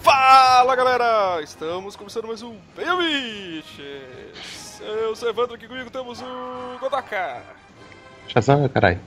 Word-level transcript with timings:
Fala 0.00 0.74
galera! 0.74 1.42
Estamos 1.42 1.94
começando 1.96 2.26
mais 2.26 2.42
um 2.42 2.56
Biches! 2.74 4.80
Eu 4.80 5.14
sou 5.14 5.28
Evandro, 5.28 5.54
aqui 5.54 5.68
comigo 5.68 5.90
temos 5.90 6.22
o 6.22 6.78
Godaka. 6.80 7.42
Shazam, 8.28 8.66
caralho. 8.68 9.00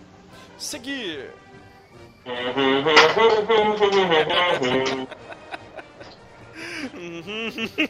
Seguir. 0.58 1.32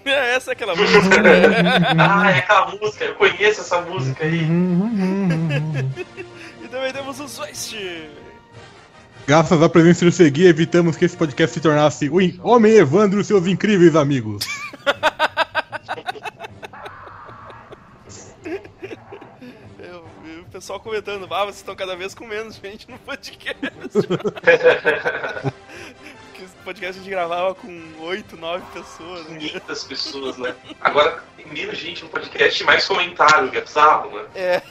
Essa 0.05 0.51
é 0.51 0.53
aquela 0.53 0.75
música, 0.75 1.21
né? 1.21 1.31
ah, 1.99 2.31
é 2.31 2.39
aquela 2.39 2.67
música, 2.67 3.05
eu 3.05 3.15
conheço 3.15 3.61
essa 3.61 3.81
música 3.81 4.23
aí. 4.23 4.47
E 6.71 6.73
também 6.73 6.93
temos 6.93 7.19
o 7.19 7.27
Zwest. 7.27 7.75
Graças 9.27 9.61
à 9.61 9.67
presença 9.67 10.05
do 10.05 10.11
Segui, 10.11 10.47
evitamos 10.47 10.95
que 10.95 11.03
esse 11.03 11.17
podcast 11.17 11.53
se 11.53 11.59
tornasse 11.59 12.09
o 12.09 12.17
Homem 12.41 12.73
Evandro 12.73 13.19
e 13.19 13.23
seus 13.25 13.45
incríveis 13.45 13.95
amigos. 13.95 14.45
Eu, 19.79 20.05
eu, 20.25 20.41
o 20.41 20.45
pessoal 20.45 20.79
comentando, 20.79 21.27
ah, 21.33 21.43
vocês 21.43 21.57
estão 21.57 21.75
cada 21.75 21.95
vez 21.95 22.13
com 22.13 22.25
menos 22.25 22.55
gente 22.55 22.89
no 22.89 22.97
podcast. 22.99 23.57
Porque 26.31 26.43
esse 26.43 26.55
podcast 26.63 26.99
a 26.99 27.03
gente 27.03 27.09
gravava 27.09 27.55
com 27.55 27.81
8, 27.99 28.37
9 28.37 28.63
pessoas. 28.73 29.27
Né? 29.27 29.37
500 29.39 29.83
pessoas, 29.83 30.37
né? 30.37 30.55
Agora 30.79 31.23
tem 31.35 31.47
menos 31.47 31.77
gente 31.77 32.03
no 32.03 32.09
podcast 32.09 32.61
e 32.61 32.65
mais 32.65 32.87
comentário, 32.87 33.51
que 33.51 33.57
é 33.57 33.61
bizarro, 33.61 34.11
né? 34.11 34.25
É. 34.35 34.61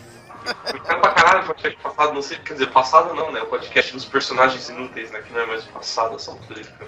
Comentaram 0.41 1.01
pra 1.01 1.13
caralho 1.13 1.43
o 1.43 1.47
podcast 1.47 1.79
passado, 1.83 2.15
não 2.15 2.23
sei, 2.23 2.39
quer 2.39 2.53
dizer, 2.55 2.71
passado 2.71 3.15
não, 3.15 3.31
né? 3.33 3.43
O 3.43 3.47
podcast 3.47 3.93
dos 3.93 4.05
personagens 4.05 4.69
inúteis, 4.69 5.11
né? 5.11 5.21
Que 5.23 5.33
não 5.33 5.41
é 5.41 5.47
mais 5.47 5.65
o 5.65 5.69
passado, 5.69 6.17
é 6.17 6.19
só 6.19 6.33
um 6.33 6.39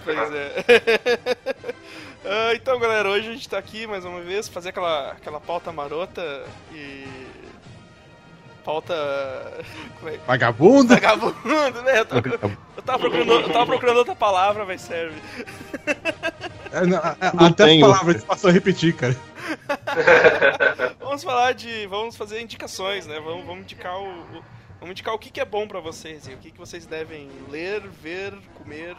Pois 0.04 0.32
é. 0.32 0.64
uh, 2.24 2.54
então, 2.56 2.78
galera, 2.78 3.08
hoje 3.08 3.28
a 3.28 3.32
gente 3.32 3.48
tá 3.48 3.58
aqui 3.58 3.86
mais 3.86 4.04
uma 4.04 4.20
vez 4.20 4.48
fazer 4.48 4.70
aquela, 4.70 5.12
aquela 5.12 5.40
pauta 5.40 5.72
marota 5.72 6.44
e. 6.72 7.06
Pauta. 8.64 8.94
É? 10.04 10.18
Vagabundo? 10.26 10.88
Vagabundo, 10.88 11.82
né? 11.82 12.00
Eu 12.00 12.04
tava, 12.04 12.28
eu 12.28 12.82
tava, 12.82 12.98
procurando, 12.98 13.30
eu 13.30 13.52
tava 13.52 13.66
procurando 13.66 13.96
outra 13.98 14.16
palavra, 14.16 14.66
mas 14.66 14.80
serve. 14.80 15.14
É, 16.72 16.84
não, 16.84 16.98
até 17.46 17.72
as 17.72 17.80
palavras 17.80 18.24
passou 18.24 18.50
a 18.50 18.52
repetir, 18.52 18.96
cara. 18.96 19.16
vamos 20.98 21.22
falar 21.22 21.52
de. 21.52 21.86
Vamos 21.86 22.16
fazer 22.16 22.40
indicações, 22.40 23.06
né? 23.06 23.20
Vamos, 23.20 23.44
vamos 23.44 23.62
indicar 23.62 23.98
o. 24.00 24.42
Vamos 24.80 24.92
indicar 24.92 25.14
o 25.14 25.18
que, 25.18 25.30
que 25.30 25.40
é 25.40 25.44
bom 25.44 25.68
para 25.68 25.78
vocês 25.78 26.26
e 26.26 26.34
o 26.34 26.38
que, 26.38 26.50
que 26.50 26.58
vocês 26.58 26.86
devem 26.86 27.30
ler, 27.48 27.82
ver, 27.86 28.34
comer. 28.54 28.96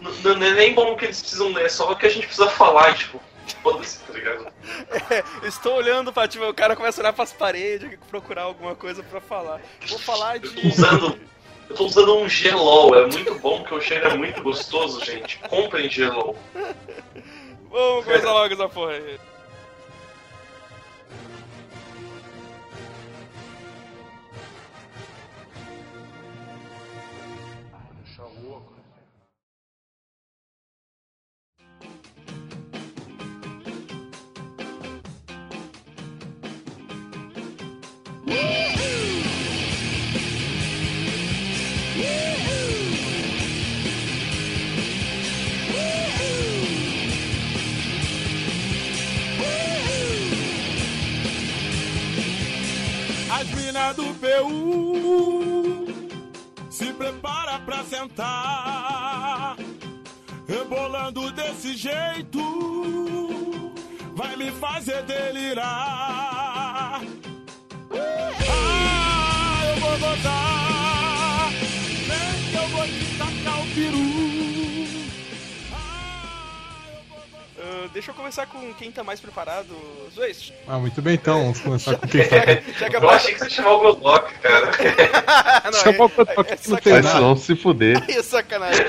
Não, 0.00 0.34
não, 0.34 0.46
é 0.46 0.54
nem 0.54 0.74
bom 0.74 0.92
o 0.92 0.96
que 0.96 1.04
eles 1.04 1.20
precisam 1.20 1.52
ler, 1.52 1.66
é 1.66 1.68
só 1.68 1.92
o 1.92 1.96
que 1.96 2.06
a 2.06 2.08
gente 2.08 2.26
precisa 2.26 2.48
falar, 2.48 2.94
tipo. 2.94 3.20
Foda-se, 3.62 4.00
tá 4.00 4.12
ligado? 4.12 4.48
É, 5.08 5.46
estou 5.46 5.76
olhando 5.76 6.12
pra, 6.12 6.26
tipo, 6.26 6.44
o 6.44 6.54
cara 6.54 6.74
começa 6.74 7.00
a 7.00 7.02
olhar 7.04 7.12
pras 7.12 7.32
paredes, 7.32 7.96
procurar 8.10 8.42
alguma 8.42 8.74
coisa 8.74 9.04
pra 9.04 9.20
falar. 9.20 9.60
Vou 9.86 9.98
falar 9.98 10.38
de. 10.38 10.46
Eu 10.46 10.54
tô 10.54 10.68
usando, 10.68 11.20
eu 11.68 11.76
tô 11.76 11.84
usando 11.86 12.16
um 12.16 12.28
gelol, 12.28 12.96
é 12.96 13.06
muito 13.06 13.34
bom, 13.36 13.60
porque 13.60 13.74
o 13.74 13.80
cheiro 13.80 14.08
é 14.08 14.16
muito 14.16 14.42
gostoso, 14.42 15.04
gente. 15.04 15.38
Comprem 15.48 15.88
gelol. 15.88 16.36
Vamos 17.70 18.04
começar 18.04 18.32
logo 18.32 18.54
essa 18.54 18.68
porra 18.68 18.92
aí. 18.92 19.20
Do 53.94 54.14
PU 54.14 55.86
se 56.70 56.92
prepara 56.94 57.58
pra 57.60 57.84
sentar, 57.84 59.56
rebolando 60.48 61.30
desse 61.32 61.76
jeito, 61.76 62.40
vai 64.14 64.34
me 64.36 64.50
fazer 64.52 65.02
delirar. 65.04 67.02
Ah, 68.48 69.62
eu 69.68 69.76
vou 69.80 69.98
gozar, 69.98 70.65
deixa 77.96 78.10
eu 78.10 78.14
começar 78.14 78.46
com 78.46 78.74
quem 78.74 78.92
tá 78.92 79.02
mais 79.02 79.20
preparado, 79.20 79.74
Zwist. 80.12 80.52
Ah, 80.68 80.78
muito 80.78 81.00
bem 81.00 81.14
então, 81.14 81.44
vamos 81.44 81.60
começar 81.60 81.96
com 81.96 82.04
quem 82.06 82.28
tá. 82.28 82.36
eu 82.92 83.08
achei 83.08 83.32
que 83.32 83.38
você 83.38 83.48
chamou 83.48 83.78
o 83.78 83.80
Godlock, 83.80 84.34
cara. 84.40 84.70
não, 85.64 85.80
Chamou 85.80 86.06
o 86.06 86.08
Godlock 86.10 86.52
é, 86.52 86.58
não 86.68 86.76
tem 86.76 86.92
nada. 86.92 87.20
não 87.20 87.36
se 87.36 87.56
fuder. 87.56 87.96
Aí 88.06 88.16
é 88.16 88.22
sacanagem. 88.22 88.84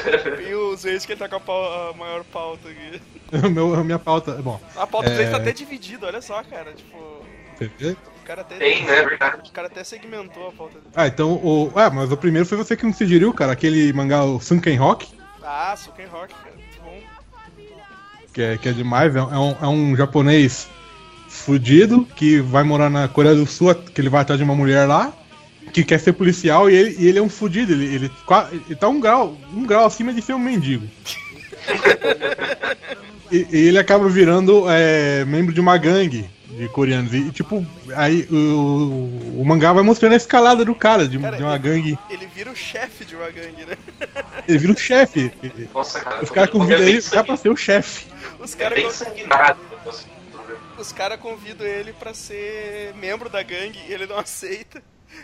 E 0.45 0.53
o 0.53 0.75
Zwist 0.75 1.07
que 1.07 1.15
tá 1.15 1.29
com 1.29 1.37
a, 1.37 1.39
pau, 1.39 1.89
a 1.89 1.93
maior 1.93 2.25
pauta 2.25 2.67
aqui. 2.67 3.01
Meu, 3.49 3.75
a 3.75 3.83
minha 3.83 3.97
pauta, 3.97 4.33
bom. 4.33 4.59
A 4.75 4.85
pauta 4.85 5.09
é... 5.09 5.29
tá 5.29 5.37
até 5.37 5.53
dividida, 5.53 6.07
olha 6.07 6.21
só, 6.21 6.43
cara, 6.43 6.73
tipo... 6.73 6.97
O 7.61 8.25
cara 8.25 8.41
até, 8.41 8.57
Tem, 8.57 8.83
né? 8.83 9.03
O 9.03 9.51
cara 9.53 9.67
até 9.67 9.85
segmentou 9.85 10.49
a 10.49 10.51
pauta 10.51 10.79
dele. 10.79 10.91
Ah, 10.93 11.07
então 11.07 11.35
o. 11.35 11.71
Ah, 11.73 11.89
mas 11.89 12.11
o 12.11 12.17
primeiro 12.17 12.45
foi 12.45 12.57
você 12.57 12.75
que 12.75 12.85
me 12.85 12.93
sugeriu, 12.93 13.33
cara, 13.33 13.53
aquele 13.53 13.91
mangá, 13.93 14.25
o 14.25 14.39
Sunken 14.41 14.75
Rock. 14.75 15.07
Ah, 15.41 15.73
Sunken 15.77 16.07
Rock, 16.07 16.33
cara 16.33 16.56
que 18.37 18.41
é, 18.43 18.55
que 18.55 18.69
é 18.69 18.71
demais. 18.71 19.15
É, 19.15 19.19
é, 19.19 19.21
um, 19.21 19.55
é 19.59 19.67
um 19.67 19.95
japonês 19.95 20.67
fudido 21.27 22.07
que 22.15 22.39
vai 22.39 22.63
morar 22.63 22.87
na 22.87 23.07
Coreia 23.07 23.33
do 23.33 23.47
Sul, 23.47 23.73
que 23.73 23.99
ele 23.99 24.09
vai 24.09 24.21
atrás 24.21 24.37
de 24.37 24.43
uma 24.43 24.55
mulher 24.55 24.85
lá, 24.85 25.11
que 25.73 25.83
quer 25.83 25.99
ser 25.99 26.13
policial 26.13 26.69
e 26.69 26.75
ele, 26.75 26.95
e 26.99 27.07
ele 27.07 27.17
é 27.17 27.21
um 27.21 27.29
fudido. 27.29 27.73
Ele, 27.73 27.85
ele, 27.85 28.11
ele 28.67 28.75
tá 28.75 28.87
um 28.87 28.99
grau, 28.99 29.35
um 29.51 29.65
grau 29.65 29.87
acima 29.87 30.13
de 30.13 30.21
ser 30.21 30.33
um 30.33 30.39
mendigo. 30.39 30.85
e, 33.31 33.47
e, 33.51 33.57
ele 33.57 33.79
acaba 33.79 34.07
virando 34.07 34.65
é, 34.69 35.25
membro 35.25 35.51
de 35.51 35.59
uma 35.59 35.75
gangue 35.75 36.29
de 36.47 36.69
coreanos. 36.69 37.13
E, 37.13 37.31
tipo, 37.31 37.65
aí 37.95 38.27
o, 38.31 39.41
o 39.41 39.43
mangá 39.45 39.73
vai 39.73 39.83
mostrando 39.83 40.13
a 40.13 40.17
escalada 40.17 40.63
do 40.63 40.75
cara, 40.75 41.07
de, 41.07 41.17
cara, 41.17 41.37
de 41.37 41.43
uma 41.43 41.55
ele, 41.55 41.63
gangue. 41.63 41.99
Ele 42.07 42.27
vira 42.27 42.51
o 42.51 42.55
chefe 42.55 43.03
de 43.03 43.15
uma 43.15 43.31
gangue, 43.31 43.65
né? 43.65 43.75
Ele 44.47 44.57
vira 44.59 44.73
o 44.73 44.77
chefe. 44.77 45.31
Nossa, 45.73 45.99
cara. 45.99 46.23
Os 46.23 46.29
caras 46.29 46.51
convidam 46.51 46.87
ele 46.87 47.01
pra 47.01 47.35
ser 47.35 47.49
o 47.49 47.57
chefe. 47.57 48.16
Os 48.39 48.55
caras. 48.55 48.77
É 48.77 48.81
bem 48.81 48.91
sanguinário. 48.91 49.61
Os 50.77 50.91
caras 50.91 51.19
convidam 51.19 51.65
ele 51.65 51.93
pra 51.93 52.13
ser 52.13 52.93
membro 52.95 53.29
da 53.29 53.41
gangue 53.41 53.79
e 53.87 53.93
ele 53.93 54.05
não 54.05 54.19
aceita. 54.19 54.81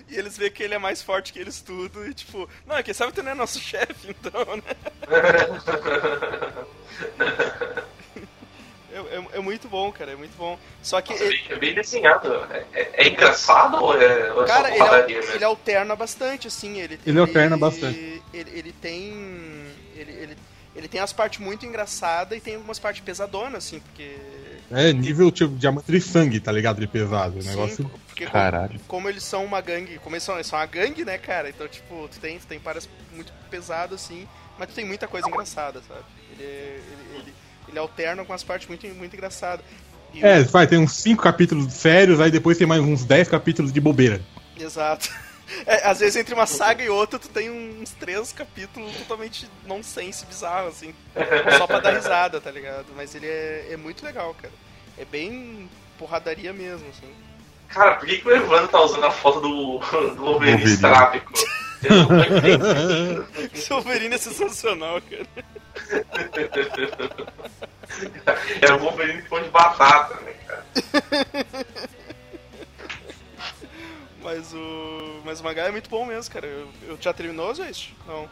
E 0.10 0.18
eles 0.18 0.38
veem 0.38 0.52
que 0.52 0.64
ele 0.64 0.74
é 0.74 0.80
mais 0.80 1.02
forte 1.02 1.32
que 1.32 1.40
eles 1.40 1.62
tudo. 1.62 2.06
E 2.08 2.14
tipo, 2.14 2.50
não, 2.66 2.82
quem 2.82 2.94
sabe 2.94 3.14
tu 3.14 3.22
não 3.22 3.32
é 3.32 3.36
nosso 3.36 3.60
chefe, 3.60 4.10
então, 4.10 4.58
né? 4.58 4.64
É, 8.94 8.98
é, 8.98 9.38
é, 9.38 9.40
muito 9.40 9.68
bom, 9.68 9.92
cara, 9.92 10.12
é 10.12 10.16
muito 10.16 10.38
bom. 10.38 10.58
Só 10.84 11.02
que. 11.02 11.14
Nossa, 11.14 11.24
ele... 11.24 11.42
É 11.50 11.56
bem 11.56 11.74
desenhado. 11.74 12.32
É, 12.52 12.64
é, 12.74 12.90
é 12.94 13.08
engraçado 13.08 13.84
ou 13.84 14.00
é, 14.00 14.32
ou 14.32 14.46
cara, 14.46 14.70
ele, 14.70 15.18
ele, 15.34 15.44
alterna 15.44 15.96
bastante, 15.96 16.48
assim. 16.48 16.80
Ele, 16.80 17.00
ele, 17.04 17.20
alterna 17.20 17.58
bastante. 17.58 18.22
Ele, 18.32 18.52
ele 18.52 18.72
tem. 18.72 19.12
Ele, 19.96 20.12
ele, 20.12 20.38
ele 20.76 20.88
tem 20.88 21.00
as 21.00 21.14
partes 21.14 21.40
muito 21.40 21.66
engraçadas 21.66 22.38
e 22.38 22.42
tem 22.42 22.56
algumas 22.56 22.80
partes 22.80 23.04
pesadonas, 23.04 23.66
assim, 23.66 23.80
porque. 23.80 24.16
É, 24.72 24.92
nível 24.92 25.32
tipo 25.32 25.56
diamante 25.56 25.92
de 25.92 26.02
sangue, 26.02 26.40
tá 26.40 26.52
ligado? 26.52 26.80
De 26.80 26.88
pesado. 26.88 27.40
O 27.40 27.44
negócio. 27.44 27.90
Porque 28.08 28.26
Caralho. 28.26 28.80
Como, 28.80 28.88
como, 28.88 29.10
eles 29.10 29.24
são 29.24 29.44
uma 29.46 29.62
gangue, 29.62 30.00
como 30.00 30.16
eles 30.16 30.24
são, 30.24 30.36
eles 30.36 30.48
são 30.48 30.58
uma 30.58 30.66
gangue, 30.66 31.06
né, 31.06 31.18
cara? 31.18 31.50
Então, 31.50 31.68
tipo, 31.68 32.08
tu 32.10 32.20
tem, 32.20 32.40
tu 32.40 32.48
tem 32.48 32.60
partes 32.60 32.90
muito 33.14 33.32
pesadas, 33.50 34.04
assim, 34.04 34.28
mas 34.58 34.70
tu 34.70 34.76
tem 34.76 34.86
muita 34.86 35.08
coisa 35.08 35.28
engraçada, 35.28 35.82
sabe? 35.88 36.04
Ele, 36.38 36.44
ele, 36.44 37.18
ele 37.20 37.34
ele 37.74 37.80
alterna 37.80 38.24
com 38.24 38.34
as 38.34 38.44
partes 38.44 38.68
muito, 38.68 38.88
muito 38.88 39.16
engraçadas. 39.16 39.66
E 40.14 40.24
é, 40.24 40.40
o... 40.40 40.46
vai, 40.46 40.68
tem 40.68 40.78
uns 40.78 40.94
5 40.94 41.22
capítulos 41.22 41.74
sérios, 41.74 42.20
aí 42.20 42.30
depois 42.30 42.58
tem 42.58 42.68
mais 42.68 42.82
uns 42.82 43.04
10 43.04 43.28
capítulos 43.28 43.74
de 43.74 43.82
bobeira. 43.82 44.22
Exato. 44.58 45.10
É, 45.66 45.88
às 45.88 46.00
vezes 46.00 46.16
entre 46.16 46.34
uma 46.34 46.46
saga 46.46 46.84
e 46.84 46.90
outra 46.90 47.20
tu 47.20 47.30
tem 47.30 47.50
uns 47.50 47.92
três 47.92 48.32
capítulos 48.32 48.96
totalmente 48.98 49.50
nonsense, 49.66 50.26
bizarro, 50.26 50.68
assim. 50.68 50.94
Só 51.58 51.68
pra 51.68 51.80
dar 51.80 51.92
risada, 51.92 52.40
tá 52.42 52.52
ligado? 52.52 52.88
Mas 52.96 53.16
ele 53.16 53.28
é, 53.28 53.68
é 53.72 53.78
muito 53.78 54.04
legal, 54.04 54.36
cara. 54.42 54.54
É 54.98 55.06
bem 55.06 55.70
porradaria 55.98 56.54
mesmo, 56.54 56.88
assim. 56.90 57.12
Cara, 57.70 57.96
por 57.96 58.08
que, 58.08 58.18
que 58.20 58.28
o 58.28 58.36
Evandro 58.36 58.68
tá 58.68 58.82
usando 58.82 59.06
a 59.06 59.12
foto 59.12 59.42
do, 59.42 59.80
do 60.16 60.24
Wolverine 60.24 60.64
estrápico? 60.64 61.32
Eu 61.84 62.08
não 62.08 62.20
entendi. 62.20 63.50
Esse 63.54 63.70
Wolverine 63.70 64.16
é 64.16 64.18
sensacional, 64.18 65.02
cara. 65.02 65.28
É 68.62 68.74
o 68.74 68.80
Wolverine 68.80 69.22
com 69.24 69.42
de 69.42 69.50
batata, 69.50 70.16
né, 70.22 70.34
cara? 70.48 70.66
Mas 74.24 74.54
o. 74.54 75.22
Mas 75.26 75.40
o 75.40 75.44
mangá 75.44 75.64
é 75.64 75.72
muito 75.72 75.90
bom 75.90 76.06
mesmo, 76.06 76.34
cara. 76.34 76.48
Eu, 76.48 76.68
eu 76.88 76.98
já 77.00 77.14
terminou, 77.14 77.54
gente? 77.54 77.96
Não. 78.08 78.28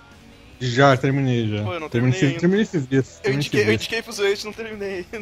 Já, 0.59 0.95
terminei 0.95 1.47
já. 1.57 1.63
Pô, 1.63 1.73
eu 1.73 1.79
não 1.79 1.89
terminei, 1.89 2.19
terminei 2.19 2.29
esses- 2.31 2.39
terminei 2.41 2.61
esses 2.61 2.87
dias. 2.87 3.19
Eu 3.23 3.33
indiquei, 3.33 3.63
eu 3.67 3.73
indiquei 3.73 4.01
pro 4.01 4.13
Zoete, 4.13 4.45
não 4.45 4.53
terminei 4.53 5.05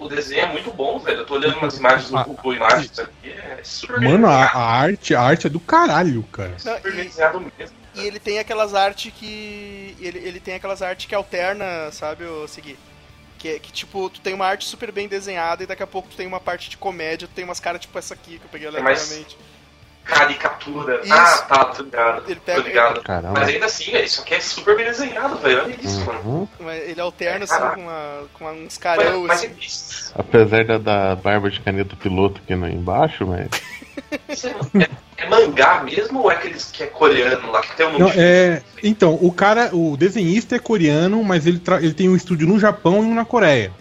o 0.00 0.08
desenho 0.08 0.42
é 0.42 0.52
muito 0.52 0.70
bom, 0.72 0.98
velho. 0.98 1.18
Eu 1.18 1.26
tô 1.26 1.34
olhando 1.34 1.58
umas 1.58 1.76
imagens 1.76 2.10
no 2.10 2.18
Ah, 2.18 2.24
Google 2.24 2.54
Imagens 2.54 2.98
aqui, 2.98 3.30
é 3.30 3.60
super 3.62 4.00
Mano, 4.00 4.26
a, 4.26 4.44
a 4.44 4.62
arte, 4.80 5.14
a 5.14 5.20
arte 5.20 5.46
é 5.46 5.50
do 5.50 5.60
caralho, 5.60 6.22
cara. 6.24 6.50
Não, 6.64 6.76
super 6.76 6.92
e, 6.94 7.04
desenhado 7.04 7.40
mesmo. 7.58 7.76
e 7.94 8.00
ele 8.06 8.18
tem 8.18 8.38
aquelas 8.38 8.74
artes 8.74 9.12
que. 9.14 9.96
Ele, 10.00 10.18
ele 10.18 10.40
tem 10.40 10.54
aquelas 10.54 10.82
artes 10.82 11.06
que 11.06 11.14
alterna, 11.14 11.90
sabe, 11.92 12.24
o 12.24 12.46
seguir. 12.48 12.78
Que, 13.44 13.56
é- 13.56 13.58
que 13.58 13.70
tipo, 13.70 14.08
tu 14.08 14.22
tem 14.22 14.32
uma 14.32 14.46
arte 14.46 14.64
super 14.64 14.90
bem 14.90 15.06
desenhada 15.06 15.62
e 15.62 15.66
daqui 15.66 15.82
a 15.82 15.86
pouco 15.86 16.08
tu 16.08 16.16
tem 16.16 16.26
uma 16.26 16.40
parte 16.40 16.70
de 16.70 16.78
comédia, 16.78 17.28
tu 17.28 17.34
tem 17.34 17.44
umas 17.44 17.60
caras 17.60 17.78
tipo 17.82 17.98
essa 17.98 18.14
aqui 18.14 18.38
que 18.38 18.44
eu 18.46 18.48
peguei 18.50 18.66
É 18.66 18.70
aleatoriamente. 18.70 19.36
Caricatura. 20.02 21.00
Isso. 21.04 21.12
Ah, 21.12 21.38
tá, 21.48 21.64
tô 21.66 21.82
ligado. 21.82 22.24
Ele 22.30 22.40
pega- 22.40 22.62
Tô 22.62 22.66
ligado. 22.66 23.02
Caramba. 23.02 23.40
Mas 23.40 23.48
ainda 23.50 23.66
assim, 23.66 23.90
velho, 23.92 24.04
isso 24.06 24.22
aqui 24.22 24.34
é 24.34 24.40
super 24.40 24.76
bem 24.76 24.86
desenhado, 24.86 25.36
velho. 25.36 25.62
Olha 25.64 25.76
isso, 25.78 26.00
mano. 26.06 26.20
Uhum. 26.24 26.48
Mas 26.60 26.88
Ele 26.88 27.00
alterna 27.02 27.40
É, 27.40 27.44
assim 27.44 27.74
com, 27.74 27.80
uma, 27.82 28.24
com 28.32 28.50
uns 28.52 28.78
carão 28.78 29.26
mas 29.26 29.44
assim. 29.44 30.12
é. 30.16 30.20
Apesar 30.20 30.64
da, 30.64 30.78
da 30.78 31.14
barba 31.16 31.50
de 31.50 31.60
caneta 31.60 31.94
piloto 31.96 32.40
aqui 32.42 32.54
no, 32.54 32.66
embaixo, 32.66 33.26
mas. 33.26 33.48
É, 34.28 34.82
é- 34.82 34.90
é 35.16 35.28
mangá 35.28 35.82
mesmo 35.82 36.20
ou 36.20 36.30
é 36.30 36.34
aqueles 36.34 36.70
que 36.70 36.82
é 36.82 36.86
coreano 36.86 37.50
lá, 37.50 37.60
que 37.62 37.76
tem 37.76 37.86
um 37.86 37.98
Não, 37.98 38.10
é, 38.10 38.62
então, 38.82 39.18
o 39.20 39.32
cara, 39.32 39.70
o 39.74 39.96
desenhista 39.96 40.56
é 40.56 40.58
coreano, 40.58 41.22
mas 41.22 41.46
ele, 41.46 41.58
tra- 41.58 41.78
ele 41.82 41.94
tem 41.94 42.08
um 42.08 42.16
estúdio 42.16 42.46
no 42.46 42.58
Japão 42.58 43.02
e 43.02 43.06
um 43.06 43.14
na 43.14 43.24
Coreia. 43.24 43.72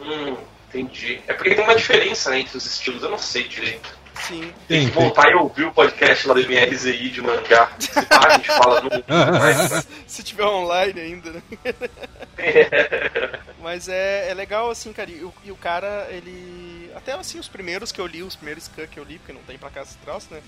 Hum, 0.00 0.36
entendi. 0.68 1.20
É 1.26 1.32
porque 1.32 1.54
tem 1.54 1.64
uma 1.64 1.74
diferença 1.74 2.30
né, 2.30 2.40
entre 2.40 2.56
os 2.56 2.66
estilos, 2.66 3.02
eu 3.02 3.10
não 3.10 3.18
sei 3.18 3.44
direito. 3.44 3.95
Sim. 4.28 4.52
Tem 4.68 4.80
Tem, 4.80 4.86
que 4.88 4.92
tem. 4.92 5.02
voltar 5.02 5.30
e 5.30 5.34
ouvir 5.34 5.64
o 5.64 5.72
podcast 5.72 6.26
lá 6.26 6.34
do 6.34 6.40
MRZI 6.40 7.10
de 7.10 7.22
mangá. 7.22 7.70
Se 7.78 7.90
pá, 8.06 8.26
a 8.26 8.30
gente 8.36 8.46
fala 8.48 8.80
no. 8.80 8.90
Mas, 9.38 9.86
Se 10.06 10.22
tiver 10.22 10.44
online 10.44 11.00
ainda, 11.00 11.30
né? 11.32 11.42
Mas 13.62 13.88
é, 13.88 14.30
é 14.30 14.34
legal, 14.34 14.70
assim, 14.70 14.92
cara. 14.92 15.10
E 15.10 15.22
o, 15.24 15.32
e 15.44 15.50
o 15.50 15.56
cara, 15.56 16.06
ele. 16.10 16.90
Até 16.94 17.12
assim, 17.12 17.38
os 17.38 17.48
primeiros 17.48 17.92
que 17.92 18.00
eu 18.00 18.06
li, 18.06 18.22
os 18.22 18.36
primeiros 18.36 18.64
scan 18.64 18.86
que 18.86 18.98
eu 18.98 19.04
li, 19.04 19.18
porque 19.18 19.32
não 19.32 19.42
tem 19.42 19.58
pra 19.58 19.70
cá 19.70 19.82
esse 19.82 19.96
troço, 19.98 20.28
né? 20.30 20.40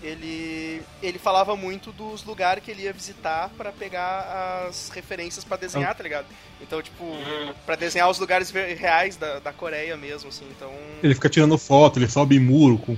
Ele, 0.00 0.80
ele 1.02 1.18
falava 1.18 1.56
muito 1.56 1.90
dos 1.90 2.22
lugares 2.22 2.62
que 2.62 2.70
ele 2.70 2.82
ia 2.82 2.92
visitar 2.92 3.50
pra 3.58 3.72
pegar 3.72 4.64
as 4.68 4.90
referências 4.90 5.44
pra 5.44 5.56
desenhar, 5.56 5.92
tá 5.92 6.04
ligado? 6.04 6.26
Então, 6.60 6.80
tipo, 6.80 7.02
Hum, 7.04 7.52
pra 7.66 7.74
desenhar 7.74 8.08
os 8.08 8.16
lugares 8.20 8.50
reais 8.50 9.16
da, 9.16 9.40
da 9.40 9.52
Coreia 9.52 9.96
mesmo, 9.96 10.28
assim. 10.28 10.46
Então, 10.56 10.72
Ele 11.02 11.14
fica 11.14 11.28
tirando 11.28 11.58
foto, 11.58 11.98
ele 11.98 12.08
sobe 12.08 12.38
muro 12.38 12.78
com, 12.78 12.96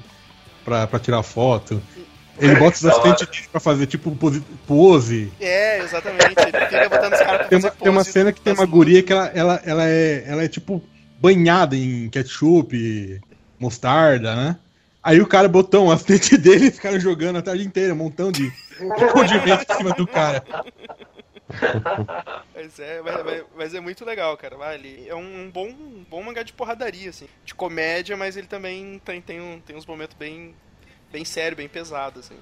pra, 0.70 0.87
pra 0.87 1.00
tirar 1.00 1.22
foto. 1.25 1.82
Ele 2.38 2.55
bota 2.55 2.76
os 2.76 2.87
assistentes 2.87 3.26
dele 3.26 3.49
pra 3.50 3.61
fazer 3.61 3.87
tipo 3.87 4.14
pose. 4.14 4.40
pose. 4.67 5.32
é, 5.40 5.81
exatamente. 5.81 6.34
Ele 6.38 6.67
fica 6.67 6.88
botando 6.88 7.12
os 7.12 7.19
caras 7.19 7.37
pra 7.37 7.49
Tem 7.49 7.58
uma, 7.58 7.69
fazer 7.69 7.82
tem 7.82 7.90
uma 7.90 7.99
pose 7.99 8.12
cena 8.12 8.32
que 8.32 8.40
tem 8.40 8.52
uma 8.52 8.64
guria 8.64 9.02
que 9.02 9.12
ela, 9.12 9.26
ela, 9.34 9.61
ela, 9.64 9.88
é, 9.88 10.25
ela 10.26 10.44
é 10.44 10.49
tipo 10.49 10.82
banhada 11.20 11.76
em 11.76 12.08
ketchup, 12.08 13.20
mostarda, 13.58 14.37
né? 14.37 14.56
Aí 15.02 15.20
o 15.20 15.26
cara 15.26 15.49
botou 15.49 15.87
um 15.87 15.90
assistente 15.90 16.37
dele 16.38 16.69
e 16.69 16.70
ficaram 16.70 17.00
jogando 17.00 17.37
a 17.37 17.43
tarde 17.43 17.64
inteira, 17.66 17.93
um 17.93 17.96
montão 17.96 18.31
de, 18.31 18.49
de 18.49 19.12
condimento 19.12 19.66
em 19.70 19.76
cima 19.76 19.90
do 19.93 20.06
cara. 20.06 20.43
Mas 22.55 22.79
é, 22.79 23.00
mas, 23.02 23.25
mas- 23.25 23.44
mas 23.56 23.75
é 23.75 23.81
muito 23.81 24.05
legal, 24.05 24.37
cara. 24.37 24.56
Vai, 24.56 24.75
ele 24.76 25.08
é 25.08 25.14
um 25.14 25.50
bom, 25.50 25.67
um 25.69 26.05
bom 26.08 26.23
mangá 26.23 26.43
de 26.43 26.52
porradaria, 26.52 27.11
assim. 27.11 27.26
De 27.44 27.55
comédia, 27.55 28.17
mas 28.17 28.37
ele 28.37 28.47
também 28.47 29.00
tem, 29.05 29.20
tem, 29.20 29.41
um, 29.41 29.61
tem 29.61 29.76
uns 29.76 29.87
momentos 29.87 30.17
bem, 30.17 30.55
bem 31.11 31.25
sério, 31.25 31.56
bem 31.56 31.69
pesado, 31.69 32.20
assim. 32.20 32.37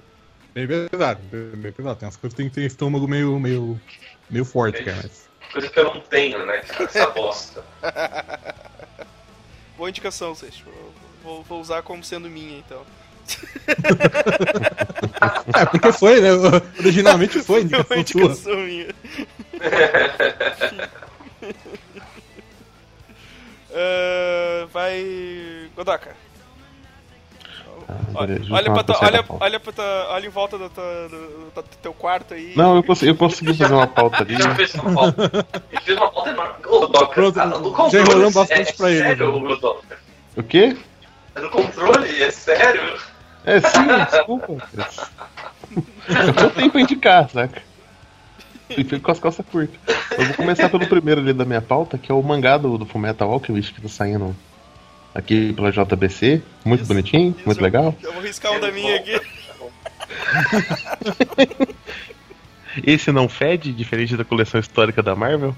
Bem 0.53 0.67
pesado, 0.67 1.21
bem, 1.23 1.61
bem 1.61 1.71
pesado. 1.71 1.99
Tem 1.99 2.05
umas 2.07 2.17
coisas 2.17 2.33
que 2.35 2.41
tem 2.43 2.49
que 2.49 2.55
ter 2.55 2.65
estômago 2.65 3.07
meio, 3.07 3.39
meio, 3.39 3.79
meio 4.29 4.43
forte, 4.45 4.83
cara. 4.83 4.97
mas- 5.03 5.29
coisa 5.53 5.69
que 5.69 5.79
eu 5.79 5.85
não 5.85 6.01
tenho, 6.01 6.45
né, 6.45 6.57
cara? 6.59 6.83
Essa 6.83 7.07
bosta. 7.11 7.63
Boa 9.77 9.89
indicação, 9.89 10.35
Seixo. 10.35 10.65
Vou, 11.23 11.43
vou 11.43 11.61
usar 11.61 11.81
como 11.81 12.03
sendo 12.03 12.29
minha, 12.29 12.59
então. 12.59 12.85
É, 15.59 15.65
porque 15.65 15.91
foi, 15.91 16.21
né? 16.21 16.29
Originalmente 16.79 17.39
foi 17.43 17.61
É 17.71 17.75
uma 17.77 17.97
indicação 17.99 18.35
sua. 18.35 18.53
indicação 18.53 18.55
minha. 18.57 18.87
Ah, 23.73 24.67
vai. 24.73 25.69
Godoka. 25.75 26.15
Olha, 28.13 28.27
beleza, 28.35 28.53
olha, 28.53 28.67
uma 28.69 28.73
pra 28.75 28.83
tua- 28.83 29.07
olha, 29.07 29.25
olha, 29.27 29.59
pra 29.59 29.73
tua- 29.73 30.07
olha 30.11 30.25
em 30.27 30.29
volta 30.29 30.57
do, 30.59 30.69
do- 30.69 31.51
do 31.55 31.63
teu 31.81 31.91
quarto 31.93 32.35
aí. 32.35 32.53
Não, 32.55 32.75
eu 32.75 32.83
consegui, 32.83 33.11
eu 33.11 33.15
consegui 33.15 33.57
fazer 33.57 33.73
uma 33.73 33.87
pauta 33.87 34.21
ali. 34.21 34.35
Ele 34.35 34.43
já 34.43 34.53
fez 34.55 34.75
uma 34.75 34.93
pauta. 34.93 35.47
Ele 35.71 35.81
fez 35.81 35.97
uma 35.97 36.11
pauta 36.11 36.29
enorme. 36.29 36.53
Ô, 36.67 36.85
Doca, 36.85 37.07
Pronto, 37.07 37.39
ah, 37.39 37.47
já 37.47 37.51
controle, 37.59 37.97
enrolamos 37.97 38.33
bastante 38.35 38.69
é, 38.69 38.73
pra 38.73 38.91
ele, 38.91 38.99
Sério, 39.01 39.41
né? 39.41 39.55
Doca? 39.59 39.97
O 40.37 40.43
quê? 40.43 40.77
É 41.33 41.39
no 41.41 41.49
controle, 41.49 42.21
é 42.23 42.29
sério. 42.31 42.99
É 43.49 43.59
sim, 43.61 43.87
desculpa. 44.11 44.57
Eu 46.07 46.33
tenho 46.33 46.49
tempo 46.51 46.71
pra 46.71 46.81
indicar, 46.81 47.29
saca? 47.29 47.61
E 48.69 48.83
fico 48.83 48.99
com 49.01 49.11
as 49.11 49.19
calças 49.19 49.45
curtas. 49.51 49.79
Eu 50.17 50.25
vou 50.25 50.33
começar 50.35 50.69
pelo 50.69 50.87
primeiro 50.87 51.21
ali 51.21 51.33
da 51.33 51.45
minha 51.45 51.61
pauta, 51.61 51.97
que 51.97 52.11
é 52.11 52.15
o 52.15 52.21
mangá 52.21 52.57
do, 52.57 52.77
do 52.77 52.85
Fullmetal 52.85 53.31
Alchemist 53.31 53.73
que 53.73 53.81
tá 53.81 53.89
saindo 53.89 54.35
aqui 55.15 55.51
pela 55.53 55.71
JBC. 55.71 56.41
Muito 56.63 56.81
Isso, 56.81 56.87
bonitinho, 56.87 57.31
isso, 57.35 57.45
muito 57.45 57.59
eu- 57.59 57.63
legal. 57.63 57.95
Eu 58.03 58.13
vou 58.13 58.21
riscar 58.21 58.51
um 58.53 58.59
da 58.59 58.71
minha 58.71 58.97
aqui. 58.97 59.19
Esse 62.85 63.11
não 63.11 63.27
fede, 63.27 63.73
diferente 63.73 64.15
da 64.15 64.23
coleção 64.23 64.59
histórica 64.59 65.01
da 65.01 65.15
Marvel. 65.15 65.55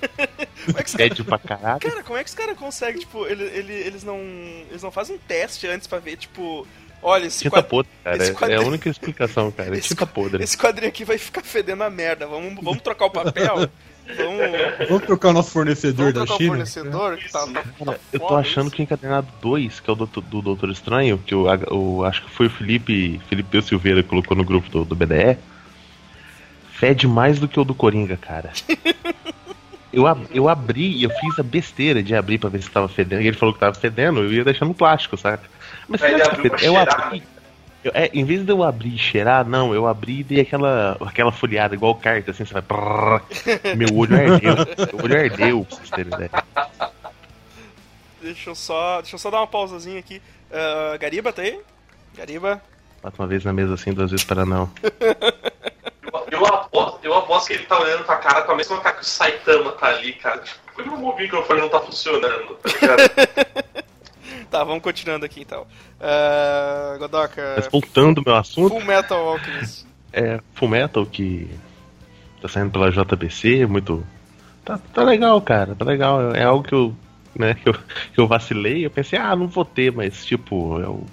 Como 0.64 0.78
é 0.78 0.82
que 0.82 0.88
os 0.88 0.94
Fede 0.94 1.24
pra 1.24 1.38
caralho. 1.38 1.80
Cara, 1.80 2.02
como 2.02 2.18
é 2.18 2.24
que 2.24 2.28
os 2.30 2.34
caras 2.34 2.56
conseguem, 2.56 3.00
tipo, 3.00 3.26
ele, 3.26 3.44
ele- 3.44 3.72
eles 3.72 4.02
não. 4.02 4.16
Eles 4.70 4.82
não 4.82 4.90
fazem 4.90 5.16
um 5.16 5.18
teste 5.18 5.66
antes 5.66 5.86
pra 5.86 5.98
ver, 5.98 6.16
tipo, 6.16 6.66
olha, 7.04 7.26
esse, 7.26 7.38
Tinta 7.42 7.50
quadro, 7.56 7.70
podre, 7.70 7.90
cara. 8.02 8.16
esse 8.16 8.44
É- 8.44 8.52
É 8.52 8.56
a 8.56 8.60
única 8.62 8.88
explicação, 8.88 9.50
cara. 9.52 9.74
É 9.74 9.78
esse 9.78 9.88
tinta 9.88 10.06
podre. 10.06 10.42
esse 10.42 10.56
quadrinho 10.58 10.88
aqui 10.88 11.04
vai 11.04 11.18
ficar 11.18 11.42
fedendo 11.42 11.84
a 11.84 11.90
merda. 11.90 12.26
Vamos, 12.26 12.54
vamos 12.62 12.82
trocar 12.82 13.06
o 13.06 13.10
papel? 13.10 13.68
Vamos, 14.16 14.88
Vamos 14.88 15.02
trocar 15.04 15.28
o 15.30 15.32
nosso 15.32 15.50
fornecedor 15.50 16.12
vamos 16.12 16.14
da 16.14 16.20
trocar 16.20 16.34
o 16.34 16.36
China? 16.38 16.50
fornecedor? 16.50 17.16
Que 17.16 17.32
tá, 17.32 17.46
tá, 17.46 17.52
Cara, 17.62 17.92
tá 17.92 17.98
eu 18.12 18.20
tô 18.20 18.36
achando 18.36 18.66
isso. 18.66 18.76
que 18.76 18.82
o 18.82 18.84
encadernado 18.84 19.28
2, 19.40 19.80
que 19.80 19.88
é 19.88 19.92
o 19.92 19.96
do, 19.96 20.06
do 20.06 20.42
Doutor 20.42 20.70
Estranho, 20.70 21.16
que 21.18 21.34
o, 21.34 21.46
o- 21.70 22.04
acho 22.04 22.22
que 22.24 22.30
foi 22.30 22.46
o 22.48 22.50
Felipe, 22.50 23.18
Felipe 23.30 23.62
Silveira 23.62 24.02
que 24.02 24.08
colocou 24.10 24.36
no 24.36 24.44
grupo 24.44 24.68
do, 24.68 24.84
do 24.84 24.94
BDE, 24.94 25.38
fede 26.72 27.06
mais 27.08 27.38
do 27.38 27.48
que 27.48 27.58
o 27.58 27.64
do 27.64 27.74
Coringa, 27.74 28.16
cara. 28.18 28.50
Eu, 29.94 30.06
ab- 30.06 30.26
eu 30.32 30.48
abri 30.48 30.88
e 30.96 31.04
eu 31.04 31.10
fiz 31.10 31.38
a 31.38 31.42
besteira 31.42 32.02
de 32.02 32.14
abrir 32.14 32.38
pra 32.38 32.50
ver 32.50 32.62
se 32.62 32.70
tava 32.70 32.88
fedendo. 32.88 33.22
E 33.22 33.26
ele 33.28 33.36
falou 33.36 33.52
que 33.54 33.60
tava 33.60 33.74
fedendo, 33.74 34.20
eu 34.20 34.32
ia 34.32 34.44
deixando 34.44 34.74
plástico, 34.74 35.16
saca? 35.16 35.44
Mas 35.88 36.02
Aí 36.02 36.10
se 36.10 36.14
ele 36.14 36.24
não 36.24 36.30
abriu 36.32 36.50
pra 36.50 36.58
fedendo, 36.58 36.74
eu 36.74 36.74
cheirar, 36.84 37.06
abri. 37.06 37.22
eu- 37.84 37.92
é, 37.94 38.10
em 38.12 38.24
vez 38.24 38.44
de 38.44 38.50
eu 38.52 38.62
abrir 38.62 38.94
e 38.94 38.98
cheirar, 38.98 39.46
não, 39.46 39.74
eu 39.74 39.86
abri 39.86 40.20
e 40.20 40.24
dei 40.24 40.40
aquela, 40.40 40.96
aquela 41.00 41.30
folheada, 41.32 41.74
igual 41.74 41.94
carta, 41.94 42.30
assim, 42.30 42.44
você 42.44 42.52
vai. 42.54 42.62
prrr. 42.62 43.22
meu 43.76 43.96
olho 43.96 44.16
ardeu. 44.16 44.54
Meu 44.56 45.04
olho 45.04 45.20
ardeu, 45.20 45.64
pra 45.64 45.76
vocês 45.76 45.90
terem 45.90 46.12
ideia. 46.12 46.30
Deixa 48.22 48.50
eu 48.50 48.54
só, 48.54 49.00
deixa 49.02 49.14
eu 49.16 49.18
só 49.18 49.30
dar 49.30 49.38
uma 49.38 49.46
pausazinha 49.46 49.98
aqui. 49.98 50.20
Ah, 50.52 50.96
Gariba, 50.98 51.32
tá 51.32 51.42
aí? 51.42 51.58
Gariba? 52.16 52.60
Bota 53.02 53.20
uma 53.22 53.28
vez 53.28 53.44
na 53.44 53.52
mesa 53.52 53.74
assim, 53.74 53.92
duas 53.92 54.10
vezes 54.10 54.24
para 54.24 54.46
não. 54.46 54.70
Eu, 56.34 56.46
aposto, 56.46 56.98
eu 57.02 57.14
aposto 57.14 57.46
que 57.48 57.52
ele 57.54 57.64
tá 57.64 57.78
olhando 57.78 58.04
pra 58.04 58.16
cara 58.16 58.42
com 58.42 58.52
a 58.52 58.56
mesma 58.56 58.80
cara 58.80 58.96
que 58.96 59.02
o 59.02 59.06
Saitama 59.06 59.72
tá 59.72 59.86
ali, 59.86 60.12
cara. 60.14 60.38
Tipo, 60.38 60.58
por 60.74 60.82
que 60.82 60.90
o 60.90 61.16
microfone 61.16 61.60
não 61.60 61.68
tá 61.68 61.80
funcionando? 61.80 62.54
Tá 62.56 62.70
ligado? 62.72 63.84
Tá, 64.50 64.62
vamos 64.62 64.84
continuando 64.84 65.24
aqui 65.24 65.40
então. 65.40 65.66
Ah, 66.00 66.94
Godoka, 66.98 67.54
Mas 67.56 67.66
voltando 67.66 68.18
ao 68.18 68.24
meu 68.24 68.36
assunto, 68.36 68.68
Full 68.68 68.84
Metal 68.84 69.28
Alchemist. 69.28 69.84
é 70.12 70.40
Fullmetal 70.54 71.04
que 71.06 71.50
tá 72.40 72.46
saindo 72.46 72.70
pela 72.70 72.92
JBC, 72.92 73.66
muito. 73.66 74.06
Tá, 74.64 74.78
tá 74.92 75.02
legal, 75.02 75.40
cara, 75.40 75.74
tá 75.74 75.84
legal. 75.84 76.32
É 76.36 76.44
algo 76.44 76.62
que 76.62 76.72
eu, 76.72 76.94
né, 77.34 77.54
que 77.54 77.68
eu, 77.68 77.72
que 77.74 78.20
eu 78.20 78.28
vacilei, 78.28 78.86
eu 78.86 78.90
pensei, 78.90 79.18
ah, 79.18 79.34
não 79.34 79.48
vou 79.48 79.64
ter, 79.64 79.90
mas 79.90 80.24
tipo, 80.24 80.80
é 80.80 80.86
o, 80.86 81.04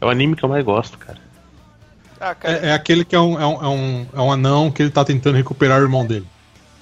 é 0.00 0.06
o 0.06 0.08
anime 0.08 0.34
que 0.34 0.42
eu 0.42 0.48
mais 0.48 0.64
gosto, 0.64 0.96
cara. 0.96 1.18
Ah, 2.20 2.34
cara, 2.34 2.64
É, 2.66 2.68
é 2.68 2.72
aquele 2.72 3.04
que 3.04 3.14
é 3.16 3.20
um, 3.20 3.38
é, 3.40 3.46
um, 3.46 3.62
é, 3.64 3.68
um, 3.68 4.02
é 4.14 4.20
um 4.22 4.32
anão 4.32 4.70
que 4.72 4.82
ele 4.82 4.90
tá 4.90 5.04
tentando 5.04 5.36
recuperar 5.36 5.80
o 5.80 5.84
irmão 5.84 6.06
dele. 6.06 6.30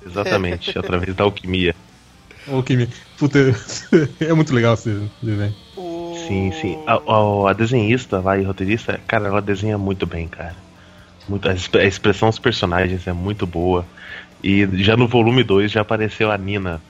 Exatamente, 0.04 0.78
através 0.78 1.14
da 1.14 1.24
alquimia. 1.24 1.74
Me. 2.46 2.88
Puta, 3.16 3.38
é 4.20 4.32
muito 4.34 4.52
legal 4.54 4.74
esse 4.74 5.10
desenho. 5.20 5.56
o... 5.76 5.82
Sim, 6.12 6.52
sim. 6.52 6.78
A, 6.86 6.94
a, 7.06 7.50
a 7.50 7.52
desenhista, 7.52 8.20
vai, 8.20 8.42
roteirista, 8.42 8.98
cara, 9.06 9.28
ela 9.28 9.40
desenha 9.42 9.78
muito 9.78 10.06
bem, 10.06 10.28
cara. 10.28 10.64
Muito, 11.28 11.48
a 11.48 11.54
exp- 11.54 11.76
a 11.76 11.84
expressão 11.84 12.30
dos 12.30 12.38
personagens 12.38 13.06
é 13.06 13.12
muito 13.14 13.46
boa. 13.46 13.88
E 14.42 14.66
já 14.84 14.96
no 14.96 15.08
volume 15.08 15.44
2 15.44 15.72
já 15.72 15.82
apareceu 15.82 16.30
a 16.32 16.38
Nina 16.38 16.82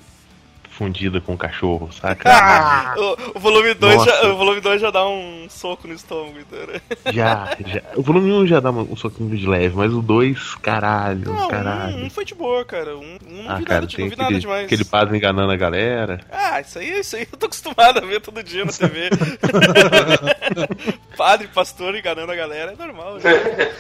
fundida 0.72 1.20
com 1.20 1.34
o 1.34 1.38
cachorro, 1.38 1.90
saca? 1.92 2.28
o, 2.98 3.36
o 3.36 3.40
volume 3.40 3.74
2 3.74 3.94
Nossa. 3.96 4.10
já, 4.10 4.26
o 4.28 4.36
volume 4.36 4.60
2 4.60 4.80
já 4.80 4.90
dá 4.90 5.06
um 5.06 5.46
soco 5.48 5.86
no 5.86 5.94
estômago, 5.94 6.38
então. 6.38 6.58
já, 7.12 7.56
já. 7.66 7.82
O 7.94 8.02
volume 8.02 8.32
1 8.32 8.46
já 8.46 8.60
dá 8.60 8.70
um 8.70 8.96
soquinho 8.96 9.36
de 9.36 9.46
leve, 9.46 9.76
mas 9.76 9.92
o 9.92 10.02
2, 10.02 10.54
caralho, 10.56 11.32
Não, 11.32 11.48
caralho. 11.48 11.96
um, 11.96 12.06
um 12.06 12.10
foi 12.10 12.24
de 12.24 12.34
boa, 12.34 12.64
cara. 12.64 12.96
Um, 12.96 13.18
um 13.28 13.42
não 13.44 13.50
ah, 13.50 13.56
vi 13.56 13.64
cara, 13.64 13.80
nada, 13.80 13.86
de- 13.86 13.96
tem 13.96 14.04
não 14.06 14.10
vi 14.10 14.16
nada 14.16 14.28
aquele, 14.28 14.40
demais. 14.40 14.64
aquele 14.64 14.84
padre 14.84 15.16
enganando 15.16 15.52
a 15.52 15.56
galera. 15.56 16.20
Ah, 16.30 16.60
isso 16.60 16.78
aí, 16.78 17.00
isso 17.00 17.16
aí 17.16 17.26
eu 17.30 17.38
tô 17.38 17.46
acostumado 17.46 17.98
a 17.98 18.06
ver 18.06 18.20
todo 18.20 18.42
dia 18.42 18.64
na 18.64 18.72
TV. 18.72 19.10
Padre, 21.16 21.48
pastor 21.48 21.94
enganando 21.94 22.32
a 22.32 22.36
galera 22.36 22.72
é 22.72 22.76
normal. 22.76 23.14
né? 23.16 23.20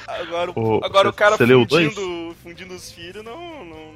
Agora, 0.06 0.50
o- 0.54 0.80
agora 0.84 1.08
o 1.08 1.12
cara 1.12 1.36
leu 1.40 1.62
o 1.62 1.66
dois? 1.66 1.92
fundindo, 1.94 2.36
fundindo 2.42 2.74
os 2.74 2.92
filhos 2.92 3.24
não, 3.24 3.64
não, 3.64 3.92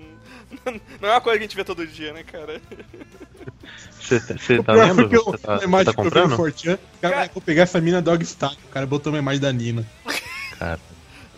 não 1.00 1.08
é 1.08 1.12
uma 1.12 1.20
coisa 1.20 1.38
que 1.38 1.44
a 1.44 1.46
gente 1.48 1.56
vê 1.56 1.64
todo 1.64 1.86
dia, 1.86 2.12
né, 2.12 2.22
cara? 2.22 2.60
Você 4.00 4.58
O 4.58 4.64
tá 4.64 4.72
vendo? 4.74 4.94
foi 4.94 5.08
que 5.08 5.16
eu, 5.16 5.24
Você 5.24 5.38
tá, 5.38 5.60
imagem 5.64 5.92
tá 5.92 5.92
que 5.92 6.00
eu 6.00 6.04
vi 6.04 6.18
no 6.18 6.22
comprando? 6.28 6.36
Fortran, 6.36 6.78
cara, 7.00 7.14
Cara- 7.14 7.30
vou 7.34 7.42
pegar 7.42 7.62
essa 7.62 7.80
mina 7.80 8.00
Dog 8.00 8.24
Style. 8.24 8.56
O 8.64 8.68
cara 8.68 8.86
botou 8.86 9.12
uma 9.12 9.18
imagem 9.18 9.40
da 9.40 9.52
Nina. 9.52 9.84
Cara, 10.58 10.78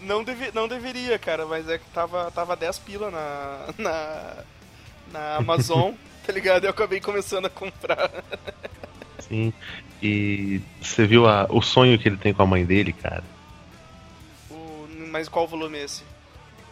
Não, 0.03 0.23
deve, 0.23 0.53
não 0.53 0.69
deveria, 0.69 1.19
cara, 1.19 1.47
mas 1.47 1.69
é 1.69 1.79
que 1.79 1.85
tava, 1.91 2.31
tava 2.31 2.55
10 2.57 2.79
pila 2.81 3.11
na, 3.11 3.75
na, 3.79 4.37
na 5.13 5.37
Amazon, 5.37 5.93
tá 6.27 6.33
ligado? 6.33 6.65
Eu 6.65 6.71
acabei 6.71 7.01
começando 7.01 7.47
a 7.47 7.51
comprar. 7.51 8.11
sim. 9.21 9.53
E 10.03 10.61
você 10.81 11.07
viu 11.07 11.27
a- 11.27 11.47
o 11.51 11.61
sonho 11.61 11.99
que 11.99 12.09
ele 12.09 12.17
tem 12.19 12.33
com 12.33 12.43
a 12.43 12.47
mãe 12.47 12.65
dele, 12.65 12.93
cara? 12.93 13.25
O, 14.51 14.87
mas 15.11 15.29
qual 15.29 15.49
volume 15.49 15.79
é 15.79 15.85
esse? 15.85 16.05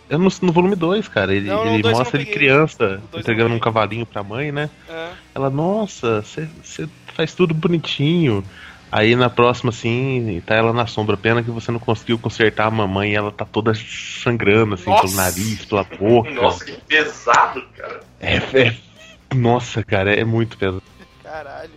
É 0.08 0.16
no, 0.16 0.28
no 0.42 0.52
volume 0.52 0.76
2, 0.76 1.08
cara. 1.08 1.34
Ele, 1.34 1.48
Não, 1.48 1.74
ele 1.74 1.88
mostra 1.88 2.20
ele 2.20 2.30
criança 2.30 3.00
entregando 3.14 3.54
um 3.54 3.58
cavalinho 3.58 4.06
pra 4.06 4.22
mãe, 4.22 4.52
né? 4.52 4.70
É. 4.88 5.08
Ela, 5.34 5.50
nossa, 5.50 6.22
você 6.22 6.48
faz 7.14 7.34
tudo 7.34 7.52
bonitinho. 7.52 8.44
Aí 8.90 9.16
na 9.16 9.28
próxima, 9.28 9.70
assim, 9.70 10.40
tá 10.46 10.54
ela 10.54 10.72
na 10.72 10.86
sombra. 10.86 11.16
Pena 11.16 11.42
que 11.42 11.50
você 11.50 11.72
não 11.72 11.80
conseguiu 11.80 12.18
consertar 12.18 12.66
a 12.66 12.70
mamãe 12.70 13.12
e 13.12 13.16
ela 13.16 13.32
tá 13.32 13.44
toda 13.44 13.72
sangrando, 13.74 14.74
assim, 14.74 14.88
Nossa! 14.88 15.02
pelo 15.02 15.14
nariz, 15.16 15.64
pela 15.64 15.82
boca. 15.82 16.30
Nossa, 16.30 16.64
que 16.64 16.72
pesado, 16.82 17.64
cara. 17.76 18.00
É, 18.20 18.36
é- 18.36 18.76
Nossa, 19.34 19.82
cara, 19.82 20.14
é 20.14 20.24
muito 20.24 20.56
pesado. 20.56 20.82
Caralho. 21.22 21.72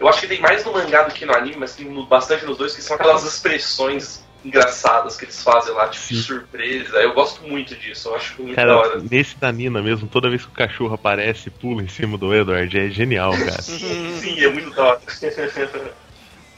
Eu 0.00 0.08
acho 0.08 0.22
que 0.22 0.26
tem 0.26 0.40
mais 0.40 0.64
no 0.64 0.72
mangá 0.72 1.02
do 1.02 1.14
que 1.14 1.24
no 1.24 1.34
anime, 1.34 1.56
mas 1.58 1.76
tem 1.76 1.86
bastante 2.06 2.44
nos 2.44 2.56
dois, 2.56 2.74
que 2.74 2.82
são 2.82 2.96
aquelas 2.96 3.24
expressões 3.24 4.23
engraçadas 4.44 5.16
que 5.16 5.24
eles 5.24 5.42
fazem 5.42 5.72
lá, 5.74 5.88
tipo, 5.88 6.06
de 6.06 6.16
Sim. 6.16 6.22
surpresa. 6.22 6.96
Eu 6.98 7.14
gosto 7.14 7.42
muito 7.42 7.74
disso, 7.74 8.08
eu 8.08 8.16
acho 8.16 8.42
muito 8.42 8.56
da 8.56 8.62
Cara, 8.62 8.76
hora. 8.76 9.02
nesse 9.10 9.36
da 9.36 9.50
Nina 9.50 9.82
mesmo, 9.82 10.06
toda 10.08 10.28
vez 10.28 10.42
que 10.44 10.50
o 10.50 10.54
cachorro 10.54 10.94
aparece 10.94 11.48
e 11.48 11.50
pula 11.50 11.82
em 11.82 11.88
cima 11.88 12.18
do 12.18 12.34
Edward, 12.34 12.78
é 12.78 12.88
genial, 12.88 13.32
cara. 13.38 13.62
Sim, 13.62 14.40
é 14.42 14.48
muito 14.48 14.70
da 14.70 14.84
hora. 14.84 15.00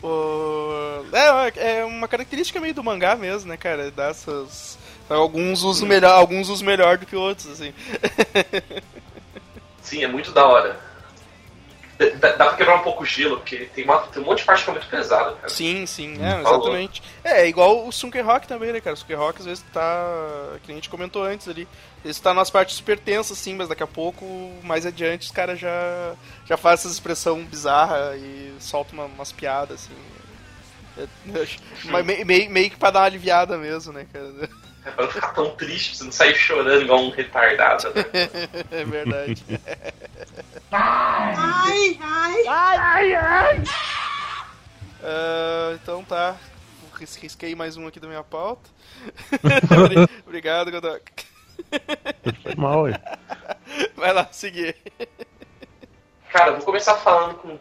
O... 0.03 1.05
É, 1.11 1.79
é 1.81 1.85
uma 1.85 2.07
característica 2.07 2.61
meio 2.61 2.75
do 2.75 2.85
mangá 2.85 3.17
mesmo, 3.17 3.49
né, 3.49 3.57
cara? 3.57 3.91
Dá 3.91 4.09
essas. 4.09 4.79
Alguns 5.09 5.63
usam 5.63 5.89
melhor, 5.89 6.13
alguns 6.13 6.49
usam 6.49 6.67
melhor 6.67 6.99
do 6.99 7.07
que 7.07 7.17
outros, 7.17 7.49
assim. 7.49 7.73
Sim, 9.83 10.05
é 10.05 10.07
muito 10.07 10.33
da 10.33 10.47
hora. 10.47 10.79
Dá, 12.19 12.33
dá 12.33 12.45
pra 12.49 12.55
quebrar 12.57 12.75
um 12.77 12.83
pouco 12.83 13.05
o 13.05 13.07
gelo, 13.07 13.39
porque 13.39 13.71
tem, 13.75 13.85
uma, 13.85 13.99
tem 14.09 14.23
um 14.23 14.27
monte 14.27 14.39
de 14.41 14.45
parte 14.45 14.65
que 14.65 14.69
é 14.71 14.73
muito 14.75 14.87
pesada, 14.87 15.33
cara. 15.33 15.49
Sim, 15.49 15.87
sim, 15.87 16.23
é, 16.23 16.41
exatamente. 16.43 17.03
É, 17.25 17.49
igual 17.49 17.87
o 17.87 17.91
Sunken 17.93 18.21
Rock 18.23 18.47
também, 18.47 18.71
né, 18.73 18.81
cara? 18.81 18.93
O 18.95 18.97
Sunken 18.99 19.17
Rock 19.17 19.39
às 19.41 19.47
vezes 19.47 19.65
tá. 19.73 20.05
Que 20.63 20.73
a 20.73 20.75
gente 20.75 20.91
comentou 20.91 21.25
antes 21.25 21.49
ali. 21.49 21.67
Ele 22.05 22.15
tá 22.15 22.35
nas 22.35 22.51
partes 22.51 22.77
super 22.77 22.99
tensas, 22.99 23.39
assim, 23.39 23.55
mas 23.55 23.69
daqui 23.69 23.83
a 23.83 23.87
pouco, 23.87 24.25
mais 24.63 24.85
adiante, 24.85 25.23
os 25.27 25.31
caras 25.33 25.59
já, 25.59 26.15
já 26.45 26.57
fazem 26.57 26.85
essa 26.87 26.95
expressão 26.95 27.43
bizarra 27.45 28.15
e 28.17 28.55
soltam 28.61 28.95
uma- 28.99 29.07
umas 29.07 29.33
piadas, 29.33 29.81
assim. 29.87 29.95
É, 30.99 31.03
é, 31.43 31.47
mas 31.91 32.05
me- 32.05 32.25
meio, 32.25 32.51
meio 32.51 32.71
que 32.71 32.77
pra 32.77 32.91
dar 32.91 33.01
uma 33.01 33.07
aliviada 33.07 33.57
mesmo, 33.57 33.93
né, 33.93 34.07
cara? 34.13 34.27
É 34.87 34.91
pra 34.93 35.05
não 35.05 35.11
ficar 35.13 35.29
tão 35.35 35.51
triste, 35.57 35.97
você 35.97 36.05
não 36.05 36.13
sair 36.13 36.35
chorando 36.37 36.83
igual 36.83 37.01
um 37.01 37.11
retardado, 37.11 37.93
né? 37.93 38.05
É 38.71 38.85
verdade. 38.85 39.45
Ah, 45.03 45.73
então 45.75 46.03
tá. 46.05 46.37
Ris- 46.99 47.17
Risquei 47.17 47.55
mais 47.55 47.77
um 47.77 47.87
aqui 47.87 48.01
da 48.01 48.09
minha 48.09 48.23
pauta. 48.25 48.69
Obrigado, 50.27 50.71
Godok. 50.71 51.03
Foi 52.43 52.55
mal, 52.57 52.83
ué. 52.83 53.01
Vai 53.97 54.13
lá, 54.13 54.29
seguir. 54.33 54.77
Cara, 56.33 56.53
vou 56.53 56.63
começar 56.63 56.95
falando 56.97 57.35
com 57.37 57.59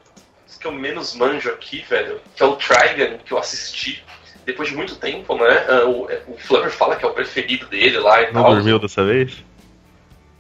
os 0.48 0.58
que 0.58 0.66
eu 0.68 0.72
menos 0.72 1.14
manjo 1.16 1.50
aqui, 1.50 1.82
velho, 1.82 2.22
que 2.36 2.42
é 2.44 2.46
o 2.46 2.56
Trigon, 2.56 3.18
que 3.20 3.32
eu 3.32 3.38
assisti 3.38 4.04
depois 4.46 4.70
de 4.70 4.76
muito 4.76 4.96
tempo, 4.96 5.36
né? 5.38 5.66
Ah, 5.68 5.86
O, 5.86 6.08
o 6.28 6.38
Flubber 6.38 6.70
fala 6.72 6.96
que 6.96 7.04
é 7.04 7.08
o 7.08 7.14
preferido 7.14 7.66
dele 7.68 7.98
lá 7.98 8.22
e 8.22 8.32
Não 8.32 8.44
tal. 8.44 8.54
dormiu 8.56 8.80
dessa 8.80 9.04
vez? 9.04 9.44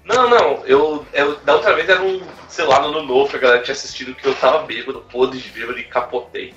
Não, 0.03 0.29
não, 0.29 0.63
eu, 0.65 1.05
eu- 1.13 1.35
Da 1.38 1.55
outra 1.55 1.75
vez 1.75 1.89
era 1.89 2.01
um, 2.01 2.21
sei 2.47 2.65
lá, 2.65 2.79
no 2.79 2.89
ano 2.89 3.03
novo, 3.03 3.35
a 3.35 3.39
galera 3.39 3.63
tinha 3.63 3.74
assistido 3.74 4.13
que 4.13 4.27
eu 4.27 4.35
tava 4.35 4.59
bêbado, 4.65 5.03
podre 5.12 5.39
de 5.39 5.50
bêbado 5.50 5.79
e 5.79 5.83
capotei. 5.83 6.53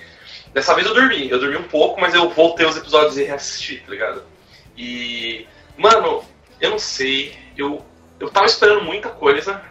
Dessa 0.53 0.75
vez 0.75 0.87
eu 0.87 0.95
dormi, 0.95 1.29
eu 1.31 1.39
dormi 1.39 1.57
um 1.57 1.63
pouco, 1.63 2.01
mas 2.01 2.15
eu 2.15 2.29
voltei 2.31 2.67
os 2.67 2.77
episódios 2.77 3.17
e 3.17 3.25
reassisti, 3.25 3.79
tá 3.85 3.91
ligado? 3.91 4.23
E. 4.77 5.47
Mano, 5.77 6.25
eu 6.61 6.71
não 6.71 6.79
sei, 6.79 7.37
eu, 7.57 7.85
eu 8.21 8.29
tava 8.31 8.47
esperando 8.47 8.83
muita 8.83 9.09
coisa 9.09 9.63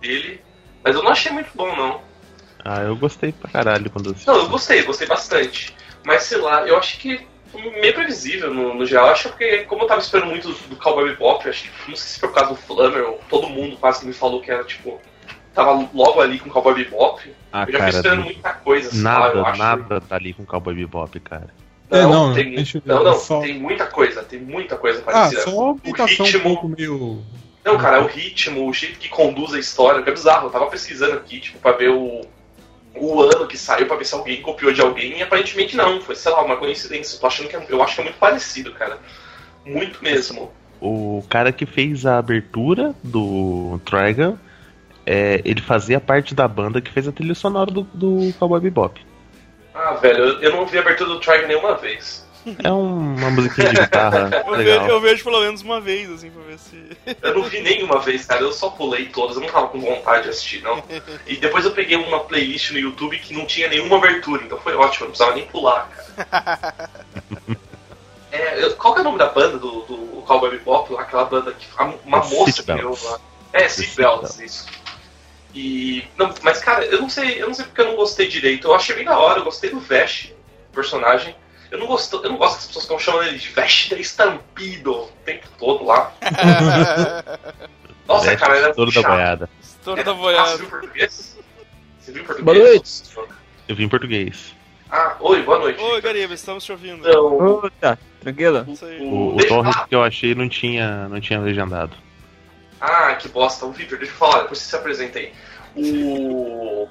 dele, 0.00 0.40
mas 0.82 0.94
eu 0.94 1.02
não 1.02 1.10
achei 1.10 1.32
muito 1.32 1.50
bom, 1.54 1.74
não. 1.76 2.00
Ah, 2.64 2.82
eu 2.82 2.94
gostei 2.96 3.32
pra 3.32 3.50
caralho 3.50 3.90
quando 3.90 4.06
eu 4.06 4.12
assisti. 4.12 4.28
Não, 4.28 4.36
eu 4.36 4.48
gostei, 4.48 4.82
gostei 4.82 5.06
bastante. 5.06 5.74
Mas 6.04 6.22
sei 6.24 6.38
lá, 6.38 6.66
eu 6.66 6.76
acho 6.76 6.98
que 6.98 7.20
foi 7.50 7.62
meio 7.80 7.92
previsível 7.94 8.52
no, 8.54 8.74
no 8.74 8.86
geral. 8.86 9.08
Acho 9.08 9.24
que 9.24 9.28
porque, 9.30 9.58
como 9.64 9.82
eu 9.82 9.86
tava 9.86 10.00
esperando 10.00 10.28
muito 10.30 10.48
do 10.52 10.76
Cowboy 10.76 11.08
Bebop, 11.10 11.48
acho 11.48 11.64
que, 11.64 11.70
não 11.90 11.96
sei 11.96 12.08
se 12.14 12.20
foi 12.20 12.28
por 12.28 12.34
causa 12.36 12.50
do 12.50 12.56
Flammer, 12.56 13.04
ou 13.08 13.20
todo 13.28 13.48
mundo 13.48 13.76
quase 13.76 14.00
que 14.00 14.06
me 14.06 14.12
falou 14.12 14.40
que 14.40 14.50
era 14.50 14.64
tipo. 14.64 15.00
Tava 15.52 15.72
logo 15.92 16.20
ali 16.20 16.38
com 16.38 16.48
o 16.48 16.52
Cowboy 16.52 16.74
Bebop. 16.74 17.20
Ah, 17.52 17.62
eu 17.66 17.72
já 17.72 17.78
fui 17.78 17.78
cara, 17.78 17.90
esperando 17.90 18.22
muita 18.22 18.52
coisa, 18.52 19.02
nada, 19.02 19.42
acho. 19.42 19.58
nada 19.58 20.00
tá 20.00 20.14
ali 20.14 20.32
com 20.32 20.46
Cowboy 20.46 20.74
Bebop, 20.74 21.18
cara. 21.20 21.48
É, 21.90 22.02
não, 22.02 22.32
tem, 22.32 22.54
não, 22.84 23.02
não, 23.02 23.14
só- 23.18 23.40
tem 23.40 23.58
muita 23.58 23.84
coisa, 23.84 24.22
tem 24.22 24.38
muita 24.38 24.76
coisa 24.76 25.00
Ah, 25.00 25.02
parecida. 25.12 25.42
só 25.42 25.50
uma 25.72 25.80
imitação 25.82 26.24
um 26.24 26.28
ritmo- 26.28 26.42
pouco 26.44 26.68
meio. 26.68 27.24
Não, 27.64 27.76
cara, 27.76 27.96
é 27.96 28.00
o 28.00 28.06
ritmo, 28.06 28.68
o 28.68 28.72
jeito 28.72 28.96
que 28.98 29.08
conduz 29.08 29.52
a 29.52 29.58
história, 29.58 30.00
que 30.00 30.08
é 30.08 30.12
bizarro. 30.12 30.46
Eu 30.46 30.50
tava 30.50 30.66
pesquisando 30.68 31.14
aqui, 31.14 31.40
tipo, 31.40 31.58
pra 31.58 31.72
ver 31.72 31.90
o, 31.90 32.20
o 32.94 33.22
ano 33.22 33.46
que 33.46 33.56
saiu, 33.56 33.86
pra 33.86 33.96
ver 33.96 34.04
se 34.04 34.14
alguém 34.14 34.42
copiou 34.42 34.72
de 34.72 34.80
alguém, 34.80 35.18
e 35.18 35.22
aparentemente 35.22 35.76
não. 35.76 36.00
Foi, 36.00 36.14
sei 36.14 36.32
lá, 36.32 36.42
uma 36.42 36.56
coincidência. 36.56 37.16
Eu 37.16 37.20
tô 37.20 37.26
achando 37.26 37.48
que 37.48 37.56
é, 37.56 37.66
eu 37.68 37.82
acho 37.82 37.94
que 37.94 38.00
é 38.00 38.04
muito 38.04 38.18
parecido, 38.18 38.72
cara. 38.72 38.98
Muito 39.64 40.02
mesmo. 40.02 40.50
O 40.80 41.22
cara 41.28 41.52
que 41.52 41.66
fez 41.66 42.06
a 42.06 42.18
abertura 42.18 42.94
do 43.02 43.80
Trigon, 43.84 44.36
é, 45.04 45.40
ele 45.44 45.60
fazia 45.60 46.00
parte 46.00 46.34
da 46.34 46.48
banda 46.48 46.80
que 46.80 46.90
fez 46.90 47.06
a 47.06 47.12
trilha 47.12 47.34
sonora 47.34 47.70
do, 47.70 47.82
do 47.94 48.32
Cowboy 48.38 48.60
Bebop. 48.60 49.00
Ah, 49.74 49.94
velho, 49.94 50.24
eu, 50.24 50.40
eu 50.40 50.56
não 50.56 50.66
vi 50.66 50.78
a 50.78 50.80
abertura 50.80 51.10
do 51.10 51.20
Trigon 51.20 51.46
nenhuma 51.46 51.76
vez. 51.76 52.26
É 52.64 52.72
um- 52.72 53.16
uma 53.16 53.30
musiquinha 53.30 53.68
de 53.72 53.80
guitarra 53.80 54.30
Eu, 54.46 54.52
legal. 54.52 54.86
eu 54.88 55.00
vejo 55.00 55.22
pelo 55.24 55.40
menos 55.40 55.60
uma 55.62 55.80
vez, 55.80 56.10
assim, 56.10 56.30
pra 56.30 56.42
ver 56.42 56.58
se. 56.58 56.76
Eu 57.22 57.34
não 57.34 57.42
vi 57.42 57.60
nenhuma 57.60 58.00
vez, 58.00 58.24
cara. 58.24 58.40
Eu 58.40 58.52
só 58.52 58.70
pulei 58.70 59.06
todas, 59.06 59.36
eu 59.36 59.42
não 59.42 59.48
tava 59.48 59.68
com 59.68 59.80
vontade 59.80 60.24
de 60.24 60.30
assistir, 60.30 60.62
não. 60.62 60.82
E 61.26 61.36
depois 61.36 61.64
eu 61.64 61.72
peguei 61.72 61.96
uma 61.96 62.20
playlist 62.20 62.70
no 62.72 62.78
YouTube 62.78 63.18
que 63.18 63.34
não 63.34 63.44
tinha 63.46 63.68
nenhuma 63.68 63.96
abertura, 63.98 64.42
então 64.42 64.58
foi 64.58 64.74
ótimo, 64.74 65.04
eu 65.04 65.08
não 65.08 65.10
precisava 65.12 65.34
nem 65.36 65.46
pular, 65.46 65.88
cara. 66.30 66.90
É, 68.32 68.62
eu- 68.62 68.76
qual 68.76 68.94
que 68.94 69.00
é 69.00 69.02
o 69.02 69.04
nome 69.04 69.18
da 69.18 69.26
banda 69.26 69.58
do, 69.58 69.80
do 69.82 70.22
Cowboy 70.24 70.50
Bebop 70.50 70.92
lá? 70.92 71.02
Aquela 71.02 71.24
banda 71.24 71.52
que. 71.52 71.66
a- 71.76 71.92
Uma 72.04 72.18
É 72.18 72.28
moça 72.28 72.62
que 72.62 72.72
criou 72.72 72.96
lá. 73.02 73.18
É, 73.52 73.68
Seatbelts, 73.68 74.30
Seatbelts. 74.30 74.40
isso. 74.40 74.66
E. 75.52 76.04
Não, 76.16 76.32
mas 76.42 76.60
cara, 76.60 76.84
eu 76.84 77.00
não 77.00 77.10
sei, 77.10 77.42
eu 77.42 77.48
não 77.48 77.54
sei 77.54 77.64
porque 77.64 77.80
eu 77.80 77.86
não 77.86 77.96
gostei 77.96 78.28
direito. 78.28 78.68
Eu 78.68 78.74
achei 78.74 78.94
bem 78.94 79.04
da 79.04 79.18
hora, 79.18 79.40
eu 79.40 79.44
gostei 79.44 79.70
do 79.70 79.80
Vash, 79.80 80.32
personagem. 80.72 81.34
Eu 81.70 81.78
não 81.78 81.86
gosto, 81.86 82.20
eu 82.24 82.30
não 82.30 82.36
gosto 82.36 82.54
que 82.54 82.58
as 82.60 82.66
pessoas 82.66 82.84
ficam 82.84 82.98
chamando 82.98 83.28
ele 83.28 83.38
de 83.38 83.52
da 83.54 83.66
Estampido 84.00 84.92
o 84.92 85.06
tempo 85.24 85.46
todo 85.58 85.84
lá. 85.84 86.12
Nossa, 88.08 88.24
Veste 88.26 88.40
cara, 88.44 88.58
era 88.58 88.74
touro 88.74 88.90
muito 88.92 89.02
da 89.02 89.08
boiada. 89.08 89.50
Estouro 89.62 90.02
da 90.04 90.10
Ah, 90.10 90.14
você 90.14 90.20
boiada. 90.20 90.56
viu 90.56 90.66
em 90.66 90.70
português? 90.70 91.38
Você 92.00 92.12
viu 92.12 92.22
em 92.22 92.26
português? 92.26 92.44
Boa 92.44 92.58
noite. 93.26 93.34
Eu 93.68 93.76
vi 93.76 93.84
em 93.84 93.88
português. 93.88 94.54
Ah, 94.90 95.14
oi, 95.20 95.42
boa 95.42 95.60
noite. 95.60 95.80
Oi, 95.80 96.00
Gariba, 96.00 96.34
estamos 96.34 96.64
te 96.64 96.72
ouvindo. 96.72 97.08
Então, 97.08 97.38
Ô, 97.38 97.70
tá, 97.80 97.96
tranquilo? 98.20 98.66
O, 99.00 99.36
o 99.36 99.46
torrent 99.46 99.72
falar. 99.72 99.86
que 99.86 99.94
eu 99.94 100.02
achei 100.02 100.34
não 100.34 100.48
tinha, 100.48 101.08
não 101.08 101.20
tinha 101.20 101.38
legendado. 101.38 101.96
Ah, 102.80 103.14
que 103.14 103.28
bosta. 103.28 103.64
O 103.66 103.70
Victor, 103.70 103.98
deixa 103.98 104.12
eu 104.12 104.16
falar, 104.18 104.42
depois 104.42 104.58
você 104.58 104.70
se 104.70 104.74
apresenta 104.74 105.20
aí. 105.20 105.32
O. 105.76 106.88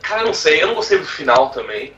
Cara, 0.00 0.20
eu 0.22 0.26
não 0.26 0.34
sei, 0.34 0.62
eu 0.62 0.68
não 0.68 0.74
gostei 0.76 0.98
do 0.98 1.04
final 1.04 1.50
também. 1.50 1.92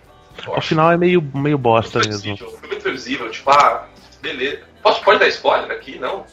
O 0.46 0.60
final 0.60 0.90
é 0.92 0.96
meio, 0.96 1.22
meio 1.34 1.56
bosta 1.56 1.98
muito 1.98 2.10
mesmo. 2.10 2.36
Foi 2.36 2.68
muito 2.68 2.82
previsível, 2.82 3.30
tipo, 3.30 3.50
ah, 3.50 3.88
Beleza. 4.24 4.60
Posso, 4.82 5.02
pode 5.02 5.18
dar 5.18 5.28
spoiler 5.28 5.70
aqui? 5.70 5.98
Não? 5.98 6.24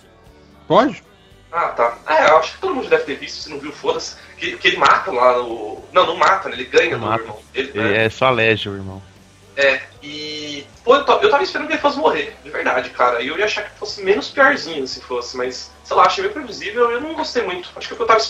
Pode? 0.65 1.03
Ah, 1.51 1.67
tá. 1.70 1.98
Ah, 2.05 2.27
eu 2.29 2.38
acho 2.38 2.53
que 2.53 2.62
todo 2.62 2.74
mundo 2.75 2.88
deve 2.88 3.03
ter 3.03 3.15
visto, 3.15 3.41
se 3.41 3.50
não 3.50 3.60
viu, 3.60 3.74
foda-se. 3.74 4.15
Que, 4.38 4.55
que 4.55 4.70
ele 4.70 4.77
mata 4.77 5.12
lá 5.12 5.41
o. 5.41 5.84
Não, 5.91 6.08
não 6.08 6.15
mata, 6.15 6.48
né? 6.48 6.55
Ele 6.55 6.65
ganha 6.65 6.91
Não 6.91 7.00
do 7.00 7.05
mata. 7.08 7.22
irmão. 7.24 7.39
Ele, 7.53 7.70
Ele 7.75 7.89
né? 7.89 8.05
é 8.05 8.10
só 8.10 8.27
alérgico, 8.27 8.75
irmão. 8.75 9.01
É, 9.58 9.81
e. 10.01 10.65
Pô, 10.86 10.96
eu, 10.96 11.05
eu 11.05 11.29
tava 11.29 11.43
esperando 11.43 11.67
que 11.67 11.74
ele 11.74 11.81
fosse 11.81 11.98
morrer, 11.98 12.34
de 12.41 12.50
verdade, 12.50 12.89
cara. 12.91 13.22
E 13.22 13.27
eu 13.27 13.38
ia 13.38 13.43
achar 13.43 13.63
que 13.63 13.77
fosse 13.77 14.01
menos 14.01 14.29
piorzinho 14.29 14.88
se 14.88 15.01
fosse, 15.01 15.36
mas, 15.36 15.70
sei 15.84 15.96
lá, 15.98 16.05
achei 16.05 16.24
meio 16.24 16.34
previsível 16.34 16.89
e 16.89 16.93
eu 16.93 17.01
não 17.01 17.13
gostei 17.13 17.43
muito. 17.43 17.70
Acho 17.75 17.93
que 17.93 18.01
eu 18.01 18.08
tava 18.08 18.24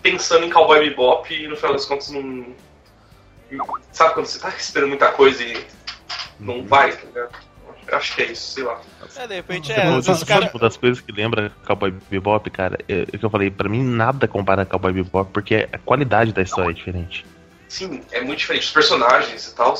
pensando 0.00 0.44
em 0.44 0.50
Cowboy 0.50 0.78
Bebop 0.88 1.34
e 1.34 1.48
no 1.48 1.56
final 1.56 1.72
das 1.72 1.84
contas 1.84 2.10
não. 2.10 2.46
Sabe 3.92 4.14
quando 4.14 4.26
você 4.26 4.38
tá 4.38 4.48
esperando 4.50 4.88
muita 4.90 5.10
coisa 5.12 5.42
e 5.42 5.64
não 6.38 6.64
vai, 6.66 6.92
tá 6.92 7.04
ligado? 7.06 7.48
Eu 7.86 7.96
acho 7.96 8.14
que 8.14 8.22
é 8.22 8.32
isso, 8.32 8.52
sei 8.52 8.64
lá. 8.64 8.78
É, 9.16 9.26
de 9.26 9.34
repente 9.36 9.72
é. 9.72 9.88
O 9.88 10.26
cara. 10.26 10.50
Uma 10.52 10.60
das 10.60 10.76
coisas 10.76 11.00
que 11.00 11.10
lembra 11.10 11.50
Cowboy 11.66 11.90
Bebop, 12.10 12.50
cara, 12.50 12.78
é 12.86 13.06
é 13.10 13.16
que 13.18 13.24
eu 13.24 13.30
falei, 13.30 13.50
pra 13.50 13.66
mim 13.68 13.82
nada 13.82 14.28
compara 14.28 14.66
Cowboy 14.66 14.92
Bebop, 14.92 15.30
porque 15.32 15.66
a 15.72 15.78
qualidade 15.78 16.32
da 16.32 16.42
história 16.42 16.70
é 16.70 16.74
diferente. 16.74 17.24
Sim, 17.66 18.02
é 18.12 18.20
muito 18.20 18.40
diferente. 18.40 18.64
Os 18.66 18.70
personagens 18.72 19.46
e 19.48 19.54
tal. 19.54 19.74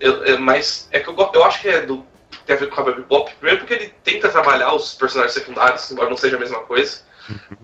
Eu- 0.00 0.40
mas 0.40 0.88
é 0.90 0.98
que 0.98 1.08
eu, 1.08 1.16
eu 1.32 1.44
acho 1.44 1.60
que 1.60 1.68
é 1.68 1.82
do. 1.82 2.04
Tem 2.44 2.56
a 2.56 2.58
ver 2.58 2.66
com 2.66 2.72
o 2.72 2.76
Cowboy 2.76 2.94
Bebop. 2.96 3.32
Primeiro 3.36 3.60
porque 3.60 3.74
ele 3.74 3.94
tenta 4.02 4.28
trabalhar 4.28 4.74
os 4.74 4.92
personagens 4.94 5.32
secundários, 5.34 5.88
embora 5.92 6.10
não 6.10 6.16
seja 6.16 6.36
a 6.36 6.40
mesma 6.40 6.58
coisa. 6.60 7.02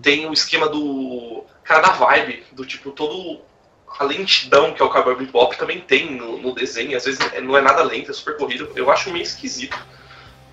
Tem 0.01 0.25
o 0.25 0.31
esquema 0.31 0.69
do. 0.69 1.43
Cara, 1.65 1.81
da 1.81 1.89
vibe, 1.91 2.45
do 2.53 2.65
tipo, 2.65 2.91
todo. 2.91 3.41
A 3.99 4.03
lentidão 4.03 4.73
que 4.73 4.81
é 4.81 4.85
o 4.85 4.89
Cowboy 4.89 5.15
Bebop 5.15 5.57
também 5.57 5.79
tem 5.79 6.11
no, 6.15 6.37
no 6.37 6.55
desenho. 6.55 6.97
Às 6.97 7.05
vezes 7.05 7.19
é- 7.33 7.41
não 7.41 7.55
é 7.55 7.61
nada 7.61 7.83
lento, 7.83 8.11
é 8.11 8.13
super 8.13 8.37
corrido. 8.37 8.71
Eu 8.75 8.91
acho 8.91 9.11
meio 9.11 9.23
esquisito. 9.23 9.77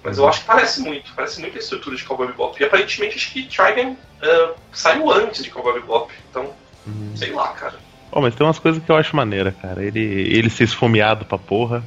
Mas 0.03 0.19
eu 0.19 0.29
acho 0.29 0.41
que 0.41 0.47
parece 0.47 0.81
muito. 0.81 1.13
Parece 1.15 1.41
muito 1.41 1.57
a 1.57 1.61
estrutura 1.61 1.97
de 1.97 2.05
Cowboy 2.05 2.27
Bebop. 2.29 2.61
E 2.61 2.65
aparentemente 2.65 3.17
acho 3.17 3.33
que 3.33 3.45
Trigun 3.45 3.97
ah, 4.23 4.53
saiu 4.73 5.11
antes 5.11 5.43
de 5.43 5.51
Cowboy 5.51 5.75
Bebop. 5.75 6.13
Então, 6.31 6.53
sei 7.17 7.33
lá, 7.33 7.49
cara. 7.49 7.75
Ó, 8.11 8.21
mas 8.21 8.35
tem 8.35 8.47
umas 8.47 8.59
coisas 8.59 8.83
que 8.83 8.91
eu 8.91 8.97
acho 8.97 9.15
maneira, 9.15 9.53
cara. 9.53 9.83
Ele, 9.85 10.01
ele 10.01 10.49
ser 10.51 10.65
esfomeado 10.65 11.25
pra 11.25 11.39
porra. 11.39 11.85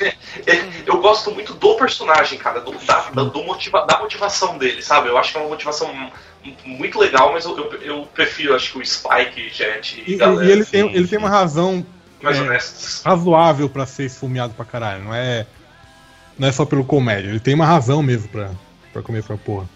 É, 0.46 0.64
eu 0.86 1.00
gosto 1.00 1.32
muito 1.32 1.54
do 1.54 1.74
personagem, 1.74 2.38
cara, 2.38 2.60
do, 2.60 2.72
da, 2.86 3.00
do 3.10 3.42
motiva, 3.42 3.84
da 3.84 3.98
motivação 3.98 4.56
dele, 4.56 4.80
sabe? 4.80 5.08
Eu 5.08 5.18
acho 5.18 5.32
que 5.32 5.38
é 5.38 5.40
uma 5.40 5.48
motivação 5.48 5.92
muito 6.64 6.98
legal, 6.98 7.32
mas 7.32 7.44
eu, 7.44 7.56
eu, 7.56 7.82
eu 7.82 8.08
prefiro, 8.14 8.54
acho 8.54 8.72
que 8.72 8.78
o 8.78 8.86
Spike, 8.86 9.50
Jet 9.50 10.02
e, 10.06 10.12
E, 10.12 10.16
galera 10.16 10.44
e 10.48 10.50
ele, 10.52 10.64
sim, 10.64 10.70
tem, 10.70 10.94
ele 10.94 11.06
tem 11.08 11.18
uma 11.18 11.28
razão 11.30 11.84
mais 12.22 12.36
é. 12.38 12.42
honestos. 12.42 13.02
razoável 13.04 13.68
pra 13.68 13.86
ser 13.86 14.04
esfomeado 14.04 14.54
pra 14.54 14.64
caralho. 14.64 15.04
Não 15.04 15.14
é, 15.14 15.46
não 16.38 16.48
é 16.48 16.52
só 16.52 16.64
pelo 16.64 16.84
comédia. 16.84 17.28
Ele 17.28 17.40
tem 17.40 17.54
uma 17.54 17.66
razão 17.66 18.02
mesmo 18.02 18.28
pra, 18.28 18.50
pra 18.92 19.02
comer 19.02 19.20
essa 19.20 19.36
porra. 19.36 19.68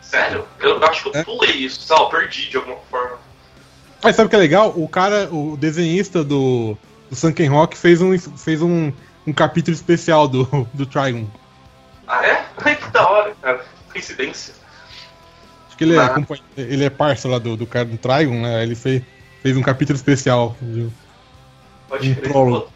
Sério? 0.00 0.44
Eu 0.60 0.82
acho 0.84 1.02
que 1.02 1.08
eu 1.16 1.20
É. 1.20 1.24
pulei 1.24 1.50
isso, 1.52 1.80
sei 1.80 1.96
lá, 1.96 2.06
perdi 2.08 2.48
de 2.48 2.56
alguma 2.56 2.76
forma. 2.90 3.18
Mas 4.02 4.14
sabe 4.14 4.26
o 4.26 4.30
que 4.30 4.36
é 4.36 4.38
legal? 4.38 4.72
O 4.76 4.88
cara, 4.88 5.28
o 5.32 5.56
desenhista 5.56 6.22
do, 6.22 6.76
do 7.10 7.16
Sunken 7.16 7.48
Rock 7.48 7.76
fez 7.76 8.00
um, 8.00 8.16
fez 8.18 8.62
um, 8.62 8.92
um 9.26 9.32
capítulo 9.32 9.74
especial 9.74 10.28
do, 10.28 10.44
do 10.72 10.86
Trigon. 10.86 11.26
Ah, 12.06 12.24
é? 12.24 12.44
Ai, 12.64 12.76
que 12.76 12.88
da 12.90 13.08
hora, 13.08 13.34
cara. 13.42 13.64
Coincidência. 13.90 14.54
Acho 15.76 15.78
que 15.78 15.84
ele 15.84 15.96
é, 15.96 16.00
Ah. 16.00 16.24
ele 16.56 16.84
é 16.84 16.90
parça 16.90 17.28
lá 17.28 17.38
do, 17.38 17.56
do 17.56 17.66
cara 17.66 17.84
do 17.84 17.98
Trigon, 17.98 18.40
né? 18.42 18.62
Ele 18.62 18.74
fez, 18.74 19.02
fez 19.42 19.56
um 19.56 19.62
capítulo 19.62 19.96
especial. 19.96 20.56
de- 20.60 20.88
Pode 21.88 22.10
Um 22.10 22.14
crer. 22.14 22.32
Pô, 22.32 22.68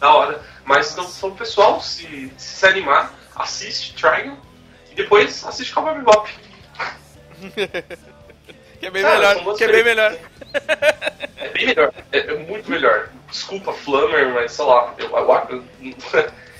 Da 0.00 0.14
hora. 0.14 0.40
Mas 0.64 0.92
então, 0.92 1.06
então, 1.16 1.30
pessoal, 1.34 1.80
se, 1.80 2.32
se 2.36 2.56
se 2.60 2.66
animar, 2.66 3.12
assiste 3.36 3.94
Trigon 3.94 4.36
e 4.90 4.94
depois 4.94 5.44
assiste 5.44 5.72
Cowboy 5.72 5.94
Bebop. 5.96 6.30
Que 8.80 8.86
é 8.86 8.90
bem 8.90 9.02
Cara, 9.02 9.18
melhor. 9.34 9.56
Que 9.58 9.64
é 9.64 9.72
bem 9.72 9.84
melhor. 9.84 10.16
É 11.36 11.48
bem 11.50 11.66
melhor, 11.66 11.92
é, 12.12 12.18
é 12.18 12.34
muito 12.46 12.70
melhor. 12.70 13.10
Desculpa, 13.30 13.74
Flammer, 13.74 14.32
mas 14.32 14.52
sei 14.52 14.64
lá, 14.64 14.94
eu, 14.96 15.10
eu, 15.10 15.64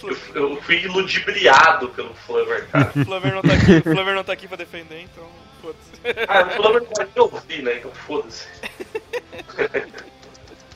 eu, 0.03 0.17
eu 0.35 0.63
fui 0.63 0.87
ludibriado 0.87 1.89
pelo 1.89 2.13
Flammer, 2.15 2.67
cara. 2.69 2.93
O 2.95 3.05
Flamer 3.07 3.35
não 3.35 3.41
tá 3.43 3.55
aqui. 3.55 3.73
O 3.79 3.83
Flamer 3.95 4.15
não 4.15 4.25
tá 4.25 4.33
aqui 4.35 4.47
pra 4.47 4.59
defender, 4.59 5.01
então. 5.01 5.25
Foda-se. 5.61 5.91
Ah, 6.29 6.45
não 6.59 6.73
vai 6.73 6.81
me 7.07 7.21
ouvir, 7.21 7.63
né? 7.63 7.77
Então 7.77 7.91
foda-se. 7.93 8.47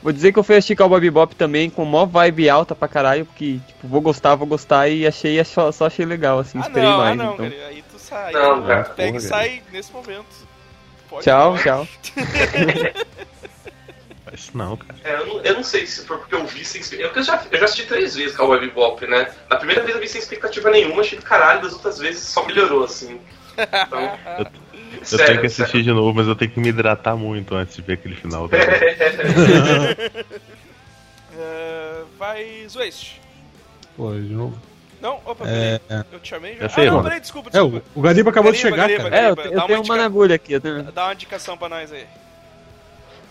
Vou 0.05 0.13
dizer 0.13 0.31
que 0.31 0.37
eu 0.37 0.43
fui 0.43 0.55
assistir 0.55 0.75
Cowboy 0.75 0.99
Bebop 1.01 1.35
também 1.35 1.67
com 1.67 1.83
mó 1.83 2.05
vibe 2.05 2.47
alta 2.47 2.75
pra 2.75 2.87
caralho, 2.87 3.25
porque, 3.25 3.59
tipo, 3.65 3.87
vou 3.87 3.99
gostar, 4.01 4.35
vou 4.35 4.45
gostar 4.45 4.87
e 4.87 5.07
achei, 5.07 5.43
só, 5.43 5.71
só 5.71 5.87
achei 5.87 6.05
legal, 6.05 6.37
assim, 6.37 6.59
Ah 6.59 6.67
esperei 6.67 6.87
não, 6.87 6.97
mais, 6.97 7.11
ah 7.11 7.15
não, 7.15 7.33
então. 7.33 7.49
cara. 7.49 7.67
Aí 7.69 7.83
tu 7.91 7.97
sai. 7.97 8.31
Não, 8.31 8.61
tu 8.61 8.67
cara. 8.67 8.83
Pega 8.83 9.07
e 9.09 9.11
Porra, 9.13 9.19
sai 9.27 9.63
nesse 9.71 9.91
momento. 9.91 10.27
Pode 11.09 11.23
Tchau, 11.23 11.55
ir. 11.55 11.63
tchau. 11.63 11.87
Mas 14.31 14.53
não, 14.53 14.77
cara. 14.77 14.99
É, 15.03 15.15
eu, 15.15 15.25
não, 15.25 15.41
eu 15.41 15.53
não 15.55 15.63
sei 15.63 15.87
se 15.87 16.05
foi 16.05 16.19
porque 16.19 16.35
eu 16.35 16.45
vi 16.45 16.63
sem 16.63 16.81
expectativa. 16.81 17.19
Eu 17.19 17.23
já, 17.23 17.43
eu 17.51 17.57
já 17.57 17.65
assisti 17.65 17.87
três 17.87 18.15
vezes 18.15 18.37
Cowboy 18.37 18.59
Bebop, 18.59 19.07
né? 19.07 19.33
Na 19.49 19.55
primeira 19.57 19.81
vez 19.81 19.95
eu 19.95 20.01
vi 20.01 20.07
sem 20.07 20.21
expectativa 20.21 20.69
nenhuma, 20.69 21.01
achei 21.01 21.17
do 21.17 21.25
caralho, 21.25 21.63
das 21.63 21.73
outras 21.73 21.97
vezes 21.97 22.21
só 22.27 22.45
melhorou, 22.45 22.83
assim. 22.83 23.19
Então, 23.57 24.19
Eu 25.11 25.25
tenho 25.25 25.39
que 25.41 25.45
assistir 25.47 25.83
de 25.83 25.91
novo, 25.91 26.13
mas 26.13 26.27
eu 26.27 26.35
tenho 26.35 26.51
que 26.51 26.59
me 26.59 26.69
hidratar 26.69 27.15
muito 27.15 27.53
antes 27.55 27.75
de 27.75 27.81
ver 27.81 27.93
aquele 27.93 28.15
final. 28.15 28.47
tá? 28.49 28.57
É, 31.37 32.01
vai, 32.17 32.65
Zwest. 32.69 33.19
Pô, 33.97 34.13
de 34.13 34.21
novo. 34.33 34.57
Não, 35.01 35.19
opa, 35.25 35.45
É, 35.47 35.79
peraí. 35.79 36.03
Eu 36.11 36.19
te 36.19 36.29
chamei 36.29 36.53
já. 36.55 36.61
Já 36.61 36.69
sei, 36.69 36.87
ah, 36.87 36.91
não, 36.91 37.03
peraí, 37.03 37.19
desculpa, 37.19 37.49
é, 37.49 37.51
desculpa. 37.51 37.83
o, 37.93 37.99
o 37.99 38.01
Gariba 38.01 38.29
acabou 38.29 38.51
de 38.51 38.57
Gariba, 38.61 38.75
chegar, 38.77 38.87
Gariba, 38.87 39.09
cara. 39.09 39.21
É, 39.21 39.29
eu, 39.29 39.35
Dá 39.35 39.43
eu 39.43 39.51
uma 39.51 39.67
tenho 39.67 39.79
uma 39.79 39.83
indica- 39.83 39.95
na 39.97 40.05
agulha 40.05 40.35
aqui. 40.35 40.53
Eu, 40.53 40.61
tenho- 40.61 40.83
Dá 40.83 41.03
uma 41.07 41.13
indicação 41.13 41.57
pra 41.57 41.67
nós 41.69 41.91
aí. 41.91 42.05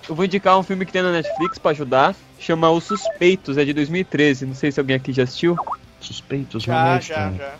eu 0.08 0.14
vou 0.14 0.24
indicar 0.24 0.58
um 0.58 0.62
filme 0.62 0.84
que 0.84 0.92
tem 0.92 1.02
na 1.02 1.12
Netflix 1.12 1.58
pra 1.58 1.70
ajudar, 1.70 2.14
chama 2.38 2.70
Os 2.70 2.84
Suspeitos, 2.84 3.56
é 3.56 3.64
de 3.64 3.72
2013, 3.72 4.44
não 4.46 4.54
sei 4.54 4.70
se 4.70 4.78
alguém 4.78 4.96
aqui 4.96 5.12
já 5.12 5.22
assistiu. 5.22 5.56
Suspeitos, 6.00 6.66
não 6.66 6.74
é 6.74 7.00
Já, 7.00 7.00
já, 7.00 7.32
já. 7.32 7.54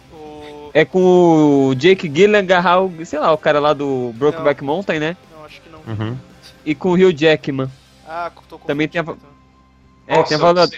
É 0.75 0.85
com 0.85 1.69
o 1.69 1.75
Jake 1.77 2.09
Gyllenhaal, 2.09 2.91
sei 3.05 3.21
lá, 3.21 3.33
o 3.33 3.39
cara 3.39 3.61
lá 3.61 3.73
do 3.73 4.13
Brokeback 4.17 4.63
Mountain, 4.65 4.99
né? 4.99 5.17
Não, 5.33 5.45
acho 5.45 5.61
que 5.61 5.69
não. 5.71 5.79
Uhum. 5.87 6.19
E 6.67 6.75
com 6.75 6.91
o 6.91 6.95
Hugh 6.95 7.17
Jackman. 7.17 7.71
Ah, 8.07 8.33
tô 8.49 8.59
com 8.59 8.67
Também 8.67 8.89
tem 8.89 9.01
a-. 9.01 9.05
É, 10.09 10.17
Nossa, 10.17 10.29
tem 10.29 10.37
a 10.37 10.41
valor... 10.41 10.69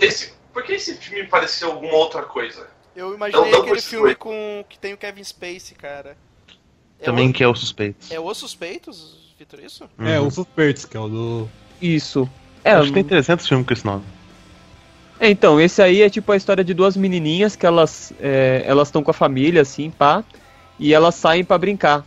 esse, 0.00 0.32
por 0.52 0.62
que 0.62 0.74
esse 0.74 0.94
filme 0.94 1.22
me 1.22 1.28
pareceu 1.28 1.72
alguma 1.72 1.94
outra 1.94 2.22
coisa? 2.22 2.68
Eu 2.94 3.14
imaginei 3.14 3.50
Não, 3.50 3.50
não 3.50 3.62
aquele 3.62 3.80
filme 3.80 4.14
com 4.14 4.64
que 4.68 4.78
tem 4.78 4.94
o 4.94 4.96
Kevin 4.96 5.24
Spacey, 5.24 5.76
cara. 5.76 6.16
É 7.00 7.04
Também 7.04 7.30
o... 7.30 7.32
que 7.32 7.42
é 7.42 7.48
o 7.48 7.54
Suspeitos. 7.54 8.10
É 8.10 8.20
Os 8.20 8.38
Suspeitos, 8.38 9.34
Vitor, 9.38 9.60
isso? 9.60 9.88
É, 9.98 10.18
Uhum. 10.18 10.26
o 10.26 10.30
Suspeitos, 10.30 10.84
que 10.84 10.96
é 10.96 11.00
o 11.00 11.08
do. 11.08 11.48
Isso. 11.80 12.28
É, 12.64 12.72
Acho 12.72 12.88
que 12.88 12.94
tem 12.94 13.04
300 13.04 13.46
filmes 13.46 13.66
com 13.66 13.72
esse 13.72 13.84
nome. 13.84 14.04
É, 15.20 15.28
então, 15.30 15.60
esse 15.60 15.82
aí 15.82 16.02
é 16.02 16.08
tipo 16.08 16.30
a 16.30 16.36
história 16.36 16.62
de 16.62 16.72
duas 16.72 16.96
menininhas 16.96 17.56
que 17.56 17.66
elas 17.66 18.12
é, 18.20 18.62
elas 18.64 18.88
estão 18.88 19.02
com 19.02 19.10
a 19.10 19.14
família, 19.14 19.62
assim, 19.62 19.90
pá, 19.90 20.22
e 20.78 20.94
elas 20.94 21.16
saem 21.16 21.44
pra 21.44 21.58
brincar. 21.58 22.04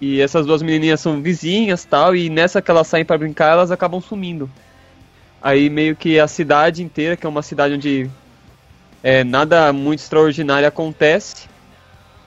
E 0.00 0.20
essas 0.20 0.46
duas 0.46 0.62
menininhas 0.62 1.00
são 1.00 1.20
vizinhas 1.20 1.84
tal, 1.84 2.16
e 2.16 2.30
nessa 2.30 2.62
que 2.62 2.70
elas 2.70 2.86
saem 2.86 3.04
pra 3.04 3.18
brincar, 3.18 3.52
elas 3.52 3.70
acabam 3.70 4.00
sumindo. 4.00 4.50
Aí 5.42 5.68
meio 5.68 5.94
que 5.94 6.18
a 6.18 6.26
cidade 6.26 6.82
inteira, 6.82 7.16
que 7.16 7.26
é 7.26 7.28
uma 7.28 7.42
cidade 7.42 7.74
onde 7.74 8.10
é, 9.02 9.22
nada 9.24 9.72
muito 9.72 10.00
extraordinário 10.00 10.66
acontece, 10.66 11.48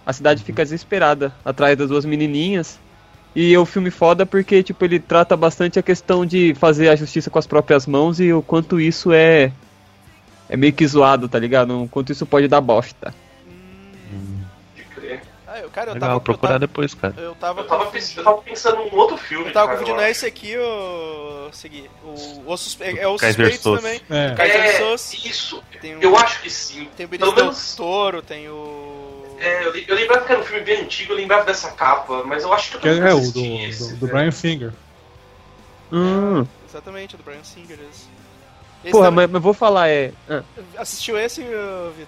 a 0.05 0.13
cidade 0.13 0.43
fica 0.43 0.63
desesperada 0.63 1.33
atrás 1.43 1.77
das 1.77 1.89
duas 1.89 2.05
menininhas. 2.05 2.79
E 3.35 3.57
o 3.57 3.65
filme 3.65 3.89
foda 3.89 4.25
porque, 4.25 4.61
tipo, 4.61 4.83
ele 4.83 4.99
trata 4.99 5.37
bastante 5.37 5.79
a 5.79 5.83
questão 5.83 6.25
de 6.25 6.53
fazer 6.55 6.89
a 6.89 6.95
justiça 6.95 7.29
com 7.29 7.39
as 7.39 7.47
próprias 7.47 7.87
mãos 7.87 8.19
e 8.19 8.33
o 8.33 8.41
quanto 8.41 8.79
isso 8.79 9.11
é 9.13 9.51
é 10.51 10.57
meio 10.57 10.73
que 10.73 10.85
zoado, 10.85 11.27
tá 11.29 11.39
ligado? 11.39 11.83
O 11.83 11.87
quanto 11.87 12.11
isso 12.11 12.25
pode 12.25 12.47
dar 12.47 12.61
bosta. 12.61 13.13
De 14.75 14.83
crer. 14.83 15.21
Ah, 15.47 15.59
eu, 15.59 15.69
cara, 15.69 15.89
eu 15.91 15.93
Legal, 15.95 16.09
tava. 16.09 16.21
procurar 16.21 16.49
eu 16.49 16.53
tava, 16.55 16.67
depois, 16.67 16.93
cara. 16.93 17.13
eu 17.17 17.35
tava, 17.35 17.61
Eu 17.61 17.67
tava, 17.67 17.85
pens- 17.87 18.15
eu 18.15 18.23
tava 18.23 18.41
pensando 18.41 18.77
num 18.85 18.95
outro 18.95 19.17
filme. 19.17 19.47
Eu 19.47 19.53
tava 19.53 19.67
cara, 19.67 19.79
confundindo 19.79 20.01
esse 20.05 20.25
aqui, 20.25 20.55
o. 20.57 21.49
Segui. 21.51 21.89
O, 22.03 22.43
o 22.51 22.57
suspe... 22.57 22.83
É 22.83 23.07
o 23.07 23.17
Suspeitos 23.17 23.59
também. 23.61 23.99
É. 24.09 24.33
Kaiser 24.35 24.61
É, 24.61 24.71
Soze. 24.77 25.27
isso. 25.27 25.63
Tem 25.81 25.95
o, 25.97 26.01
Eu 26.01 26.15
acho 26.17 26.41
que 26.41 26.49
sim. 26.49 26.87
tem 26.95 27.05
o 27.05 27.09
Pelo 27.09 27.21
Benício 27.21 27.35
Del 27.35 27.45
menos. 27.45 27.75
Toro, 27.75 28.21
tem 28.21 28.47
o. 28.49 29.37
É, 29.39 29.65
eu, 29.65 29.75
eu 29.75 29.95
lembrava 29.95 30.23
que 30.25 30.31
era 30.31 30.41
um 30.41 30.45
filme 30.45 30.63
bem 30.63 30.81
antigo, 30.81 31.13
eu 31.13 31.17
lembrava 31.17 31.43
dessa 31.45 31.71
capa, 31.71 32.23
mas 32.25 32.43
eu 32.43 32.53
acho 32.53 32.71
que 32.71 32.77
eu 32.77 32.81
Que 32.81 32.89
é, 32.89 33.13
o 33.13 33.31
do, 33.31 33.43
esse, 33.45 33.93
do, 33.95 33.97
do 34.01 34.05
né? 34.07 34.13
Brian 34.13 34.31
Singer. 34.31 34.71
Hum. 35.91 36.45
Exatamente, 36.69 37.17
do 37.17 37.23
Brian 37.23 37.43
Singer. 37.43 37.77
Esse. 37.91 38.05
Esse 38.83 38.91
Porra, 38.91 39.05
também- 39.07 39.25
mas, 39.27 39.31
mas 39.33 39.41
vou 39.43 39.53
falar, 39.53 39.87
é. 39.89 40.11
ah, 40.29 40.43
Assistiu 40.77 41.17
esse, 41.17 41.41
Vitor? 41.41 42.07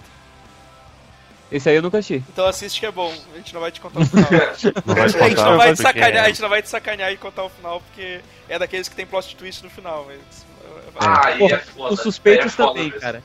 esse 1.52 1.68
aí 1.68 1.76
eu 1.76 1.82
nunca 1.82 1.98
assisti. 1.98 2.24
Então 2.32 2.46
assiste 2.46 2.80
que 2.80 2.86
é 2.86 2.90
bom. 2.90 3.12
A 3.32 3.36
gente 3.36 3.54
não 3.54 3.60
vai 3.60 3.70
te 3.70 3.80
contar 3.80 4.00
o 4.00 4.06
final. 4.06 4.24
Não 4.84 4.94
vai 4.94 5.04
a 5.04 5.08
gente 5.08 5.36
contar, 5.36 5.50
não 5.50 5.56
vai 5.56 5.72
te 5.74 5.82
sacanear, 5.82 6.24
a 6.24 6.26
é- 6.26 6.28
gente 6.30 6.42
não 6.42 6.48
vai 6.48 6.62
te 6.62 6.68
sacanear 6.68 7.12
e 7.12 7.16
contar 7.16 7.44
o 7.44 7.48
final, 7.48 7.80
porque 7.80 8.20
é 8.48 8.58
daqueles 8.58 8.88
que 8.88 8.96
tem 8.96 9.06
plot 9.06 9.36
twist 9.36 9.62
no 9.62 9.70
final, 9.70 10.04
mas. 10.08 10.18
Ah, 10.96 11.26
aí 11.28 11.38
Porra, 11.38 11.56
é 11.56 11.58
foda. 11.58 11.94
Os 11.94 12.00
suspeitos 12.00 12.46
é 12.46 12.48
foda 12.50 12.68
também, 12.72 12.84
mesmo. 12.84 13.00
cara. 13.00 13.22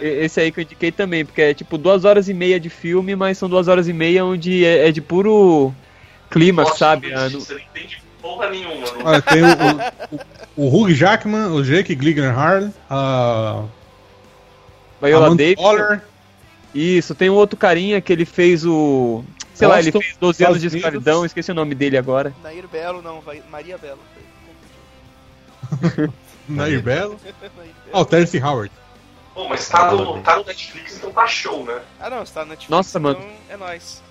Esse 0.00 0.40
aí 0.40 0.50
que 0.52 0.60
eu 0.60 0.64
indiquei 0.64 0.90
também, 0.92 1.24
porque 1.24 1.42
é 1.42 1.54
tipo 1.54 1.76
duas 1.76 2.04
horas 2.04 2.28
e 2.28 2.34
meia 2.34 2.58
de 2.58 2.70
filme, 2.70 3.14
mas 3.16 3.36
são 3.38 3.48
duas 3.48 3.68
horas 3.68 3.88
e 3.88 3.92
meia 3.92 4.24
onde 4.24 4.64
é, 4.64 4.88
é 4.88 4.92
de 4.92 5.00
puro 5.02 5.74
Nossa, 6.54 6.76
sabe? 6.76 7.10
não 7.10 7.20
Ah, 7.20 7.28
no- 7.28 7.40
Você 7.40 7.52
não 7.54 7.60
entende 7.60 8.02
porra 8.26 8.50
nenhuma. 8.50 8.90
Não... 8.90 9.06
Olha, 9.06 9.22
tem 9.22 9.42
o, 9.42 9.46
o, 10.56 10.66
o, 10.66 10.82
Hugh 10.82 10.92
Jackman, 10.92 11.46
o 11.52 11.62
Jake 11.62 11.94
Gyllenhaal, 11.94 12.70
a 12.90 13.64
Viola 15.00 15.36
Davis. 15.36 15.56
Waller, 15.56 16.02
Isso, 16.74 17.14
tem 17.14 17.30
um 17.30 17.34
outro 17.34 17.56
carinha 17.56 18.00
que 18.00 18.12
ele 18.12 18.24
fez 18.24 18.66
o. 18.66 19.24
Sei 19.54 19.66
lá, 19.66 19.78
ele 19.78 19.92
fez 19.92 20.16
12 20.20 20.44
anos 20.44 20.60
de 20.60 20.66
escravidão, 20.66 21.24
esqueci 21.24 21.50
o 21.50 21.54
nome 21.54 21.74
dele 21.74 21.96
agora. 21.96 22.34
Nair 22.42 22.68
Belo, 22.68 23.00
não, 23.00 23.20
vai, 23.20 23.42
Maria 23.48 23.78
Belo. 23.78 24.00
Nair 26.48 26.82
Belo, 26.82 27.16
Belo. 27.40 27.70
ah, 27.92 28.00
o 28.00 28.04
Terence 28.04 28.38
Howard. 28.38 28.72
Pô, 29.34 29.48
mas 29.48 29.68
tá 29.68 29.92
no, 29.92 30.22
tá 30.22 30.36
no 30.36 30.44
Netflix, 30.44 30.96
então 30.96 31.12
tá 31.12 31.26
show, 31.26 31.64
né? 31.64 31.80
Ah, 32.00 32.08
não, 32.08 32.22
está 32.22 32.40
na 32.40 32.50
Netflix. 32.50 32.70
Nossa, 32.70 32.98
então 32.98 33.12
mano. 33.12 33.32
É 33.50 33.56
nóis. 33.56 34.02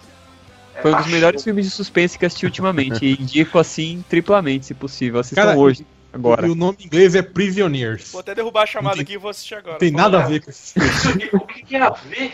É, 0.76 0.82
Foi 0.82 0.94
um 0.94 0.98
dos 0.98 1.08
melhores 1.08 1.44
filmes 1.44 1.66
de 1.66 1.72
suspense 1.72 2.18
que 2.20 2.26
assisti 2.26 2.46
ultimamente. 2.46 3.04
e 3.06 3.14
indico 3.14 3.58
assim, 3.60 4.04
triplamente, 4.10 4.66
se 4.66 4.74
possível. 4.74 5.20
Assistam 5.20 5.42
Cara, 5.44 5.58
hoje, 5.58 5.86
agora. 6.12 6.46
E 6.48 6.50
o 6.50 6.56
nome 6.56 6.78
em 6.82 6.86
inglês 6.86 7.16
é 7.16 7.22
Prisioneers. 7.22 8.12
Vou 8.12 8.22
até 8.22 8.36
derrubar 8.36 8.64
a 8.64 8.66
chamada 8.66 8.96
tem- 8.96 9.04
aqui 9.04 9.14
e 9.14 9.18
vou 9.18 9.30
assistir 9.32 9.56
agora. 9.56 9.78
Tem 9.78 9.92
nada 9.92 10.22
a 10.22 10.28
ver 10.28 10.42
com 10.42 10.50
esse 10.50 10.74
filme. 10.80 11.24
Isso 11.26 11.36
o 11.38 11.40
que 11.42 11.66
tem 11.66 11.80
a 11.80 11.90
ver? 11.90 12.34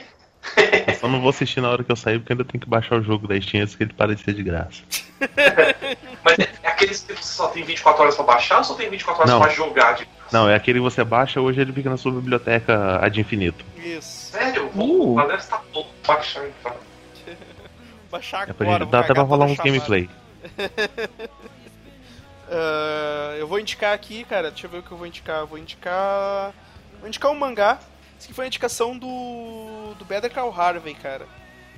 Só 0.99 1.07
não 1.07 1.21
vou 1.21 1.29
assistir 1.29 1.61
na 1.61 1.69
hora 1.69 1.83
que 1.83 1.91
eu 1.91 1.95
sair, 1.95 2.17
porque 2.17 2.33
ainda 2.33 2.43
tenho 2.43 2.59
que 2.59 2.67
baixar 2.67 2.95
o 2.99 3.03
jogo 3.03 3.27
da 3.27 3.39
Steam 3.39 3.61
antes 3.61 3.75
que 3.75 3.83
ele 3.83 3.93
pare 3.93 4.15
de 4.15 4.23
ser 4.23 4.33
de 4.33 4.41
graça. 4.41 4.81
Mas 6.25 6.39
é, 6.39 6.49
é 6.63 6.67
aqueles 6.67 7.01
que 7.01 7.13
você 7.13 7.21
só 7.23 7.47
tem 7.49 7.63
24 7.63 8.01
horas 8.01 8.15
pra 8.15 8.23
baixar 8.23 8.57
ou 8.57 8.63
só 8.63 8.73
tem 8.73 8.89
24 8.89 9.21
horas 9.21 9.31
Não. 9.33 9.39
pra 9.39 9.49
jogar? 9.51 9.93
De... 9.93 10.07
Não, 10.31 10.49
é 10.49 10.55
aquele 10.55 10.79
que 10.79 10.83
você 10.83 11.03
baixa, 11.03 11.39
hoje 11.39 11.61
ele 11.61 11.71
fica 11.71 11.91
na 11.91 11.97
sua 11.97 12.11
biblioteca 12.11 12.97
ad 13.05 13.19
infinito. 13.21 13.63
Isso. 13.77 14.31
Sério? 14.31 14.71
Uh. 14.75 15.13
Mas 15.13 15.27
deve 15.27 15.39
estar 15.41 15.63
bom 15.71 15.87
pra 16.03 16.15
baixar 16.15 16.43
então. 16.47 16.73
Baixar 18.11 18.47
É 18.47 18.51
agora. 18.51 18.85
dá 18.85 18.99
até 18.99 19.13
pra 19.13 19.23
rolar 19.23 19.45
uns 19.45 19.55
chamada. 19.55 19.71
gameplay. 19.71 20.09
Ah, 22.53 23.35
eu 23.37 23.47
vou 23.47 23.59
indicar 23.59 23.93
aqui, 23.93 24.25
cara. 24.25 24.51
Deixa 24.51 24.67
eu 24.67 24.71
ver 24.71 24.79
o 24.79 24.83
que 24.83 24.91
eu 24.91 24.97
vou 24.97 25.07
indicar. 25.07 25.45
Vou 25.45 25.57
indicar. 25.57 26.53
Vou 26.99 27.07
indicar 27.07 27.31
um 27.31 27.35
mangá. 27.35 27.79
Isso 28.19 28.27
aqui 28.27 28.33
foi 28.33 28.43
a 28.43 28.47
indicação 28.47 28.97
do. 28.97 29.93
do 29.97 30.03
Better 30.05 30.29
Call 30.33 30.53
Harvey, 30.53 30.93
cara. 30.95 31.25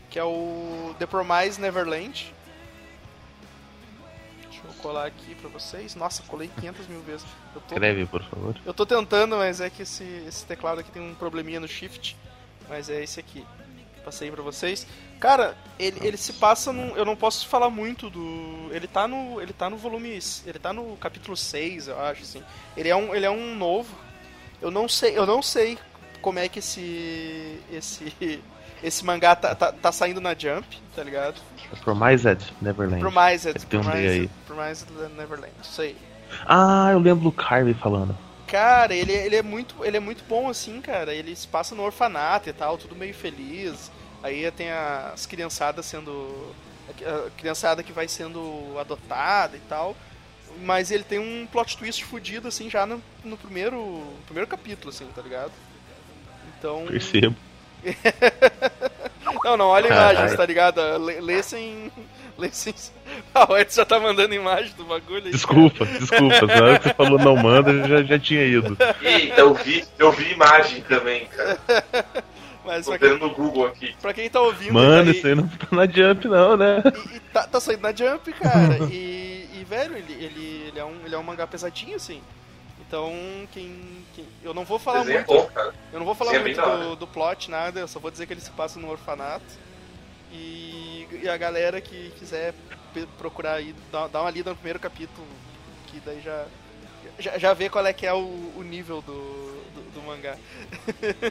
Que 0.09 0.17
é 0.17 0.23
o 0.23 0.95
The 0.97 1.05
Promise 1.05 1.61
Neverland. 1.61 2.33
Deixa 4.49 4.61
eu 4.67 4.73
colar 4.81 5.05
aqui 5.05 5.35
pra 5.35 5.49
vocês. 5.49 5.93
Nossa, 5.95 6.23
colei 6.23 6.49
500 6.59 6.87
mil 6.87 7.01
vezes. 7.01 7.25
Eu 7.53 7.61
tô, 7.61 7.75
Escreve, 7.75 8.05
por 8.07 8.23
favor. 8.23 8.55
eu 8.65 8.73
tô 8.73 8.85
tentando, 8.85 9.35
mas 9.37 9.61
é 9.61 9.69
que 9.69 9.83
esse, 9.83 10.03
esse 10.27 10.43
teclado 10.45 10.79
aqui 10.81 10.89
tem 10.91 11.01
um 11.01 11.13
probleminha 11.13 11.59
no 11.59 11.67
shift. 11.67 12.17
Mas 12.67 12.89
é 12.89 13.03
esse 13.03 13.19
aqui. 13.19 13.45
Passei 14.03 14.29
pra 14.29 14.43
vocês. 14.43 14.85
Cara, 15.19 15.55
ele, 15.79 16.05
ele 16.05 16.17
se 16.17 16.33
passa 16.33 16.73
num. 16.73 16.95
Eu 16.95 17.05
não 17.05 17.15
posso 17.15 17.47
falar 17.47 17.69
muito 17.69 18.09
do. 18.09 18.69
Ele 18.71 18.87
tá 18.87 19.07
no. 19.07 19.41
Ele 19.41 19.53
tá 19.53 19.69
no 19.69 19.77
volume. 19.77 20.19
Ele 20.45 20.59
tá 20.59 20.73
no 20.73 20.97
capítulo 20.97 21.37
6, 21.37 21.87
eu 21.87 21.99
acho, 22.01 22.23
assim. 22.23 22.43
Ele 22.75 22.89
é 22.89 22.95
um, 22.95 23.15
ele 23.15 23.25
é 23.25 23.31
um 23.31 23.55
novo. 23.55 23.95
Eu 24.61 24.69
não 24.69 24.89
sei. 24.89 25.17
Eu 25.17 25.25
não 25.25 25.41
sei 25.41 25.77
como 26.21 26.39
é 26.39 26.49
que 26.49 26.59
esse. 26.59 27.59
Esse. 27.71 28.41
Esse 28.83 29.05
mangá 29.05 29.33
tá, 29.33 29.55
tá, 29.55 29.71
tá 29.71 29.93
saindo 29.93 30.19
na 30.19 30.35
Jump, 30.37 30.67
tá 30.93 31.01
ligado? 31.01 31.39
Promised 31.85 32.53
Neverland. 32.61 32.99
Promised. 32.99 33.65
Promised, 33.67 34.29
Promised 34.45 34.89
Neverland. 35.15 35.53
Isso 35.63 35.81
aí. 35.81 35.95
Ah, 36.45 36.89
eu 36.91 36.99
lembro 36.99 37.23
do 37.23 37.31
Carvey 37.31 37.73
falando. 37.73 38.13
Cara, 38.45 38.93
ele, 38.93 39.11
ele 39.11 39.35
é 39.35 39.41
muito 39.41 39.83
ele 39.83 39.97
é 39.97 39.99
muito 39.99 40.23
bom 40.25 40.49
assim, 40.49 40.81
cara. 40.81 41.13
Ele 41.13 41.35
se 41.35 41.47
passa 41.47 41.73
no 41.73 41.81
orfanato 41.81 42.49
e 42.49 42.53
tal, 42.53 42.77
tudo 42.77 42.95
meio 42.95 43.13
feliz. 43.13 43.91
Aí 44.23 44.49
tem 44.51 44.71
as 44.71 45.25
criançadas 45.25 45.85
sendo 45.85 46.55
a 47.05 47.29
criançada 47.37 47.83
que 47.83 47.91
vai 47.91 48.07
sendo 48.07 48.77
adotada 48.79 49.57
e 49.57 49.59
tal. 49.67 49.95
Mas 50.61 50.91
ele 50.91 51.03
tem 51.03 51.19
um 51.19 51.45
plot 51.51 51.77
twist 51.77 52.05
fudido 52.05 52.47
assim 52.47 52.69
já 52.69 52.85
no, 52.85 53.03
no 53.23 53.35
primeiro 53.35 53.75
no 53.75 54.23
primeiro 54.25 54.49
capítulo 54.49 54.89
assim, 54.89 55.05
tá 55.13 55.21
ligado? 55.21 55.51
Então, 56.57 56.85
Percebo. 56.87 57.35
não, 59.43 59.57
não, 59.57 59.65
olha 59.67 59.89
Caralho. 59.89 60.19
imagens, 60.19 60.37
tá 60.37 60.45
ligado? 60.45 60.79
Lê, 61.03 61.19
lê 61.19 61.43
sem 61.43 61.91
lê 62.37 62.49
sem 62.51 62.73
Ah, 63.35 63.51
o 63.51 63.57
Edson 63.57 63.81
já 63.81 63.85
tá 63.85 63.99
mandando 63.99 64.33
imagem 64.33 64.73
do 64.77 64.85
bagulho 64.85 65.25
aí. 65.25 65.31
Desculpa, 65.31 65.85
desculpa. 65.85 66.45
Na 66.45 66.63
hora 66.63 66.79
que 66.79 66.87
você 66.87 66.93
falou 66.93 67.19
não 67.19 67.35
manda, 67.35 67.71
eu 67.71 67.87
já, 67.87 68.03
já 68.03 68.19
tinha 68.19 68.43
ido. 68.45 68.77
Eita, 69.01 69.41
eu 69.41 69.53
vi, 69.53 69.83
eu 69.97 70.11
vi 70.11 70.31
imagem 70.31 70.81
também, 70.81 71.25
cara. 71.25 71.59
Mas 72.65 72.85
Tô 72.85 72.91
pra 72.91 72.99
quem, 72.99 73.09
vendo 73.09 73.27
no 73.27 73.33
Google 73.35 73.67
aqui. 73.67 73.93
pra 74.01 74.13
quem 74.13 74.29
tá 74.29 74.39
ouvindo 74.41 74.73
Mano, 74.73 75.09
aí- 75.09 75.17
isso 75.17 75.27
aí 75.27 75.35
não 75.35 75.47
tá 75.47 75.67
na 75.71 75.85
Jump, 75.85 76.27
não, 76.27 76.55
né? 76.55 76.81
E, 77.11 77.17
e 77.17 77.19
tá, 77.19 77.43
tá 77.45 77.59
saindo 77.59 77.81
na 77.81 77.93
Jump, 77.93 78.31
cara. 78.33 78.77
e, 78.89 79.49
e, 79.53 79.65
velho, 79.67 79.97
ele, 79.97 80.13
ele, 80.13 80.63
ele, 80.69 80.79
é 80.79 80.85
um, 80.85 80.95
ele 81.05 81.13
é 81.13 81.17
um 81.17 81.23
mangá 81.23 81.45
pesadinho, 81.45 81.95
assim. 81.97 82.21
Então, 82.87 83.11
quem. 83.51 84.05
quem- 84.15 84.27
eu 84.43 84.53
não 84.53 84.63
vou 84.63 84.79
falar 84.79 84.99
Desenho 84.99 85.19
é 85.19 85.25
muito. 85.25 85.33
bom. 85.33 85.49
Eu 85.91 85.99
não 85.99 86.05
vou 86.05 86.15
falar 86.15 86.31
Desenho 86.31 86.59
é 86.61 86.65
muito 86.65 86.89
do, 86.89 86.95
do 86.95 87.07
plot, 87.07 87.51
nada. 87.51 87.79
Eu 87.81 87.87
só 87.87 87.99
vou 87.99 88.09
dizer 88.11 88.25
que 88.27 88.33
ele 88.33 88.41
se 88.41 88.51
passa 88.51 88.79
no 88.79 88.89
orfanato. 88.89 89.43
E, 90.31 91.07
e 91.21 91.29
a 91.29 91.35
galera 91.37 91.79
que 91.81 92.11
quiser 92.17 92.53
procurar 93.17 93.55
aí, 93.55 93.75
dar, 93.91 94.07
dar 94.07 94.21
uma 94.21 94.31
lida 94.31 94.49
no 94.51 94.55
primeiro 94.55 94.79
capítulo, 94.79 95.27
que 95.87 95.99
daí 96.05 96.21
já. 96.21 96.45
Já, 97.19 97.37
já 97.37 97.53
vê 97.53 97.69
qual 97.69 97.85
é 97.85 97.93
que 97.93 98.07
é 98.07 98.13
o, 98.13 98.17
o 98.55 98.63
nível 98.63 99.01
do, 99.01 99.52
do, 99.93 100.01
mangá. 100.01 100.35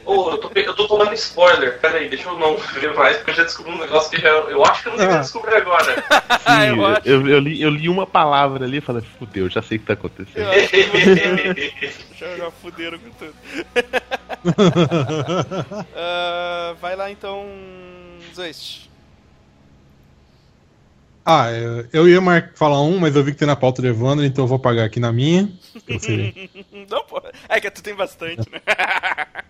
Ô, 0.05 0.31
eu, 0.31 0.37
tô, 0.37 0.51
eu 0.55 0.73
tô 0.73 0.87
tomando 0.87 1.13
spoiler. 1.13 1.79
Pera 1.79 1.97
aí, 1.97 2.09
deixa 2.09 2.29
eu 2.29 2.37
não 2.39 2.55
ver 2.57 2.93
mais, 2.93 3.17
porque 3.17 3.31
eu 3.31 3.35
já 3.35 3.43
descobri 3.43 3.71
um 3.73 3.77
negócio 3.79 4.09
que 4.09 4.21
já, 4.21 4.29
eu 4.29 4.63
acho 4.65 4.81
que 4.83 4.87
eu 4.89 4.91
não 4.93 4.99
devia 4.99 5.15
Ah. 5.15 5.21
descobrir 5.21 5.55
agora. 5.55 6.03
Ah, 6.45 6.65
eu 6.65 6.75
Sim, 6.75 7.01
eu, 7.05 7.27
eu 7.27 7.39
li, 7.39 7.61
eu 7.61 7.69
li 7.69 7.87
uma 7.87 8.05
palavra 8.05 8.65
ali 8.65 8.77
e 8.77 8.81
falei, 8.81 9.01
fudeu, 9.17 9.49
já 9.49 9.61
sei 9.61 9.77
o 9.77 9.79
que 9.79 9.85
tá 9.87 9.93
acontecendo. 9.93 10.45
Já, 12.17 12.37
já 12.37 12.51
fuderam 12.51 12.97
com 12.99 13.09
tudo. 13.11 13.33
Ah, 15.95 16.75
vai 16.81 16.95
lá 16.95 17.09
então, 17.11 17.45
Zoist. 18.33 18.92
Ah, 21.25 21.49
eu- 21.51 21.87
eu 21.93 22.09
ia 22.09 22.19
mar- 22.19 22.51
falar 22.55 22.81
um, 22.81 22.99
mas 22.99 23.15
eu 23.15 23.23
vi 23.23 23.31
que 23.31 23.37
tem 23.37 23.47
na 23.47 23.55
pauta 23.55 23.81
do 23.81 23.87
Evandro, 23.87 24.25
então 24.25 24.43
eu 24.43 24.47
vou 24.47 24.59
pagar 24.59 24.83
aqui 24.83 24.99
na 24.99 25.11
minha. 25.11 25.49
Não, 26.89 27.03
pô. 27.05 27.21
É 27.47 27.59
que 27.61 27.71
tu 27.71 27.81
tem 27.81 27.95
bastante, 27.95 28.49
né? 28.51 28.61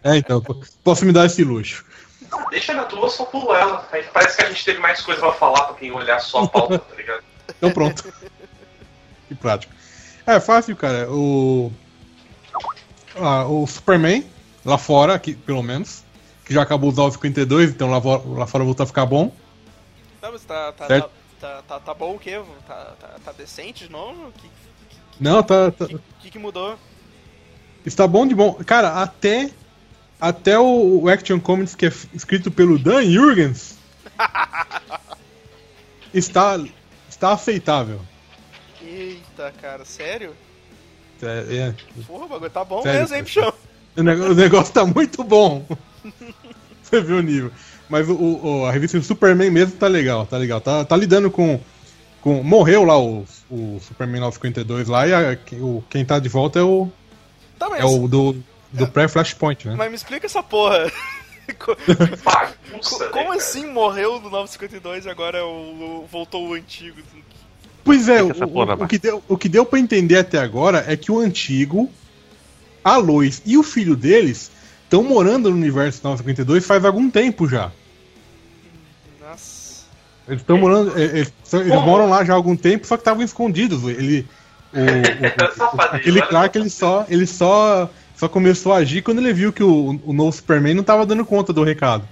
É, 0.03 0.15
então, 0.17 0.39
po- 0.41 0.61
posso 0.83 1.03
me 1.05 1.11
dar 1.11 1.25
esse 1.25 1.43
luxo. 1.43 1.83
Deixa 2.51 2.73
na 2.73 2.83
tua, 2.83 3.09
só 3.09 3.25
pulo 3.25 3.53
ela. 3.55 3.87
Aí 3.91 4.03
parece 4.13 4.37
que 4.37 4.43
a 4.43 4.49
gente 4.49 4.63
teve 4.63 4.79
mais 4.79 5.01
coisa 5.01 5.19
pra 5.19 5.33
falar 5.33 5.63
pra 5.63 5.75
quem 5.75 5.91
olhar 5.91 6.19
só 6.19 6.43
a 6.43 6.47
pauta, 6.47 6.79
tá 6.79 6.95
ligado? 6.95 7.23
Então 7.57 7.71
pronto. 7.71 8.03
que 9.27 9.35
prático. 9.35 9.73
É 10.25 10.39
fácil, 10.39 10.75
cara. 10.75 11.09
O. 11.11 11.71
ah, 13.15 13.45
o 13.45 13.65
Superman, 13.67 14.23
lá 14.63 14.77
fora, 14.77 15.13
aqui, 15.15 15.33
pelo 15.33 15.61
menos, 15.63 16.03
que 16.45 16.53
já 16.53 16.61
acabou 16.61 16.89
os 16.91 16.95
952, 16.97 17.71
então 17.71 17.89
lá, 17.89 17.99
lá 18.37 18.47
fora 18.47 18.63
voltou 18.63 18.83
a 18.83 18.87
ficar 18.87 19.05
bom. 19.05 19.33
Tá, 20.21 20.31
mas 20.31 20.43
tá, 20.45 20.71
tá, 20.71 20.87
Certo. 20.87 21.03
tá, 21.05 21.09
tá, 21.43 21.61
tá, 21.67 21.79
tá 21.79 21.93
bom 21.93 22.15
o 22.15 22.19
quê? 22.19 22.41
Tá, 22.65 22.93
tá, 22.99 23.07
tá 23.25 23.31
decente 23.33 23.85
de 23.85 23.91
novo? 23.91 24.27
O 24.27 24.31
que, 24.31 24.49
Não, 25.19 25.43
tá, 25.43 25.71
tá- 25.71 25.87
que, 26.21 26.31
que 26.31 26.39
mudou? 26.39 26.77
está 27.85 28.07
bom 28.07 28.25
de 28.25 28.33
bom. 28.33 28.53
Cara, 28.65 29.01
até 29.01 29.51
até 30.21 30.57
o, 30.57 31.01
o 31.01 31.09
Action 31.09 31.37
Comics 31.39 31.75
que 31.75 31.85
é 31.87 31.91
escrito 32.13 32.49
pelo 32.49 32.79
Dan 32.79 33.03
Jurgens 33.03 33.77
está 36.13 36.57
está 37.09 37.33
aceitável. 37.33 37.99
Eita, 38.81 39.53
cara, 39.61 39.83
sério? 39.85 40.33
É, 41.21 41.55
é. 41.57 42.03
Porra, 42.05 42.25
o 42.25 42.29
bagulho 42.29 42.51
tá 42.51 42.63
bom 42.65 42.81
Sério, 42.81 42.99
mesmo, 43.01 43.15
hein, 43.15 43.23
cara. 43.23 43.51
bichão? 43.51 43.53
O 43.95 44.03
nego- 44.03 44.23
o 44.31 44.35
negócio 44.35 44.73
tá 44.73 44.85
muito 44.85 45.23
bom. 45.23 45.65
Você 46.83 47.01
viu 47.01 47.17
o 47.17 47.21
nível. 47.21 47.51
Mas 47.89 48.07
o, 48.09 48.13
o- 48.15 48.65
a 48.65 48.71
revista 48.71 48.97
do 48.97 49.03
Superman 49.05 49.51
mesmo 49.51 49.75
tá 49.77 49.87
legal, 49.87 50.25
tá 50.25 50.37
legal. 50.37 50.59
Tá, 50.61 50.83
tá 50.85 50.95
lidando 50.97 51.29
com, 51.29 51.59
com. 52.21 52.41
Morreu 52.43 52.83
lá 52.83 52.97
o, 52.99 53.25
o 53.51 53.79
Superman 53.81 54.21
952 54.21 54.87
lá 54.87 55.07
e 55.07 55.13
a- 55.13 55.37
o, 55.61 55.83
quem 55.89 56.03
tá 56.05 56.17
de 56.19 56.29
volta 56.29 56.59
é 56.59 56.63
o. 56.63 56.89
Tá, 57.59 57.69
mas, 57.69 57.81
É 57.81 57.85
o 57.85 58.07
do, 58.07 58.35
do 58.71 58.87
pré-Flashpoint, 58.87 59.67
né? 59.67 59.75
mas 59.77 59.89
me 59.89 59.95
explica 59.95 60.25
essa 60.25 60.41
porra. 60.41 60.91
Como 63.11 63.11
cara? 63.25 63.35
assim 63.35 63.67
morreu 63.67 64.19
do 64.19 64.29
952 64.29 65.05
e 65.05 65.09
agora 65.09 65.37
é 65.39 65.43
o, 65.43 65.45
o- 65.45 66.07
voltou 66.11 66.47
o 66.49 66.53
antigo? 66.53 66.97
Pois 67.83 68.07
é, 68.07 68.23
o, 68.23 68.29
o 68.79 68.87
que 68.87 68.97
deu, 68.97 69.21
o 69.27 69.37
que 69.37 69.49
deu 69.49 69.65
pra 69.65 69.77
entender 69.77 70.17
até 70.17 70.37
agora 70.39 70.85
é 70.87 70.95
que 70.95 71.11
o 71.11 71.19
antigo, 71.19 71.91
a 72.81 72.95
Lois 72.95 73.41
e 73.45 73.57
o 73.57 73.63
filho 73.63 73.93
deles 73.95 74.49
estão 74.93 75.03
morando 75.03 75.49
no 75.49 75.55
universo 75.55 76.01
952 76.03 76.65
faz 76.65 76.85
algum 76.85 77.09
tempo 77.09 77.47
já. 77.49 77.71
Nossa. 79.21 79.85
Eles 80.27 80.41
estão 80.41 80.57
morando. 80.57 80.97
é, 80.97 81.03
Eles, 81.03 81.33
eles 81.51 81.81
moram 81.81 82.09
lá 82.09 82.23
já 82.23 82.33
há 82.33 82.35
algum 82.35 82.55
tempo, 82.55 82.85
só 82.85 82.95
que 82.95 83.01
estavam 83.01 83.23
escondidos. 83.23 83.83
Ele. 83.83 84.25
O, 84.73 84.77
o- 84.77 85.75
o- 85.77 85.81
aquele 85.81 86.21
Clark, 86.21 86.57
só. 86.57 86.61
ele 86.61 86.69
só. 86.69 87.05
Ele 87.09 87.27
só. 87.27 87.89
só 88.15 88.29
começou 88.29 88.71
a 88.73 88.77
agir 88.77 89.01
quando 89.01 89.19
ele 89.19 89.33
viu 89.33 89.51
que 89.51 89.63
o, 89.63 89.99
o 90.05 90.13
novo 90.13 90.31
Superman 90.31 90.75
não 90.75 90.83
tava 90.83 91.05
dando 91.05 91.25
conta 91.25 91.51
do 91.51 91.63
recado. 91.63 92.07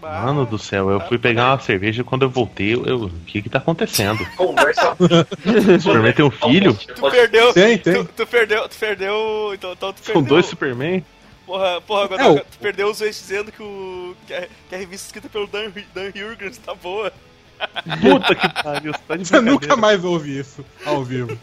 Mano 0.00 0.44
do 0.44 0.58
céu, 0.58 0.90
eu 0.90 1.00
fui 1.00 1.16
pegar 1.16 1.52
uma 1.52 1.60
cerveja 1.60 2.02
e 2.02 2.04
quando 2.04 2.22
eu 2.22 2.28
voltei, 2.28 2.74
eu, 2.74 3.04
o 3.06 3.10
que 3.26 3.40
que 3.40 3.48
tá 3.48 3.56
acontecendo? 3.56 4.18
Conversa. 4.36 4.94
O 5.00 5.80
Superman 5.80 6.12
tem 6.12 6.24
um 6.26 6.30
filho? 6.30 6.74
Tu 6.74 7.10
perdeu. 7.10 7.52
Tem, 7.54 7.78
tem. 7.78 8.04
Tu, 8.04 8.10
tu 8.14 8.26
perdeu. 8.26 8.68
Tu 8.68 8.76
perdeu. 8.78 9.52
Então, 9.54 9.72
então 9.72 9.92
tu 9.94 10.02
perdeu. 10.02 10.12
São 10.14 10.22
dois 10.22 10.44
Superman? 10.44 11.02
Porra, 11.46 11.80
porra, 11.82 12.06
Godoka, 12.08 12.22
É, 12.24 12.28
o- 12.30 12.44
tu 12.44 12.58
perdeu 12.58 12.90
os 12.90 12.98
vezes 13.00 13.20
dizendo 13.20 13.52
que, 13.52 13.62
o, 13.62 14.16
que, 14.26 14.32
a, 14.34 14.48
que 14.68 14.74
a 14.74 14.78
revista 14.78 15.06
escrita 15.06 15.28
pelo 15.28 15.46
Dan, 15.46 15.70
Dan 15.94 16.08
Hurgens 16.08 16.56
tá 16.58 16.74
boa. 16.74 17.12
Puta 18.00 18.34
que 18.34 18.62
pariu, 18.62 18.92
você 18.92 19.00
tá 19.06 19.16
de 19.16 19.24
Você 19.28 19.40
nunca 19.40 19.76
mais 19.76 20.02
ouvi 20.04 20.38
isso 20.38 20.64
ao 20.84 21.04
vivo. 21.04 21.38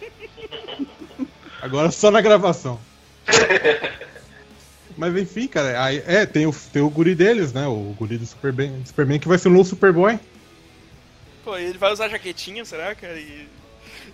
Agora 1.62 1.92
só 1.92 2.10
na 2.12 2.20
gravação. 2.22 2.80
Mas 4.98 5.16
enfim, 5.16 5.48
cara, 5.48 5.84
aí, 5.84 6.04
é, 6.06 6.26
tem 6.26 6.46
o, 6.46 6.54
tem 6.74 6.82
o 6.82 6.90
guri 6.90 7.16
deles, 7.16 7.54
né? 7.54 7.66
O 7.68 7.96
guri 7.98 8.18
do 8.18 8.26
Superman, 8.26 8.82
Superman 8.86 9.20
que 9.20 9.28
vai 9.28 9.38
ser 9.38 9.48
o 9.48 9.52
novo 9.52 9.64
Superboy. 9.70 10.20
Pô, 11.44 11.58
e 11.58 11.64
ele 11.64 11.78
vai 11.78 11.92
usar 11.92 12.10
jaquetinha, 12.10 12.66
será, 12.66 12.94
cara? 12.94 13.18
E, 13.20 13.48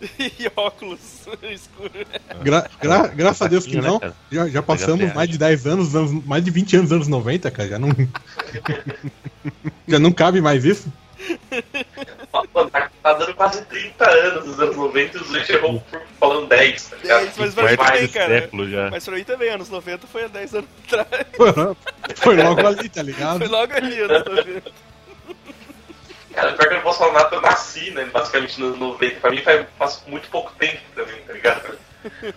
e 0.19 0.51
óculos 0.55 0.99
escuros. 1.43 2.05
Gra- 2.43 2.69
gra- 2.81 3.07
graças 3.07 3.41
a 3.41 3.47
Deus 3.47 3.65
que 3.65 3.75
Né, 3.75 3.87
não. 3.87 3.99
Já, 4.31 4.47
já 4.47 4.61
passamos 4.61 5.13
mais 5.13 5.29
de 5.29 5.37
10 5.37 5.67
anos, 5.67 5.95
anos, 5.95 6.25
mais 6.25 6.43
de 6.43 6.51
20 6.51 6.75
anos, 6.77 6.91
anos 6.91 7.07
90, 7.07 7.49
cara. 7.51 7.69
Já 7.69 7.79
não. 7.79 7.89
já 9.87 9.99
não 9.99 10.11
cabe 10.11 10.41
mais 10.41 10.65
isso. 10.65 10.91
Tá, 12.31 12.89
tá 13.03 13.13
dando 13.13 13.33
quase 13.33 13.61
30 13.65 14.09
anos 14.09 14.45
nos 14.45 14.59
anos 14.59 14.75
90 14.75 15.17
e 15.17 15.21
os 15.21 15.27
dois 15.29 15.45
chegam 15.45 15.83
falando 16.19 16.47
10, 16.47 16.83
tá 16.83 16.95
ligado? 16.97 17.21
10, 17.23 17.37
mas 17.37 17.53
pra 17.53 17.63
mim 17.71 17.75
também, 17.77 18.07
cara. 18.07 18.41
século 18.41 18.69
já. 18.69 18.89
Mas 18.91 19.05
pra 19.05 19.15
mim 19.15 19.23
também, 19.23 19.49
anos 19.49 19.69
90 19.69 20.07
foi 20.07 20.23
há 20.25 20.27
10 20.27 20.53
anos 20.55 20.69
atrás. 20.85 21.25
Foi 22.15 22.35
logo 22.37 22.67
ali, 22.67 22.89
tá 22.89 23.01
ligado? 23.01 23.39
Foi 23.39 23.47
logo 23.47 23.73
ali, 23.73 23.99
anos 23.99 24.23
90. 24.25 24.71
Cara, 26.37 26.53
pior 26.53 26.67
que 26.67 26.73
eu 26.73 26.77
não 26.77 26.83
posso 26.83 26.99
falar 26.99 27.13
nada, 27.13 27.35
eu 27.35 27.41
nasci, 27.41 27.89
né? 27.89 28.05
Basicamente 28.05 28.61
nos 28.61 28.77
90. 28.77 29.19
Pra 29.21 29.31
mim 29.31 29.41
faz, 29.41 29.65
faz 29.75 30.03
muito 30.05 30.29
pouco 30.29 30.53
tempo 30.59 30.79
também, 30.93 31.19
tá 31.23 31.33
ligado? 31.33 31.79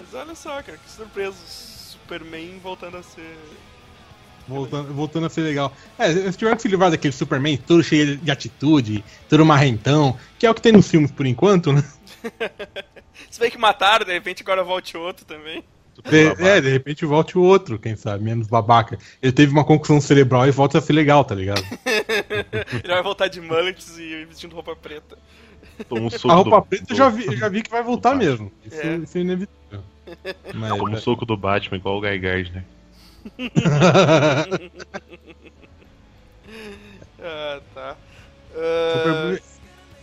Mas 0.00 0.14
olha 0.14 0.34
só, 0.34 0.60
cara, 0.64 0.76
que 0.76 0.90
surpresa. 0.90 1.36
Superman 1.46 2.58
voltando 2.58 2.96
a 2.96 3.04
ser. 3.04 3.38
Voltando, 4.48 4.92
voltando 4.92 5.26
a 5.26 5.30
ser 5.30 5.42
legal. 5.42 5.72
É, 5.96 6.10
eles 6.10 6.36
tiveram 6.36 6.56
que 6.56 6.62
se 6.62 6.66
livrar 6.68 6.90
daquele 6.90 7.12
Superman 7.12 7.56
todo 7.56 7.84
cheio 7.84 8.16
de 8.16 8.30
atitude, 8.32 9.04
todo 9.28 9.46
marrentão, 9.46 10.18
que 10.36 10.46
é 10.46 10.50
o 10.50 10.54
que 10.54 10.60
tem 10.60 10.72
nos 10.72 10.88
filmes 10.88 11.12
por 11.12 11.24
enquanto, 11.24 11.72
né? 11.72 11.84
Se 13.30 13.38
bem 13.38 13.48
que 13.48 13.58
mataram, 13.58 14.04
de 14.04 14.12
repente 14.12 14.42
agora 14.42 14.64
volte 14.64 14.96
outro 14.96 15.24
também. 15.24 15.62
De- 16.02 16.42
é, 16.44 16.60
de 16.60 16.68
repente 16.70 17.04
volte 17.06 17.38
o 17.38 17.42
outro, 17.42 17.78
quem 17.78 17.94
sabe, 17.96 18.24
menos 18.24 18.46
babaca. 18.48 18.98
Ele 19.22 19.32
teve 19.32 19.52
uma 19.52 19.64
concussão 19.64 20.00
cerebral 20.00 20.46
e 20.46 20.50
volta 20.50 20.78
a 20.78 20.80
ser 20.82 20.92
legal, 20.92 21.24
tá 21.24 21.34
ligado? 21.34 21.62
Ele 22.82 22.88
vai 22.92 23.02
voltar 23.02 23.28
de 23.28 23.40
mullets 23.40 23.96
e 23.98 24.24
vestindo 24.24 24.54
roupa 24.54 24.74
preta. 24.74 25.16
Um 25.90 26.08
A 26.30 26.34
roupa 26.34 26.60
do- 26.60 26.66
preta 26.66 26.92
eu 26.92 26.96
já 26.96 27.08
vi, 27.08 27.26
eu 27.26 27.36
já 27.36 27.48
vi 27.48 27.62
que 27.62 27.70
vai 27.70 27.82
voltar 27.82 28.14
mesmo. 28.14 28.50
Isso 28.64 28.80
É. 28.80 28.96
isso 28.96 29.18
é 29.18 29.20
inevitável. 29.20 29.84
Mas, 30.54 30.68
Toma 30.76 30.90
um 30.90 30.96
soco 30.96 31.24
do 31.24 31.36
Batman, 31.36 31.76
igual 31.78 31.96
o 31.98 32.00
Guy 32.00 32.18
Gardner. 32.18 32.64
Ah, 37.26 37.60
tá. 37.74 37.96
Ah, 38.56 39.38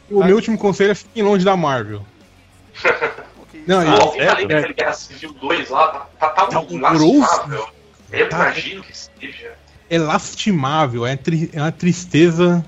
o 0.10 0.23
meu 0.23 0.36
último 0.36 0.58
conselho 0.58 0.91
é 0.91 0.95
fiquem 0.95 1.23
longe 1.23 1.45
da 1.45 1.56
Marvel. 1.56 2.04
Não, 3.67 3.82
e- 3.82 3.86
tá 3.86 4.08
sério? 4.12 4.36
lembra 4.38 4.56
daquele 4.58 4.74
Guerra 4.74 4.93
Civil 4.93 5.34
2 5.34 5.69
lá? 5.69 5.88
Tá, 5.88 6.00
tá, 6.19 6.30
tá 6.30 6.45
Tá 6.47 6.60
um 6.62 6.80
lastimável. 6.80 7.67
Eu 8.12 8.30
Tá. 8.30 8.38
imagino 8.38 8.84
que 8.84 8.97
seja 8.97 9.54
é 9.89 10.00
lastimável, 10.00 11.06
é, 11.06 11.15
tri- 11.17 11.50
é 11.54 11.60
uma 11.62 11.71
tristeza. 11.71 12.63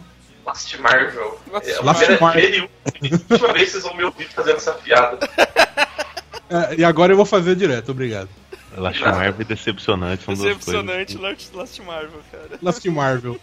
lastimável. 0.46 1.40
É 1.54 1.58
a 1.58 1.60
primeira, 1.60 1.84
Lastimável. 1.84 2.70
e 3.02 3.12
última 3.32 3.54
vez 3.54 3.66
que 3.66 3.72
vocês 3.72 3.84
vão 3.84 3.96
me 3.96 4.04
ouvir 4.04 4.26
fazendo 4.30 4.58
essa 4.58 4.74
piada. 4.74 5.20
É, 6.50 6.76
e 6.76 6.84
agora 6.84 7.12
eu 7.14 7.16
vou 7.18 7.26
fazer 7.26 7.56
direto, 7.56 7.90
obrigado. 7.90 8.30
Lastimável 8.78 9.34
e 9.40 9.44
decepcionante 9.44 10.24
são 10.24 10.36
duas 10.36 10.44
coisas. 10.58 10.66
Decepcionante 10.84 11.18
Last, 11.18 11.56
Last 11.56 11.82
Marvel, 11.82 12.22
cara. 12.32 12.60
Lastimável. 12.62 13.40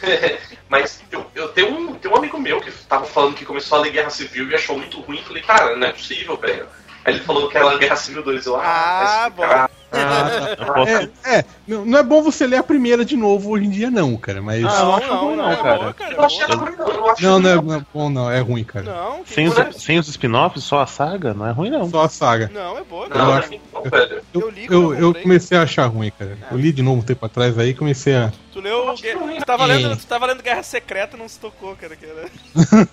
Mas 0.68 1.00
eu, 1.12 1.26
eu 1.34 1.48
tenho, 1.50 1.76
um, 1.76 1.94
tenho 1.94 2.14
um 2.14 2.16
amigo 2.16 2.38
meu 2.40 2.60
que 2.60 2.72
tava 2.88 3.04
falando 3.04 3.34
que 3.34 3.44
começou 3.44 3.78
a 3.78 3.82
ler 3.82 3.92
Guerra 3.92 4.10
Civil 4.10 4.48
e 4.50 4.54
achou 4.54 4.76
muito 4.76 5.00
ruim. 5.00 5.22
Falei, 5.22 5.42
cara, 5.42 5.76
não 5.76 5.86
é 5.86 5.92
possível, 5.92 6.36
velho. 6.36 6.66
Aí 7.04 7.14
ele 7.14 7.24
falou 7.24 7.48
que 7.48 7.56
era 7.56 7.76
Guerra 7.78 7.96
Civil 7.96 8.22
2. 8.22 8.46
Eu, 8.46 8.56
Ah, 8.56 9.28
vai 9.28 9.30
bom. 9.30 9.42
explicar. 9.44 9.70
Ah. 9.92 11.08
É, 11.24 11.38
é, 11.38 11.44
não 11.66 11.84
não 11.84 11.98
é 11.98 12.02
bom 12.02 12.22
você 12.22 12.46
ler 12.46 12.56
a 12.58 12.62
primeira 12.62 13.04
de 13.04 13.16
novo 13.16 13.50
hoje 13.50 13.66
em 13.66 13.70
dia, 13.70 13.90
não, 13.90 14.16
cara. 14.16 14.40
Mas. 14.40 14.64
Ah, 14.64 14.84
não 14.84 14.96
acho 14.96 15.14
ruim, 15.14 15.36
não, 15.36 15.50
é 15.50 15.56
cara. 15.56 15.78
boa, 15.78 15.94
cara. 15.94 16.14
Eu 16.14 16.24
achei 16.24 16.42
é 16.42 16.54
ruim, 16.54 16.76
não. 16.76 16.88
Eu 16.88 16.96
não 16.96 17.10
Não, 17.20 17.40
não 17.40 17.50
é, 17.50 17.54
ruim, 17.54 17.66
não 17.68 17.74
é 17.74 17.86
bom, 17.92 18.10
não. 18.10 18.30
É 18.30 18.40
ruim, 18.40 18.64
cara. 18.64 18.84
Não, 18.86 19.24
Sem 19.26 19.48
os, 19.48 19.82
sem 19.82 19.98
os 19.98 20.08
spin-offs, 20.08 20.62
só 20.64 20.80
a 20.80 20.86
saga, 20.86 21.34
não 21.34 21.46
é 21.46 21.50
ruim 21.50 21.70
não. 21.70 21.88
Só 21.90 22.02
a 22.02 22.08
saga. 22.08 22.50
Não, 22.52 22.78
é 22.78 22.82
boa, 22.82 23.08
Não, 23.08 23.16
cara. 23.16 23.24
não, 23.24 23.30
Eu 23.30 23.36
é 23.36 23.38
acho- 23.38 23.50
não, 23.72 23.82
velho. 23.82 24.22
Eu, 24.32 24.40
Eu 24.40 24.50
li 24.50 24.66
eu, 24.70 24.94
eu 24.94 25.14
comecei 25.14 25.58
a 25.58 25.62
achar 25.62 25.86
ruim, 25.86 26.12
cara. 26.16 26.36
Eu 26.50 26.56
li 26.58 26.72
de 26.72 26.82
novo 26.82 27.00
um 27.00 27.04
tempo 27.04 27.24
atrás 27.26 27.58
aí 27.58 27.70
e 27.70 27.74
comecei 27.74 28.14
a. 28.16 28.32
Tu 28.52 28.60
leu. 28.60 28.84
não 28.86 28.92
é. 29.30 29.38
Tu 29.38 29.44
tava, 29.46 29.64
lendo, 29.64 29.92
É. 29.92 29.96
tu 29.96 30.06
tava 30.06 30.26
lendo 30.26 30.42
Guerra 30.42 30.62
Secreta 30.62 31.16
não 31.16 31.28
se 31.28 31.38
tocou, 31.38 31.74
cara. 31.76 31.96
Que 31.96 32.06
era... 32.06 32.28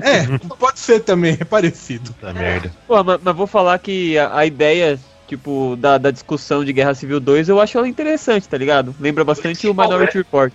É, 0.00 0.38
pode 0.58 0.78
ser 0.78 1.00
também, 1.00 1.36
é 1.38 1.44
parecido. 1.44 2.12
Puta 2.14 2.32
merda. 2.32 2.72
Pô, 2.86 3.02
mas, 3.04 3.20
mas 3.22 3.36
vou 3.36 3.46
falar 3.46 3.78
que 3.78 4.16
a, 4.16 4.38
a 4.38 4.46
ideia, 4.46 4.98
tipo, 5.36 5.76
da, 5.76 5.96
da 5.96 6.10
discussão 6.10 6.62
de 6.62 6.72
Guerra 6.74 6.94
Civil 6.94 7.18
2, 7.18 7.48
eu 7.48 7.58
acho 7.58 7.78
ela 7.78 7.88
interessante, 7.88 8.46
tá 8.46 8.58
ligado? 8.58 8.94
Lembra 9.00 9.24
bastante 9.24 9.66
o 9.66 9.72
Minority 9.72 10.18
Report. 10.18 10.52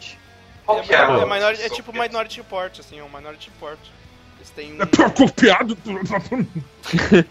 Qual 0.66 0.82
que 0.82 0.94
É, 0.94 0.98
é, 0.98 1.62
é, 1.64 1.66
é 1.66 1.70
tipo 1.70 1.92
Minority 1.92 2.38
Report, 2.38 2.80
assim, 2.80 3.00
é 3.00 3.04
um 3.04 3.08
Minority 3.08 3.50
Report. 3.54 3.80
Eles 4.38 4.50
têm 4.52 4.74
um. 4.74 4.82
É 4.84 5.10
copiado. 5.10 5.76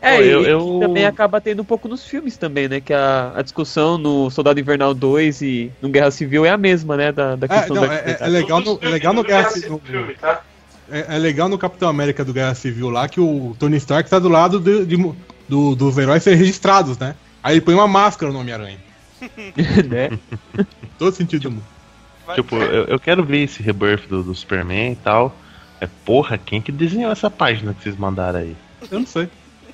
É, 0.00 0.16
Pô, 0.18 0.22
e 0.22 0.28
eu- 0.30 0.42
que 0.44 0.48
eu- 0.50 0.78
também 0.80 1.04
acaba 1.06 1.40
tendo 1.40 1.60
um 1.62 1.64
pouco 1.64 1.88
nos 1.88 2.04
filmes 2.06 2.36
também, 2.36 2.68
né? 2.68 2.80
Que 2.80 2.94
a, 2.94 3.32
a 3.34 3.42
discussão 3.42 3.98
no 3.98 4.30
Soldado 4.30 4.60
Invernal 4.60 4.94
2 4.94 5.42
e 5.42 5.72
no 5.82 5.88
Guerra 5.88 6.12
Civil 6.12 6.46
é 6.46 6.50
a 6.50 6.56
mesma, 6.56 6.96
né? 6.96 7.10
Da, 7.10 7.34
da 7.34 7.46
É, 7.46 7.48
questão 7.48 7.74
não, 7.74 7.88
da 7.88 7.94
é, 7.94 8.16
é 8.20 8.28
legal 8.28 8.60
no, 8.60 8.78
é 8.80 8.88
legal 8.88 9.12
no 9.12 9.24
Guerra 9.24 9.50
Civil. 9.50 9.80
Filme, 9.84 10.14
tá? 10.14 10.40
É, 10.88 11.16
é 11.16 11.18
legal 11.18 11.48
no 11.48 11.58
Capitão 11.58 11.88
América 11.88 12.24
do 12.24 12.32
Guerra 12.32 12.54
Civil 12.54 12.90
lá 12.90 13.08
que 13.08 13.18
o 13.20 13.56
Tony 13.58 13.76
Stark 13.78 14.08
tá 14.08 14.20
do 14.20 14.28
lado 14.28 14.60
de- 14.60 14.86
de- 14.86 15.12
do- 15.48 15.74
dos 15.74 15.96
heróis 15.98 16.22
serem 16.22 16.38
registrados, 16.38 16.98
né? 16.98 17.14
Aí 17.42 17.54
ele 17.54 17.60
põe 17.60 17.74
uma 17.74 17.88
máscara 17.88 18.32
no 18.32 18.38
Homem-Aranha. 18.40 18.78
né? 19.88 20.18
Todo 20.98 21.14
sentido 21.14 21.42
do 21.44 21.50
mundo. 21.52 21.64
Vai- 22.26 22.36
Tipo, 22.36 22.56
eu, 22.56 22.84
eu 22.84 23.00
quero 23.00 23.24
ver 23.24 23.44
esse 23.44 23.62
rebirth 23.62 24.06
do, 24.08 24.22
do 24.22 24.34
Superman 24.34 24.92
e 24.92 24.96
tal. 24.96 25.34
É, 25.80 25.88
porra, 26.04 26.36
quem 26.38 26.60
que 26.60 26.70
desenhou 26.72 27.10
essa 27.10 27.30
página 27.30 27.72
que 27.72 27.82
vocês 27.82 27.96
mandaram 27.96 28.40
aí? 28.40 28.56
Eu 28.90 29.00
não 29.00 29.06
sei. 29.06 29.28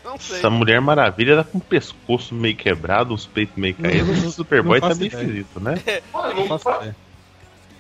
Não 0.05 0.19
sei. 0.19 0.39
Essa 0.39 0.51
Mulher 0.51 0.81
Maravilha 0.81 1.37
tá 1.37 1.45
com 1.45 1.59
o 1.59 1.61
pescoço 1.61 2.35
meio 2.35 2.55
quebrado, 2.55 3.15
os 3.15 3.27
peitos 3.27 3.57
meio 3.57 3.75
caídos. 3.75 4.23
O 4.25 4.31
Superboy 4.31 4.81
tá 4.81 4.95
meio 4.95 5.09
esquisito, 5.09 5.59
né? 5.61 5.77
Mano, 6.13 6.29
Não 6.35 6.41
não 6.41 6.47
faço 6.47 6.65
fa- 6.65 6.77
ideia. 6.77 6.97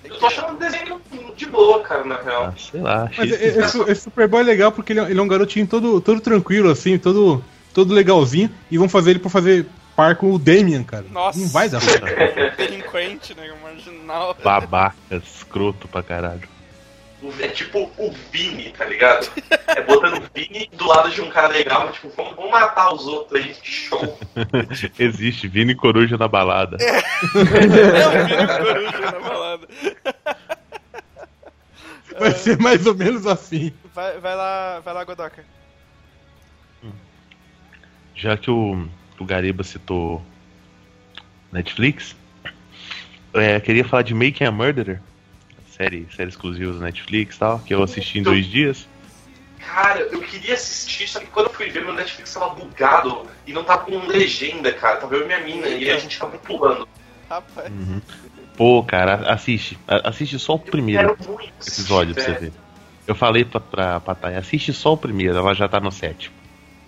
eu 0.04 0.18
tô 0.18 0.26
achando 0.26 0.54
o 0.54 0.58
desenho 0.58 1.00
de 1.36 1.46
boa, 1.46 1.82
cara, 1.82 2.04
na 2.04 2.16
real. 2.20 2.44
Ah, 2.46 2.54
sei 2.58 2.80
lá, 2.80 3.04
achei 3.04 3.30
Mas 3.30 3.40
esse, 3.42 3.78
esse 3.90 4.00
Superboy 4.02 4.40
é 4.40 4.44
legal 4.44 4.72
porque 4.72 4.92
ele 4.94 5.00
é, 5.00 5.10
ele 5.10 5.18
é 5.20 5.22
um 5.22 5.28
garotinho 5.28 5.66
todo, 5.66 6.00
todo 6.00 6.20
tranquilo, 6.20 6.70
assim, 6.70 6.96
todo, 6.98 7.44
todo 7.74 7.92
legalzinho. 7.92 8.50
E 8.70 8.78
vão 8.78 8.88
fazer 8.88 9.10
ele 9.10 9.18
pra 9.18 9.28
fazer 9.28 9.66
par 9.94 10.16
com 10.16 10.32
o 10.32 10.38
Damian, 10.38 10.82
cara. 10.82 11.04
Nossa. 11.10 11.38
Não 11.38 11.48
vai 11.48 11.68
dar 11.68 11.80
certo. 11.80 12.06
Delinquente, 12.56 13.34
né? 13.34 13.52
Marginal. 13.62 14.36
Babaca, 14.42 14.96
escroto 15.10 15.88
pra 15.88 16.02
caralho. 16.02 16.54
É 17.40 17.48
tipo 17.48 17.90
o 17.96 18.12
Vini, 18.30 18.70
tá 18.76 18.84
ligado? 18.84 19.30
É 19.66 19.80
botando 19.80 20.18
o 20.18 20.22
Vini 20.34 20.68
do 20.74 20.86
lado 20.86 21.10
de 21.10 21.22
um 21.22 21.30
cara 21.30 21.48
legal, 21.48 21.90
tipo, 21.90 22.10
vamos, 22.14 22.36
vamos 22.36 22.50
matar 22.50 22.92
os 22.92 23.06
outros 23.06 23.40
aí, 23.40 23.56
show. 23.62 24.18
Existe 24.98 25.48
Vini 25.48 25.74
Coruja 25.74 26.18
na 26.18 26.28
balada. 26.28 26.76
É 26.82 26.98
um 27.38 27.46
filho 27.46 28.46
coruja 28.46 29.10
na 29.10 29.20
balada. 29.20 29.68
Vai 32.18 32.32
ser 32.32 32.58
mais 32.58 32.86
ou 32.86 32.94
menos 32.94 33.26
assim. 33.26 33.72
Vai, 33.94 34.18
vai 34.18 34.34
lá, 34.34 34.80
vai 34.80 34.92
lá, 34.92 35.04
Godoka. 35.04 35.44
Já 38.24 38.38
que 38.38 38.50
o, 38.50 38.88
o 39.18 39.24
Gariba 39.26 39.62
citou 39.62 40.24
Netflix, 41.52 42.16
é, 43.34 43.60
queria 43.60 43.84
falar 43.84 44.00
de 44.00 44.14
Making 44.14 44.44
a 44.44 44.50
Murderer, 44.50 44.98
série, 45.76 46.08
série 46.16 46.30
exclusiva 46.30 46.72
da 46.72 46.86
Netflix 46.86 47.36
e 47.36 47.38
tal, 47.38 47.58
que 47.58 47.74
eu 47.74 47.82
assisti 47.82 48.20
em 48.20 48.22
dois 48.22 48.46
dias. 48.46 48.88
Cara, 49.58 50.00
eu 50.00 50.22
queria 50.22 50.54
assistir, 50.54 51.06
só 51.06 51.20
que 51.20 51.26
quando 51.26 51.48
eu 51.48 51.52
fui 51.52 51.68
ver, 51.68 51.84
meu 51.84 51.92
Netflix 51.92 52.32
tava 52.32 52.54
bugado 52.54 53.26
e 53.46 53.52
não 53.52 53.62
tava 53.62 53.84
com 53.84 54.06
legenda, 54.06 54.72
cara. 54.72 54.96
Tava 54.96 55.16
eu 55.16 55.24
e 55.24 55.26
minha 55.26 55.40
mina, 55.40 55.68
e 55.68 55.90
a 55.90 55.98
gente 55.98 56.18
tava 56.18 56.38
pulando. 56.38 56.88
Rapaz. 57.28 57.70
Pô, 58.56 58.82
cara, 58.84 59.30
assiste. 59.30 59.78
Assiste 59.86 60.38
só 60.38 60.54
o 60.54 60.58
primeiro 60.58 61.14
episódio 61.60 62.14
pra 62.14 62.24
você 62.24 62.32
ver. 62.32 62.52
Eu 63.06 63.14
falei 63.14 63.44
pra, 63.44 63.60
pra, 63.60 64.00
pra 64.00 64.14
Thay, 64.14 64.36
assiste 64.36 64.72
só 64.72 64.94
o 64.94 64.96
primeiro, 64.96 65.36
ela 65.36 65.52
já 65.52 65.68
tá 65.68 65.78
no 65.78 65.92
sétimo. 65.92 66.34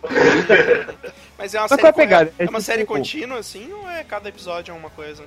Mas 1.38 1.54
é 1.54 1.58
uma 1.58 1.62
Mas 1.62 1.70
série, 1.70 1.80
qual 1.82 1.86
é 1.86 1.90
a 1.90 1.92
pegada? 1.92 2.32
é 2.38 2.44
É 2.44 2.48
uma 2.48 2.60
série 2.60 2.84
contínua, 2.84 3.38
assim, 3.38 3.72
ou 3.72 3.88
é 3.88 4.02
cada 4.04 4.28
episódio 4.28 4.72
é 4.72 4.74
uma 4.76 4.90
coisa? 4.90 5.24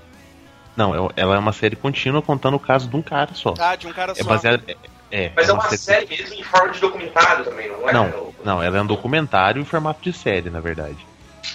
Não, 0.76 0.94
é- 1.10 1.14
ela 1.18 1.36
é 1.36 1.40
uma 1.40 1.52
série 1.54 1.76
contínua 1.76 2.22
contando 2.22 2.56
o 2.56 2.60
caso 2.60 2.88
de 2.88 2.96
um 2.96 3.02
cara 3.02 3.34
só. 3.34 3.54
Ah, 3.60 3.76
de 3.76 3.86
um 3.88 3.94
cara 3.94 4.14
É 4.14 4.16
só. 4.24 4.24
baseada. 4.30 4.64
É, 4.68 5.26
é, 5.26 5.32
Mas 5.36 5.50
é 5.50 5.54
uma 5.54 5.64
série- 5.64 5.78
série 5.78 6.08
mesmo 6.08 6.36
em 6.36 6.44
forma 6.44 6.70
de 6.74 6.80
documentário 6.80 7.44
também, 7.46 7.68
não 7.70 7.90
é? 7.90 7.94
Não, 7.94 8.34
não, 8.44 8.64
ela 8.64 8.78
é 8.78 8.82
um 8.82 8.86
documentário 8.88 9.62
em 9.62 9.66
formato 9.66 10.02
de 10.02 10.14
série, 10.14 10.50
na 10.50 10.60
verdade. 10.60 10.98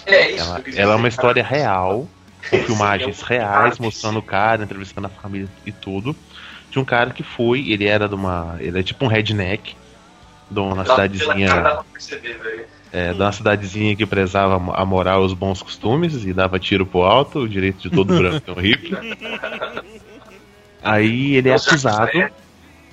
É 0.07 0.31
isso. 0.33 0.45
Ela, 0.45 0.63
ela 0.77 0.93
é 0.93 0.97
uma 0.97 1.09
história 1.09 1.43
real, 1.43 2.07
com 2.51 2.59
filmagens 2.65 3.23
é 3.23 3.27
reais, 3.39 3.79
mostrando 3.79 4.19
o 4.19 4.23
cara, 4.23 4.63
entrevistando 4.65 5.07
a 5.07 5.11
família 5.11 5.49
e 5.65 5.73
tudo. 5.73 6.15
De 6.71 6.79
um 6.79 6.85
cara 6.85 7.11
que 7.11 7.23
foi, 7.23 7.71
ele 7.71 7.87
era 7.87 8.09
de 8.09 8.15
uma. 8.15 8.57
Ele 8.59 8.79
é 8.81 8.83
tipo 8.83 9.05
um 9.05 9.09
redneck, 9.09 9.77
de 10.51 10.59
uma 10.61 10.83
pela 10.83 10.85
cara 10.85 11.09
cidadezinha. 11.09 11.49
dá 11.61 11.71
pra 11.77 11.85
perceber, 11.85 12.37
velho. 12.39 12.67
É, 12.95 13.13
de 13.13 13.21
uma 13.21 13.33
cidadezinha 13.33 13.97
que 13.97 14.07
prezava 14.07 14.55
a 14.73 14.85
moral 14.85 15.23
e 15.23 15.27
os 15.27 15.35
bons 15.35 15.61
costumes 15.61 16.25
e 16.25 16.33
dava 16.33 16.61
tiro 16.61 16.87
pro 16.87 17.03
alto, 17.03 17.41
o 17.41 17.49
direito 17.49 17.83
de 17.83 17.91
todo 17.91 18.15
branco 18.17 18.49
é 18.49 18.53
um 18.53 18.61
hippie. 18.61 18.97
Aí 20.81 21.35
ele 21.35 21.49
é 21.49 21.55
acusado. 21.55 22.17
é. 22.17 22.31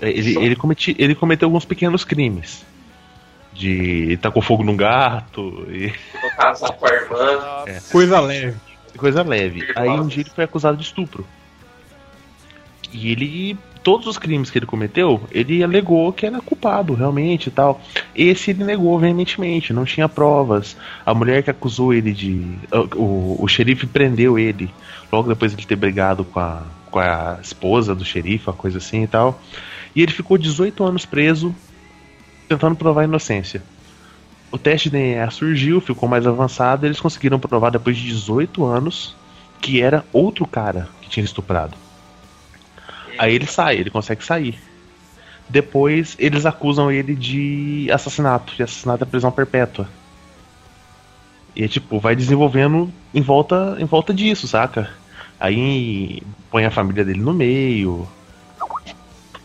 Ele, 0.01 0.43
ele, 0.43 0.55
cometi, 0.55 0.95
ele 0.97 1.13
cometeu 1.13 1.45
alguns 1.45 1.65
pequenos 1.65 2.03
crimes. 2.03 2.65
De 3.53 4.17
tacou 4.17 4.41
fogo 4.41 4.63
num 4.63 4.75
gato 4.75 5.67
e 5.69 5.93
casar 6.35 6.71
com 6.71 6.87
a 6.87 6.89
irmã. 6.89 7.63
É. 7.67 7.79
Coisa 7.91 8.19
leve. 8.21 8.57
coisa 8.97 9.21
leve. 9.21 9.71
Aí 9.75 9.89
um 9.89 10.07
dia 10.07 10.23
ele 10.23 10.31
foi 10.31 10.45
acusado 10.45 10.77
de 10.77 10.83
estupro. 10.83 11.27
E 12.91 13.11
ele. 13.11 13.57
Todos 13.83 14.05
os 14.05 14.17
crimes 14.17 14.51
que 14.51 14.59
ele 14.59 14.65
cometeu, 14.65 15.21
ele 15.31 15.63
alegou 15.63 16.13
que 16.13 16.25
era 16.25 16.39
culpado, 16.39 16.93
realmente 16.93 17.47
e 17.47 17.51
tal. 17.51 17.81
Esse 18.15 18.51
ele 18.51 18.63
negou 18.63 18.99
veementemente, 18.99 19.73
não 19.73 19.85
tinha 19.85 20.07
provas. 20.07 20.77
A 21.03 21.13
mulher 21.13 21.41
que 21.41 21.49
acusou 21.49 21.93
ele 21.93 22.11
de. 22.11 22.45
O, 22.95 23.37
o 23.39 23.47
xerife 23.47 23.87
prendeu 23.87 24.37
ele. 24.37 24.69
Logo 25.11 25.27
depois 25.27 25.55
de 25.55 25.65
ter 25.65 25.75
brigado 25.75 26.23
com 26.23 26.39
a, 26.39 26.61
com 26.91 26.99
a 26.99 27.39
esposa 27.41 27.95
do 27.95 28.05
xerife, 28.05 28.47
uma 28.47 28.55
coisa 28.55 28.77
assim 28.77 29.03
e 29.03 29.07
tal. 29.07 29.41
E 29.95 30.01
ele 30.01 30.11
ficou 30.11 30.37
18 30.37 30.83
anos 30.83 31.05
preso, 31.05 31.53
tentando 32.47 32.75
provar 32.75 33.01
a 33.01 33.05
inocência. 33.05 33.63
O 34.51 34.57
teste 34.57 34.89
de 34.89 34.97
DNA 34.97 35.31
surgiu, 35.31 35.81
ficou 35.81 36.07
mais 36.07 36.27
avançado, 36.27 36.85
e 36.85 36.87
eles 36.87 36.99
conseguiram 36.99 37.39
provar 37.39 37.71
depois 37.71 37.97
de 37.97 38.03
18 38.03 38.63
anos 38.65 39.15
que 39.61 39.81
era 39.81 40.03
outro 40.11 40.45
cara 40.45 40.89
que 41.01 41.09
tinha 41.09 41.23
estuprado. 41.23 41.77
Aí 43.17 43.35
ele 43.35 43.45
sai, 43.45 43.77
ele 43.77 43.89
consegue 43.89 44.23
sair. 44.23 44.57
Depois 45.49 46.15
eles 46.17 46.45
acusam 46.45 46.91
ele 46.91 47.13
de 47.15 47.89
assassinato, 47.91 48.55
de 48.55 48.63
assassinato 48.63 49.03
à 49.03 49.07
prisão 49.07 49.31
perpétua. 49.31 49.87
E 51.55 51.67
tipo, 51.67 51.99
vai 51.99 52.15
desenvolvendo 52.15 52.91
em 53.13 53.21
volta, 53.21 53.75
em 53.79 53.85
volta 53.85 54.13
disso, 54.13 54.47
saca? 54.47 54.89
Aí 55.39 56.21
põe 56.49 56.65
a 56.65 56.71
família 56.71 57.03
dele 57.03 57.19
no 57.19 57.33
meio. 57.33 58.07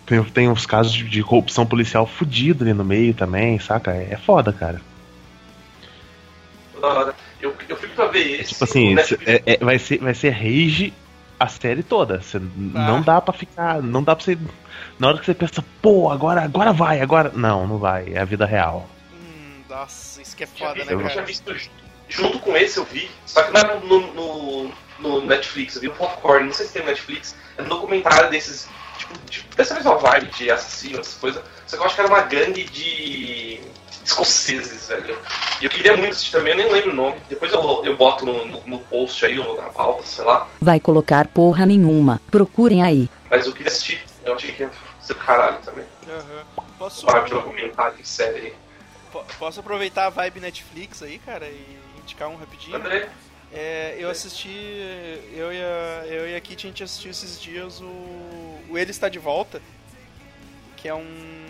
Tem, 0.04 0.22
tem 0.22 0.48
uns 0.48 0.64
casos 0.64 0.92
de, 0.92 1.02
de 1.08 1.22
corrupção 1.24 1.66
policial 1.66 2.06
fudido 2.06 2.62
ali 2.62 2.72
no 2.72 2.84
meio 2.84 3.12
também, 3.12 3.58
saca? 3.58 3.90
É, 3.92 4.12
é 4.12 4.16
foda, 4.16 4.52
cara. 4.52 4.80
Eu, 7.40 7.54
eu 7.68 7.76
fico 7.76 7.94
pra 7.94 8.06
ver 8.06 8.40
esse. 8.40 8.50
Tipo 8.52 8.64
assim, 8.64 8.94
no 8.94 9.02
cê- 9.02 9.16
Netflix. 9.16 9.42
é- 9.46 9.54
é- 9.54 9.64
vai, 9.64 9.78
ser, 9.78 9.98
vai 9.98 10.14
ser 10.14 10.30
rage 10.30 10.92
a 11.38 11.48
série 11.48 11.82
toda. 11.82 12.20
Cê 12.22 12.40
Não 12.56 13.02
dá 13.02 13.20
pra 13.20 13.32
ficar. 13.32 13.82
Não 13.82 14.02
dá 14.02 14.14
pra 14.16 14.24
você. 14.24 14.38
Na 14.98 15.08
hora 15.08 15.18
que 15.18 15.24
você 15.26 15.34
pensa, 15.34 15.64
pô, 15.82 16.10
agora, 16.10 16.42
agora 16.42 16.72
vai, 16.72 17.00
agora. 17.00 17.30
Não, 17.34 17.66
não 17.66 17.78
vai. 17.78 18.12
É 18.14 18.20
a 18.20 18.24
vida 18.24 18.46
real. 18.46 18.88
Hum, 19.12 19.62
nossa, 19.68 20.22
isso 20.22 20.36
que 20.36 20.44
é 20.44 20.46
foda, 20.46 20.84
né, 20.84 20.92
eu 20.92 20.98
tinha 20.98 21.08
cara? 21.10 21.22
visto 21.22 21.54
ju- 21.54 21.70
junto 22.08 22.38
com 22.38 22.56
esse, 22.56 22.78
eu 22.78 22.84
vi. 22.84 23.10
Só 23.26 23.42
que 23.42 23.52
não 23.52 23.60
era 23.60 23.80
no, 23.80 24.00
no, 24.14 24.72
no 25.00 25.26
Netflix, 25.26 25.74
eu 25.76 25.82
vi 25.82 25.88
no 25.88 25.94
Popcorn, 25.94 26.46
não 26.46 26.52
sei 26.52 26.66
se 26.66 26.72
tem 26.72 26.82
no 26.82 26.88
Netflix. 26.88 27.36
É 27.58 27.62
um 27.62 27.66
documentário 27.68 28.30
desses. 28.30 28.68
Tipo, 28.98 29.14
de, 29.30 29.44
dessa 29.56 29.74
mesma 29.74 29.96
vibe 29.96 30.26
de 30.32 30.50
assassino, 30.50 31.00
essas 31.00 31.14
coisas. 31.14 31.42
Só 31.66 31.76
que 31.76 31.82
eu 31.82 31.86
acho 31.86 31.94
que 31.94 32.00
era 32.00 32.10
uma 32.10 32.22
gangue 32.22 32.64
de 32.64 33.60
escoceses, 34.06 34.88
velho. 34.88 35.18
E 35.60 35.64
eu 35.64 35.70
queria 35.70 35.96
muito 35.96 36.12
assistir 36.12 36.32
também, 36.32 36.52
eu 36.52 36.58
nem 36.58 36.72
lembro 36.72 36.90
o 36.90 36.94
nome. 36.94 37.16
Depois 37.28 37.52
eu, 37.52 37.84
eu 37.84 37.96
boto 37.96 38.24
no, 38.24 38.46
no, 38.46 38.62
no 38.66 38.78
post 38.80 39.24
aí, 39.24 39.38
ou 39.38 39.56
na 39.56 39.68
pauta, 39.68 40.02
sei 40.04 40.24
lá. 40.24 40.48
Vai 40.60 40.80
colocar 40.80 41.26
porra 41.28 41.66
nenhuma. 41.66 42.20
Procurem 42.30 42.82
aí. 42.82 43.08
Mas 43.30 43.46
eu 43.46 43.52
queria 43.52 43.70
assistir. 43.70 44.02
Eu 44.24 44.34
achei 44.34 44.52
que 44.52 44.62
ia 44.62 44.70
ser 45.00 45.14
do 45.14 45.20
caralho 45.20 45.58
também. 45.64 45.84
Aham. 46.08 46.64
Posso, 46.78 47.06
Vibe 47.06 47.24
de 47.24 47.30
documentário 47.30 48.06
série 48.06 48.54
posso 49.38 49.60
aproveitar 49.60 50.06
a 50.06 50.10
vibe 50.10 50.40
Netflix 50.40 51.02
aí, 51.02 51.18
cara, 51.18 51.46
e 51.46 51.78
indicar 52.02 52.28
um 52.28 52.36
rapidinho? 52.36 52.76
André, 52.76 53.08
É, 53.52 53.96
eu 53.98 54.10
assisti. 54.10 54.50
Eu 55.32 55.52
e, 55.52 55.62
a, 55.62 56.06
eu 56.06 56.28
e 56.28 56.34
a 56.34 56.40
Kit, 56.40 56.66
a 56.66 56.68
gente 56.68 56.82
assistiu 56.82 57.10
esses 57.10 57.40
dias 57.40 57.80
o. 57.80 57.86
O 58.68 58.76
Ele 58.76 58.90
Está 58.90 59.08
de 59.08 59.18
Volta. 59.18 59.62
Que 60.76 60.88
é 60.88 60.94
um. 60.94 61.45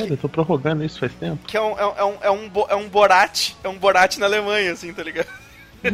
Sério, 0.00 0.14
eu 0.14 0.16
tô 0.18 0.28
prorrogando 0.28 0.84
isso 0.84 0.98
faz 0.98 1.12
tempo. 1.14 1.46
Que 1.46 1.56
é 1.56 1.60
um, 1.60 1.78
é 1.78 1.84
um, 1.86 1.94
é 1.96 2.04
um, 2.04 2.16
é 2.22 2.30
um, 2.30 2.50
é 2.70 2.74
um 2.76 2.88
Borat. 2.88 3.52
É 3.62 3.68
um 3.68 3.78
Borat 3.78 4.16
na 4.18 4.26
Alemanha, 4.26 4.72
assim, 4.72 4.92
tá 4.92 5.02
ligado? 5.02 5.26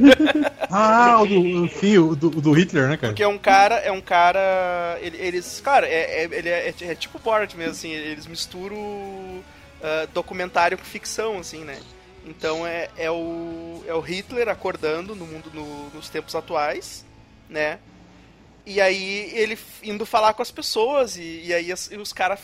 Ah, 0.73 1.21
o 1.21 1.27
do, 1.27 1.69
sim, 1.69 1.99
o 1.99 2.15
do, 2.15 2.31
do 2.31 2.53
Hitler, 2.53 2.89
né, 2.89 2.97
cara? 2.97 3.13
Porque 3.13 3.25
é 3.25 3.27
um 3.29 3.39
cara, 3.39 3.75
é 3.77 3.91
um 3.91 4.01
cara. 4.01 4.97
ele- 5.01 5.17
Eles. 5.17 5.61
Cara, 5.61 5.85
é, 5.87 6.23
é, 6.23 6.29
ele 6.31 6.49
é, 6.49 6.69
é- 6.81 6.85
é 6.93 6.95
tipo 6.95 7.19
Borat 7.19 7.55
mesmo, 7.55 7.73
assim, 7.73 7.91
eles 7.91 8.27
misturam 8.27 9.41
ah, 9.83 10.07
documentário 10.15 10.79
com 10.79 10.85
ficção, 10.85 11.39
assim, 11.39 11.65
né? 11.65 11.77
Então 12.25 12.65
é, 12.67 12.89
é, 12.97 13.11
o, 13.11 13.83
é 13.87 13.93
o 13.95 14.01
Hitler 14.01 14.49
acordando 14.49 15.17
no 15.17 15.27
mundo 15.27 15.51
no- 15.53 15.89
nos 15.91 16.09
tempos 16.09 16.35
atuais, 16.37 17.05
né? 17.49 17.79
E 18.67 18.81
aí 18.81 19.31
ele 19.35 19.59
indo 19.83 20.05
falar 20.07 20.35
com 20.35 20.43
as 20.43 20.51
pessoas, 20.51 21.17
e, 21.17 21.43
e 21.47 21.55
aí 21.55 21.73
as- 21.73 21.91
e 21.91 21.97
os 21.97 22.13
caras 22.13 22.41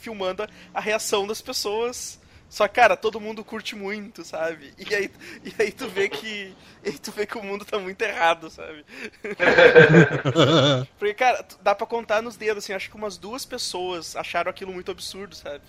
filmando 0.00 0.42
a, 0.42 0.48
a 0.74 0.80
reação 0.80 1.26
das 1.26 1.40
pessoas. 1.42 2.18
Só 2.48 2.66
que, 2.66 2.74
cara, 2.74 2.96
todo 2.96 3.20
mundo 3.20 3.44
curte 3.44 3.76
muito, 3.76 4.24
sabe? 4.24 4.74
E 4.76 4.92
aí, 4.94 5.10
e 5.44 5.62
aí 5.62 5.70
tu 5.72 5.88
vê 5.88 6.08
que. 6.08 6.52
E 6.82 6.88
aí 6.88 6.98
tu 6.98 7.12
vê 7.12 7.24
que 7.26 7.38
o 7.38 7.42
mundo 7.44 7.64
tá 7.64 7.78
muito 7.78 8.02
errado, 8.02 8.50
sabe? 8.50 8.84
Porque, 10.98 11.14
cara, 11.14 11.46
dá 11.62 11.74
pra 11.74 11.86
contar 11.86 12.22
nos 12.22 12.36
dedos, 12.36 12.64
assim, 12.64 12.72
acho 12.72 12.90
que 12.90 12.96
umas 12.96 13.16
duas 13.16 13.44
pessoas 13.44 14.16
acharam 14.16 14.50
aquilo 14.50 14.72
muito 14.72 14.90
absurdo, 14.90 15.34
sabe? 15.34 15.62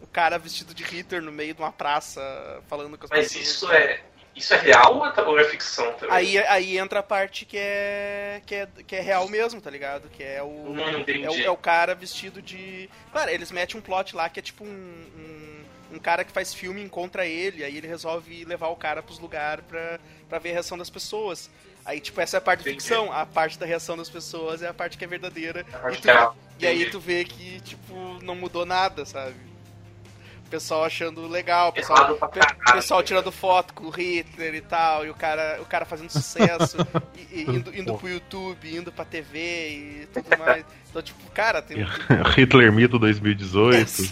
O 0.00 0.06
cara 0.06 0.38
vestido 0.38 0.74
de 0.74 0.84
Hitler 0.84 1.22
no 1.22 1.32
meio 1.32 1.54
de 1.54 1.60
uma 1.60 1.72
praça, 1.72 2.20
falando 2.68 2.96
com 2.98 3.04
as 3.04 3.10
mas 3.10 3.32
pessoas. 3.32 3.46
isso 3.48 3.72
é. 3.72 4.00
Isso 4.38 4.54
é 4.54 4.58
real 4.58 4.96
ou 4.96 5.06
é- 5.06 5.22
ou 5.22 5.38
é 5.38 5.44
ficção 5.44 5.92
também? 5.94 6.14
Aí, 6.14 6.38
aí 6.38 6.78
entra 6.78 7.00
a 7.00 7.02
parte 7.02 7.44
que 7.44 7.56
é, 7.58 8.40
que 8.46 8.54
é 8.54 8.68
que 8.86 8.96
é 8.96 9.00
real 9.00 9.28
mesmo, 9.28 9.60
tá 9.60 9.68
ligado? 9.70 10.08
Que 10.08 10.22
é 10.22 10.42
o, 10.42 10.46
Hum, 10.46 10.76
é 10.80 11.28
o, 11.30 11.34
é 11.46 11.50
o 11.50 11.56
cara 11.56 11.94
vestido 11.94 12.40
de. 12.40 12.88
Claro, 13.12 13.30
eles 13.30 13.50
metem 13.50 13.76
um 13.78 13.82
plot 13.82 14.14
lá 14.16 14.28
que 14.28 14.38
é 14.38 14.42
tipo 14.42 14.64
um, 14.64 14.68
um, 14.68 15.96
um 15.96 15.98
cara 15.98 16.24
que 16.24 16.32
faz 16.32 16.54
filme 16.54 16.82
encontra 16.82 17.26
ele, 17.26 17.64
aí 17.64 17.76
ele 17.76 17.86
resolve 17.86 18.44
levar 18.44 18.68
o 18.68 18.76
cara 18.76 19.02
pros 19.02 19.18
lugares 19.18 19.64
pra, 19.68 19.98
pra 20.28 20.38
ver 20.38 20.50
a 20.50 20.52
reação 20.54 20.78
das 20.78 20.88
pessoas. 20.90 21.50
Aí, 21.84 22.00
tipo, 22.00 22.20
essa 22.20 22.36
é 22.36 22.38
a 22.38 22.40
parte 22.42 22.64
da 22.64 22.70
Entendi. 22.70 22.84
ficção, 22.84 23.10
a 23.10 23.24
parte 23.24 23.58
da 23.58 23.64
reação 23.64 23.96
das 23.96 24.10
pessoas 24.10 24.62
é 24.62 24.68
a 24.68 24.74
parte 24.74 24.98
que 24.98 25.04
é 25.04 25.08
verdadeira. 25.08 25.64
E, 25.90 25.96
tu- 25.96 26.36
e 26.58 26.66
aí 26.66 26.90
tu 26.90 27.00
vê 27.00 27.24
que, 27.24 27.60
tipo, 27.62 27.94
não 28.22 28.34
mudou 28.34 28.66
nada, 28.66 29.06
sabe? 29.06 29.34
O 30.48 30.50
pessoal 30.50 30.82
achando 30.84 31.28
legal, 31.28 31.68
o 31.68 31.72
pessoal, 31.74 32.16
pe- 32.30 32.72
pessoal 32.72 33.02
tirando 33.02 33.30
foto 33.30 33.74
com 33.74 33.84
o 33.84 33.90
Hitler 33.90 34.54
e 34.54 34.62
tal, 34.62 35.04
e 35.04 35.10
o 35.10 35.14
cara, 35.14 35.58
o 35.60 35.66
cara 35.66 35.84
fazendo 35.84 36.08
sucesso, 36.08 36.78
e, 37.14 37.40
e 37.40 37.42
indo, 37.42 37.76
indo 37.78 37.94
pro 37.98 38.08
YouTube, 38.08 38.74
indo 38.74 38.90
pra 38.90 39.04
TV 39.04 39.38
e 39.68 40.08
tudo 40.10 40.38
mais. 40.38 40.64
Então, 40.88 41.02
tipo, 41.02 41.30
cara, 41.32 41.60
tem. 41.60 41.84
Hitler 42.34 42.72
Mito 42.72 42.98
2018. 42.98 44.04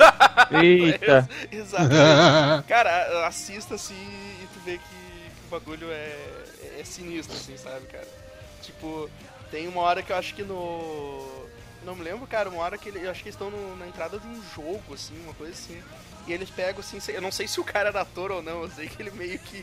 Eita. 0.63 1.27
Exatamente. 1.51 2.69
Cara, 2.69 3.27
assista 3.27 3.77
assim 3.77 3.95
e 4.43 4.47
tu 4.53 4.61
vê 4.63 4.73
que, 4.73 4.79
que 4.79 5.47
o 5.47 5.51
bagulho 5.51 5.91
é, 5.91 6.17
é 6.79 6.85
sinistro, 6.85 7.35
assim, 7.35 7.57
sabe, 7.57 7.87
cara? 7.87 8.07
Tipo, 8.61 9.09
tem 9.51 9.67
uma 9.69 9.81
hora 9.81 10.03
que 10.03 10.13
eu 10.13 10.17
acho 10.17 10.35
que 10.35 10.43
no. 10.43 11.47
Não 11.87 11.95
me 11.95 12.03
lembro, 12.03 12.27
cara, 12.27 12.51
uma 12.51 12.61
hora 12.63 12.77
que 12.77 12.89
ele, 12.89 13.07
eu 13.07 13.11
acho 13.11 13.23
que 13.23 13.29
eles 13.29 13.35
estão 13.37 13.49
no- 13.51 13.77
na 13.77 13.87
entrada 13.87 14.19
de 14.19 14.27
um 14.27 14.43
jogo, 14.55 14.93
assim, 14.93 15.19
uma 15.25 15.33
coisa 15.35 15.53
assim. 15.53 15.81
E 16.27 16.33
eles 16.33 16.51
pegam 16.51 16.81
assim, 16.81 16.99
eu 17.13 17.23
não 17.23 17.31
sei 17.31 17.47
se 17.47 17.61
o 17.61 17.65
cara 17.65 17.89
era 17.91 18.01
ator 18.01 18.33
ou 18.33 18.43
não, 18.43 18.63
eu 18.63 18.71
sei 18.71 18.89
que 18.89 19.01
ele 19.01 19.13
meio 19.13 19.39
que. 19.39 19.63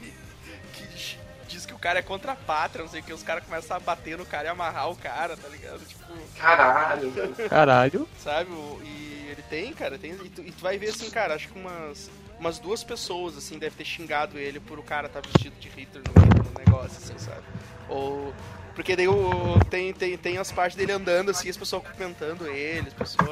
que 0.73 1.17
diz 1.49 1.65
que 1.67 1.73
o 1.73 1.77
cara 1.77 1.99
é 1.99 2.01
contra 2.01 2.31
a 2.31 2.35
pátria, 2.35 2.83
não 2.83 2.89
sei 2.89 3.01
o 3.01 3.03
que, 3.03 3.13
os 3.13 3.21
caras 3.21 3.43
começam 3.43 3.75
a 3.77 3.79
bater 3.79 4.17
no 4.17 4.25
cara 4.25 4.45
e 4.45 4.47
amarrar 4.47 4.89
o 4.89 4.95
cara, 4.95 5.35
tá 5.37 5.47
ligado? 5.49 5.85
Tipo 5.85 6.03
Caralho. 6.39 7.13
Caralho. 7.49 8.07
sabe? 8.17 8.49
E 8.83 9.27
ele 9.29 9.43
tem, 9.49 9.73
cara, 9.73 9.99
tem. 9.99 10.13
E 10.13 10.29
tu, 10.29 10.41
e 10.41 10.51
tu 10.51 10.61
vai 10.63 10.77
ver 10.77 10.89
assim, 10.89 11.09
cara, 11.11 11.35
acho 11.35 11.49
que 11.49 11.59
umas, 11.59 12.09
umas 12.39 12.57
duas 12.57 12.83
pessoas, 12.83 13.37
assim, 13.37 13.59
deve 13.59 13.75
ter 13.75 13.85
xingado 13.85 14.39
ele 14.39 14.59
por 14.61 14.79
o 14.79 14.83
cara 14.83 15.07
estar 15.07 15.21
vestido 15.21 15.55
de 15.59 15.67
Hitler 15.67 16.01
no 16.07 16.43
do 16.43 16.59
negócio, 16.59 16.97
assim, 17.03 17.17
sabe? 17.19 17.43
Ou. 17.89 18.33
Porque 18.75 18.95
daí 18.95 19.07
o, 19.07 19.59
tem, 19.69 19.93
tem, 19.93 20.17
tem 20.17 20.37
as 20.37 20.51
partes 20.51 20.75
dele 20.75 20.91
andando 20.91 21.29
assim, 21.31 21.49
as 21.49 21.57
pessoas 21.57 21.83
cumprimentando 21.83 22.47
ele, 22.47 22.87
as 22.87 22.93
pessoas. 22.93 23.27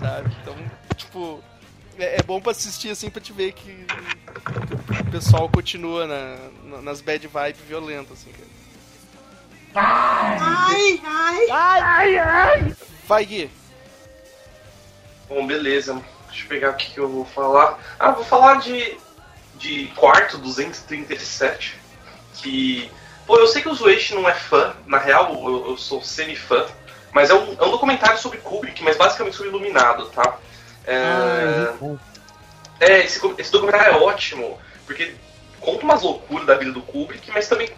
Sabe? 0.00 0.36
Então, 0.42 0.56
tipo. 0.96 1.42
É, 1.98 2.20
é 2.20 2.22
bom 2.22 2.40
pra 2.40 2.52
assistir 2.52 2.90
assim 2.90 3.08
pra 3.08 3.22
te 3.22 3.32
ver 3.32 3.52
que, 3.52 3.72
que 4.94 5.02
o 5.02 5.10
pessoal 5.10 5.48
continua 5.48 6.06
na, 6.06 6.36
na- 6.64 6.82
nas 6.82 7.00
bad 7.00 7.26
vibes 7.26 7.60
violentas, 7.66 8.12
assim, 8.18 8.30
cara. 8.32 8.46
Ai, 11.50 12.18
ai. 12.18 12.76
Vai, 13.06 13.24
Gui. 13.24 13.50
Bom, 15.28 15.46
beleza. 15.46 16.00
Deixa 16.28 16.44
eu 16.44 16.48
pegar 16.48 16.70
aqui 16.70 16.92
que 16.92 17.00
eu 17.00 17.08
vou 17.08 17.24
falar. 17.24 17.78
Ah, 17.98 18.10
vou 18.10 18.24
falar 18.24 18.56
de, 18.60 18.96
de 19.56 19.86
quarto 19.96 20.38
237. 20.38 21.76
Que. 22.34 22.90
Pô, 23.26 23.36
eu 23.38 23.46
sei 23.46 23.60
que 23.62 23.68
o 23.68 23.74
Zueishi 23.74 24.14
não 24.14 24.28
é 24.28 24.34
fã, 24.34 24.74
na 24.86 24.98
real 24.98 25.32
eu, 25.34 25.70
eu 25.70 25.76
sou 25.76 26.00
semi-fã, 26.02 26.64
mas 27.12 27.30
é 27.30 27.34
um, 27.34 27.56
é 27.58 27.64
um 27.64 27.70
documentário 27.70 28.18
sobre 28.18 28.38
Kubrick, 28.38 28.82
mas 28.84 28.96
basicamente 28.96 29.34
sobre 29.36 29.50
Iluminado, 29.50 30.06
tá? 30.10 30.36
É, 30.86 31.72
é 32.80 33.04
esse, 33.04 33.20
esse 33.38 33.50
documentário 33.50 33.94
é 33.94 33.96
ótimo, 33.98 34.58
porque 34.86 35.14
conta 35.60 35.84
umas 35.84 36.02
loucuras 36.02 36.46
da 36.46 36.54
vida 36.54 36.70
do 36.72 36.82
Kubrick, 36.82 37.28
mas 37.32 37.48
também. 37.48 37.68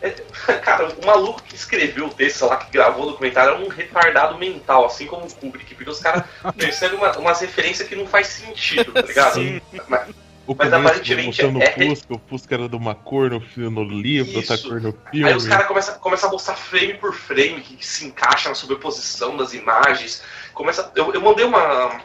é- 0.00 0.10
cara, 0.62 0.88
o 0.88 1.04
maluco 1.06 1.42
que 1.42 1.56
escreveu 1.56 2.06
o 2.06 2.14
texto 2.14 2.46
lá, 2.46 2.56
que 2.58 2.70
gravou 2.70 3.04
o 3.06 3.10
documentário 3.10 3.54
é 3.54 3.58
um 3.58 3.68
retardado 3.68 4.38
mental, 4.38 4.84
assim 4.86 5.06
como 5.06 5.26
o 5.26 5.34
Kubrick, 5.34 5.74
porque 5.74 5.90
os 5.90 5.98
caras 5.98 6.22
percebem 6.56 6.96
uma- 6.98 7.16
umas 7.18 7.40
referências 7.40 7.88
que 7.88 7.96
não 7.96 8.06
faz 8.06 8.28
sentido, 8.28 8.92
tá 8.92 9.02
ligado? 9.02 9.34
Sim. 9.34 9.60
Mas- 9.88 10.08
O 10.46 10.56
Mas 10.56 10.72
aparentemente 10.72 11.26
mostrando 11.44 11.62
é- 11.62 11.68
o 11.68 11.88
Fusca, 11.88 12.14
o 12.14 12.20
Fusca 12.28 12.54
era 12.56 12.68
de 12.68 12.74
uma 12.74 12.94
cor 12.96 13.30
no, 13.30 13.70
no 13.70 13.84
livro, 13.84 14.36
outra 14.38 14.54
Isso. 14.56 14.68
cor 14.68 14.80
no 14.80 14.92
filme. 15.10 15.28
Aí 15.28 15.36
os 15.36 15.46
caras 15.46 15.66
começam, 15.66 15.94
começam 16.00 16.28
a 16.28 16.32
mostrar 16.32 16.56
frame 16.56 16.94
por 16.94 17.14
frame 17.14 17.60
que, 17.60 17.76
que 17.76 17.86
se 17.86 18.04
encaixa 18.06 18.48
na 18.48 18.54
sobreposição 18.56 19.36
das 19.36 19.54
imagens. 19.54 20.22
Começa, 20.52 20.90
eu, 20.96 21.14
eu 21.14 21.20
mandei 21.20 21.44
uma, 21.44 22.00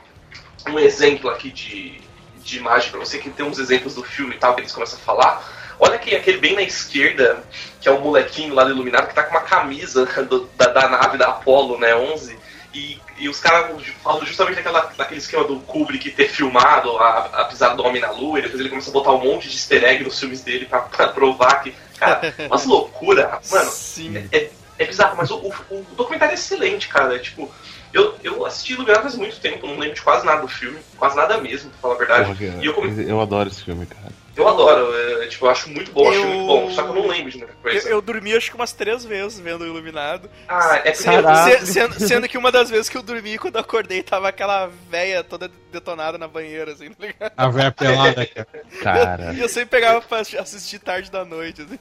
um 0.70 0.78
exemplo 0.78 1.30
aqui 1.32 1.50
de, 1.52 2.00
de 2.44 2.58
imagem 2.58 2.92
pra 2.92 3.00
você, 3.00 3.18
que 3.18 3.30
tem 3.32 3.44
uns 3.46 3.58
exemplos 3.58 3.96
do 3.96 4.04
filme 4.04 4.36
e 4.36 4.38
tal, 4.38 4.54
que 4.54 4.62
eles 4.62 4.72
começam 4.72 5.00
a 5.00 5.02
falar. 5.02 5.76
Olha 5.80 5.96
aqui, 5.96 6.16
aquele 6.16 6.38
bem 6.38 6.54
na 6.56 6.62
esquerda, 6.62 7.44
que 7.82 7.88
é 7.90 7.92
o 7.92 8.00
molequinho 8.02 8.54
lá 8.54 8.64
do 8.64 8.70
Iluminado, 8.72 9.08
que 9.08 9.16
tá 9.16 9.24
com 9.24 9.32
uma 9.32 9.42
camisa 9.42 10.06
do- 10.26 10.48
da, 10.56 10.68
da 10.68 10.88
nave 10.90 11.18
da 11.18 11.28
Apollo, 11.30 11.80
né, 11.80 11.96
11. 11.96 12.38
E, 12.74 13.00
e 13.18 13.28
os 13.30 13.39
caras 13.39 13.84
falam 14.03 14.26
justamente 14.26 14.55
daquela, 14.57 14.91
daquele 14.97 15.20
esquema 15.20 15.43
do 15.43 15.59
Kubrick 15.61 16.11
ter 16.11 16.30
filmado 16.30 16.97
a, 16.97 17.20
a 17.41 17.45
pisada 17.45 17.76
do 17.76 17.84
Homem 17.84 18.01
na 18.01 18.11
Lua, 18.11 18.39
e 18.39 18.41
depois 18.43 18.59
ele 18.59 18.70
começa 18.70 18.89
a 18.89 18.93
botar 18.93 19.11
um 19.11 19.24
monte 19.24 19.47
de 19.49 19.55
easter 19.55 19.84
egg 19.84 20.03
nos 20.03 20.20
filmes 20.20 20.41
dele 20.41 20.65
pra, 20.65 20.82
pra 20.82 21.07
provar 21.09 21.61
que. 21.63 21.74
Cara, 21.97 22.34
umas 22.47 22.65
loucura. 22.65 23.39
Mano, 23.51 23.70
Sim. 23.72 24.18
é, 24.32 24.49
é 24.80 24.86
bizarro, 24.86 25.18
mas 25.18 25.32
o, 25.32 25.38
o- 25.38 25.53
o 25.72 25.86
documentário 25.95 26.32
é 26.32 26.36
excelente, 26.36 26.88
cara. 26.88 27.15
É, 27.15 27.20
tipo, 27.20 27.51
eu, 27.93 28.15
eu 28.24 28.45
assisti 28.45 28.74
Iluminado 28.74 29.01
faz 29.01 29.15
muito 29.15 29.39
tempo, 29.39 29.65
não 29.65 29.78
lembro 29.80 29.95
de 29.95 30.01
quase 30.01 30.26
nada 30.26 30.41
do 30.41 30.47
filme, 30.47 30.78
quase 30.97 31.15
nada 31.15 31.38
mesmo, 31.39 31.70
pra 31.72 31.80
falar 31.82 31.95
a 31.95 31.97
verdade. 31.97 32.26
Porra, 32.36 32.61
E 32.61 32.65
eu, 32.65 32.74
come- 32.74 33.09
eu 33.09 33.20
adoro 33.22 33.49
esse 33.49 33.63
filme, 33.63 33.86
cara. 33.86 34.11
Eu 34.42 34.48
adoro, 34.48 35.22
é, 35.24 35.28
tipo, 35.28 35.46
eu 35.46 35.50
acho 35.50 35.70
muito 35.70 35.92
bom, 35.92 36.10
acho 36.10 36.20
Eu- 36.20 36.28
muito 36.28 36.46
bom, 36.48 36.72
só 36.72 36.84
que 36.84 36.90
eu 36.90 36.96
não 36.96 37.08
lembro 37.08 37.32
de 37.32 37.38
muita 37.38 37.54
Eu, 37.54 37.58
coisa. 37.62 37.90
eu 37.90 38.02
dormi 38.02 38.36
acho 38.36 38.50
que 38.50 38.56
umas 38.56 38.72
três 38.74 39.04
vezes 39.06 39.40
vendo 39.40 39.62
o 39.64 39.68
Iluminado. 39.68 40.30
Ah, 40.48 40.82
é 40.84 40.92
porque 40.92 41.66
sendo, 41.66 41.94
sendo 42.00 42.28
que 42.30 42.38
uma 42.38 42.52
das 42.52 42.70
vezes 42.70 42.90
que 42.90 42.98
eu 42.98 43.02
dormi, 43.04 43.38
quando 43.38 43.56
eu 43.56 43.62
acordei, 43.62 44.02
tava 44.04 44.28
aquela 44.30 44.70
véia 44.90 45.24
toda 45.24 45.50
detonada 45.72 46.18
na 46.18 46.28
banheira, 46.28 46.72
assim, 46.72 46.90
tá 46.92 47.08
ligado? 47.08 47.32
A 47.36 47.50
véia 47.50 47.72
pelada, 47.72 48.26
cara. 48.26 48.48
Cara, 48.82 49.34
E 49.34 49.40
eu 49.42 49.50
sempre 49.50 49.70
pegava 49.70 50.02
pra 50.02 50.20
assistir 50.20 50.80
tarde 50.80 51.10
da 51.12 51.24
noite, 51.26 51.62
assim. 51.64 51.80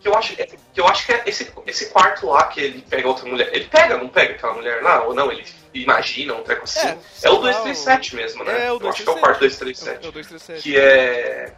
que 0.00 0.08
eu 0.08 0.16
acho, 0.16 0.32
é, 0.40 0.46
que 0.46 0.80
eu 0.80 0.86
acho 0.88 1.06
que 1.06 1.12
é 1.12 1.22
esse, 1.26 1.52
esse 1.66 1.86
quarto 1.90 2.26
lá 2.26 2.44
que 2.44 2.60
ele 2.60 2.84
pega 2.88 3.06
outra 3.06 3.26
mulher. 3.28 3.50
Ele 3.52 3.66
pega, 3.66 3.96
não 3.98 4.08
pega 4.08 4.34
aquela 4.34 4.54
mulher 4.54 4.82
lá? 4.82 5.02
Ou 5.04 5.14
não? 5.14 5.30
Ele 5.30 5.44
imagina 5.74 6.34
um 6.34 6.42
treco 6.42 6.64
assim? 6.64 6.80
É, 6.88 6.98
É, 7.22 7.30
o 7.30 7.34
lá, 7.40 7.50
237 7.52 8.16
mesmo, 8.16 8.44
né? 8.44 8.66
É, 8.66 8.72
o 8.72 8.78
eu 8.80 8.88
acho 8.88 9.02
que 9.02 9.08
é 9.08 9.12
o 9.12 9.14
237. 9.16 9.20
quarto 9.20 9.44
É 9.44 9.48
237. 9.48 10.08
o 10.08 10.12
237. 10.12 10.62
que 10.62 10.76
é. 10.78 11.52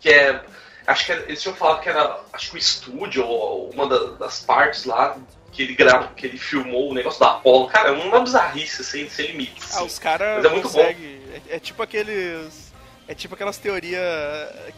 Que 0.00 0.10
é. 0.10 0.42
Acho 0.86 1.06
que 1.06 1.12
era- 1.12 1.22
eles 1.22 1.42
tinham 1.42 1.54
falado 1.54 1.80
que 1.82 1.88
era. 1.88 2.20
Acho 2.32 2.50
que 2.50 2.56
o 2.56 2.58
estúdio, 2.58 3.24
ou 3.24 3.70
uma 3.70 3.86
da- 3.86 4.12
das 4.16 4.40
partes 4.40 4.84
lá, 4.84 5.16
que 5.52 5.62
ele 5.62 5.74
grava, 5.74 6.08
que 6.16 6.26
ele 6.26 6.38
filmou 6.38 6.90
o 6.90 6.94
negócio 6.94 7.20
da 7.20 7.32
Apollo. 7.32 7.68
Cara, 7.68 7.88
é 7.90 7.92
uma 7.92 8.20
bizarrice 8.20 8.82
sem, 8.84 9.08
sem 9.08 9.26
limites. 9.28 9.76
Ah, 9.76 9.82
os 9.84 9.98
caras 9.98 10.36
Mas 10.36 10.44
é 10.44 10.48
muito 10.48 10.68
conseguem. 10.68 11.20
É, 11.48 11.56
é 11.56 11.58
tipo 11.60 11.82
aqueles. 11.82 12.69
É 13.10 13.14
tipo 13.14 13.34
aquelas 13.34 13.58
teorias 13.58 14.00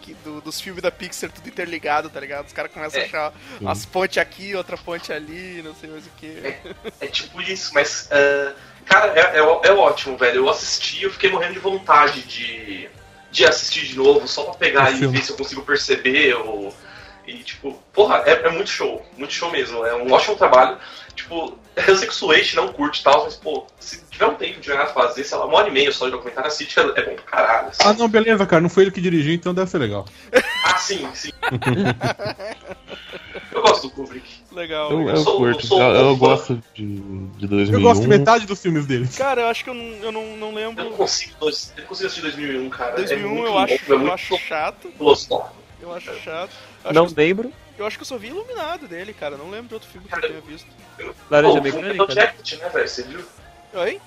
que, 0.00 0.14
do- 0.24 0.40
dos 0.40 0.58
filmes 0.58 0.82
da 0.82 0.90
Pixar 0.90 1.30
tudo 1.30 1.46
interligado, 1.46 2.08
tá 2.08 2.18
ligado? 2.18 2.46
Os 2.46 2.52
caras 2.54 2.72
começam 2.72 2.98
a 2.98 3.02
É. 3.02 3.06
achar 3.06 3.32
as 3.66 3.84
pontes 3.84 4.16
aqui, 4.16 4.54
outra 4.54 4.78
ponte 4.78 5.12
ali, 5.12 5.60
não 5.62 5.74
sei 5.74 5.90
mais 5.90 6.06
o 6.06 6.10
que. 6.16 6.56
É 6.98 7.06
tipo 7.08 7.42
isso, 7.42 7.74
mas. 7.74 8.08
ah, 8.10 8.54
cara, 8.86 9.12
é, 9.14 9.36
é, 9.36 9.68
é 9.68 9.72
ótimo, 9.72 10.16
velho. 10.16 10.36
Eu 10.36 10.48
assisti, 10.48 11.02
eu 11.02 11.10
fiquei 11.12 11.30
morrendo 11.30 11.52
de 11.52 11.58
vontade 11.58 12.22
de, 12.22 12.88
de 13.30 13.44
assistir 13.44 13.86
de 13.88 13.96
novo, 13.98 14.26
só 14.26 14.44
pra 14.44 14.54
pegar 14.54 14.90
e 14.90 15.06
ver 15.06 15.22
se 15.22 15.30
eu 15.32 15.36
consigo 15.36 15.60
perceber. 15.62 16.32
Ou, 16.32 16.74
e, 17.26 17.34
tipo, 17.42 17.74
porra, 17.92 18.22
é, 18.24 18.46
é 18.46 18.48
muito 18.50 18.70
show. 18.70 19.06
Muito 19.18 19.34
show 19.34 19.50
mesmo. 19.50 19.84
É 19.84 19.94
um 19.94 20.10
ótimo 20.10 20.36
trabalho. 20.36 20.78
Tipo, 21.14 21.58
eu 21.86 21.96
sei 21.98 22.06
que 22.08 22.14
o 22.14 22.16
Suete 22.16 22.56
não 22.56 22.72
curte 22.72 23.00
e 23.02 23.04
tal, 23.04 23.24
mas, 23.24 23.36
pô, 23.36 23.66
se 23.78 24.01
tiver 24.12 24.26
um 24.26 24.34
tempo 24.34 24.60
de 24.60 24.68
nada 24.68 24.84
pra 24.92 25.02
fazer, 25.08 25.24
sei 25.24 25.36
lá, 25.38 25.46
uma 25.46 25.56
hora 25.56 25.68
e 25.68 25.72
meia 25.72 25.90
só 25.90 26.04
de 26.04 26.12
documentário, 26.12 26.46
assiste, 26.48 26.78
é, 26.78 26.82
é 26.82 26.86
bom 26.86 27.14
pra 27.16 27.24
caralho. 27.24 27.68
assim. 27.68 27.82
Ah, 27.84 27.92
não, 27.94 28.08
beleza, 28.08 28.46
cara. 28.46 28.60
Não 28.62 28.68
foi 28.68 28.84
ele 28.84 28.90
que 28.92 29.00
dirigiu, 29.00 29.32
então 29.34 29.52
deve 29.54 29.70
ser 29.70 29.78
legal. 29.78 30.06
Ah, 30.64 30.78
sim, 30.78 31.06
sim. 31.12 31.32
eu 33.52 33.62
gosto 33.62 33.88
do 33.88 33.90
Kubrick. 33.90 34.26
Legal. 34.52 34.90
eu, 34.92 34.98
legal. 34.98 35.16
eu 35.16 35.22
sou- 35.22 35.36
curto. 35.38 35.58
eu 35.60 35.66
sou 35.66 35.82
Eu, 35.82 35.94
eu 36.08 36.16
gosto 36.16 36.62
de, 36.74 36.86
de 37.36 37.46
2001. 37.48 37.74
Eu 37.74 37.80
gosto 37.82 38.00
de 38.02 38.08
metade 38.08 38.46
dos 38.46 38.60
filmes 38.62 38.86
dele. 38.86 39.08
Cara, 39.16 39.42
eu 39.42 39.46
acho 39.48 39.64
que 39.64 39.70
eu 39.70 39.74
não, 39.74 39.84
eu 39.84 40.12
não, 40.12 40.36
não 40.36 40.48
Eu 40.50 40.54
lembro. 40.54 40.84
não 40.84 40.92
consigo, 40.92 41.34
dois- 41.40 41.72
eu 41.76 41.84
consigo 41.84 42.06
assistir 42.06 42.22
2001, 42.22 42.70
cara. 42.70 42.92
é 42.92 42.96
2001 42.96 43.28
muito 43.28 43.46
eu 43.46 43.52
bom, 43.52 43.58
acho, 43.58 43.72
é 43.74 43.80
eu 43.96 44.12
acho 44.12 44.38
chato. 44.38 44.88
filosófico. 44.96 45.56
Eu 45.80 45.92
acho 45.94 46.14
chato. 46.20 46.50
Eu 46.84 46.90
acho, 46.90 46.94
Não 46.94 47.06
que, 47.08 47.14
lembro. 47.16 47.52
eu 47.76 47.86
acho 47.86 47.96
que 47.98 48.02
eu 48.02 48.06
só 48.06 48.16
vi 48.16 48.28
Iluminado 48.28 48.86
dele, 48.86 49.12
cara. 49.12 49.36
Não 49.36 49.50
lembro 49.50 49.68
de 49.68 49.74
outro 49.74 49.88
filme 49.88 50.06
que 50.06 50.14
eu 50.14 50.20
Cara, 50.20 50.32
tenha 50.32 50.40
visto. 50.42 50.66
Laranja 51.30 51.60
Pô, 51.60 51.68
o 51.68 51.70
Full 51.72 51.82
Metal 51.82 51.92
Mecânica. 52.06 52.14
né? 52.14 52.20
Jacket, 52.22 52.52
né, 52.60 52.68
velho? 52.68 52.88
Você 52.88 53.02
viu? 53.02 53.20
Oi? 53.74 54.00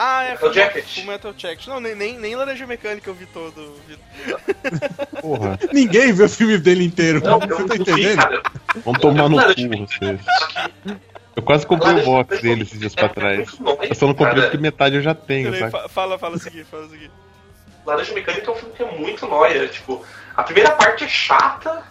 Ah, 0.00 0.22
é 0.24 0.30
Metal 0.32 0.52
Jacket. 0.52 1.04
Metal 1.04 1.34
Jacket. 1.36 1.66
Não, 1.66 1.80
nem, 1.80 1.94
nem, 1.94 2.18
nem 2.18 2.36
Laranja 2.36 2.66
Mecânica 2.66 3.10
eu 3.10 3.14
vi 3.14 3.26
todo. 3.26 3.74
Vi... 3.88 3.98
Porra, 5.20 5.58
Ninguém 5.72 6.12
vê 6.12 6.22
os 6.24 6.36
filmes 6.36 6.60
dele 6.60 6.84
inteiro. 6.84 7.20
Não, 7.22 7.40
Você 7.40 7.64
tá 7.64 7.74
vi, 7.74 7.80
entendendo? 7.80 8.16
cara. 8.16 8.42
vamos 8.84 9.00
tomar 9.00 9.28
no 9.28 9.36
cu 9.42 9.54
vocês. 9.86 10.20
Eu 11.34 11.42
quase 11.42 11.66
comprei 11.66 11.94
o 11.94 12.04
box 12.04 12.40
dele 12.40 12.62
esses 12.62 12.78
dias 12.78 12.92
é 12.96 13.00
pra 13.00 13.08
trás. 13.08 13.50
bom, 13.56 13.72
hein, 13.82 13.88
Eu 13.90 13.94
só 13.94 14.06
não 14.06 14.14
comprei 14.14 14.42
porque 14.42 14.56
metade 14.58 14.96
eu 14.96 15.02
já 15.02 15.14
tenho, 15.14 15.50
Peraí, 15.52 15.60
sabe? 15.60 15.72
fa- 15.72 15.88
fala, 15.88 16.18
fala 16.18 16.36
a 16.36 16.38
seguir, 16.38 16.64
fala 16.64 16.86
a 16.86 16.88
seguir. 16.88 17.10
Laranja 17.86 18.12
Mecânica 18.12 18.50
é 18.50 18.54
um 18.54 18.56
filme 18.56 18.74
que 18.74 18.82
é 18.82 18.98
muito 18.98 19.26
nóia. 19.26 19.66
Tipo, 19.68 20.04
a 20.36 20.42
primeira 20.44 20.72
parte 20.72 21.04
é 21.04 21.08
chata. 21.08 21.82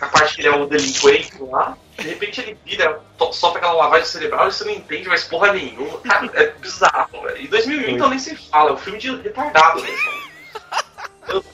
A 0.00 0.06
parte 0.06 0.34
que 0.36 0.40
ele 0.42 0.48
é 0.48 0.56
o 0.56 0.66
delinquente 0.66 1.32
lá. 1.40 1.76
De 1.98 2.08
repente 2.08 2.40
ele 2.40 2.58
vira, 2.64 3.00
solta 3.32 3.58
aquela 3.58 3.74
lavagem 3.74 4.06
cerebral 4.06 4.48
e 4.48 4.52
você 4.52 4.64
não 4.64 4.72
entende 4.72 5.08
mais 5.08 5.24
porra 5.24 5.52
nenhuma. 5.52 5.98
Cara, 6.00 6.30
é 6.34 6.46
bizarro, 6.52 7.22
velho. 7.22 7.40
E 7.40 7.48
2001 7.48 7.90
então 7.90 8.08
nem 8.08 8.18
se 8.18 8.34
fala. 8.36 8.70
É 8.70 8.72
um 8.72 8.78
filme 8.78 8.98
de 8.98 9.14
retardado 9.16 9.82
mesmo. 9.82 10.12
Eu- 11.28 11.44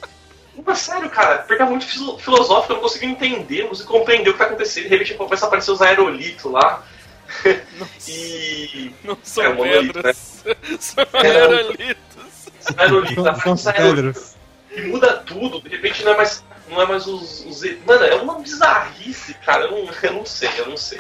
Mas 0.65 0.79
sério, 0.79 1.09
cara, 1.11 1.39
porque 1.39 1.63
é 1.63 1.67
muito 1.67 1.87
filo- 1.87 2.19
filosófico, 2.19 2.73
eu 2.73 2.77
não 2.77 2.83
consigo 2.83 3.05
entender, 3.07 3.63
não 3.63 3.69
consigo 3.71 3.89
compreender 3.91 4.31
o 4.31 4.33
que 4.35 4.39
tá 4.39 4.47
acontecendo. 4.47 4.85
De 4.85 4.89
repente 4.91 5.15
começa 5.15 5.45
a 5.45 5.49
aparecer 5.49 5.71
os 5.73 5.83
aerolitos 5.83 6.45
lá. 6.51 6.83
e. 8.09 8.93
Não 9.05 9.17
são 9.23 9.45
É, 9.45 9.53
pedras. 9.83 10.45
são 10.79 11.05
É, 11.15 11.27
aerolitos. 11.31 11.99
Os 12.69 12.79
aerolitos, 12.79 13.25
São, 13.25 13.35
são 13.41 13.53
os 13.55 13.67
aerolitos. 13.67 13.97
pedras. 14.05 14.37
E 14.73 14.81
muda 14.83 15.15
tudo, 15.27 15.61
de 15.63 15.69
repente 15.71 16.05
não 16.05 16.13
é 16.13 16.17
mais, 16.19 16.45
não 16.71 16.81
é 16.81 16.87
mais 16.87 17.07
os, 17.07 17.45
os. 17.47 17.63
Mano, 17.87 18.05
é 18.05 18.15
uma 18.17 18.39
bizarrice, 18.39 19.35
cara. 19.45 19.65
Eu 19.65 19.71
não, 19.73 19.91
eu 20.03 20.13
não 20.13 20.25
sei, 20.27 20.49
eu 20.59 20.69
não 20.69 20.77
sei. 20.77 20.99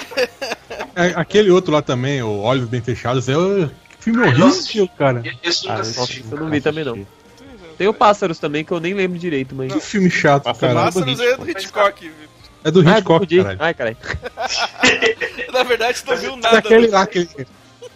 É, 0.94 1.12
aquele 1.16 1.50
outro 1.50 1.72
lá 1.72 1.80
também, 1.82 2.22
o 2.22 2.40
Olhos 2.40 2.68
Bem 2.68 2.80
Fechados, 2.82 3.28
é 3.28 3.36
o 3.36 3.70
filme 3.98 4.22
Ai, 4.26 4.34
nossa. 4.34 4.60
horrível, 4.60 4.88
cara. 4.98 5.22
Esse 5.42 5.66
eu 5.66 5.72
Ah, 5.72 5.76
nunca 5.76 5.88
eu 5.88 6.02
assisti. 6.02 6.24
Eu 6.30 6.38
não 6.38 6.50
vi 6.50 6.60
também 6.60 6.84
não. 6.84 7.06
Tem 7.78 7.88
o 7.88 7.94
Pássaros 7.94 8.38
também, 8.38 8.62
que 8.64 8.72
eu 8.72 8.80
nem 8.80 8.92
lembro 8.92 9.18
direito, 9.18 9.54
mas. 9.54 9.72
Que 9.72 9.80
filme 9.80 10.10
chato, 10.10 10.44
cara. 10.58 10.74
Pássaros 10.74 11.18
é 11.20 11.36
do 11.36 11.50
Hitchcock. 11.50 12.00
viu? 12.08 12.28
É 12.62 12.70
do 12.70 12.80
Ah, 12.86 12.98
Hitchcock, 12.98 13.36
caralho. 13.38 13.58
Ai, 13.60 13.74
caralho. 13.74 13.96
Na 15.52 15.62
verdade, 15.62 16.02
tu 16.02 16.10
não 16.10 16.16
viu 16.18 16.32
É 16.32 16.36
nada. 16.36 16.58
aquele 16.58 16.86
do- 16.86 16.92
lá, 16.92 17.02
aquele... 17.02 17.28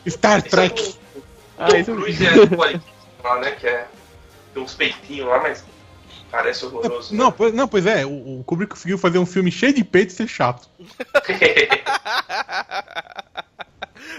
Star 0.09 0.39
Esse 0.39 0.47
é 0.47 0.51
Trek. 0.51 0.95
Ah, 1.59 1.68
esse 1.79 1.91
eu 1.91 1.97
vi. 1.97 2.03
Cruise 2.14 2.27
é 2.27 2.47
do 2.47 2.57
lá, 3.22 3.39
né? 3.41 3.51
Que 3.53 3.66
é. 3.66 3.87
Tem 4.53 4.62
uns 4.62 4.75
peitinhos 4.75 5.29
lá, 5.29 5.41
mas. 5.41 5.64
Parece 6.35 6.64
horroroso. 6.66 7.14
Não, 7.14 7.30
pois, 7.30 7.55
não, 7.55 7.68
pois 7.68 7.87
é, 7.87 8.05
o, 8.05 8.41
o 8.41 8.45
Kubrick 8.45 8.70
conseguiu 8.72 8.99
fazer 8.99 9.18
um 9.18 9.26
filme 9.26 9.53
cheio 9.53 9.72
de 9.72 9.85
peito 9.85 10.11
e 10.12 10.16
ser 10.16 10.26
chato. 10.26 10.68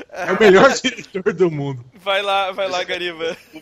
É 0.10 0.32
o 0.32 0.40
melhor 0.40 0.72
diretor 0.74 1.34
do 1.34 1.52
mundo. 1.52 1.84
Vai 1.96 2.22
lá, 2.22 2.52
vai 2.52 2.68
lá, 2.70 2.84
Gariba. 2.84 3.38
O 3.54 3.62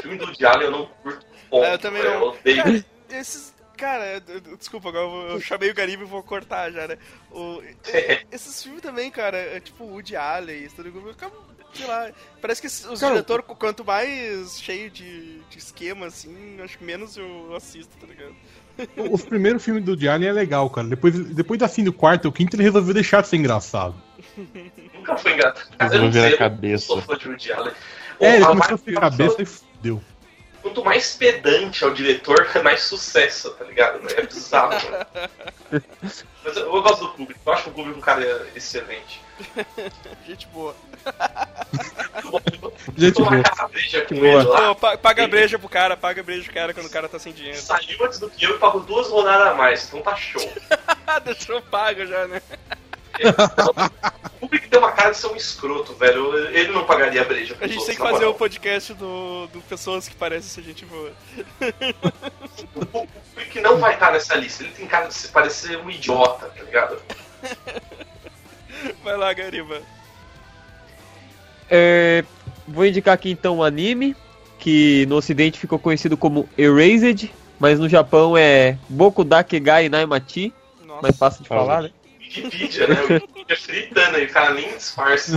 filme 0.00 0.16
do 0.16 0.32
Diallo 0.32 0.62
eu 0.62 0.70
não 0.70 0.86
curto. 1.02 1.26
Ponto, 1.50 1.64
É, 1.64 1.74
eu 1.74 1.78
também 1.78 2.02
não. 2.02 2.12
Eu 2.12 2.22
odeio. 2.28 2.62
Cara, 2.62 2.84
esses, 3.10 3.54
Cara, 3.76 4.20
desculpa, 4.58 4.88
agora 4.88 5.04
eu, 5.04 5.10
vou- 5.10 5.26
eu 5.28 5.40
chamei 5.40 5.70
o 5.70 5.74
Gariba 5.74 6.04
e 6.04 6.06
vou 6.06 6.22
cortar 6.22 6.70
já, 6.72 6.86
né? 6.88 6.96
O, 7.30 7.60
esses 8.32 8.62
filmes 8.62 8.80
também, 8.80 9.10
cara, 9.10 9.36
é 9.36 9.60
tipo 9.60 9.84
Woody 9.84 10.16
Allen, 10.16 10.64
Stanley 10.64 10.92
Kubrick, 10.92 11.16
acabam, 11.16 11.42
sei 11.76 11.86
lá, 11.86 12.10
parece 12.40 12.60
que 12.60 12.66
os 12.66 13.00
Cara, 13.00 13.12
diretores, 13.12 13.46
quanto 13.58 13.84
mais 13.84 14.60
cheio 14.60 14.90
de, 14.90 15.40
de 15.50 15.58
esquema, 15.58 16.06
assim, 16.06 16.60
acho 16.62 16.78
que 16.78 16.84
menos 16.84 17.16
eu 17.16 17.54
assisto, 17.54 17.92
tá 18.00 18.06
ligado? 18.06 18.34
Os 19.10 19.24
primeiros 19.24 19.64
filmes 19.64 19.84
do 19.84 19.92
Woody 19.92 20.08
Allen 20.08 20.28
é 20.28 20.32
legal, 20.32 20.68
cara. 20.68 20.86
Depois, 20.86 21.14
depois 21.14 21.62
assim, 21.62 21.82
do 21.82 21.92
quarto 21.92 22.26
ou 22.26 22.32
quinto, 22.32 22.56
ele 22.56 22.62
resolveu 22.62 22.92
deixar 22.92 23.22
de 23.22 23.28
ser 23.28 23.36
engraçado. 23.36 23.94
Nunca 24.94 25.16
foi 25.16 25.32
engraçado. 25.32 25.70
Resolveu 25.80 26.10
virar 26.10 26.30
eu 26.30 26.38
cabeça. 26.38 26.92
É, 28.20 28.36
ele 28.36 28.44
A 28.44 28.48
começou 28.48 28.78
a 28.96 29.00
cabeça 29.00 29.42
e 29.42 29.46
fudeu. 29.46 30.02
Quanto 30.62 30.84
mais 30.84 31.14
pedante 31.14 31.84
é 31.84 31.86
o 31.86 31.94
diretor, 31.94 32.46
mais 32.62 32.82
sucesso, 32.82 33.50
tá 33.52 33.64
ligado? 33.64 34.00
É 34.14 34.26
bizarro, 34.26 34.74
mano. 34.90 35.06
Mas 36.44 36.56
eu, 36.56 36.74
eu 36.74 36.82
gosto 36.82 37.06
do 37.06 37.12
Kubrick. 37.12 37.40
Eu 37.44 37.52
acho 37.52 37.62
que 37.64 37.70
o 37.70 37.72
Kubrick 37.72 37.96
é 37.96 37.98
um 37.98 38.02
cara 38.02 38.46
excelente. 38.54 39.20
Gente 40.26 40.46
boa. 40.48 40.74
Gente 42.96 43.22
boa. 43.22 44.44
Pô, 44.44 44.74
pa- 44.74 44.96
paga 44.98 45.24
a 45.24 45.28
breja 45.28 45.58
pro 45.58 45.68
cara, 45.68 45.96
paga 45.96 46.20
a 46.20 46.24
breja 46.24 46.44
pro 46.44 46.54
cara 46.54 46.74
quando 46.74 46.86
o 46.86 46.90
cara 46.90 47.08
tá 47.08 47.18
sem 47.18 47.32
dinheiro. 47.32 47.58
Saiu 47.58 48.04
antes 48.04 48.18
do 48.18 48.30
que 48.30 48.44
eu 48.44 48.56
e 48.56 48.58
pagou 48.58 48.80
duas 48.82 49.08
rodadas 49.08 49.48
a 49.48 49.54
mais, 49.54 49.86
então 49.86 50.00
tá 50.00 50.16
show. 50.16 50.42
Deixou 51.24 51.60
pago 51.62 52.04
já, 52.06 52.26
né? 52.26 52.40
O 54.36 54.40
Kubrick 54.40 54.68
tem 54.68 54.78
uma 54.78 54.92
cara 54.92 55.10
de 55.10 55.16
ser 55.16 55.28
um 55.28 55.36
escroto, 55.36 55.94
velho. 55.94 56.36
Ele 56.48 56.70
não 56.72 56.84
pagaria 56.84 57.22
a 57.22 57.24
breja 57.24 57.56
A 57.60 57.66
gente 57.66 57.84
tem 57.86 57.94
que 57.94 58.00
fazer 58.02 58.16
o 58.16 58.18
moral. 58.18 58.34
podcast 58.34 58.92
do, 58.92 59.46
do 59.46 59.60
pessoas 59.62 60.06
que 60.06 60.14
parecem 60.14 60.50
ser 60.50 60.62
gente 60.62 60.84
boa. 60.84 61.10
O 62.74 62.86
Kubrick 63.06 63.60
não 63.62 63.78
vai 63.78 63.94
estar 63.94 64.12
nessa 64.12 64.34
lista. 64.34 64.64
Ele 64.64 64.72
tem 64.72 64.86
cara 64.86 65.06
de 65.06 65.14
se 65.14 65.28
parecer 65.28 65.78
um 65.78 65.90
idiota, 65.90 66.46
tá 66.48 66.62
ligado? 66.62 67.00
Vai 69.02 69.16
lá, 69.16 69.32
Gariba. 69.32 69.80
É, 71.70 72.24
vou 72.66 72.86
indicar 72.86 73.14
aqui 73.14 73.30
então 73.30 73.58
um 73.58 73.62
anime 73.62 74.16
que 74.58 75.06
no 75.06 75.16
ocidente 75.16 75.58
ficou 75.58 75.78
conhecido 75.78 76.16
como 76.16 76.48
Erased, 76.56 77.32
mas 77.58 77.78
no 77.78 77.88
Japão 77.88 78.36
é 78.36 78.78
Boku 78.88 79.24
Dakegai 79.24 79.88
Naimachi, 79.88 80.52
Nossa. 80.84 81.02
mais 81.02 81.16
fácil 81.16 81.42
de 81.42 81.48
falar, 81.48 81.82
né? 81.82 81.90
Wikipedia, 82.20 82.88
né? 82.88 83.02
O 83.02 83.12
Wikipedia 83.12 83.56
fritando 83.56 84.16
aí, 84.16 84.26
o 84.26 84.30
cara 84.30 84.54
nem 84.54 84.68
disfarça. 84.68 85.36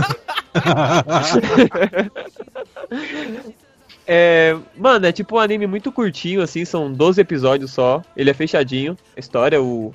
É, 4.12 4.56
mano, 4.76 5.06
é 5.06 5.12
tipo 5.12 5.36
um 5.36 5.38
anime 5.38 5.68
muito 5.68 5.92
curtinho, 5.92 6.42
assim, 6.42 6.64
são 6.64 6.92
12 6.92 7.20
episódios 7.20 7.70
só. 7.70 8.02
Ele 8.16 8.28
é 8.28 8.34
fechadinho, 8.34 8.98
a 9.16 9.20
história, 9.20 9.62
o, 9.62 9.94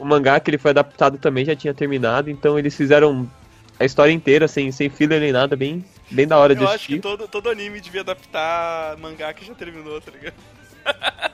o 0.00 0.04
mangá 0.04 0.40
que 0.40 0.50
ele 0.50 0.58
foi 0.58 0.70
adaptado 0.70 1.18
também 1.18 1.44
já 1.44 1.54
tinha 1.54 1.74
terminado, 1.74 2.30
então 2.30 2.58
eles 2.58 2.74
fizeram 2.74 3.30
a 3.78 3.84
história 3.84 4.12
inteira, 4.12 4.48
sem, 4.48 4.72
sem 4.72 4.88
filler 4.88 5.20
nem 5.20 5.32
nada, 5.32 5.54
bem, 5.54 5.84
bem 6.10 6.26
da 6.26 6.38
hora 6.38 6.54
de 6.54 6.62
Eu 6.62 6.68
acho 6.68 6.86
que 6.86 6.94
assistir. 6.94 7.00
todo, 7.00 7.28
todo 7.28 7.50
anime 7.50 7.80
devia 7.80 8.00
adaptar 8.00 8.96
mangá 8.98 9.32
que 9.32 9.44
já 9.44 9.54
terminou, 9.54 10.00
tá 10.00 10.10
ligado? 10.10 10.34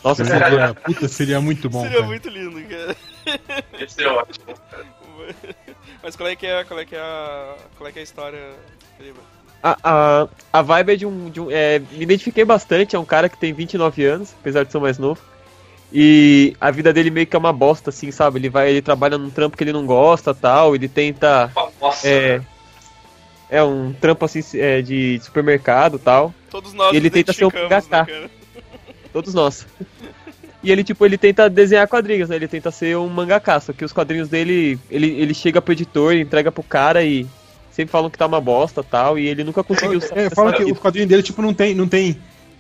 Nossa, 0.02 0.24
Seria, 0.24 0.74
puta, 0.74 1.08
seria 1.08 1.40
muito 1.40 1.70
bom. 1.70 1.82
Seria 1.82 1.98
cara. 1.98 2.08
muito 2.08 2.28
lindo, 2.28 2.60
cara. 2.68 2.96
Esse 3.80 4.02
é 4.02 4.08
ótimo. 4.08 4.54
Mas 6.02 6.16
qual 6.16 6.28
é 6.28 6.36
que 6.36 6.46
é, 6.46 6.64
qual 6.64 6.78
é, 6.80 6.84
que 6.84 6.96
é, 6.96 7.00
a, 7.00 7.56
qual 7.76 7.88
é, 7.88 7.92
que 7.92 7.98
é 7.98 8.00
a 8.00 8.04
história? 8.04 8.54
A, 9.62 9.76
a, 9.82 10.28
a 10.52 10.62
vibe 10.62 10.92
é 10.92 10.96
de 10.96 11.06
um. 11.06 11.30
De 11.30 11.40
um 11.40 11.50
é, 11.50 11.78
me 11.78 12.02
identifiquei 12.02 12.44
bastante, 12.44 12.96
é 12.96 12.98
um 12.98 13.04
cara 13.04 13.28
que 13.28 13.38
tem 13.38 13.52
29 13.52 14.04
anos, 14.04 14.34
apesar 14.40 14.64
de 14.64 14.72
ser 14.72 14.78
mais 14.78 14.98
novo. 14.98 15.20
E 15.92 16.56
a 16.60 16.70
vida 16.70 16.92
dele 16.92 17.10
meio 17.10 17.26
que 17.26 17.36
é 17.36 17.38
uma 17.38 17.52
bosta, 17.52 17.90
assim, 17.90 18.10
sabe? 18.10 18.38
Ele 18.38 18.48
vai, 18.48 18.70
ele 18.70 18.82
trabalha 18.82 19.16
num 19.16 19.30
trampo 19.30 19.56
que 19.56 19.62
ele 19.64 19.72
não 19.72 19.86
gosta 19.86 20.34
tal, 20.34 20.74
ele 20.74 20.88
tenta. 20.88 21.50
Nossa, 21.80 22.08
É, 22.08 22.40
é 23.48 23.62
um 23.62 23.92
trampo 23.92 24.24
assim 24.24 24.40
é, 24.54 24.82
de 24.82 25.20
supermercado 25.22 25.98
tal. 25.98 26.34
Todos 26.50 26.72
nós 26.72 26.92
E 26.92 26.96
ele 26.96 27.10
tenta 27.10 27.32
ser 27.32 27.44
um 27.44 27.50
né, 27.50 27.62
mangaka. 27.62 28.06
cara? 28.06 28.30
Todos 29.12 29.34
nós. 29.34 29.66
E 30.64 30.72
ele, 30.72 30.82
tipo, 30.82 31.06
ele 31.06 31.16
tenta 31.16 31.48
desenhar 31.48 31.86
quadrinhos, 31.86 32.28
né? 32.28 32.34
Ele 32.34 32.48
tenta 32.48 32.72
ser 32.72 32.96
um 32.96 33.06
mangaka, 33.08 33.60
só 33.60 33.72
que 33.72 33.84
os 33.84 33.92
quadrinhos 33.92 34.28
dele, 34.28 34.76
ele, 34.90 35.06
ele 35.12 35.32
chega 35.32 35.62
pro 35.62 35.72
editor, 35.72 36.12
entrega 36.14 36.50
pro 36.50 36.60
cara 36.60 37.04
e 37.04 37.24
sempre 37.70 37.92
falam 37.92 38.10
que 38.10 38.18
tá 38.18 38.26
uma 38.26 38.40
bosta 38.40 38.82
tal, 38.82 39.16
e 39.16 39.28
ele 39.28 39.44
nunca 39.44 39.62
conseguiu 39.62 40.00
É, 40.16 40.28
fala 40.28 40.52
que 40.52 40.64
os 40.64 40.76
quadrinhos 40.76 41.08
dele, 41.08 41.22
tipo, 41.22 41.40
não 41.40 41.54
tem, 41.54 41.72
não 41.72 41.86
tem, 41.86 42.18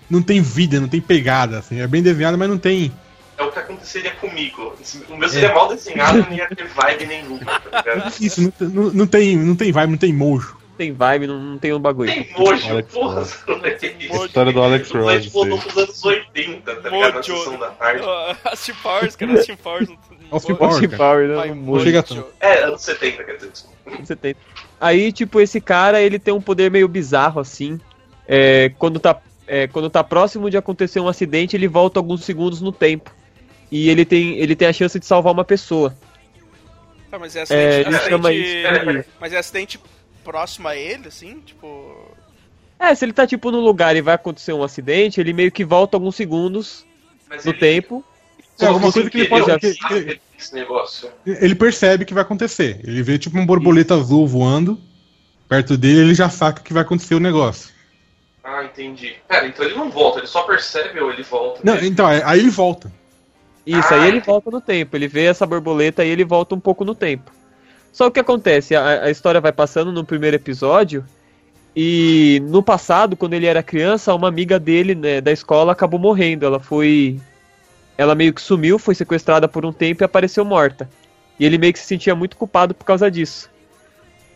não 0.08 0.22
tem 0.22 0.40
vida, 0.40 0.78
não 0.78 0.86
tem 0.86 1.00
pegada, 1.00 1.58
assim. 1.58 1.80
É 1.80 1.86
bem 1.88 2.00
desenhado, 2.00 2.38
mas 2.38 2.48
não 2.48 2.58
tem. 2.58 2.92
É 3.38 3.42
o 3.42 3.52
que 3.52 3.58
aconteceria 3.58 4.10
comigo. 4.12 4.74
O 5.08 5.16
meu 5.16 5.28
seria 5.28 5.54
mal 5.54 5.68
desenhado, 5.68 6.18
não 6.18 6.32
ia 6.32 6.48
ter 6.48 6.66
vibe 6.66 7.06
nenhuma, 7.06 7.44
tá 7.60 7.82
ligado? 7.94 8.14
Isso, 8.20 8.40
não, 8.42 8.50
tem- 8.50 8.68
não, 8.68 8.82
não 8.92 9.06
tem, 9.06 9.36
não 9.36 9.56
tem 9.56 9.72
vibe, 9.72 9.90
não 9.90 9.98
tem 9.98 10.12
mojo. 10.12 10.56
tem 10.76 10.92
vibe, 10.92 11.26
não, 11.26 11.38
não 11.40 11.58
tem 11.58 11.72
um 11.72 11.78
bagulho. 11.80 12.12
Tem 12.12 12.30
nojo, 12.38 12.68
Alex 12.70 12.92
porra. 12.92 13.14
Ross. 13.20 13.44
História 14.26 14.52
do 14.52 14.62
Alex 14.62 14.90
Ross. 14.90 15.26
voltou 15.26 15.56
isso 15.58 15.66
aí. 15.68 15.72
pros 15.72 15.76
anos 15.84 16.04
80, 16.04 16.76
tá 16.76 16.88
ligado? 16.90 17.10
Na 17.10 17.16
Mojo. 17.16 17.36
sessão 17.38 17.58
da 17.58 17.68
tarde. 17.70 18.02
Team 18.64 18.76
Powers, 18.82 19.16
cara, 19.16 19.32
Powers. 19.62 19.88
Austin 20.30 20.52
Mojo. 20.52 20.58
Powers. 20.58 20.74
Austin 20.74 20.88
cara. 20.88 20.96
Power, 20.98 21.28
né? 21.28 21.52
Um 21.52 21.56
Mojo. 21.56 21.84
chega 21.84 22.02
tanto. 22.02 22.26
É, 22.40 22.62
anos 22.64 22.82
70, 22.82 23.24
quer 23.24 23.36
dizer. 23.36 23.52
Você 24.00 24.16
tem. 24.16 24.34
Aí, 24.80 25.12
tipo, 25.12 25.40
esse 25.40 25.60
cara, 25.60 26.00
ele 26.02 26.18
tem 26.18 26.34
um 26.34 26.40
poder 26.40 26.70
meio 26.70 26.88
bizarro, 26.88 27.40
assim. 27.40 27.80
É, 28.28 28.70
quando, 28.78 28.98
tá, 29.00 29.18
é, 29.46 29.66
quando 29.68 29.88
tá 29.88 30.02
próximo 30.04 30.50
de 30.50 30.56
acontecer 30.58 31.00
um 31.00 31.08
acidente, 31.08 31.56
ele 31.56 31.68
volta 31.68 31.98
alguns 31.98 32.24
segundos 32.24 32.60
no 32.60 32.72
tempo. 32.72 33.10
E 33.70 33.88
ele 33.88 34.04
tem, 34.04 34.36
ele 34.38 34.54
tem 34.54 34.68
a 34.68 34.72
chance 34.72 34.98
de 34.98 35.06
salvar 35.06 35.32
uma 35.32 35.44
pessoa. 35.44 35.96
Tá, 37.10 37.18
mas 37.18 37.34
é 37.36 37.40
É, 37.40 37.42
acidente, 37.42 37.88
ele 37.88 37.98
chama 37.98 38.28
acidente- 38.30 38.98
isso. 38.98 39.08
Mas 39.20 39.32
é 39.32 39.38
acidente 39.38 39.80
próximo 40.24 40.68
a 40.68 40.76
ele, 40.76 41.08
assim? 41.08 41.40
Tipo. 41.44 42.14
É, 42.78 42.94
se 42.94 43.04
ele 43.04 43.12
tá, 43.12 43.26
tipo, 43.26 43.50
no 43.50 43.60
lugar 43.60 43.96
e 43.96 44.00
vai 44.02 44.14
acontecer 44.14 44.52
um 44.52 44.62
acidente, 44.62 45.20
ele 45.20 45.32
meio 45.32 45.50
que 45.50 45.64
volta 45.64 45.96
alguns 45.96 46.14
segundos 46.14 46.84
Mas 47.28 47.44
no 47.44 47.52
ele- 47.52 47.58
tempo. 47.58 48.04
É, 48.58 48.66
alguma 48.66 48.90
coisa 48.90 49.10
que 49.10 49.18
ele 49.18 49.28
pode. 49.28 49.46
negócio. 50.52 51.10
ele 51.26 51.54
percebe 51.54 52.04
que 52.04 52.14
vai 52.14 52.22
acontecer. 52.22 52.80
Ele 52.84 53.02
vê 53.02 53.18
tipo 53.18 53.36
uma 53.36 53.44
borboleta 53.46 53.94
azul 53.94 54.26
voando 54.26 54.80
perto 55.48 55.76
dele, 55.76 56.00
ele 56.00 56.14
já 56.14 56.28
saca 56.30 56.62
que 56.62 56.72
vai 56.72 56.82
acontecer 56.82 57.14
o 57.14 57.20
negócio. 57.20 57.70
Ah, 58.42 58.64
entendi. 58.64 59.14
Pera, 59.28 59.46
então 59.46 59.64
ele 59.64 59.74
não 59.74 59.90
volta, 59.90 60.20
ele 60.20 60.26
só 60.26 60.42
percebe 60.42 60.98
ou 61.00 61.10
ele 61.12 61.22
volta? 61.22 61.60
Não, 61.64 61.76
então, 61.84 62.06
aí 62.06 62.22
aí 62.24 62.38
ele 62.40 62.50
volta. 62.50 62.90
Isso, 63.66 63.92
Ah, 63.92 63.96
aí 63.96 64.08
ele 64.08 64.20
volta 64.20 64.50
no 64.50 64.60
tempo. 64.60 64.96
Ele 64.96 65.08
vê 65.08 65.24
essa 65.24 65.44
borboleta 65.44 66.04
e 66.04 66.08
ele 66.08 66.24
volta 66.24 66.54
um 66.54 66.60
pouco 66.60 66.84
no 66.84 66.94
tempo. 66.94 67.32
Só 67.92 68.06
o 68.06 68.10
que 68.10 68.20
acontece? 68.20 68.76
A, 68.76 69.04
a 69.04 69.10
história 69.10 69.40
vai 69.40 69.52
passando 69.52 69.90
no 69.90 70.04
primeiro 70.04 70.36
episódio. 70.36 71.04
E 71.74 72.40
no 72.44 72.62
passado, 72.62 73.16
quando 73.16 73.34
ele 73.34 73.46
era 73.46 73.62
criança, 73.62 74.14
uma 74.14 74.28
amiga 74.28 74.58
dele 74.58 74.94
né, 74.94 75.20
da 75.20 75.32
escola 75.32 75.72
acabou 75.72 75.98
morrendo. 75.98 76.46
Ela 76.46 76.60
foi. 76.60 77.20
Ela 77.98 78.14
meio 78.14 78.32
que 78.32 78.40
sumiu, 78.40 78.78
foi 78.78 78.94
sequestrada 78.94 79.48
por 79.48 79.64
um 79.66 79.72
tempo 79.72 80.02
e 80.02 80.04
apareceu 80.04 80.44
morta. 80.44 80.88
E 81.38 81.44
ele 81.44 81.58
meio 81.58 81.72
que 81.72 81.78
se 81.78 81.86
sentia 81.86 82.14
muito 82.14 82.36
culpado 82.36 82.74
por 82.74 82.84
causa 82.84 83.10
disso. 83.10 83.50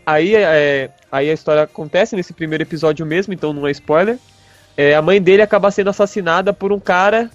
Aí, 0.05 0.35
é, 0.35 0.91
aí 1.12 1.31
a 1.31 1.33
história 1.33 1.62
acontece 1.62 2.16
nesse 2.16 2.33
primeiro 2.33 2.62
episódio 2.64 3.05
mesmo, 3.07 3.33
então 3.33 3.53
não 3.53 3.66
é 3.66 3.70
spoiler. 3.70 4.18
É, 4.76 4.95
a 4.95 5.03
mãe 5.03 5.20
dele 5.20 5.43
acaba 5.43 5.70
sendo 5.70 5.91
assassinada 5.91 6.53
por 6.53 6.72
um 6.72 6.81
cara 6.81 7.31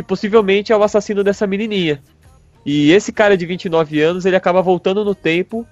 que 0.00 0.06
possivelmente 0.06 0.72
é 0.72 0.76
o 0.76 0.82
assassino 0.82 1.22
dessa 1.22 1.46
menininha. 1.46 2.02
E 2.64 2.90
esse 2.92 3.12
cara 3.12 3.36
de 3.36 3.44
29 3.44 4.00
anos, 4.00 4.24
ele 4.24 4.36
acaba 4.36 4.62
voltando 4.62 5.04
no 5.04 5.14
tempo 5.14 5.66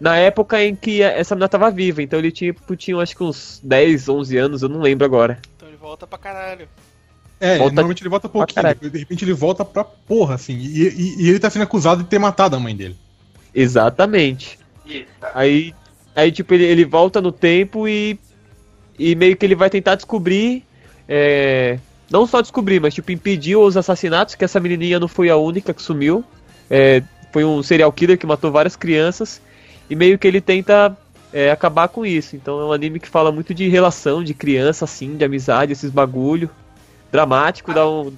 na 0.00 0.16
época 0.16 0.62
em 0.62 0.74
que 0.74 1.02
essa 1.02 1.34
menina 1.34 1.48
tava 1.48 1.70
viva. 1.70 2.02
Então 2.02 2.18
ele 2.18 2.32
tinha, 2.32 2.54
tinha 2.76 2.96
acho 2.98 3.14
que 3.16 3.22
uns 3.22 3.60
10, 3.62 4.08
11 4.08 4.36
anos, 4.38 4.62
eu 4.62 4.68
não 4.68 4.80
lembro 4.80 5.04
agora. 5.04 5.38
Então 5.56 5.68
ele 5.68 5.76
volta 5.76 6.06
pra 6.06 6.18
caralho. 6.18 6.68
É, 7.38 7.58
Volta 7.58 7.74
normalmente 7.74 8.02
ele 8.02 8.08
volta 8.08 8.28
pouquinho, 8.30 8.74
de 8.90 8.98
repente 8.98 9.22
ele 9.22 9.34
volta 9.34 9.62
pra 9.62 9.84
porra, 9.84 10.36
assim. 10.36 10.56
E, 10.56 10.88
e- 10.88 11.16
e 11.24 11.28
ele 11.28 11.38
tá 11.38 11.50
sendo 11.50 11.62
acusado 11.62 12.02
de 12.02 12.08
ter 12.08 12.18
matado 12.18 12.56
a 12.56 12.60
mãe 12.60 12.74
dele. 12.74 12.96
Exatamente. 13.54 14.58
Eita. 14.88 15.30
Aí, 15.34 15.74
aí 16.14 16.32
tipo, 16.32 16.54
ele, 16.54 16.64
ele 16.64 16.84
volta 16.86 17.20
no 17.20 17.30
tempo 17.30 17.86
e, 17.86 18.18
e 18.98 19.14
meio 19.14 19.36
que 19.36 19.44
ele 19.44 19.54
vai 19.54 19.68
tentar 19.68 19.96
descobrir. 19.96 20.64
é, 21.06 21.78
não 22.10 22.26
só 22.26 22.40
descobrir, 22.40 22.80
mas 22.80 22.94
tipo, 22.94 23.10
impedir 23.12 23.56
os 23.56 23.76
assassinatos, 23.76 24.34
que 24.34 24.44
essa 24.44 24.60
menininha 24.60 25.00
não 25.00 25.08
foi 25.08 25.28
a 25.28 25.36
única 25.36 25.74
que 25.74 25.82
sumiu. 25.82 26.24
É, 26.70 27.02
foi 27.32 27.44
um 27.44 27.62
serial 27.62 27.92
killer 27.92 28.18
que 28.18 28.26
matou 28.26 28.50
várias 28.50 28.76
crianças. 28.76 29.40
E 29.88 29.94
meio 29.94 30.18
que 30.18 30.26
ele 30.26 30.40
tenta 30.40 30.96
é, 31.32 31.50
acabar 31.50 31.88
com 31.88 32.04
isso. 32.04 32.36
Então 32.36 32.60
é 32.60 32.64
um 32.64 32.72
anime 32.72 33.00
que 33.00 33.08
fala 33.08 33.30
muito 33.30 33.52
de 33.52 33.68
relação, 33.68 34.22
de 34.22 34.34
criança, 34.34 34.84
assim, 34.84 35.16
de 35.16 35.24
amizade, 35.24 35.72
esses 35.72 35.90
bagulho. 35.90 36.50
Dramático, 37.10 37.72
dá, 37.72 37.88
um, 37.88 38.12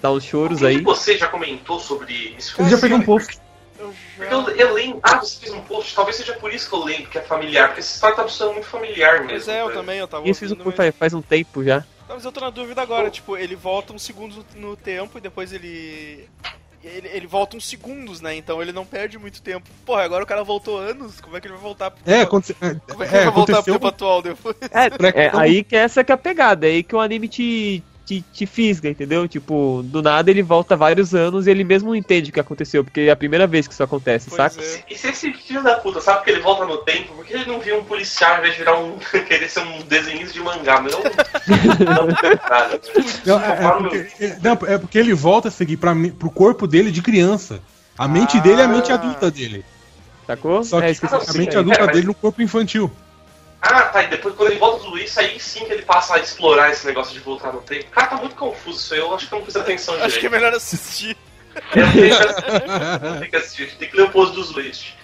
dá 0.00 0.10
uns 0.10 0.24
choros 0.24 0.62
aí. 0.62 0.80
você 0.80 1.16
já 1.16 1.28
comentou 1.28 1.78
sobre 1.78 2.34
isso? 2.38 2.60
Ele 2.60 2.70
já 2.70 2.78
fez 2.78 2.92
um 2.92 3.02
post. 3.02 3.38
Eu 3.78 3.94
Porque 4.16 4.34
eu, 4.34 4.48
eu 4.50 4.74
lembro. 4.74 5.00
Ah, 5.02 5.18
você 5.18 5.38
fez 5.38 5.52
um 5.52 5.60
post, 5.62 5.94
talvez 5.94 6.16
seja 6.16 6.34
por 6.34 6.52
isso 6.52 6.68
que 6.68 6.74
eu 6.74 6.84
lembro 6.84 7.10
que 7.10 7.18
é 7.18 7.22
familiar, 7.22 7.68
porque 7.68 7.80
essa 7.80 7.94
história 7.94 8.16
tá 8.16 8.26
sendo 8.28 8.52
muito 8.52 8.66
familiar 8.66 9.24
mesmo. 9.24 9.30
Pois 9.30 9.48
é, 9.48 9.62
eu 9.62 9.68
né? 9.68 9.74
também, 9.74 9.98
eu 9.98 10.08
tava 10.08 10.28
Isso 10.28 10.40
fiz 10.40 10.52
um- 10.52 10.72
faz, 10.72 10.94
faz 10.94 11.14
um 11.14 11.22
tempo 11.22 11.64
já. 11.64 11.84
Não, 12.10 12.16
mas 12.16 12.24
eu 12.24 12.32
tô 12.32 12.40
na 12.40 12.50
dúvida 12.50 12.82
agora, 12.82 13.08
tipo, 13.08 13.36
ele 13.36 13.54
volta 13.54 13.92
uns 13.92 14.02
segundos 14.02 14.44
no 14.56 14.76
tempo 14.76 15.16
e 15.16 15.20
depois 15.20 15.52
ele. 15.52 16.28
Ele, 16.82 17.06
ele 17.08 17.26
volta 17.28 17.56
uns 17.56 17.68
segundos, 17.68 18.20
né? 18.20 18.34
Então 18.34 18.60
ele 18.60 18.72
não 18.72 18.84
perde 18.84 19.16
muito 19.16 19.40
tempo. 19.40 19.68
Porra, 19.86 20.02
agora 20.02 20.24
o 20.24 20.26
cara 20.26 20.42
voltou 20.42 20.76
anos, 20.78 21.20
como 21.20 21.36
é 21.36 21.40
que 21.40 21.46
ele 21.46 21.54
vai 21.54 21.62
voltar 21.62 21.92
pro 21.92 22.00
É, 22.10 22.14
tempo? 22.14 22.22
aconte- 22.24 22.56
é, 22.60 22.74
Como 22.88 23.04
é 23.04 23.06
que 23.06 23.14
é, 23.14 23.16
ele 23.18 23.24
vai 23.26 23.34
voltar 23.34 23.62
pro 23.62 23.72
tempo 23.74 23.86
atual 23.86 24.22
depois? 24.22 24.56
É, 24.72 25.26
é 25.26 25.30
aí 25.36 25.62
que 25.62 25.76
essa 25.76 26.02
que 26.02 26.10
é 26.10 26.14
a 26.14 26.18
pegada, 26.18 26.66
é 26.66 26.70
aí 26.70 26.82
que 26.82 26.96
o 26.96 27.00
anime 27.00 27.28
te, 27.28 27.80
te, 28.10 28.24
te 28.32 28.44
fisga, 28.46 28.88
entendeu? 28.88 29.28
Tipo, 29.28 29.82
do 29.84 30.02
nada 30.02 30.30
ele 30.30 30.42
volta 30.42 30.74
vários 30.76 31.14
anos 31.14 31.46
e 31.46 31.50
ele 31.50 31.62
mesmo 31.62 31.90
não 31.90 31.94
entende 31.96 32.30
o 32.30 32.32
que 32.32 32.40
aconteceu, 32.40 32.82
porque 32.82 33.02
é 33.02 33.10
a 33.10 33.16
primeira 33.16 33.46
vez 33.46 33.68
que 33.68 33.72
isso 33.72 33.82
acontece, 33.84 34.28
Pois 34.28 34.36
saca? 34.52 34.60
é. 34.64 34.82
E 34.90 34.98
se 34.98 35.08
esse 35.08 35.32
filho 35.32 35.62
da 35.62 35.76
puta 35.76 36.00
sabe 36.00 36.24
que 36.24 36.30
ele 36.30 36.40
volta 36.40 36.64
no 36.64 36.78
tempo, 36.78 37.14
por 37.14 37.24
que 37.24 37.34
ele 37.34 37.44
não 37.46 37.60
vira 37.60 37.78
um 37.78 37.84
policial 37.84 38.38
em 38.38 38.40
vez 38.42 38.54
de 38.54 38.58
virar 38.60 38.76
um. 38.80 38.96
querer 39.28 39.48
ser 39.48 39.60
um 39.60 39.78
desenhista 39.82 40.32
de 40.32 40.40
mangá? 40.40 40.80
Mas 40.80 40.92
não. 40.92 41.00
não, 42.08 42.14
cara? 42.14 42.80
Não, 43.24 43.40
é, 43.40 43.64
é 43.64 43.70
porque, 43.78 44.24
é- 44.24 44.38
não, 44.42 44.52
é 44.74 44.78
porque 44.78 44.98
ele 44.98 45.14
volta 45.14 45.48
a 45.48 45.50
seguir 45.50 45.76
pra, 45.76 45.94
pro 46.18 46.30
corpo 46.30 46.66
dele 46.66 46.90
de 46.90 47.02
criança. 47.02 47.60
A 47.96 48.08
mente 48.08 48.38
Ah. 48.38 48.40
dele 48.40 48.60
é 48.60 48.64
a 48.64 48.68
mente 48.68 48.90
adulta 48.90 49.30
dele. 49.30 49.64
Sacou? 50.26 50.64
Só 50.64 50.80
que 50.80 50.86
é, 50.86 50.90
Ah, 50.90 50.92
de 50.92 51.30
a 51.30 51.32
mente 51.34 51.56
adulta 51.56 51.78
É, 51.80 51.86
mas- 51.86 51.94
dele 51.94 52.06
no 52.06 52.14
corpo 52.14 52.42
infantil. 52.42 52.90
Ah, 53.62 53.82
tá. 53.84 54.02
E 54.02 54.08
depois, 54.08 54.34
quando 54.34 54.50
ele 54.50 54.58
volta 54.58 54.84
tudo 54.84 54.98
isso, 54.98 55.20
aí 55.20 55.38
sim 55.38 55.64
que 55.66 55.72
ele 55.72 55.82
passa 55.82 56.14
a 56.14 56.18
explorar 56.18 56.70
esse 56.70 56.86
negócio 56.86 57.12
de 57.12 57.20
voltar 57.20 57.52
no 57.52 57.60
tempo. 57.60 57.90
Cara, 57.90 58.06
tá 58.08 58.16
muito 58.16 58.34
confuso 58.34 58.78
isso 58.78 58.94
aí. 58.94 59.00
Eu 59.00 59.14
acho 59.14 59.28
que 59.28 59.34
eu 59.34 59.38
não 59.38 59.44
fiz 59.46 59.56
atenção 59.56 59.94
Acho 59.94 60.02
que 60.02 60.06
é 60.06 60.08
direito. 60.28 60.32
melhor 60.32 60.54
assistir. 60.54 61.16
Tenho 61.72 63.30
que- 63.30 63.36
assistir. 63.36 63.76
Tem 63.76 63.88
que 63.90 63.96
ler 63.96 64.04
o 64.04 64.10
post 64.10 64.34
dos 64.34 64.54
West. 64.56 64.94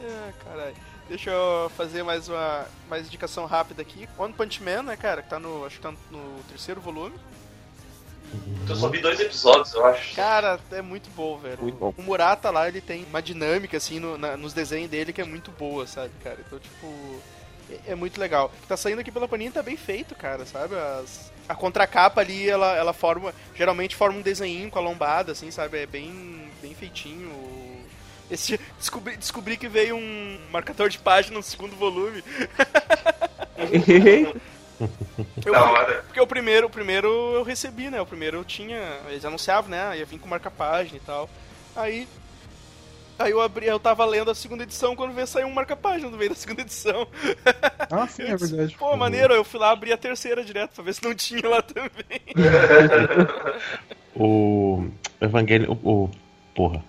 Ah, 0.00 0.32
caralho. 0.44 0.76
Deixa 1.08 1.30
eu 1.30 1.70
fazer 1.76 2.02
mais 2.02 2.28
uma 2.28 2.66
mais 2.88 3.06
indicação 3.06 3.46
rápida 3.46 3.82
aqui. 3.82 4.08
One 4.18 4.32
Punch 4.32 4.62
Man, 4.62 4.82
né, 4.82 4.96
cara? 4.96 5.22
Que 5.22 5.30
tá 5.30 5.38
no. 5.38 5.64
Acho 5.64 5.76
que 5.76 5.82
tá 5.82 5.92
no 6.10 6.42
terceiro 6.48 6.80
volume. 6.80 7.16
Eu 8.68 8.76
só 8.76 8.88
vi 8.88 9.00
dois 9.00 9.18
episódios, 9.18 9.72
eu 9.74 9.84
acho. 9.86 10.14
Cara, 10.14 10.60
é 10.72 10.82
muito 10.82 11.08
bom, 11.16 11.38
velho. 11.38 11.58
Muito 11.62 11.76
bom. 11.78 11.94
O 11.96 12.02
Murata 12.02 12.50
lá, 12.50 12.68
ele 12.68 12.80
tem 12.82 13.04
uma 13.04 13.22
dinâmica, 13.22 13.76
assim, 13.78 13.98
no- 13.98 14.18
na- 14.18 14.36
nos 14.36 14.52
desenhos 14.52 14.90
dele 14.90 15.12
que 15.12 15.20
é 15.20 15.24
muito 15.24 15.50
boa, 15.52 15.86
sabe, 15.86 16.10
cara? 16.22 16.36
Então, 16.46 16.58
tipo. 16.58 17.20
É, 17.70 17.92
é 17.92 17.94
muito 17.94 18.20
legal. 18.20 18.52
O 18.54 18.60
que 18.62 18.66
tá 18.66 18.76
saindo 18.76 19.00
aqui 19.00 19.10
pela 19.10 19.26
Panini 19.28 19.50
tá 19.50 19.62
bem 19.62 19.76
feito, 19.76 20.14
cara, 20.14 20.44
sabe? 20.44 20.74
As- 20.74 21.32
a 21.48 21.54
contracapa 21.54 22.20
ali, 22.20 22.48
ela, 22.48 22.76
ela 22.76 22.92
forma. 22.92 23.34
Geralmente 23.54 23.96
forma 23.96 24.18
um 24.18 24.22
desenho 24.22 24.70
com 24.70 24.78
a 24.78 24.82
lombada, 24.82 25.32
assim, 25.32 25.50
sabe? 25.50 25.78
É 25.78 25.86
bem, 25.86 26.50
bem 26.60 26.74
feitinho. 26.74 27.30
Esse, 28.30 28.60
descobri, 28.78 29.16
descobri 29.16 29.56
que 29.56 29.68
veio 29.68 29.96
um 29.96 30.38
marcador 30.52 30.90
de 30.90 30.98
página 30.98 31.36
no 31.38 31.42
segundo 31.42 31.74
volume. 31.76 32.22
Eu 35.44 35.52
Da 35.52 35.64
hora. 35.70 36.02
porque 36.06 36.20
o 36.20 36.26
primeiro, 36.26 36.66
o 36.66 36.70
primeiro 36.70 37.08
eu 37.34 37.42
recebi, 37.42 37.90
né? 37.90 38.00
O 38.00 38.06
primeiro 38.06 38.38
eu 38.38 38.44
tinha. 38.44 38.78
Eles 39.08 39.24
anunciavam, 39.24 39.70
né? 39.70 39.98
Ia 39.98 40.04
vir 40.04 40.18
com 40.18 40.28
marca-página 40.28 40.96
e 40.96 41.00
tal. 41.00 41.28
Aí. 41.74 42.06
Aí 43.18 43.32
eu 43.32 43.40
abri, 43.40 43.66
eu 43.66 43.80
tava 43.80 44.04
lendo 44.04 44.30
a 44.30 44.34
segunda 44.34 44.62
edição 44.62 44.94
quando 44.94 45.12
veio 45.12 45.26
sair 45.26 45.44
um 45.44 45.52
marca-página 45.52 46.08
no 46.08 46.16
meio 46.16 46.30
da 46.30 46.36
segunda 46.38 46.62
edição. 46.62 47.08
Ah, 47.90 48.06
sim, 48.06 48.22
é 48.22 48.36
verdade. 48.36 48.76
Pô, 48.78 48.96
maneiro, 48.96 49.34
eu 49.34 49.42
fui 49.42 49.58
lá 49.58 49.70
abrir 49.72 49.92
a 49.92 49.96
terceira 49.96 50.44
direto 50.44 50.70
pra 50.76 50.84
ver 50.84 50.94
se 50.94 51.02
não 51.02 51.12
tinha 51.14 51.48
lá 51.48 51.60
também. 51.60 51.90
O 54.14 54.88
Evangelho. 55.20 55.72
O, 55.82 56.04
o- 56.04 56.10
porra. 56.54 56.82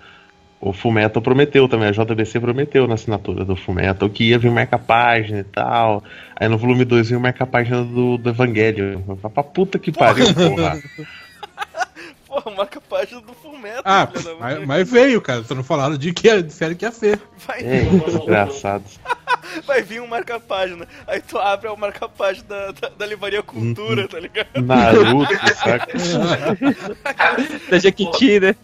O 0.62 0.74
Fullmetal 0.74 1.22
prometeu 1.22 1.70
também, 1.70 1.88
a 1.88 1.92
JBC 1.92 2.40
prometeu 2.40 2.86
na 2.86 2.96
assinatura 2.96 3.46
do 3.46 3.56
Fullmetal 3.56 4.10
que 4.10 4.26
ia 4.26 4.38
vir 4.38 4.52
marca-página 4.52 5.40
e 5.40 5.44
tal. 5.44 6.04
Aí 6.36 6.50
no 6.50 6.58
volume 6.58 6.84
2 6.84 7.10
veio 7.10 7.22
marca-página 7.22 7.82
do, 7.84 8.18
do 8.18 8.30
Evangelho. 8.30 9.02
Vai 9.08 9.32
pra 9.32 9.44
puta 9.44 9.80
que 9.80 9.92
pariu, 9.92 10.26
porra. 10.34 10.78
Pô, 12.28 12.52
marca-página 12.52 13.22
do 13.22 13.34
Fullmetal, 13.34 13.82
Ah, 13.86 14.08
mas, 14.40 14.66
mas 14.66 14.92
veio, 14.92 15.20
cara. 15.20 15.44
Só 15.44 15.56
não 15.56 15.64
falaram 15.64 15.98
de 15.98 16.14
que 16.14 16.30
era, 16.30 16.44
disseram 16.44 16.76
que 16.76 16.86
ia 16.86 16.92
ser. 16.92 17.20
Vai, 17.48 17.62
É, 17.62 17.82
desgraçado. 17.86 18.84
vai 19.66 19.82
vir 19.82 20.02
um 20.02 20.08
marca-página. 20.08 20.86
Aí 21.08 21.22
tu 21.22 21.40
abre 21.40 21.68
é 21.68 21.72
o 21.72 21.78
marca-página 21.78 22.46
da, 22.48 22.72
da, 22.72 22.90
da 22.90 23.06
Livraria 23.06 23.42
Cultura, 23.42 24.08
tá 24.08 24.20
ligado? 24.20 24.62
Naruto, 24.62 25.34
saca? 25.56 25.88
Da 27.70 27.80
Jequiti, 27.80 28.40
né? 28.40 28.56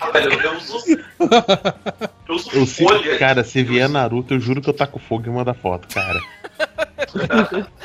Ah, 0.00 0.10
velho, 0.10 0.32
eu 0.40 0.56
uso. 0.56 0.84
Eu 2.28 2.34
uso 2.34 2.50
Eu 2.52 2.66
folha. 2.66 3.18
cara, 3.18 3.44
se 3.44 3.62
vier 3.62 3.88
Naruto, 3.88 4.34
eu 4.34 4.40
juro 4.40 4.60
que 4.60 4.68
eu 4.70 4.74
taco 4.74 4.98
fogo 4.98 5.26
e 5.26 5.30
mando 5.30 5.50
a 5.50 5.54
foto, 5.54 5.88
cara. 5.92 6.20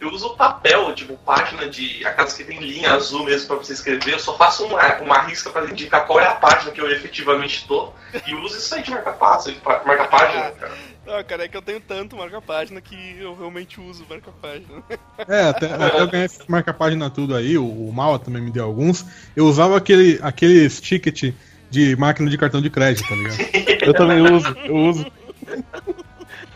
Eu 0.00 0.08
uso 0.08 0.30
papel, 0.30 0.94
tipo, 0.94 1.14
página 1.18 1.68
de. 1.68 2.04
aquelas 2.06 2.32
que 2.32 2.42
tem 2.42 2.58
linha 2.58 2.94
azul 2.94 3.22
mesmo 3.24 3.48
pra 3.48 3.56
você 3.56 3.74
escrever. 3.74 4.14
Eu 4.14 4.18
só 4.18 4.34
faço 4.34 4.64
uma, 4.64 4.82
uma 4.96 5.20
risca 5.20 5.50
pra 5.50 5.66
indicar 5.66 6.06
qual 6.06 6.18
é 6.18 6.26
a 6.26 6.34
página 6.36 6.72
que 6.72 6.80
eu 6.80 6.90
efetivamente 6.90 7.66
tô. 7.68 7.92
E 8.26 8.34
uso 8.34 8.56
isso 8.56 8.74
aí 8.74 8.82
de 8.82 8.90
marca-página, 8.90 9.54
marca-página, 9.84 10.52
cara. 10.52 10.72
Não, 11.10 11.24
cara, 11.24 11.44
é 11.44 11.48
que 11.48 11.56
eu 11.56 11.62
tenho 11.62 11.80
tanto 11.80 12.16
marca-página 12.16 12.80
que 12.80 13.16
eu 13.18 13.34
realmente 13.34 13.80
uso 13.80 14.06
marca-página. 14.08 14.80
É, 15.26 15.48
até, 15.48 15.66
até 15.74 16.00
eu 16.00 16.06
ganhei 16.06 16.26
esse 16.26 16.48
marca-página 16.48 17.10
tudo 17.10 17.34
aí, 17.34 17.58
o, 17.58 17.66
o 17.66 17.92
Mal 17.92 18.16
também 18.20 18.40
me 18.40 18.52
deu 18.52 18.64
alguns. 18.64 19.04
Eu 19.34 19.46
usava 19.46 19.76
aquele, 19.76 20.20
aqueles 20.22 20.80
ticket 20.80 21.34
de 21.68 21.96
máquina 21.96 22.30
de 22.30 22.38
cartão 22.38 22.62
de 22.62 22.70
crédito, 22.70 23.08
tá 23.08 23.14
ligado? 23.16 23.38
Eu 23.82 23.94
também 23.94 24.20
uso, 24.20 24.46
eu 24.66 24.76
uso. 24.76 25.06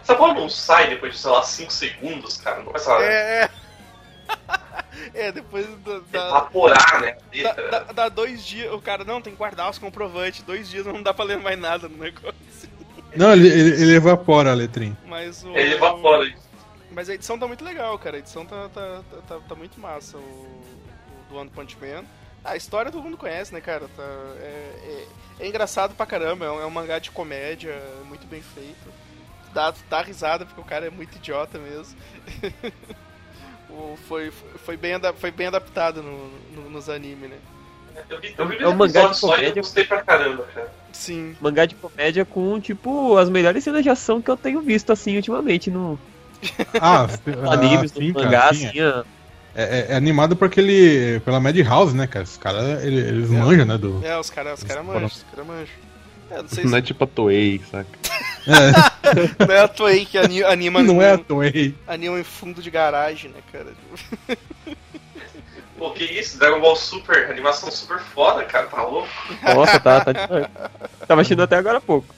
Essa 0.03 0.15
bola 0.15 0.35
não 0.35 0.49
sai 0.49 0.91
depois 0.91 1.15
de, 1.15 1.19
sei 1.19 1.31
lá, 1.31 1.43
5 1.43 1.73
segundos, 1.73 2.37
cara. 2.37 2.59
Não 2.59 2.67
começa 2.67 2.95
a 2.95 3.03
É, 3.03 3.45
é. 3.45 3.51
É, 5.15 5.33
depois 5.33 5.67
da, 5.85 5.99
da, 6.11 6.29
evaporar, 6.29 7.01
né? 7.01 7.17
dá, 7.43 7.49
letra. 7.49 7.71
dá- 7.71 7.93
dá 7.93 8.09
dois 8.09 8.45
dias, 8.45 8.73
o 8.73 8.81
cara, 8.81 9.05
não, 9.05 9.21
tem 9.21 9.33
que 9.33 9.39
guardar 9.39 9.69
os 9.71 9.79
comprovantes, 9.79 10.43
dois 10.43 10.69
dias 10.69 10.87
não 10.87 11.03
dá 11.03 11.13
pra 11.13 11.25
ler 11.25 11.39
mais 11.39 11.59
nada 11.59 11.89
no 11.89 11.99
negócio. 11.99 12.35
Não, 13.17 13.33
ele, 13.33 13.49
ele, 13.49 13.83
ele 13.83 13.95
evapora 13.97 14.51
a 14.51 14.55
letrinha. 14.55 14.97
Mas 15.07 15.43
o. 15.45 15.49
Ele 15.57 15.75
evapora 15.75 16.27
isso. 16.27 16.43
Mas 16.91 17.09
a 17.09 17.15
edição 17.15 17.39
tá 17.39 17.47
muito 17.47 17.65
legal, 17.65 17.99
cara. 17.99 18.17
A 18.17 18.19
edição 18.21 18.45
tá, 18.47 18.69
tá, 18.69 19.03
tá, 19.11 19.17
tá- 19.29 19.41
tá 19.49 19.55
muito 19.55 19.81
massa. 19.81 20.17
O, 20.17 20.21
o 20.21 20.65
do 21.29 21.37
One 21.37 21.51
Punch 21.51 21.77
Man. 21.81 22.05
A 22.45 22.57
história 22.57 22.93
todo 22.93 23.03
mundo 23.03 23.17
conhece, 23.17 23.53
né, 23.55 23.61
cara? 23.61 23.89
Tá, 23.97 24.03
é, 24.03 25.07
é- 25.41 25.45
é 25.45 25.49
engraçado 25.49 25.95
pra 25.95 26.07
caramba. 26.07 26.45
É 26.47 26.51
um, 26.51 26.61
é 26.61 26.67
um 26.67 26.71
mangá 26.71 26.99
de 26.99 27.11
comédia, 27.11 27.75
muito 28.07 28.27
bem 28.27 28.43
feito. 28.43 28.93
Dá, 29.53 29.73
dá 29.89 30.03
risada 30.03 30.45
porque 30.45 30.61
o 30.61 30.65
cara 30.65 30.87
é 30.87 30.91
muito 30.91 31.17
idiota 31.17 31.59
mesmo. 31.59 31.97
O- 33.71 33.97
foi, 34.07 34.31
foi, 34.31 34.77
bem, 34.77 34.93
foi 35.17 35.31
bem 35.33 35.47
adaptado 35.49 36.03
no, 36.03 36.29
no- 36.53 36.71
nos 36.71 36.89
animes, 36.89 37.29
né? 37.31 37.39
Eu 38.11 38.21
vi, 38.21 38.35
eu 38.37 38.49
vi 38.49 38.57
É 38.59 38.69
um 38.69 38.75
mangá 38.75 39.07
de 39.07 39.07
e 39.07 39.11
eu 39.17 39.21
comédia. 39.21 39.63
gostei 39.63 39.85
pra 39.85 40.03
caramba, 40.03 40.45
cara. 40.55 40.73
Sim. 40.93 41.35
Mangá 41.41 41.67
de 41.67 41.75
comédia 41.75 42.25
com, 42.25 42.61
tipo, 42.61 43.17
as 43.17 43.29
melhores 43.29 43.65
cenas 43.65 43.83
de 43.83 43.91
ação 43.91 44.23
que 44.23 44.31
eu 44.31 44.37
tenho 44.37 44.61
visto, 44.61 44.91
assim, 44.93 45.17
ultimamente 45.17 45.71
no 45.71 45.99
Ah, 46.81 47.07
animes, 47.53 47.91
sim, 47.93 48.09
no 48.09 48.15
cara, 48.15 48.27
mangá, 48.27 48.55
sim, 48.55 48.67
assim, 48.69 48.81
ó. 48.83 49.05
é, 49.55 49.63
é- 49.63 49.87
é 49.91 49.97
animado 49.97 50.37
por 50.37 50.47
aquele. 50.47 51.21
pela 51.25 51.41
Madhouse, 51.41 51.95
né, 51.97 52.07
cara? 52.07 52.25
Os 52.25 52.37
caras, 52.37 52.85
eles, 52.85 53.05
eles 53.09 53.31
manjam, 53.31 53.65
né? 53.67 53.77
Do... 53.79 54.01
É, 54.05 54.19
os 54.19 54.31
caras 54.31 54.61
os 54.61 54.65
cara 54.65 54.83
manjam, 54.83 55.07
os 55.07 55.25
caras 55.31 55.47
manjam. 55.47 55.75
É, 56.31 56.41
não 56.43 56.49
sei 56.49 56.65
Não 56.65 56.71
se 56.71 56.77
é 56.79 56.83
tipo 56.83 57.05
a 57.05 57.07
Toei, 57.07 57.61
saca? 57.71 57.87
É, 58.47 59.45
não 59.47 59.55
é 59.55 59.61
a 59.61 59.69
Toei 59.69 60.05
que 60.07 60.17
ani- 60.17 60.43
anima, 60.45 60.83
não 60.83 61.01
é 61.03 61.13
a 61.13 61.19
Toei. 61.19 61.75
anima 61.87 62.19
em 62.19 62.25
fundo 62.25 62.63
de 62.63 62.71
garagem, 62.71 63.31
né, 63.31 63.41
cara? 63.53 63.67
Pô, 65.85 65.91
que 65.91 66.03
isso? 66.05 66.39
Dragon 66.39 66.61
Ball 66.61 66.75
Super, 66.77 67.31
animação 67.31 67.71
super 67.71 67.99
foda, 67.99 68.43
cara. 68.45 68.69
Tá 68.69 68.83
louco? 68.85 69.07
Nossa, 69.43 69.79
tá, 69.79 70.03
tá 70.03 70.13
demais. 70.13 70.47
Tava 71.07 71.21
assistindo 71.21 71.43
até 71.43 71.57
agora 71.57 71.77
há 71.77 71.81
pouco. 71.81 72.09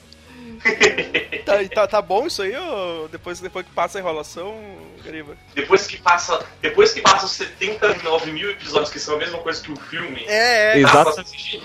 Tá, 1.47 1.53
tá, 1.73 1.87
tá 1.87 2.01
bom 2.01 2.27
isso 2.27 2.41
aí, 2.41 2.53
ou 2.57 3.07
depois, 3.07 3.39
depois 3.39 3.65
que 3.65 3.71
passa 3.71 3.97
a 3.97 4.01
enrolação, 4.01 4.53
Gariba? 5.01 5.33
Depois 5.55 5.87
que 5.87 5.95
passa. 5.95 6.45
Depois 6.61 6.91
que 6.91 6.99
passa 6.99 7.25
os 7.25 7.31
79 7.31 8.31
mil 8.33 8.51
episódios, 8.51 8.89
que 8.91 8.99
são 8.99 9.15
a 9.15 9.17
mesma 9.17 9.37
coisa 9.37 9.61
que 9.63 9.71
o 9.71 9.75
filme. 9.77 10.25
É, 10.27 10.71
é. 10.77 10.81
dá 10.81 10.89
Exato. 10.89 11.13
pra 11.13 11.21
assistir. 11.21 11.63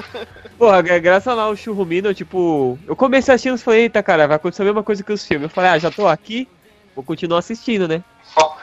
Porra, 0.58 0.82
gra- 0.82 0.98
graças 0.98 1.34
lá 1.34 1.44
ao 1.44 1.56
Churrumino, 1.56 2.08
eu, 2.10 2.14
tipo, 2.14 2.78
eu 2.86 2.94
comecei 2.94 3.32
assistindo 3.34 3.56
e 3.56 3.62
falei, 3.62 3.80
eita, 3.84 4.02
cara, 4.02 4.26
vai 4.26 4.36
acontecer 4.36 4.60
a 4.60 4.66
mesma 4.66 4.82
coisa 4.82 5.02
que 5.02 5.12
os 5.12 5.24
filmes. 5.26 5.44
Eu 5.44 5.54
falei, 5.54 5.70
ah, 5.70 5.78
já 5.78 5.90
tô 5.90 6.06
aqui, 6.06 6.46
vou 6.94 7.02
continuar 7.02 7.38
assistindo, 7.38 7.88
né? 7.88 8.04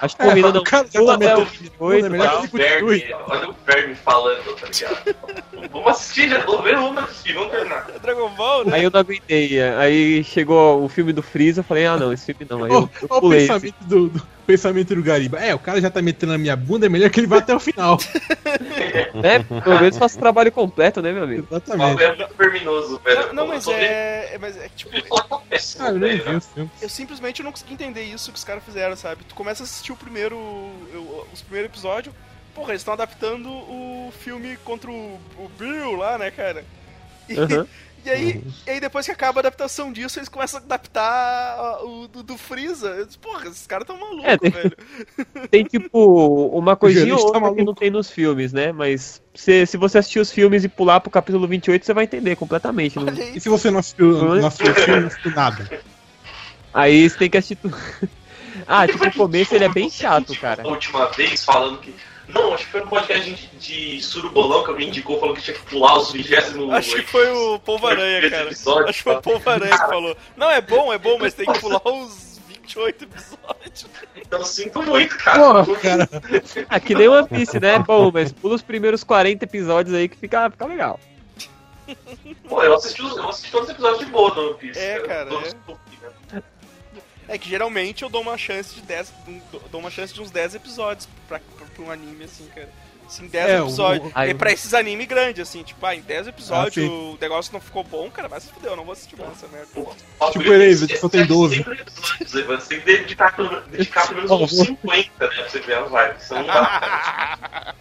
Acho 0.01 0.17
que 0.17 0.23
É, 0.23 0.35
não. 0.35 0.49
o 0.49 0.63
cara 0.63 0.87
já 0.91 1.05
tá 1.05 1.17
metendo 1.17 1.45
28, 1.45 2.05
é 2.05 2.09
melhor? 2.09 2.27
Olha 2.27 2.39
o 2.41 2.47
verme, 2.47 3.15
olha 3.27 3.49
o 3.49 3.55
verme 3.65 3.95
falando, 3.95 4.55
tá 4.55 4.67
ligado? 4.67 5.15
vamos 5.71 5.87
assistir, 5.91 6.29
já 6.29 6.41
tô 6.43 6.61
vendo, 6.61 6.81
vamos 6.81 7.03
assistir, 7.03 7.33
vamos 7.33 7.51
terminar. 7.51 7.87
É 7.95 7.99
Dragon 7.99 8.29
Ball, 8.31 8.65
né? 8.65 8.77
Aí 8.77 8.83
eu 8.83 8.91
não 8.91 8.99
aguentei. 8.99 9.61
Aí 9.61 10.23
chegou 10.23 10.83
o 10.83 10.89
filme 10.89 11.13
do 11.13 11.21
Freeza, 11.21 11.59
eu 11.59 11.63
falei, 11.63 11.85
ah 11.85 11.97
não, 11.97 12.11
esse 12.11 12.33
filme 12.33 12.47
não. 12.49 12.63
Aí 12.63 12.71
eu, 12.71 12.89
eu 13.01 13.07
Olha 13.09 13.25
o 13.25 13.33
esse. 13.33 13.47
pensamento 13.47 13.75
do, 13.81 14.09
do 14.09 14.27
pensamento 14.47 14.95
do 14.95 15.03
Gariba. 15.03 15.39
É, 15.39 15.53
o 15.53 15.59
cara 15.59 15.79
já 15.79 15.89
tá 15.89 16.01
metendo 16.01 16.31
na 16.31 16.37
minha 16.37 16.55
bunda, 16.55 16.87
é 16.87 16.89
melhor 16.89 17.09
que 17.09 17.19
ele 17.19 17.27
vá 17.27 17.37
até 17.37 17.55
o 17.55 17.59
final. 17.59 17.97
Né? 19.13 19.39
Pelo 19.63 19.79
menos 19.79 19.97
faço 19.97 20.17
o 20.17 20.19
trabalho 20.19 20.51
completo, 20.51 21.01
né, 21.01 21.11
meu 21.11 21.23
amigo? 21.23 21.47
O 21.49 21.53
Exatamente. 21.55 22.03
é 22.03 22.15
muito 22.15 22.35
verminoso, 22.37 22.99
velho. 23.03 23.27
Não, 23.27 23.33
não, 23.33 23.47
mas 23.47 23.67
é, 23.67 24.33
é- 24.33 24.37
mas 24.39 24.57
é 24.57 24.67
que, 24.67 24.75
tipo, 24.89 24.91
Ah, 25.79 25.91
eu 26.55 26.69
eu 26.81 26.89
simplesmente 26.89 27.43
não 27.43 27.51
consegui 27.51 27.73
entender 27.73 28.03
isso 28.03 28.31
que 28.31 28.37
os 28.37 28.43
caras 28.43 28.63
fizeram, 28.63 28.95
sabe? 28.95 29.23
Tu 29.27 29.35
começa 29.35 29.60
a 29.61 29.63
assistir 29.65 29.91
o 29.91 29.95
primeiro. 29.97 30.37
os 31.33 31.41
primeiros 31.41 31.71
episódios. 31.71 32.13
Porra, 32.53 32.71
eles 32.71 32.81
estão 32.81 32.93
adaptando 32.93 33.49
o 33.49 34.11
filme 34.19 34.57
contra 34.65 34.91
o, 34.91 35.19
o 35.37 35.49
Bill 35.57 35.95
lá, 35.95 36.17
né, 36.17 36.29
cara? 36.31 36.65
E, 37.29 37.37
Aham. 37.39 37.65
e 38.03 38.09
aí, 38.09 38.43
e 38.67 38.69
aí, 38.71 38.79
depois 38.81 39.05
que 39.05 39.11
acaba 39.11 39.39
a 39.39 39.41
adaptação 39.41 39.89
disso, 39.93 40.19
eles 40.19 40.27
começam 40.27 40.59
a 40.59 40.63
adaptar 40.63 41.79
o 41.85 42.09
do, 42.09 42.23
do 42.23 42.37
Freeza. 42.37 42.89
Eu 42.89 43.05
disse, 43.05 43.17
Porra, 43.17 43.47
esses 43.47 43.65
caras 43.65 43.87
tão 43.87 43.97
malucos, 43.97 44.25
É, 44.25 44.37
tem- 44.37 44.51
velho. 44.51 44.77
Tem 45.49 45.63
tipo 45.63 46.47
uma 46.49 46.75
coisinha 46.75 47.13
ou 47.13 47.19
gerente 47.19 47.31
tá 47.31 47.39
outra 47.39 47.55
que 47.55 47.63
não 47.63 47.73
tem 47.73 47.89
nos 47.89 48.09
filmes, 48.09 48.51
né? 48.51 48.71
Mas 48.71 49.21
se, 49.33 49.65
se 49.65 49.77
você 49.77 49.97
assistir 49.99 50.19
os 50.19 50.31
filmes 50.31 50.63
e 50.63 50.69
pular 50.69 50.99
pro 50.99 51.09
capítulo 51.11 51.47
28, 51.47 51.85
você 51.85 51.93
vai 51.93 52.03
entender 52.03 52.35
completamente. 52.35 52.97
não-. 52.99 53.13
E 53.13 53.39
se 53.39 53.47
você 53.49 53.71
não 53.71 53.79
assistiu, 53.79 54.11
não 54.35 54.47
assistiu 54.47 54.71
o 54.71 54.75
filme, 54.75 54.99
não 55.01 55.07
assistiu 55.07 55.31
nada? 55.31 55.83
Aí 56.73 57.09
você 57.09 57.17
tem 57.17 57.29
que 57.29 57.37
assistir 57.37 57.55
tudo. 57.55 57.77
Ah, 58.67 58.87
tipo, 58.87 59.05
o 59.07 59.11
começo 59.13 59.55
ele 59.55 59.65
é 59.65 59.69
bem 59.69 59.89
chato, 59.89 60.35
cara. 60.39 60.63
A 60.63 60.67
última 60.67 61.07
vez 61.07 61.43
falando 61.43 61.79
que. 61.79 61.93
Não, 62.27 62.53
acho 62.53 62.65
que 62.65 62.71
foi 62.71 62.81
no 62.81 62.87
podcast 62.87 63.29
de, 63.29 63.47
de 63.97 64.01
Surubolão 64.01 64.63
que 64.63 64.69
alguém 64.69 64.87
indicou, 64.87 65.19
falou 65.19 65.35
que 65.35 65.41
tinha 65.41 65.55
que 65.57 65.65
pular 65.65 65.97
os 65.97 66.13
20 66.13 66.33
Acho 66.71 66.95
que 66.95 67.01
foi 67.03 67.29
o 67.29 67.59
Polvo 67.59 67.87
Aranha, 67.87 68.29
cara. 68.29 68.45
Episódio, 68.45 68.87
Acho 68.89 68.97
que 68.99 69.03
foi 69.03 69.15
o 69.15 69.21
Polvo 69.21 69.49
Aranha 69.49 69.71
que 69.71 69.77
falou. 69.87 70.17
Não, 70.37 70.49
é 70.49 70.61
bom, 70.61 70.93
é 70.93 70.97
bom, 70.97 71.17
mas 71.19 71.33
tem 71.33 71.45
que 71.45 71.59
pular 71.59 71.81
os 71.85 72.39
28 72.47 73.03
episódios. 73.03 73.85
Então 74.15 74.45
sinto 74.45 74.81
muito, 74.83 75.17
cara. 75.17 75.39
Porra, 75.65 75.75
cara. 75.79 76.09
Ah, 76.69 76.79
que 76.79 76.95
nem 76.95 77.09
One 77.09 77.27
Piece, 77.27 77.59
né? 77.59 77.79
Bom, 77.79 78.09
mas 78.13 78.31
pula 78.31 78.55
os 78.55 78.61
primeiros 78.61 79.03
40 79.03 79.43
episódios 79.43 79.93
aí 79.93 80.07
que 80.07 80.15
fica, 80.15 80.49
fica 80.49 80.65
legal. 80.65 80.97
Pô, 82.47 82.63
eu 82.63 82.75
assisti, 82.75 83.01
os- 83.01 83.17
eu 83.17 83.27
assisti 83.27 83.51
todos 83.51 83.67
os 83.67 83.73
episódios 83.73 83.99
de 83.99 84.05
boa 84.05 84.31
do 84.33 84.41
One 84.51 84.53
Piece. 84.57 84.79
É, 84.79 84.99
cara, 84.99 85.25
Todos 85.29 85.49
é. 85.49 85.55
É 87.33 87.37
que 87.37 87.49
geralmente 87.49 88.03
eu 88.03 88.09
dou 88.09 88.21
uma 88.21 88.37
chance 88.37 88.75
de 88.75 88.81
10. 88.81 89.13
Dou 89.71 89.79
uma 89.79 89.89
chance 89.89 90.13
de 90.13 90.21
uns 90.21 90.29
10 90.31 90.55
episódios 90.55 91.07
pra, 91.27 91.39
pra, 91.57 91.65
pra 91.65 91.83
um 91.85 91.89
anime 91.89 92.25
assim, 92.25 92.45
cara. 92.53 92.69
Assim, 93.07 93.27
10 93.27 93.49
É, 93.49 93.59
episódios. 93.59 94.11
o- 94.13 94.19
E 94.23 94.33
pra 94.33 94.51
esses 94.53 94.73
anime 94.73 95.05
grandes, 95.05 95.41
assim, 95.47 95.63
tipo, 95.63 95.85
ah, 95.85 95.93
em 95.95 95.99
10 96.01 96.27
episódios 96.27 96.85
Ah, 96.85 96.89
o 96.91 97.17
negócio 97.19 97.51
não 97.53 97.59
ficou 97.59 97.83
bom, 97.83 98.09
cara, 98.09 98.27
vai 98.29 98.39
se 98.39 98.47
fuder, 98.51 98.71
eu 98.71 98.75
não 98.77 98.85
vou 98.85 98.93
assistir 98.93 99.17
mais 99.17 99.31
essa 99.31 99.47
merda. 99.47 99.67
Tipo 99.67 99.95
porque 100.33 100.49
Erased, 100.49 100.87
tem 100.87 100.97
só 100.97 101.09
tem 101.09 101.25
12. 101.25 101.57
sempre 101.57 101.81
episódios, 101.81 102.35
Evan. 102.35 102.57
Você 102.59 102.67
tem 102.69 102.79
que 102.79 102.85
dedicar, 102.85 103.35
pelo- 103.35 103.49
menos 103.51 104.31
uns 104.31 104.49
favor. 104.51 104.65
50, 104.65 105.27
né? 105.27 105.33
Pra 105.35 105.49
você 105.49 105.59
ver 105.59 105.73
as 105.77 105.91
lives. 105.91 106.29
Não 106.29 106.45
dá. 106.45 107.75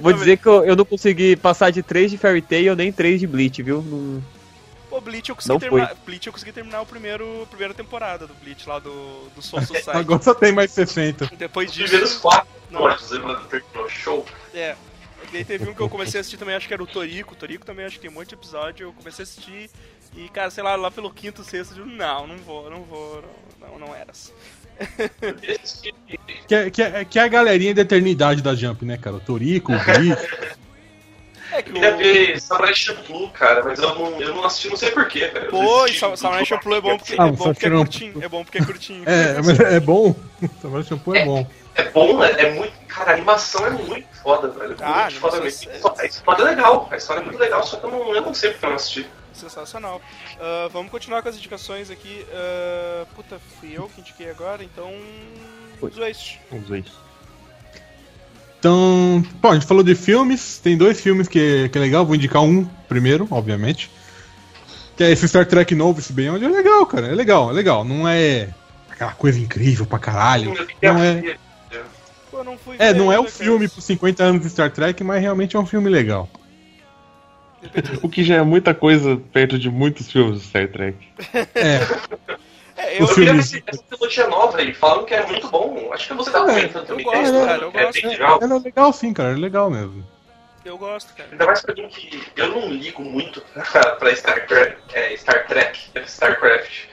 Vou 0.00 0.12
dizer 0.12 0.36
que 0.38 0.46
eu, 0.46 0.64
eu 0.64 0.76
não 0.76 0.84
consegui 0.84 1.34
passar 1.36 1.70
de 1.70 1.82
3 1.82 2.10
de 2.10 2.18
Fairy 2.18 2.42
Tail 2.42 2.76
nem 2.76 2.92
3 2.92 3.18
de 3.20 3.26
Bleach, 3.26 3.62
viu? 3.62 3.82
Não- 3.82 4.22
Pô, 4.92 5.00
Bleach 5.00 5.30
eu 5.30 5.34
consegui 5.34 5.58
terminar. 5.58 5.94
Bleach 6.04 6.26
eu 6.26 6.32
consegui 6.34 6.52
terminar 6.52 6.82
o 6.82 6.86
primeiro 6.86 7.44
a 7.44 7.46
primeira 7.46 7.72
temporada 7.72 8.26
do 8.26 8.34
Bleach 8.34 8.68
lá 8.68 8.78
do, 8.78 9.30
do 9.34 9.40
Soul 9.40 9.62
Society. 9.64 9.88
Agora 9.88 10.22
só 10.22 10.34
tem 10.34 10.52
mais 10.52 10.70
60. 10.70 11.30
Depois 11.38 11.70
Os 11.70 11.74
disso. 11.74 11.88
primeiros 11.88 12.18
quatro 12.18 12.46
terminou 13.48 13.88
show. 13.88 14.26
É. 14.52 14.76
E 15.32 15.36
aí 15.38 15.44
teve 15.46 15.66
um 15.70 15.72
que 15.72 15.80
eu 15.80 15.88
comecei 15.90 16.18
a 16.18 16.20
assistir 16.20 16.36
também, 16.36 16.54
acho 16.54 16.68
que 16.68 16.74
era 16.74 16.82
o 16.82 16.86
Toriko. 16.86 17.32
O 17.32 17.36
Toriko 17.36 17.64
também 17.64 17.86
acho 17.86 17.94
que 17.96 18.02
tem 18.02 18.10
um 18.10 18.14
monte 18.14 18.28
de 18.28 18.34
episódio. 18.34 18.84
Eu 18.88 18.92
comecei 18.92 19.22
a 19.22 19.24
assistir 19.24 19.70
e, 20.14 20.28
cara, 20.28 20.50
sei 20.50 20.62
lá, 20.62 20.76
lá 20.76 20.90
pelo 20.90 21.10
quinto, 21.10 21.42
sexto, 21.42 21.70
eu 21.78 21.84
digo, 21.86 21.96
não, 21.96 22.26
não 22.26 22.36
vou, 22.36 22.68
não 22.70 22.82
vou, 22.82 23.24
não, 23.58 23.68
não, 23.68 23.78
não 23.86 23.94
eras. 23.94 24.30
Esse- 25.42 25.90
Que 26.46 26.54
é, 26.54 26.70
que, 26.70 26.82
é, 26.82 27.04
que 27.06 27.18
é 27.18 27.22
a 27.22 27.28
galerinha 27.28 27.74
da 27.74 27.80
eternidade 27.80 28.42
da 28.42 28.54
Jump, 28.54 28.84
né, 28.84 28.98
cara? 28.98 29.16
O 29.16 29.20
Torico, 29.20 29.72
o 29.72 29.78
Bleach. 29.84 30.22
É 31.54 31.62
que 31.62 31.70
Eu 31.70 31.74
queria 31.74 31.94
o. 31.94 31.98
ver 31.98 32.40
Samurai 32.40 32.74
Champloo, 32.74 33.28
cara, 33.30 33.62
mas 33.62 33.78
eu 33.78 33.94
não, 33.94 34.20
eu 34.20 34.34
não 34.34 34.44
assisti, 34.44 34.68
não 34.68 34.76
sei 34.76 34.90
porquê, 34.90 35.26
velho. 35.28 35.46
Eu 35.46 35.50
Pô, 35.50 35.86
e 35.86 35.98
Samurai 36.16 36.44
Champloo 36.44 36.76
é 36.76 36.80
bom 36.80 36.96
porque, 36.96 37.14
Ah, 37.18 37.26
é 37.26 37.30
bom 37.32 37.44
porque 37.44 37.66
é 37.66 37.70
curtinho. 37.70 38.22
É 38.24 38.28
bom 38.28 38.44
porque 38.44 38.58
é 38.58 38.64
curtinho. 38.64 39.02
É, 39.06 39.34
mas 39.44 39.60
é 39.60 39.80
bom. 39.80 40.14
Samurai 40.60 40.84
Shampoo 40.84 41.14
é 41.14 41.24
bom. 41.24 41.46
É 41.74 41.84
bom, 41.90 42.18
né? 42.18 42.30
É 42.38 42.52
muito. 42.54 42.72
Cara, 42.88 43.12
a 43.12 43.14
animação 43.14 43.66
é 43.66 43.70
muito 43.70 44.06
foda, 44.22 44.48
velho. 44.48 44.76
Ah, 44.80 45.04
muito 45.04 45.20
foda 45.20 45.40
mesmo. 45.40 45.70
é- 45.70 45.80
A 46.02 46.04
história 46.06 46.42
é 46.42 46.44
legal, 46.44 46.88
a 46.90 46.96
história 46.96 47.20
é 47.20 47.24
muito 47.24 47.38
legal, 47.38 47.62
só 47.64 47.76
que 47.78 47.84
eu 47.86 47.90
não, 47.90 48.14
eu 48.14 48.20
não 48.22 48.34
sei 48.34 48.50
porque 48.50 48.64
eu 48.66 48.68
não 48.70 48.76
assisti. 48.76 49.06
Sensacional. 49.32 50.00
Ah, 50.38 50.68
vamos 50.72 50.90
continuar 50.90 51.22
com 51.22 51.28
as 51.28 51.36
indicações 51.36 51.90
aqui. 51.90 52.26
Ah, 52.32 53.06
puta, 53.14 53.38
fui 53.60 53.72
eu 53.76 53.88
que 53.94 54.00
indiquei 54.00 54.28
agora, 54.30 54.62
então. 54.64 54.90
Foi. 55.80 55.90
Zoeste. 55.90 56.40
Vamos 56.50 56.68
ver. 56.68 56.84
Então, 58.62 59.24
bom, 59.40 59.50
a 59.50 59.54
gente 59.54 59.66
falou 59.66 59.82
de 59.82 59.92
filmes. 59.96 60.56
Tem 60.58 60.76
dois 60.76 61.00
filmes 61.00 61.26
que, 61.26 61.68
que 61.68 61.76
é 61.76 61.80
legal. 61.80 62.06
Vou 62.06 62.14
indicar 62.14 62.40
um 62.42 62.64
primeiro, 62.88 63.26
obviamente. 63.28 63.90
Que 64.96 65.02
é 65.02 65.10
esse 65.10 65.26
Star 65.26 65.44
Trek 65.44 65.74
novo, 65.74 65.98
esse 65.98 66.12
Beyond. 66.12 66.44
É 66.44 66.48
legal, 66.48 66.86
cara. 66.86 67.08
É 67.08 67.12
legal, 67.12 67.50
é 67.50 67.52
legal. 67.52 67.84
Não 67.84 68.06
é 68.06 68.50
aquela 68.88 69.10
coisa 69.14 69.40
incrível 69.40 69.84
pra 69.84 69.98
caralho. 69.98 70.54
Não 70.80 71.02
é, 71.02 71.36
não 72.44 72.56
fui 72.56 72.76
é, 72.78 72.94
não 72.94 73.10
é 73.10 73.16
o 73.18 73.22
ainda, 73.22 73.32
cara. 73.32 73.44
filme 73.44 73.68
pros 73.68 73.84
50 73.84 74.22
anos 74.22 74.42
de 74.42 74.50
Star 74.50 74.70
Trek, 74.70 75.02
mas 75.02 75.20
realmente 75.20 75.56
é 75.56 75.58
um 75.58 75.66
filme 75.66 75.90
legal. 75.90 76.30
O 78.00 78.08
que 78.08 78.22
já 78.22 78.36
é 78.36 78.42
muita 78.42 78.72
coisa 78.72 79.20
perto 79.32 79.58
de 79.58 79.68
muitos 79.68 80.08
filmes 80.08 80.34
do 80.34 80.40
Star 80.40 80.68
Trek. 80.68 80.98
É, 81.52 81.80
É, 82.82 82.98
eu, 83.00 83.04
Os 83.04 83.10
Eu 83.10 83.14
queria 83.14 83.32
ver 83.34 83.42
filmes- 83.42 83.54
esse- 83.54 83.64
essa 83.66 83.82
trilogia 83.82 84.26
nova 84.28 84.58
aí, 84.58 84.74
falaram 84.74 85.04
que 85.04 85.14
é 85.14 85.26
muito 85.26 85.48
bom. 85.48 85.90
Acho 85.92 86.08
que 86.08 86.14
você 86.14 86.30
tá 86.30 86.38
É, 86.38 86.40
comentando 86.46 86.82
eu 86.82 86.86
também. 86.86 87.04
gosto, 87.04 87.18
que 87.18 87.20
a 87.20 87.22
história 87.30 87.46
cara, 87.46 87.62
eu 87.62 87.68
é 87.80 87.84
gosto. 87.84 88.00
bem 88.02 88.10
legal. 88.10 88.38
é 88.42 88.46
legal 88.64 88.92
sim, 88.92 89.12
cara. 89.12 89.32
É 89.32 89.36
legal 89.36 89.70
mesmo. 89.70 90.06
eu 90.64 90.78
gosto, 90.78 91.12
cara. 91.16 91.28
Ainda 91.32 91.44
mais 91.46 91.60
pra 91.60 91.74
mim 91.74 91.88
que 91.88 92.22
eu 92.36 92.48
não 92.48 92.68
ligo 92.68 93.02
muito 93.02 93.42
pra 93.98 94.14
Star 94.14 94.46
Trek, 94.46 94.76
é, 94.94 95.16
Star 95.16 95.46
Trek, 95.46 95.78
StarCraft. 96.06 96.84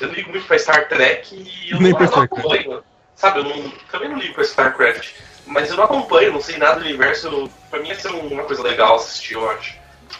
Eu 0.00 0.08
não 0.08 0.14
ligo 0.14 0.30
muito 0.30 0.46
pra 0.46 0.58
Star 0.58 0.88
Trek 0.88 1.34
e 1.34 1.70
eu 1.70 1.80
Nem 1.80 1.92
não, 1.92 2.00
eu 2.00 2.10
não 2.10 2.22
acompanho. 2.22 2.82
Sabe, 3.14 3.40
eu 3.40 3.44
não, 3.44 3.70
também 3.92 4.08
não 4.08 4.18
ligo 4.18 4.32
pra 4.34 4.42
StarCraft. 4.42 5.10
Mas 5.46 5.68
eu 5.70 5.76
não 5.76 5.84
acompanho, 5.84 6.32
não 6.32 6.40
sei 6.40 6.56
nada 6.56 6.80
do 6.80 6.86
universo. 6.86 7.26
eu- 7.26 7.50
Pra 7.70 7.78
mim 7.80 7.88
ia 7.88 7.94
ser 7.94 8.08
uma 8.08 8.42
coisa 8.44 8.62
legal 8.62 8.96
assistir, 8.96 9.34
eu 9.34 9.48
acho. 9.50 9.74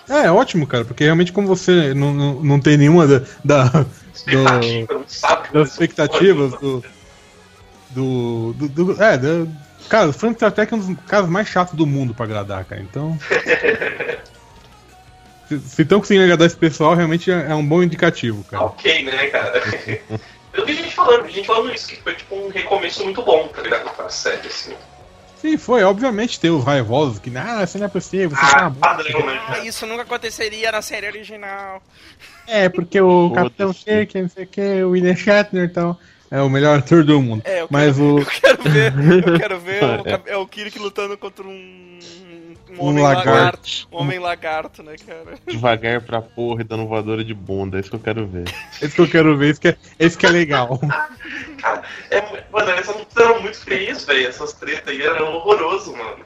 É, 0.08 0.26
é 0.26 0.30
ótimo, 0.30 0.66
cara, 0.66 0.84
porque 0.84 1.02
realmente 1.04 1.32
como 1.32 1.48
você 1.48 1.94
não, 1.94 2.12
não, 2.12 2.34
não 2.34 2.60
tem 2.60 2.76
nenhuma 2.76 3.06
da, 3.06 3.22
da- 3.44 3.86
Sabe. 5.06 5.48
das 5.52 5.70
expectativas 5.70 6.52
do. 6.52 6.84
Do. 7.90 8.52
do, 8.54 8.68
do- 8.68 9.02
é, 9.02 9.18
do, 9.18 9.48
cara, 9.88 10.08
o 10.08 10.12
Star 10.12 10.52
Trek 10.52 10.72
é 10.72 10.76
um 10.76 10.80
dos 10.80 10.96
caras 11.06 11.28
mais 11.28 11.48
chatos 11.48 11.74
do 11.74 11.86
mundo 11.86 12.14
pra 12.14 12.24
agradar, 12.24 12.64
cara. 12.64 12.80
Então. 12.80 13.18
se 15.48 15.58
se 15.58 15.82
estão 15.82 15.98
conseguindo 15.98 16.24
agradar 16.24 16.46
esse 16.46 16.56
pessoal, 16.56 16.94
realmente 16.94 17.30
é, 17.30 17.46
é 17.50 17.54
um 17.54 17.66
bom 17.66 17.82
indicativo, 17.82 18.42
Tá 18.44 18.50
cara. 18.50 18.64
ok, 18.64 19.02
né, 19.04 19.26
cara? 19.28 19.62
Eu 20.52 20.66
vi 20.66 20.74
gente 20.74 20.92
falando, 20.94 21.28
gente 21.28 21.46
falando 21.46 21.72
isso, 21.72 21.86
que 21.88 21.96
foi 22.02 22.14
tipo 22.14 22.34
um 22.34 22.48
recomeço 22.48 23.04
muito 23.04 23.22
bom, 23.22 23.46
tá 23.48 23.62
ligado? 23.62 23.88
Pra 23.94 24.08
série, 24.08 24.48
assim. 24.48 24.74
Sim, 25.40 25.56
foi. 25.56 25.84
Obviamente 25.84 26.40
tem 26.40 26.50
os 26.50 26.64
raivosos 26.64 27.20
que, 27.20 27.30
ah, 27.36 27.62
isso 27.62 27.78
não 27.78 27.86
é 27.86 27.88
possível, 27.88 28.30
você 28.30 28.36
tá 28.36 28.58
Ah, 28.58 28.60
uma 28.62 28.70
bosta." 28.70 28.96
padrão, 29.04 29.26
né? 29.26 29.40
Ah, 29.48 29.58
isso 29.60 29.86
nunca 29.86 30.02
aconteceria 30.02 30.72
na 30.72 30.82
série 30.82 31.06
original. 31.06 31.80
É, 32.50 32.68
porque 32.68 33.00
o. 33.00 33.30
Capitão 33.30 33.72
Kirk, 33.72 34.20
não 34.20 34.28
sei 34.28 34.44
o 34.44 34.46
que, 34.46 34.82
o 34.82 34.90
William 34.90 35.14
Shatner 35.14 35.64
e 35.64 35.68
tal, 35.68 35.98
é 36.30 36.40
o 36.40 36.48
melhor 36.48 36.78
ator 36.78 37.02
do 37.02 37.20
mundo. 37.20 37.42
É, 37.44 37.62
eu 37.62 37.68
Mas 37.68 37.98
o. 37.98 38.20
Eu 38.20 38.26
quero 38.26 38.62
ver, 38.62 38.92
eu 39.26 39.38
quero 39.38 39.58
ver 39.60 39.82
o, 39.82 40.28
é 40.30 40.36
o 40.36 40.46
Kirk 40.46 40.78
lutando 40.78 41.18
contra 41.18 41.44
um. 41.44 41.98
Um 42.78 42.86
homem 42.86 43.02
lagarto. 43.02 43.28
lagarto. 43.28 43.88
Um 43.90 43.96
homem 43.96 44.18
lagarto, 44.20 44.82
né, 44.84 44.94
cara? 45.04 45.36
Devagar 45.44 46.00
pra 46.02 46.22
porra 46.22 46.60
e 46.60 46.64
dando 46.64 46.86
voadora 46.86 47.24
de 47.24 47.34
bunda. 47.34 47.76
É 47.76 47.80
isso 47.80 47.90
que 47.90 47.96
eu 47.96 48.00
quero 48.00 48.26
ver. 48.28 48.44
Esse 48.80 48.94
que 48.94 49.00
eu 49.00 49.08
quero 49.08 49.36
ver, 49.36 49.50
esse 49.50 49.60
que 49.60 49.68
é, 49.68 49.76
esse 49.98 50.16
que 50.16 50.24
é 50.24 50.30
legal. 50.30 50.78
Cara, 51.58 51.82
é, 52.10 52.44
mano, 52.52 52.70
essas 52.70 52.94
lutas 52.94 53.16
eram 53.16 53.42
muito 53.42 53.58
feias, 53.58 54.04
velho. 54.04 54.28
Essas 54.28 54.52
tretas 54.52 54.88
aí 54.88 55.02
eram 55.02 55.34
horroroso, 55.34 55.92
mano. 55.96 56.24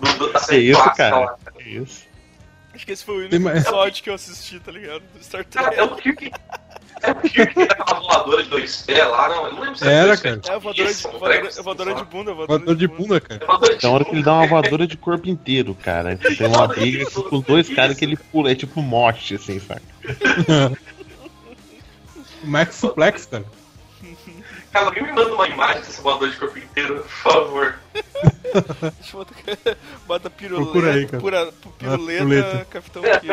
Do, 0.00 0.28
do, 0.28 0.38
série 0.38 0.70
isso, 0.70 0.94
cara? 0.94 1.18
lá. 1.18 1.36
Que 1.58 1.68
isso. 1.68 2.11
Acho 2.74 2.86
que 2.86 2.92
esse 2.92 3.04
foi 3.04 3.14
o 3.14 3.18
único 3.20 3.40
mais- 3.40 3.62
episódio 3.62 4.02
que 4.02 4.10
eu 4.10 4.14
assisti, 4.14 4.58
tá 4.60 4.72
ligado? 4.72 5.02
Do 5.14 5.22
Star 5.22 5.44
Cara, 5.44 5.68
Trek. 5.70 5.80
é 5.80 5.84
o 5.84 5.96
Kirk. 5.96 6.32
É 7.02 7.10
o 7.10 7.14
Kirk 7.16 7.66
daquela 7.66 8.00
voadora 8.00 8.42
de 8.42 8.48
dois 8.48 8.82
pés 8.82 9.06
lá, 9.08 9.28
não. 9.28 9.46
Eu 9.46 9.52
não 9.52 9.60
lembro 9.60 9.76
se 9.76 9.86
Era, 9.86 10.06
dois 10.06 10.20
cara. 10.20 10.40
É, 10.46 10.58
voadora 10.58 10.72
de, 10.74 10.82
Isso, 10.92 11.08
voadora, 11.10 11.50
voadora 11.62 11.94
de 11.94 12.04
bunda, 12.04 12.32
voadora, 12.32 12.58
Voador 12.58 12.76
de 12.76 12.88
bunda, 12.88 13.20
cara. 13.20 13.42
É 13.42 13.46
voadora 13.46 13.76
Tem 13.78 13.90
hora 13.90 14.04
que 14.04 14.10
ele 14.12 14.22
dá 14.22 14.32
uma 14.32 14.46
voadora 14.46 14.86
de 14.86 14.96
corpo 14.96 15.28
inteiro, 15.28 15.74
cara. 15.74 16.16
Tem 16.16 16.46
uma 16.46 16.66
briga 16.66 17.10
com 17.10 17.36
os 17.36 17.44
dois 17.44 17.68
caras 17.68 17.96
que 17.96 18.04
ele 18.04 18.16
pula. 18.16 18.50
É 18.52 18.54
tipo 18.54 18.80
morte, 18.80 19.34
assim, 19.34 19.58
saca? 19.60 19.82
O 22.42 22.46
Max 22.48 22.76
Suplex, 22.76 23.26
cara. 23.26 23.44
Cara, 24.72 24.86
alguém 24.86 25.02
me 25.02 25.12
manda 25.12 25.34
uma 25.34 25.46
imagem 25.46 25.82
desse 25.82 26.00
voador 26.00 26.30
de 26.30 26.36
corpo 26.36 26.58
inteiro, 26.58 26.94
por 27.02 27.08
favor. 27.10 27.74
Bota 30.06 30.30
piruleta, 30.30 30.64
Procura 30.64 30.92
aí, 30.92 31.06
cara. 31.06 31.20
pura, 31.20 31.52
piruleta, 31.78 32.18
piruleta. 32.18 32.66
Capitão 32.70 33.02
Kirk. 33.02 33.26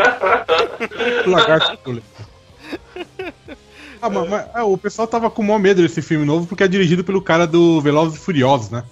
Lagarto 1.30 1.78
puleta. 1.78 2.30
Ah, 4.02 4.10
mas, 4.10 4.30
mas, 4.30 4.56
é, 4.56 4.62
o 4.62 4.78
pessoal 4.78 5.08
tava 5.08 5.30
com 5.30 5.42
o 5.42 5.46
maior 5.46 5.60
medo 5.60 5.82
desse 5.82 6.02
filme 6.02 6.26
novo 6.26 6.48
porque 6.48 6.64
é 6.64 6.68
dirigido 6.68 7.04
pelo 7.04 7.22
cara 7.22 7.46
do 7.46 7.82
Velozes 7.82 8.18
e 8.18 8.24
Furiosos, 8.24 8.70
né? 8.70 8.84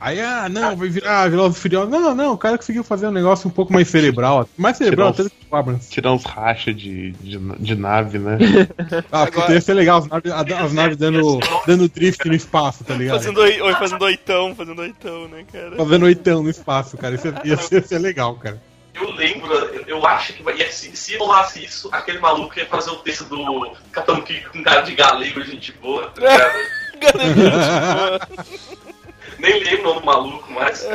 Aí, 0.00 0.20
ah, 0.20 0.48
não, 0.48 0.76
vai 0.76 0.88
virar 0.88 1.28
Velozes 1.28 1.58
e 1.58 1.60
Furiosos. 1.60 1.90
Não, 1.90 2.14
não, 2.14 2.32
o 2.32 2.38
cara 2.38 2.56
conseguiu 2.56 2.84
fazer 2.84 3.08
um 3.08 3.12
negócio 3.12 3.48
um 3.48 3.52
pouco 3.52 3.72
mais 3.72 3.88
cerebral. 3.88 4.48
Mais 4.56 4.76
cerebral 4.76 5.08
até 5.08 5.24
Tirar 5.24 5.28
do 5.28 5.30
que 5.30 5.46
o 5.50 5.56
Abrams. 5.56 5.90
Tirar 5.90 6.12
uns 6.12 6.24
rachas 6.24 6.76
de, 6.76 7.12
de, 7.12 7.38
de 7.38 7.74
nave, 7.74 8.18
né? 8.18 8.38
Ah, 9.10 9.24
porque 9.24 9.38
Agora- 9.38 9.54
ia 9.54 9.60
ser 9.60 9.74
legal, 9.74 9.98
as 9.98 10.06
naves, 10.08 10.32
as 10.32 10.72
naves 10.72 10.96
dando, 10.96 11.40
dando 11.66 11.88
drift 11.88 12.26
no 12.28 12.34
espaço, 12.34 12.84
tá 12.84 12.94
ligado? 12.94 13.18
Fazendo, 13.18 13.40
oi, 13.40 13.60
oi, 13.60 13.74
fazendo 13.74 14.02
oitão, 14.02 14.54
fazendo 14.54 14.80
oitão, 14.80 15.28
né, 15.28 15.44
cara? 15.50 15.76
Fazendo 15.76 16.04
oitão 16.04 16.42
no 16.42 16.50
espaço, 16.50 16.96
cara. 16.96 17.14
Isso 17.14 17.28
ia, 17.28 17.40
ia 17.44 17.56
ser, 17.56 17.74
ia 17.76 17.82
ser 17.82 17.98
legal, 17.98 18.34
cara. 18.36 18.60
Eu 18.94 19.12
lembro, 19.12 19.52
eu, 19.86 20.04
acho 20.06 20.32
que 20.32 20.42
ia, 20.52 20.72
se, 20.72 20.96
se 20.96 21.16
rolasse 21.16 21.64
isso, 21.64 21.88
aquele 21.92 22.18
maluco 22.18 22.58
ia 22.58 22.66
fazer 22.66 22.90
o 22.90 22.96
texto 22.96 23.24
do 23.24 23.72
Capitão 23.92 24.20
Kirk 24.20 24.48
com 24.50 24.62
cara 24.62 24.82
de 24.82 24.94
galego, 24.94 25.42
gente 25.42 25.72
boa, 25.72 26.10
tá 26.10 26.20
ligado? 26.20 26.78
Galera, 26.98 28.28
Nem 29.38 29.62
lembro 29.62 29.80
o 29.80 29.84
nome 29.84 30.00
do 30.00 30.06
maluco, 30.06 30.52
mas. 30.52 30.86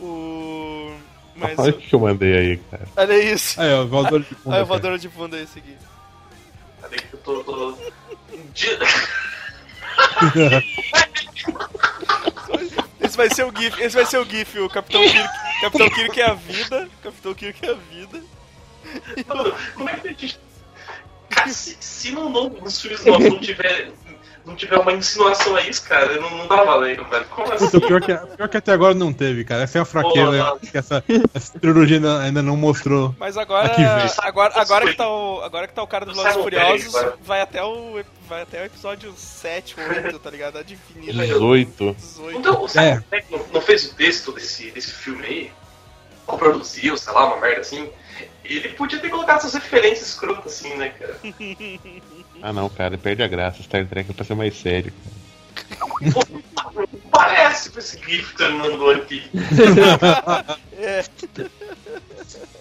o... 0.00 0.92
Mas, 1.34 1.58
Olha 1.58 1.70
o 1.70 1.74
que 1.74 1.94
eu 1.94 2.00
mandei 2.00 2.34
aí, 2.34 2.56
cara. 2.70 2.88
olha 2.96 3.22
isso. 3.22 3.60
Aí, 3.60 3.70
ó, 3.74 3.84
voador 3.84 4.20
de 4.20 4.28
Olha 4.28 4.38
fundo. 4.42 4.56
a 4.56 4.64
voadora 4.64 4.98
de 4.98 5.08
fundo 5.08 5.36
é 5.36 5.42
esse 5.42 5.58
aqui. 5.58 5.76
Cadê 6.80 6.96
que 6.96 7.12
eu 7.12 7.18
tô. 7.18 7.44
tô... 7.44 7.76
Esse 13.00 13.16
vai 13.16 13.28
ser 13.30 13.44
o 13.44 13.52
GIF, 13.54 13.80
esse 13.82 13.94
vai 13.96 14.06
ser 14.06 14.18
o 14.18 14.24
GIF, 14.24 14.58
o 14.58 14.68
Capitão 14.68 15.02
Kirk. 15.02 15.28
Capitão 15.60 15.90
Kirk 15.90 16.20
é 16.20 16.26
a 16.26 16.34
vida. 16.34 16.88
Capitão 17.02 17.34
Kirk 17.34 17.66
é 17.66 17.70
a 17.70 17.74
vida. 17.74 18.22
Mano, 19.26 19.54
como 19.74 19.88
é 19.88 19.96
que 19.96 20.08
a 20.08 20.10
gente. 20.10 20.40
Cara, 21.28 21.48
se, 21.48 21.76
se 21.80 22.12
no 22.12 22.30
filmes 22.70 23.04
novos 23.04 23.28
não 23.28 23.40
tiver. 23.40 23.92
Não 24.46 24.54
tiver 24.54 24.78
uma 24.78 24.92
insinuação 24.92 25.56
a 25.56 25.62
isso, 25.62 25.82
cara, 25.82 26.20
não, 26.20 26.30
não 26.30 26.46
tá 26.46 26.62
valendo, 26.62 27.04
velho. 27.04 27.24
Como 27.26 27.52
assim? 27.52 27.68
Puta, 27.68 27.84
pior 27.84 28.00
que, 28.00 28.16
pior 28.36 28.48
que 28.48 28.56
até 28.56 28.72
agora 28.72 28.94
não 28.94 29.12
teve, 29.12 29.44
cara. 29.44 29.64
Essa 29.64 29.78
é 29.78 29.80
a 29.80 29.84
fraqueza 29.84 30.58
que 30.70 30.78
essa, 30.78 31.04
essa 31.34 31.58
trilogia 31.58 31.96
ainda, 31.96 32.20
ainda 32.20 32.42
não 32.42 32.56
mostrou. 32.56 33.12
Mas 33.18 33.36
agora, 33.36 33.72
agora, 34.22 34.52
agora 34.54 34.86
que 34.86 34.94
tá 34.94 35.08
o, 35.08 35.42
agora 35.42 35.66
que 35.66 35.74
tá 35.74 35.82
o 35.82 35.86
cara 35.88 36.06
dos 36.06 36.16
no 36.16 36.22
Furiosos, 36.32 36.94
vai 37.22 37.40
até 37.40 37.62
o 37.64 38.00
vai 38.28 38.42
até 38.42 38.62
o 38.62 38.66
episódio 38.66 39.12
7 39.16 39.76
ou 39.78 40.04
8, 40.04 40.18
tá 40.20 40.30
ligado? 40.30 40.58
Ad 40.58 40.72
infinito. 40.72 41.12
18. 41.12 41.94
18. 41.94 42.38
Então, 42.38 42.62
o 42.62 42.66
É. 42.66 42.68
Simon 42.68 43.02
Pegg 43.10 43.26
não, 43.30 43.46
não 43.52 43.60
fez 43.60 43.84
o 43.84 43.94
texto 43.94 44.32
desse, 44.32 44.70
desse 44.70 44.92
filme 44.92 45.26
aí? 45.26 45.52
Ou 46.26 46.38
produziu, 46.38 46.96
sei 46.96 47.12
lá, 47.12 47.26
uma 47.26 47.40
merda 47.40 47.60
assim? 47.60 47.88
Ele 48.44 48.68
podia 48.70 48.98
ter 49.00 49.08
colocado 49.10 49.38
essas 49.38 49.54
referências 49.54 50.08
escrotas 50.08 50.52
assim, 50.52 50.74
né, 50.76 50.90
cara? 50.90 51.18
Ah 52.42 52.52
não, 52.52 52.68
cara, 52.68 52.96
perde 52.98 53.22
a 53.22 53.28
graça. 53.28 53.62
Star 53.62 53.86
Trek 53.86 54.10
é 54.10 54.14
pra 54.14 54.24
ser 54.24 54.34
mais 54.34 54.56
sério. 54.56 54.92
Parece 57.10 57.70
com 57.70 57.78
esse 57.78 57.98
GIF 57.98 58.34
que 58.34 58.38
você 58.38 58.48
me 58.48 58.58
mandou 58.58 58.90
aqui. 58.90 59.22
É, 60.78 61.02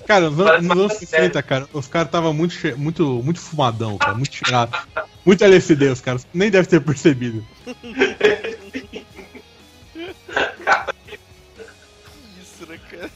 Cara, 0.07 0.29
nos, 0.29 0.39
anos 0.39 0.93
série. 0.93 1.05
60, 1.07 1.43
cara, 1.43 1.67
os 1.73 1.87
caras 1.87 2.11
tava 2.11 2.31
muito, 2.31 2.55
muito, 2.77 3.23
muito 3.23 3.39
fumadão, 3.39 3.97
cara, 3.97 4.13
muito 4.13 4.35
cheirado. 4.35 4.77
Muito 5.25 5.43
LSD, 5.43 5.89
os 5.89 6.01
caras 6.01 6.27
nem 6.33 6.51
devem 6.51 6.69
ter 6.69 6.79
percebido. 6.79 7.43
isso, 12.39 12.65
né, 12.67 12.79
cara? 12.89 13.09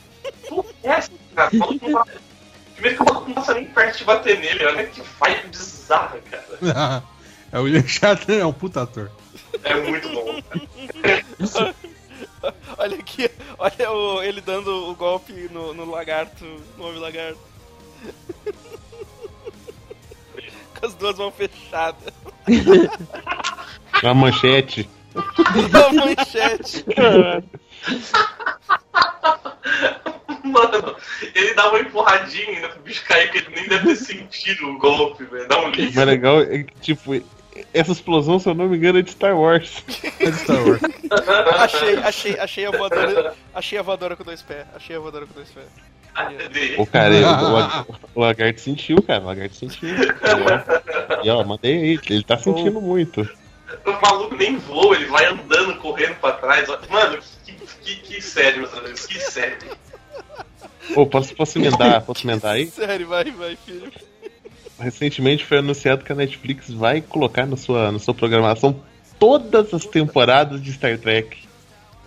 Parece, 0.84 1.12
cara. 1.36 1.52
Primeiro 2.80 2.96
que 2.96 3.04
o 3.04 3.06
maluco 3.06 3.28
não 3.28 3.36
passa 3.36 3.54
nem 3.54 3.66
perto 3.66 3.98
de 3.98 4.06
bater 4.06 4.40
nele, 4.40 4.66
olha 4.66 4.88
que 4.88 5.02
vibe 5.02 5.50
bizarra, 5.50 6.18
cara. 6.32 6.46
é 7.52 7.60
o 7.60 7.64
William 7.64 7.86
Shatner, 7.86 8.40
é 8.40 8.46
um 8.46 8.54
puta 8.54 8.84
ator. 8.84 9.12
É 9.64 9.76
muito 9.76 10.08
bom, 10.08 10.42
cara. 11.02 11.76
Olha 12.78 12.98
aqui, 12.98 13.30
olha 13.58 13.92
o, 13.92 14.24
ele 14.24 14.40
dando 14.40 14.90
o 14.90 14.96
golpe 14.96 15.50
no, 15.52 15.74
no 15.74 15.90
lagarto, 15.90 16.46
no 16.78 16.88
homem 16.88 17.00
lagarto. 17.00 17.38
Com 20.80 20.86
as 20.86 20.96
duas 20.96 21.18
mãos 21.18 21.34
fechadas. 21.36 22.14
A 24.02 24.14
manchete. 24.14 24.90
A 25.16 25.94
manchete. 25.94 26.86
Mano, 30.48 30.96
ele 31.36 31.54
dá 31.54 31.70
uma 31.70 31.80
empurradinha 31.80 32.48
ainda 32.50 32.70
pro 32.70 32.82
bicho 32.82 33.04
cair, 33.06 33.32
porque 33.32 33.38
ele 33.50 33.56
nem 33.56 33.68
deve 33.70 33.88
ter 33.90 33.96
sentido 33.96 34.68
o 34.70 34.78
golpe, 34.78 35.24
velho. 35.26 35.48
Dá 35.48 35.60
um 35.62 35.68
O 35.68 35.72
liga. 35.72 35.96
mais 35.96 36.08
legal 36.08 36.42
é 36.42 36.64
que, 36.64 36.74
tipo, 36.82 37.14
essa 37.74 37.92
explosão, 37.92 38.40
se 38.40 38.48
eu 38.50 38.54
não 38.54 38.68
me 38.70 38.78
engano, 38.78 39.00
é 39.00 39.02
de 39.02 39.12
Star 39.12 39.38
Wars. 39.38 39.84
É 40.20 40.30
de 40.32 40.38
Star 40.38 40.66
Wars. 40.68 40.82
Achei, 41.60 41.96
achei, 41.98 42.40
achei 42.40 42.66
a 42.66 42.72
voadora. 42.72 43.34
Achei 43.54 43.78
a 43.78 43.82
voadora 43.82 44.16
com 44.16 44.24
dois 44.24 44.42
pés. 44.42 44.66
Achei 44.76 44.96
a 44.96 45.00
voadora 45.00 45.26
com 45.26 45.34
dois 45.34 45.50
pés. 45.50 45.66
O 46.78 46.86
cara, 46.86 47.14
o, 47.16 47.54
lag- 47.54 47.86
o 48.16 48.20
lagarto 48.22 48.62
sentiu, 48.62 49.02
cara. 49.02 49.22
O 49.22 49.26
lagarto 49.28 49.56
sentiu. 49.56 49.90
E 51.24 51.30
ó, 51.30 51.44
mandei 51.44 51.74
aí. 51.76 52.00
Ele 52.10 52.24
tá 52.24 52.38
sentindo 52.38 52.80
muito. 52.82 53.22
O 53.86 53.92
maluco 54.02 54.36
nem 54.36 54.58
voa, 54.58 54.96
ele 54.96 55.06
vai 55.06 55.26
andando, 55.26 55.76
correndo 55.78 56.16
pra 56.16 56.34
trás. 56.34 56.68
Mano, 56.90 57.20
que, 57.46 57.54
que, 57.84 57.96
que 57.98 58.22
sério, 58.22 58.60
meus 58.62 58.74
amigos, 58.74 59.06
que 59.06 59.20
sério. 59.20 59.58
Ô, 60.96 61.06
posso, 61.06 61.34
posso 61.36 61.58
emendar? 61.58 62.02
Posso 62.04 62.26
emendar 62.26 62.54
aí? 62.54 62.68
Sério, 62.72 63.08
vai, 63.08 63.26
vai, 63.32 63.56
filho. 63.56 63.92
Recentemente 64.80 65.46
foi 65.46 65.58
anunciado 65.60 66.04
que 66.06 66.12
a 66.12 66.16
Netflix 66.16 66.70
vai 66.72 67.02
colocar 67.02 67.46
na 67.46 67.58
sua, 67.58 67.92
na 67.92 68.00
sua 68.00 68.14
programação 68.14 68.82
todas 69.20 69.74
as 69.74 69.86
temporadas 69.86 70.62
de 70.62 70.72
Star 70.72 70.98
Trek. 70.98 71.38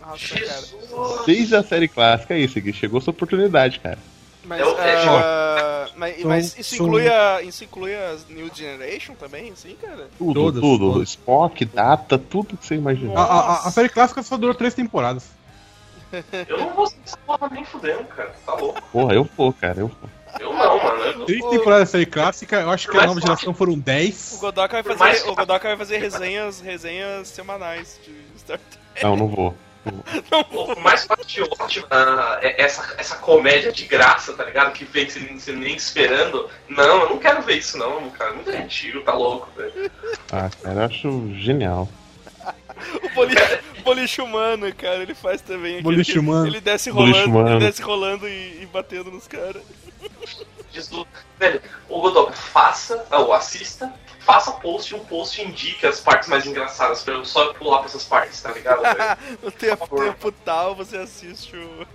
Nossa, 0.00 0.34
cara. 0.40 1.24
Desde 1.26 1.54
a 1.54 1.62
série 1.62 1.86
clássica, 1.86 2.34
é 2.34 2.38
isso 2.40 2.58
aqui. 2.58 2.72
Chegou 2.72 3.00
sua 3.00 3.10
oportunidade, 3.12 3.78
cara. 3.78 3.98
Mas, 4.44 4.60
ah, 4.60 5.88
mas, 5.96 6.24
mas 6.24 6.58
isso, 6.58 6.74
inclui 6.74 7.06
a, 7.08 7.42
isso 7.42 7.62
inclui 7.62 7.94
as 7.94 8.26
New 8.28 8.50
Generation 8.52 9.14
também, 9.14 9.52
assim, 9.52 9.76
cara? 9.80 10.08
Tudo, 10.18 10.34
Todas, 10.34 10.60
tudo. 10.60 10.92
todas. 10.94 11.08
Spock, 11.10 11.64
data, 11.66 12.18
tudo 12.18 12.56
que 12.56 12.66
você 12.66 12.74
A, 12.74 12.76
imaginar. 12.78 13.20
a- 13.20 13.24
a- 13.24 13.68
a 13.68 13.70
série 13.70 13.88
clássica 13.88 14.20
só 14.22 14.36
durou 14.36 14.54
três 14.54 14.74
temporadas. 14.74 15.26
Eu 16.48 16.58
não 16.58 16.70
vou 16.74 16.84
essa 17.04 17.16
porra 17.18 17.48
nem 17.50 17.64
fudendo, 17.64 18.04
cara. 18.04 18.34
Tá 18.44 18.54
louco. 18.54 18.82
Porra, 18.92 19.14
eu 19.14 19.28
vou, 19.36 19.52
cara. 19.52 19.80
Eu 19.80 19.88
vou. 19.88 20.10
Eu 20.40 20.52
não, 20.52 20.82
mano. 20.82 21.02
Eu, 21.04 21.24
Três 21.26 21.44
temporadas 21.44 21.88
da 21.88 21.92
série 21.92 22.06
clássica, 22.06 22.60
eu 22.60 22.70
acho 22.70 22.88
que 22.88 22.96
a 22.96 23.06
nova 23.06 23.20
geração 23.20 23.52
foram 23.52 23.74
O 23.74 23.76
10. 23.76 24.38
Godoka 24.40 24.82
vai 24.82 24.96
mais 24.96 25.18
fazer, 25.18 25.30
o 25.30 25.34
Godoka 25.34 25.68
vai 25.68 25.76
fazer 25.76 25.98
resenhas, 25.98 26.60
resenhas 26.60 27.28
semanais 27.28 28.00
de 28.04 28.14
Star 28.38 28.58
Trek. 28.58 29.04
Não, 29.04 29.16
não 29.16 29.28
vou. 29.28 29.54
Por 29.84 30.78
mais 30.80 31.04
que 31.04 31.12
eu 31.12 31.16
ache 31.20 31.42
ótima 31.42 31.86
ah, 31.90 32.38
é- 32.40 32.62
essa, 32.62 32.94
essa 32.98 33.16
comédia 33.16 33.72
de 33.72 33.84
graça, 33.84 34.32
tá 34.32 34.44
ligado? 34.44 34.72
Que 34.72 34.84
vem 34.84 35.08
sem, 35.10 35.38
sem 35.38 35.56
nem 35.56 35.74
esperando. 35.74 36.48
Não, 36.68 37.02
eu 37.02 37.10
não 37.10 37.18
quero 37.18 37.42
ver 37.42 37.58
isso, 37.58 37.76
não, 37.76 38.08
cara. 38.10 38.32
Muito 38.32 38.50
antigo, 38.50 39.00
tá 39.02 39.12
louco, 39.12 39.48
velho. 39.56 39.90
Ah, 40.30 40.48
cara, 40.62 40.80
eu 40.80 40.84
acho 40.84 41.34
genial. 41.34 41.88
O 43.02 43.14
boliche, 43.14 43.60
boliche 43.84 44.22
humano, 44.22 44.74
cara, 44.74 45.02
ele 45.02 45.14
faz 45.14 45.40
também. 45.40 45.82
Boliche 45.82 46.18
humano. 46.18 46.46
Ele 46.46 46.60
desce 46.60 46.90
rolando, 46.90 47.28
humano. 47.28 47.50
ele 47.50 47.58
desce 47.60 47.82
rolando 47.82 48.28
e, 48.28 48.62
e 48.62 48.68
batendo 48.72 49.10
nos 49.10 49.26
caras. 49.26 49.62
Jesus. 50.72 51.06
Velho, 51.38 51.60
o 51.88 52.00
Godoka, 52.00 52.32
faça, 52.32 53.04
ou 53.10 53.32
assista, 53.32 53.92
faça 54.20 54.52
post, 54.52 54.94
um 54.94 55.00
post 55.00 55.42
indique 55.42 55.86
as 55.86 56.00
partes 56.00 56.28
mais 56.28 56.46
engraçadas 56.46 57.02
pra 57.02 57.14
eu 57.14 57.24
só 57.24 57.52
pular 57.54 57.78
pra 57.78 57.86
essas 57.86 58.04
partes, 58.04 58.40
tá 58.40 58.52
ligado? 58.52 58.80
no 59.42 59.50
tempo, 59.52 60.04
tempo 60.04 60.32
tal, 60.44 60.74
você 60.74 60.96
assiste 60.96 61.56
o. 61.56 61.86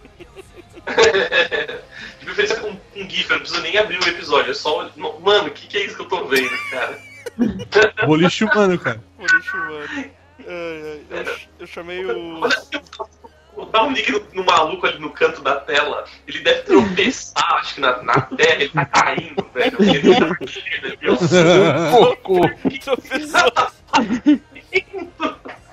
De 2.19 2.25
preferência 2.25 2.55
com 2.57 2.69
um 2.69 3.09
GIF, 3.09 3.29
eu 3.29 3.35
não 3.35 3.39
preciso 3.39 3.61
nem 3.61 3.77
abrir 3.77 3.99
o 3.99 4.07
episódio, 4.07 4.51
é 4.51 4.53
só. 4.53 4.89
Mano, 4.95 5.47
o 5.47 5.51
que, 5.51 5.67
que 5.67 5.77
é 5.77 5.85
isso 5.85 5.95
que 5.95 6.01
eu 6.01 6.07
tô 6.07 6.25
vendo, 6.25 6.49
cara? 6.69 6.97
Boliche 8.05 8.45
humano, 8.45 8.79
cara. 8.79 9.03
boliche 9.17 9.55
humano. 9.55 10.11
Ai, 10.39 11.05
ai, 11.11 11.23
eu, 11.25 11.37
eu 11.59 11.67
chamei 11.67 12.05
o. 12.05 12.41
Dá 13.71 13.83
um 13.83 13.91
link 13.91 14.11
no, 14.11 14.19
no 14.33 14.45
maluco 14.45 14.85
ali 14.85 14.99
no 14.99 15.09
canto 15.09 15.41
da 15.41 15.59
tela. 15.59 16.05
Ele 16.27 16.39
deve 16.41 16.61
tropeçar, 16.61 17.53
acho 17.55 17.75
que 17.75 17.81
na, 17.81 18.03
na 18.03 18.21
terra, 18.21 18.61
ele 18.61 18.69
tá 18.69 18.85
caindo, 18.85 19.49
velho. 19.53 19.77
Ele 19.81 20.15
tá 20.15 20.35
caindo. 20.37 20.97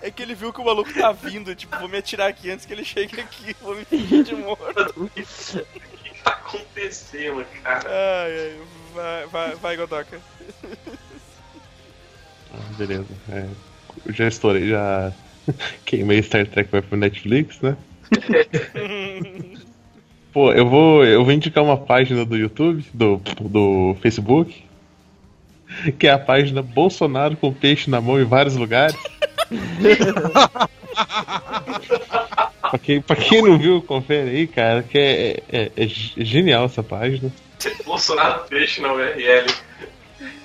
É 0.00 0.10
que 0.10 0.22
ele 0.22 0.34
viu 0.34 0.52
que 0.52 0.60
o 0.60 0.64
maluco 0.64 0.92
tá 0.92 1.12
vindo, 1.12 1.54
tipo, 1.54 1.78
vou 1.78 1.88
me 1.88 1.98
atirar 1.98 2.28
aqui 2.28 2.50
antes 2.50 2.66
que 2.66 2.72
ele 2.72 2.84
chegue 2.84 3.20
aqui, 3.20 3.56
vou 3.60 3.74
me 3.74 3.84
fingir 3.84 4.22
de 4.22 4.34
morto. 4.34 4.92
O 4.96 5.08
que 5.08 5.24
tá 6.22 6.30
acontecendo, 6.30 7.44
cara? 7.62 7.88
Ai, 7.88 8.32
ai, 8.32 8.60
vai, 8.94 9.26
vai, 9.26 9.54
vai, 9.56 9.76
Godoka. 9.76 10.20
beleza. 12.76 13.06
É, 13.30 13.48
já 14.08 14.28
estourei, 14.28 14.68
já 14.68 15.12
queimei 15.84 16.22
Star 16.22 16.46
Trek 16.46 16.70
vai 16.70 16.82
pro 16.82 16.96
Netflix, 16.96 17.60
né? 17.60 17.76
Pô, 20.32 20.52
eu 20.52 20.68
vou, 20.68 21.04
eu 21.04 21.24
vou 21.24 21.32
indicar 21.32 21.62
uma 21.62 21.76
página 21.76 22.24
do 22.24 22.36
YouTube, 22.36 22.84
do, 22.92 23.22
do 23.40 23.96
Facebook, 24.02 24.64
que 25.96 26.08
é 26.08 26.10
a 26.10 26.18
página 26.18 26.60
Bolsonaro 26.60 27.36
com 27.36 27.52
peixe 27.52 27.88
na 27.88 28.00
mão 28.00 28.20
em 28.20 28.24
vários 28.24 28.56
lugares. 28.56 28.96
pra, 32.60 32.78
quem, 32.82 33.00
pra 33.00 33.14
quem 33.14 33.42
não 33.42 33.56
viu, 33.56 33.80
confere 33.80 34.30
aí, 34.30 34.48
cara, 34.48 34.82
que 34.82 34.98
é, 34.98 35.40
é, 35.52 35.70
é 35.76 35.86
genial 35.86 36.64
essa 36.64 36.82
página. 36.82 37.32
Bolsonaro 37.84 38.44
peixe 38.48 38.80
na 38.80 38.92
URL. 38.92 39.46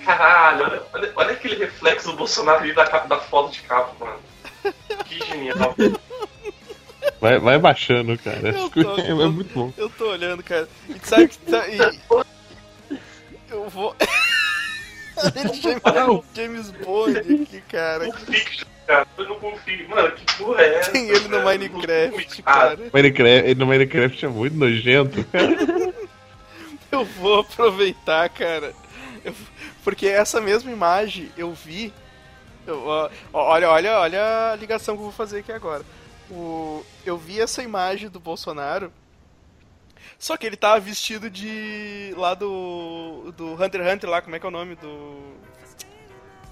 Caralho, 0.05 0.63
olha, 0.65 0.81
olha, 0.93 1.11
olha 1.15 1.31
aquele 1.31 1.55
reflexo 1.55 2.09
do 2.11 2.17
Bolsonaro 2.17 2.59
ali 2.63 2.73
da, 2.73 2.85
capa- 2.85 3.07
da 3.07 3.19
foto 3.19 3.51
de 3.51 3.61
capa, 3.61 3.93
mano. 4.05 4.19
Que 5.05 5.19
genial. 5.25 5.75
Vai, 7.21 7.39
vai 7.39 7.57
baixando, 7.59 8.17
cara. 8.17 8.49
Eu 8.49 8.69
tô- 8.69 8.97
É, 9.01 9.09
é 9.09 9.13
muito 9.13 9.53
bom. 9.53 9.73
Eu 9.77 9.89
tô 9.89 10.09
olhando, 10.11 10.41
cara. 10.43 10.67
E 10.87 10.95
sabe 11.07 11.27
que. 11.27 11.37
tá- 11.39 11.67
e- 11.67 11.99
Eu 13.49 13.69
vou. 13.69 13.95
Ele 13.99 15.53
James, 15.61 15.81
James 16.33 16.71
Bond 16.71 17.17
aqui, 17.17 17.61
cara. 17.69 18.11
Fiction, 18.13 18.65
cara. 18.87 19.07
Eu 19.17 19.25
não 19.29 19.39
confio. 19.39 19.89
Mano, 19.89 20.11
que 20.13 20.37
porra 20.37 20.61
é 20.61 20.75
essa? 20.75 20.91
Tem 20.91 21.09
ele 21.09 21.27
no? 21.27 21.43
Minecraft, 21.43 22.41
cara. 22.43 22.79
Minecraft, 22.93 23.55
no 23.55 23.65
Minecraft 23.65 24.25
é 24.25 24.29
muito 24.29 24.55
nojento, 24.55 25.23
cara. 25.25 25.93
Eu 26.91 27.05
vou 27.05 27.41
aproveitar, 27.41 28.29
cara. 28.29 28.73
Eu- 29.23 29.33
porque 29.83 30.07
essa 30.07 30.39
mesma 30.41 30.71
imagem 30.71 31.31
eu 31.37 31.53
vi. 31.53 31.93
eu- 32.67 33.09
olha, 33.33 33.69
olha, 33.69 33.99
olha 33.99 34.51
a 34.51 34.55
ligação 34.55 34.95
que 34.95 34.99
eu 35.01 35.05
vou 35.05 35.13
fazer 35.13 35.39
aqui 35.39 35.51
agora. 35.51 35.83
O, 36.29 36.83
eu 37.05 37.17
vi 37.17 37.39
essa 37.41 37.63
imagem 37.63 38.09
do 38.09 38.19
Bolsonaro. 38.19 38.91
Só 40.17 40.35
que 40.35 40.45
ele 40.45 40.57
tava 40.57 40.79
vestido 40.79 41.29
de. 41.29 42.13
lá 42.17 42.33
do. 42.33 43.33
do 43.37 43.53
Hunter 43.53 43.81
x 43.81 43.93
Hunter 43.93 44.09
lá, 44.09 44.21
como 44.21 44.35
é 44.35 44.39
que 44.39 44.45
é 44.45 44.49
o 44.49 44.51
nome 44.51 44.75
do. 44.75 45.33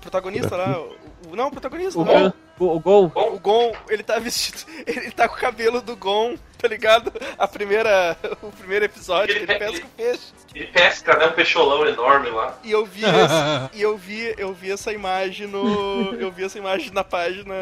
Protagonista 0.02 0.56
lá. 0.56 0.80
O, 0.80 1.32
o- 1.32 1.36
não, 1.36 1.48
o 1.48 1.52
protagonista 1.52 2.00
O 2.00 2.04
lá. 2.04 2.34
Gon, 2.58 2.76
o, 2.76 2.80
Gon. 2.80 3.12
O 3.16 3.40
Gon, 3.40 3.72
ele 3.90 4.02
tá 4.04 4.18
vestido. 4.20 4.60
Ele 4.88 5.12
tá 5.12 5.28
com 5.28 5.36
o 5.36 5.40
cabelo 5.40 5.80
do 5.82 5.96
Gon, 5.96 6.36
tá 6.58 6.68
ligado? 6.68 7.12
A 7.38 7.48
primeira. 7.48 8.18
O 8.42 8.52
primeiro 8.52 8.86
episódio, 8.86 9.36
que 9.36 9.42
ele 9.44 9.60
pesca 9.60 9.86
o 9.86 9.90
peixe. 9.90 10.22
Ele 10.56 10.68
pesca, 10.68 11.16
né? 11.18 11.26
Um 11.28 11.32
peixolão 11.34 11.86
enorme 11.88 12.30
lá. 12.30 12.58
E 12.64 12.72
eu 12.72 12.86
vi 12.86 13.02
esse- 13.06 13.78
e 13.78 13.82
eu 13.82 13.98
vi, 13.98 14.34
eu 14.38 14.54
vi 14.54 14.72
essa 14.72 14.92
imagem 14.94 15.48
no. 15.48 16.14
Eu 16.16 16.32
vi 16.32 16.46
essa 16.46 16.58
imagem 16.58 16.92
na 16.92 17.04
página 17.04 17.54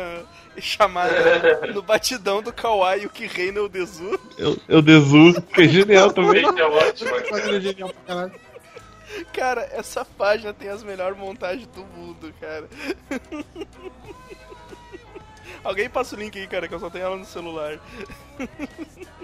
chamada 0.58 1.68
No 1.74 1.82
Batidão 1.82 2.42
do 2.42 2.54
Kawaii, 2.54 3.06
o 3.06 3.10
que 3.10 3.26
reina 3.26 3.60
é 3.60 3.62
o 3.62 3.68
Dezu. 3.70 4.18
Eu, 4.38 4.58
eu 4.70 4.82
desu, 4.82 5.42
que 5.42 5.64
é 5.64 5.68
genial 5.68 6.12
também. 6.14 6.44
É 6.46 6.64
ótimo. 6.64 7.12
Página 7.30 7.60
genial 7.60 7.90
pra 7.90 8.16
caralho. 8.16 8.34
Cara, 9.34 9.62
essa 9.72 10.04
página 10.06 10.54
tem 10.54 10.70
as 10.70 10.84
melhores 10.84 11.18
montagens 11.18 11.68
do 11.68 11.84
mundo, 11.86 12.34
cara. 12.40 12.68
Alguém 15.64 15.90
passa 15.90 16.16
o 16.16 16.20
link 16.20 16.38
aí, 16.38 16.48
cara, 16.48 16.68
que 16.68 16.74
eu 16.74 16.80
só 16.80 16.90
tenho 16.90 17.06
ela 17.06 17.16
no 17.18 17.26
celular. 17.26 17.80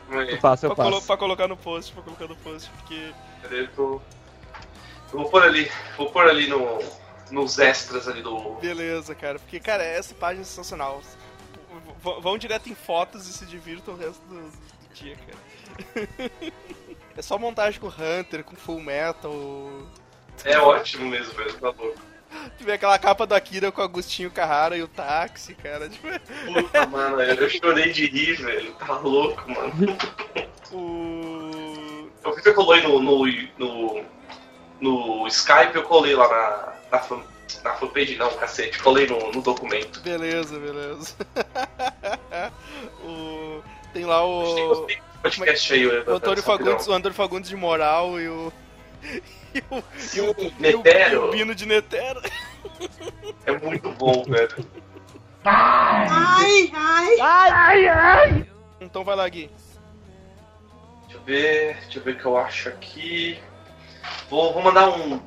Eu 0.09 0.39
passo, 0.39 0.65
eu 0.65 0.75
Pra, 0.75 0.83
colo- 0.85 0.95
passo. 0.97 1.07
pra 1.07 1.17
colocar 1.17 1.47
no 1.47 1.57
post, 1.57 1.93
pra 1.93 2.01
colocar 2.03 2.27
no 2.27 2.35
post, 2.37 2.69
porque. 2.77 3.13
Eu 3.49 3.67
tô- 3.73 4.01
eu 5.13 5.19
vou 5.19 5.29
pôr 5.29 5.43
ali, 5.43 5.69
vou 5.97 6.09
pôr 6.11 6.27
ali 6.27 6.47
no, 6.47 6.79
nos 7.31 7.59
extras 7.59 8.07
ali 8.07 8.21
do. 8.21 8.55
Beleza, 8.55 9.13
cara. 9.13 9.37
Porque, 9.39 9.59
cara, 9.59 9.83
essa 9.83 10.13
página 10.15 10.41
é 10.41 10.45
sensacional. 10.45 11.01
V- 12.03 12.19
vão 12.21 12.37
direto 12.37 12.69
em 12.69 12.75
fotos 12.75 13.27
e 13.27 13.33
se 13.33 13.45
divirtam 13.45 13.93
o 13.93 13.97
resto 13.97 14.21
do, 14.25 14.41
do 14.49 14.93
dia, 14.93 15.15
cara. 15.15 16.51
é 17.21 17.23
só 17.23 17.37
montagem 17.37 17.79
com 17.79 17.87
Hunter, 17.87 18.43
com 18.43 18.55
Full 18.55 18.81
Metal. 18.81 19.31
É 20.43 20.57
ótimo 20.57 21.07
mesmo, 21.07 21.35
velho. 21.35 21.53
Tá 21.53 21.67
louco. 21.67 22.11
Tu 22.57 22.63
vê 22.63 22.73
aquela 22.73 22.97
capa 22.97 23.27
do 23.27 23.35
Akira 23.35 23.71
com 23.71 23.81
o 23.81 23.83
Agostinho 23.83 24.31
Carrara 24.31 24.75
e 24.75 24.81
o 24.81 24.87
táxi, 24.87 25.53
cara. 25.53 25.87
Tipo, 25.87 26.07
Puta, 26.51 26.85
mano, 26.87 27.21
eu 27.21 27.49
chorei 27.49 27.91
de 27.91 28.07
rir, 28.07 28.41
velho. 28.41 28.73
Tá 28.73 28.97
louco, 28.97 29.51
mano. 29.51 29.97
o. 30.73 32.09
Eu 32.23 32.35
vi 32.35 32.41
que 32.41 32.49
eu 32.49 32.55
colei 32.55 32.81
no, 32.81 32.99
no, 32.99 33.25
no, 33.59 34.03
no 34.79 35.27
Skype, 35.27 35.75
eu 35.75 35.83
colei 35.83 36.15
lá 36.15 36.27
na, 36.27 36.73
na, 36.91 36.99
fan, 37.03 37.21
na 37.63 37.73
fanpage, 37.75 38.15
não, 38.15 38.33
cacete, 38.37 38.79
colei 38.79 39.05
no, 39.05 39.31
no 39.31 39.41
documento. 39.41 39.99
Beleza, 40.01 40.57
beleza. 40.57 41.15
o... 43.03 43.61
Tem 43.93 44.05
lá 44.05 44.25
o. 44.25 44.85
do 44.85 44.87
podcast 45.21 45.73
aí, 45.73 45.85
O 45.85 46.11
Antônio 46.15 46.43
Fagundes, 46.43 46.87
o 46.87 46.93
Antônio 46.93 47.15
Fagundes 47.15 47.49
de 47.49 47.55
moral 47.55 48.19
e 48.19 48.27
o. 48.27 48.53
E 49.53 49.59
o, 49.69 49.83
e 50.15 50.21
o, 50.21 50.25
e 50.27 50.31
o, 50.31 50.53
e 50.59 50.61
Netero. 50.61 51.27
o 51.27 51.31
Bino 51.31 51.53
de 51.53 51.65
Netero. 51.65 52.21
É 53.45 53.51
muito 53.51 53.91
bom, 53.91 54.23
velho. 54.23 54.65
Ai, 55.43 56.71
ai. 57.19 58.47
Então 58.79 59.03
vai 59.03 59.15
lá, 59.15 59.27
Gui. 59.27 59.49
Deixa 61.07 61.17
eu 61.17 61.21
ver, 61.23 61.77
deixa 61.81 61.99
eu 61.99 62.03
ver 62.03 62.11
o 62.15 62.17
que 62.17 62.25
eu 62.25 62.37
acho 62.37 62.69
aqui. 62.69 63.39
Vou, 64.29 64.53
vou 64.53 64.61
mandar 64.61 64.89
um. 64.89 65.19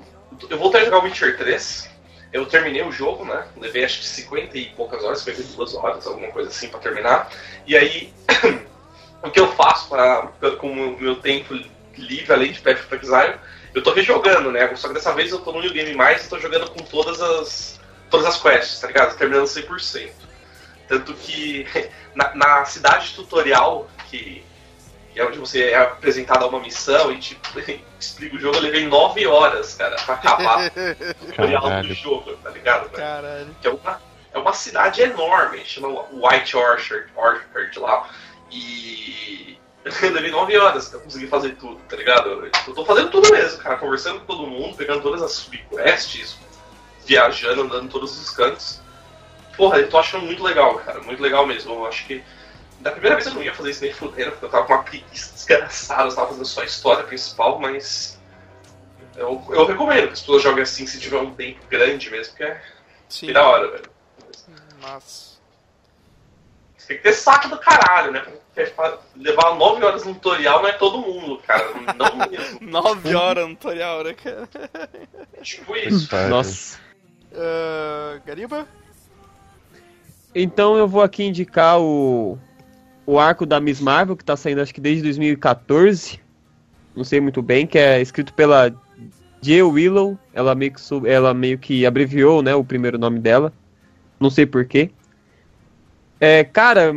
Eu 0.48 0.58
voltei 0.58 0.80
a 0.80 0.84
jogar 0.84 0.98
o 1.00 1.02
Witcher 1.02 1.36
3. 1.36 1.90
Eu 2.34 2.44
terminei 2.46 2.82
o 2.82 2.90
jogo, 2.90 3.24
né? 3.24 3.46
Levei 3.56 3.84
acho 3.84 4.00
que 4.00 4.06
50 4.06 4.58
e 4.58 4.64
poucas 4.70 5.04
horas, 5.04 5.20
52 5.20 5.74
horas, 5.76 6.04
alguma 6.04 6.32
coisa 6.32 6.48
assim 6.48 6.68
pra 6.68 6.80
terminar. 6.80 7.30
E 7.64 7.76
aí, 7.76 8.12
o 9.22 9.30
que 9.30 9.38
eu 9.38 9.52
faço 9.52 9.88
pra, 9.88 10.32
com 10.58 10.68
o 10.68 11.00
meu 11.00 11.14
tempo 11.14 11.54
livre, 11.96 12.32
além 12.32 12.50
de 12.50 12.60
Path 12.60 12.92
Exile, 12.92 13.36
eu 13.72 13.84
tô 13.84 13.92
rejogando, 13.92 14.50
né? 14.50 14.74
Só 14.74 14.88
que 14.88 14.94
dessa 14.94 15.12
vez 15.12 15.30
eu 15.30 15.38
tô 15.38 15.52
no 15.52 15.60
New 15.60 15.72
Game 15.72 15.94
Mais 15.94 16.26
e 16.26 16.28
tô 16.28 16.40
jogando 16.40 16.68
com 16.70 16.80
todas 16.80 17.22
as, 17.22 17.80
todas 18.10 18.26
as 18.26 18.42
quests, 18.42 18.80
tá 18.80 18.88
ligado? 18.88 19.16
Terminando 19.16 19.46
100%. 19.46 20.10
Tanto 20.88 21.14
que 21.14 21.68
na, 22.16 22.34
na 22.34 22.64
cidade 22.64 23.14
tutorial, 23.14 23.88
que 24.10 24.44
é 25.16 25.24
onde 25.24 25.38
você 25.38 25.70
é 25.70 25.76
apresentado 25.76 26.44
a 26.44 26.48
uma 26.48 26.60
missão 26.60 27.12
e 27.12 27.18
tipo, 27.18 27.48
explica 27.98 28.36
o 28.36 28.38
jogo, 28.38 28.56
eu 28.56 28.62
levei 28.62 28.86
9 28.86 29.26
horas, 29.26 29.74
cara, 29.74 29.96
pra 29.96 30.14
acabar 30.14 30.66
o 30.66 31.14
tutorial 31.26 31.82
do 31.82 31.94
jogo, 31.94 32.36
tá 32.36 32.50
ligado? 32.50 32.90
Caralho. 32.90 33.56
Que 33.60 33.68
é 33.68 33.70
uma, 33.70 34.02
é 34.32 34.38
uma 34.38 34.52
cidade 34.52 35.02
enorme, 35.02 35.64
chama 35.64 35.88
White 36.12 36.56
Orchard, 36.56 37.06
Orchard 37.14 37.78
lá. 37.78 38.08
E 38.50 39.58
eu 39.84 40.12
levei 40.12 40.30
9 40.30 40.56
horas 40.58 40.88
pra 40.88 40.98
conseguir 40.98 41.26
fazer 41.26 41.56
tudo, 41.56 41.78
tá 41.88 41.96
ligado? 41.96 42.50
Eu 42.66 42.74
tô 42.74 42.84
fazendo 42.84 43.10
tudo 43.10 43.30
mesmo, 43.30 43.58
cara, 43.58 43.76
conversando 43.76 44.20
com 44.20 44.26
todo 44.26 44.46
mundo, 44.46 44.76
pegando 44.76 45.02
todas 45.02 45.22
as 45.22 45.32
subquests, 45.32 46.38
viajando, 47.06 47.62
andando 47.62 47.84
em 47.84 47.88
todos 47.88 48.18
os 48.18 48.30
cantos. 48.30 48.80
Porra, 49.56 49.78
eu 49.78 49.88
tô 49.88 49.98
achando 49.98 50.24
muito 50.24 50.42
legal, 50.42 50.74
cara, 50.78 51.00
muito 51.00 51.22
legal 51.22 51.46
mesmo. 51.46 51.74
Eu 51.74 51.86
acho 51.86 52.06
que 52.06 52.24
da 52.84 52.90
primeira 52.92 53.16
vez 53.16 53.26
eu 53.26 53.32
não 53.34 53.42
ia 53.42 53.54
fazer 53.54 53.70
isso 53.70 53.82
nem 53.82 53.94
fudendo, 53.94 54.32
porque 54.32 54.44
eu 54.44 54.50
tava 54.50 54.66
com 54.66 54.74
uma 54.74 54.82
preguiça 54.82 55.32
desgraçada, 55.32 56.10
eu 56.10 56.14
tava 56.14 56.28
fazendo 56.28 56.44
só 56.44 56.60
a 56.60 56.66
história 56.66 57.02
principal, 57.04 57.58
mas. 57.58 58.20
Eu, 59.16 59.42
eu 59.48 59.64
recomendo 59.64 60.08
que 60.08 60.12
as 60.12 60.20
pessoas 60.20 60.42
joguem 60.42 60.62
assim 60.64 60.86
se 60.86 61.00
tiver 61.00 61.18
um 61.18 61.34
tempo 61.34 61.60
grande 61.70 62.10
mesmo, 62.10 62.32
porque 62.32 62.44
é 62.44 62.60
Sim. 63.08 63.32
da 63.32 63.42
hora, 63.48 63.70
velho. 63.70 63.90
Mas. 64.82 65.40
Você 66.76 66.88
tem 66.88 66.96
que 66.98 67.02
ter 67.04 67.12
saco 67.14 67.48
do 67.48 67.58
caralho, 67.58 68.12
né? 68.12 68.22
Fa- 68.76 68.98
levar 69.16 69.54
9 69.54 69.82
horas 69.82 70.04
no 70.04 70.12
tutorial 70.14 70.60
não 70.60 70.68
é 70.68 70.72
todo 70.72 70.98
mundo, 70.98 71.38
cara. 71.46 71.64
Não 71.96 72.16
mesmo. 72.28 72.60
9 72.60 73.14
horas 73.14 73.48
no 73.48 73.56
tutorial, 73.56 74.04
né, 74.04 74.12
cara? 74.12 74.46
É 75.32 75.40
tipo 75.40 75.74
isso. 75.74 76.14
Nossa. 76.28 76.78
Ah, 77.34 78.20
Gariba? 78.26 78.68
Então 80.34 80.76
eu 80.76 80.86
vou 80.86 81.00
aqui 81.00 81.24
indicar 81.24 81.80
o, 81.80 82.38
o 83.06 83.18
arco 83.18 83.44
da 83.44 83.60
Miss 83.60 83.80
Marvel, 83.80 84.16
que 84.16 84.24
tá 84.24 84.36
saindo 84.36 84.60
acho 84.60 84.74
que 84.74 84.80
desde 84.80 85.02
2014. 85.02 86.20
Não 86.96 87.04
sei 87.04 87.20
muito 87.20 87.42
bem, 87.42 87.66
que 87.66 87.76
é 87.78 88.00
escrito 88.00 88.32
pela 88.34 88.72
J. 89.40 89.62
Willow. 89.62 90.18
Ela 90.32 90.54
meio 90.54 90.72
que, 90.72 90.80
sub- 90.80 91.06
ela 91.06 91.34
meio 91.34 91.58
que 91.58 91.84
abreviou 91.84 92.40
né, 92.42 92.54
o 92.54 92.64
primeiro 92.64 92.98
nome 92.98 93.18
dela. 93.18 93.52
Não 94.18 94.30
sei 94.30 94.46
porquê. 94.46 94.90
É, 96.20 96.44
cara, 96.44 96.94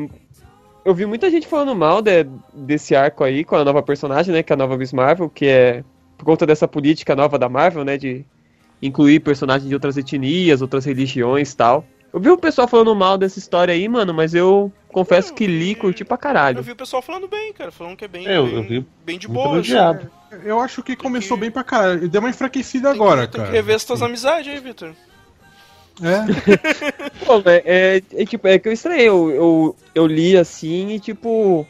eu 0.85 0.93
vi 0.93 1.05
muita 1.05 1.29
gente 1.29 1.47
falando 1.47 1.75
mal 1.75 2.01
de- 2.01 2.25
desse 2.53 2.95
arco 2.95 3.23
aí 3.23 3.43
com 3.43 3.55
a 3.55 3.65
nova 3.65 3.81
personagem, 3.81 4.33
né? 4.33 4.43
Que 4.43 4.53
é 4.53 4.55
a 4.55 4.57
nova 4.57 4.77
Miss 4.77 4.93
Marvel, 4.93 5.29
que 5.29 5.45
é 5.47 5.83
por 6.17 6.25
conta 6.25 6.45
dessa 6.45 6.67
política 6.67 7.15
nova 7.15 7.37
da 7.37 7.49
Marvel, 7.49 7.83
né? 7.83 7.97
De 7.97 8.23
incluir 8.81 9.19
personagens 9.19 9.67
de 9.67 9.73
outras 9.73 9.97
etnias, 9.97 10.61
outras 10.61 10.85
religiões 10.85 11.53
tal. 11.55 11.83
Eu 12.13 12.19
vi 12.19 12.29
o 12.29 12.37
pessoal 12.37 12.67
falando 12.67 12.95
mal 12.95 13.17
dessa 13.17 13.37
história 13.37 13.73
aí, 13.73 13.87
mano, 13.87 14.13
mas 14.13 14.33
eu 14.33 14.71
confesso 14.87 15.33
que 15.33 15.45
li 15.45 15.71
e 15.71 15.75
curti 15.75 16.03
pra 16.05 16.15
Eu 16.15 16.19
caralho. 16.19 16.63
vi 16.63 16.71
o 16.71 16.75
pessoal 16.75 17.01
falando 17.01 17.27
bem, 17.27 17.51
cara. 17.53 17.71
Falando 17.71 17.95
que 17.97 18.05
é 18.05 18.07
bem, 18.07 18.27
É, 18.27 18.37
eu- 18.37 18.45
bem, 18.45 18.55
eu 18.55 18.63
vi 18.63 18.85
bem 19.05 19.19
de 19.19 19.27
boa. 19.27 19.45
assim. 19.47 19.53
elogiado. 19.55 20.09
Eu 20.43 20.59
acho 20.59 20.81
que 20.83 20.95
começou 20.95 21.37
bem 21.37 21.51
pra 21.51 21.63
caralho. 21.63 22.07
Deu 22.09 22.19
uma 22.21 22.29
enfraquecida 22.29 22.89
agora, 22.89 23.27
tem 23.27 23.39
cara. 23.39 23.51
que 23.51 23.55
rever 23.55 23.75
as 23.75 23.83
tuas 23.85 24.01
amizades 24.01 24.51
aí, 24.51 24.59
Vitor. 24.59 24.93
É. 26.01 26.21
Pô, 27.25 27.39
velho, 27.41 27.63
é, 27.65 28.01
é, 28.13 28.25
tipo, 28.25 28.47
é 28.47 28.59
que 28.59 28.67
eu 28.69 28.73
estranhei. 28.73 29.07
Eu, 29.07 29.29
eu, 29.31 29.75
eu 29.95 30.07
li 30.07 30.37
assim 30.37 30.89
e, 30.91 30.99
tipo. 30.99 31.65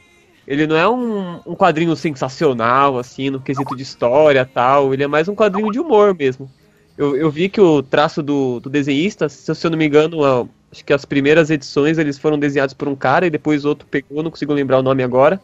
Ele 0.48 0.66
não 0.66 0.78
é 0.78 0.88
um, 0.88 1.42
um 1.46 1.56
quadrinho 1.56 1.94
sensacional, 1.96 2.98
assim, 2.98 3.30
no 3.30 3.40
quesito 3.42 3.76
de 3.76 3.84
história 3.84 4.46
tal. 4.46 4.94
Ele 4.94 5.04
é 5.04 5.08
mais 5.08 5.28
um 5.28 5.36
quadrinho 5.36 5.70
de 5.72 5.80
humor 5.80 6.16
mesmo. 6.16 6.50
Eu, 6.98 7.16
eu 7.16 7.30
vi 7.30 7.48
que 7.48 7.62
o 7.62 7.84
traço 7.84 8.24
do, 8.24 8.60
do 8.60 8.70
desenhista, 8.70 9.30
se 9.30 9.52
eu 9.66 9.70
não 9.70 9.78
me 9.78 9.86
engano, 9.86 10.24
a- 10.24 10.48
acho 10.72 10.84
que 10.84 10.92
as 10.94 11.06
primeiras 11.06 11.50
edições 11.50 11.98
eles 11.98 12.18
foram 12.18 12.40
desenhados 12.40 12.74
por 12.74 12.88
um 12.88 12.96
cara 12.96 13.28
e 13.28 13.30
depois 13.30 13.66
outro 13.66 13.88
pegou, 13.88 14.24
não 14.24 14.32
consigo 14.32 14.54
lembrar 14.54 14.80
o 14.80 14.84
nome 14.84 15.04
agora. 15.04 15.40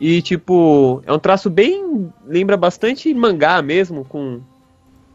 E, 0.00 0.20
tipo, 0.22 1.02
é 1.06 1.12
um 1.12 1.18
traço 1.18 1.48
bem. 1.50 2.10
lembra 2.26 2.56
bastante 2.56 3.12
mangá 3.14 3.60
mesmo, 3.62 4.04
com, 4.04 4.40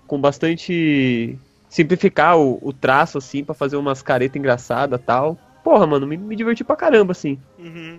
com 0.08 0.20
bastante. 0.20 1.38
simplificar 1.70 2.38
o, 2.38 2.60
o 2.62 2.72
traço, 2.74 3.18
assim, 3.18 3.44
pra 3.44 3.56
fazer 3.56 3.78
umas 3.78 4.02
caretas 4.02 4.38
engraçadas 4.38 5.00
tal. 5.06 5.38
Porra, 5.64 5.88
mano, 5.88 6.06
me, 6.06 6.18
me 6.18 6.36
diverti 6.36 6.64
pra 6.64 6.76
caramba, 6.76 7.12
assim. 7.14 7.38
Uhum. 7.58 7.98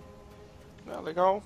Ah, 0.93 1.01
legal. 1.01 1.43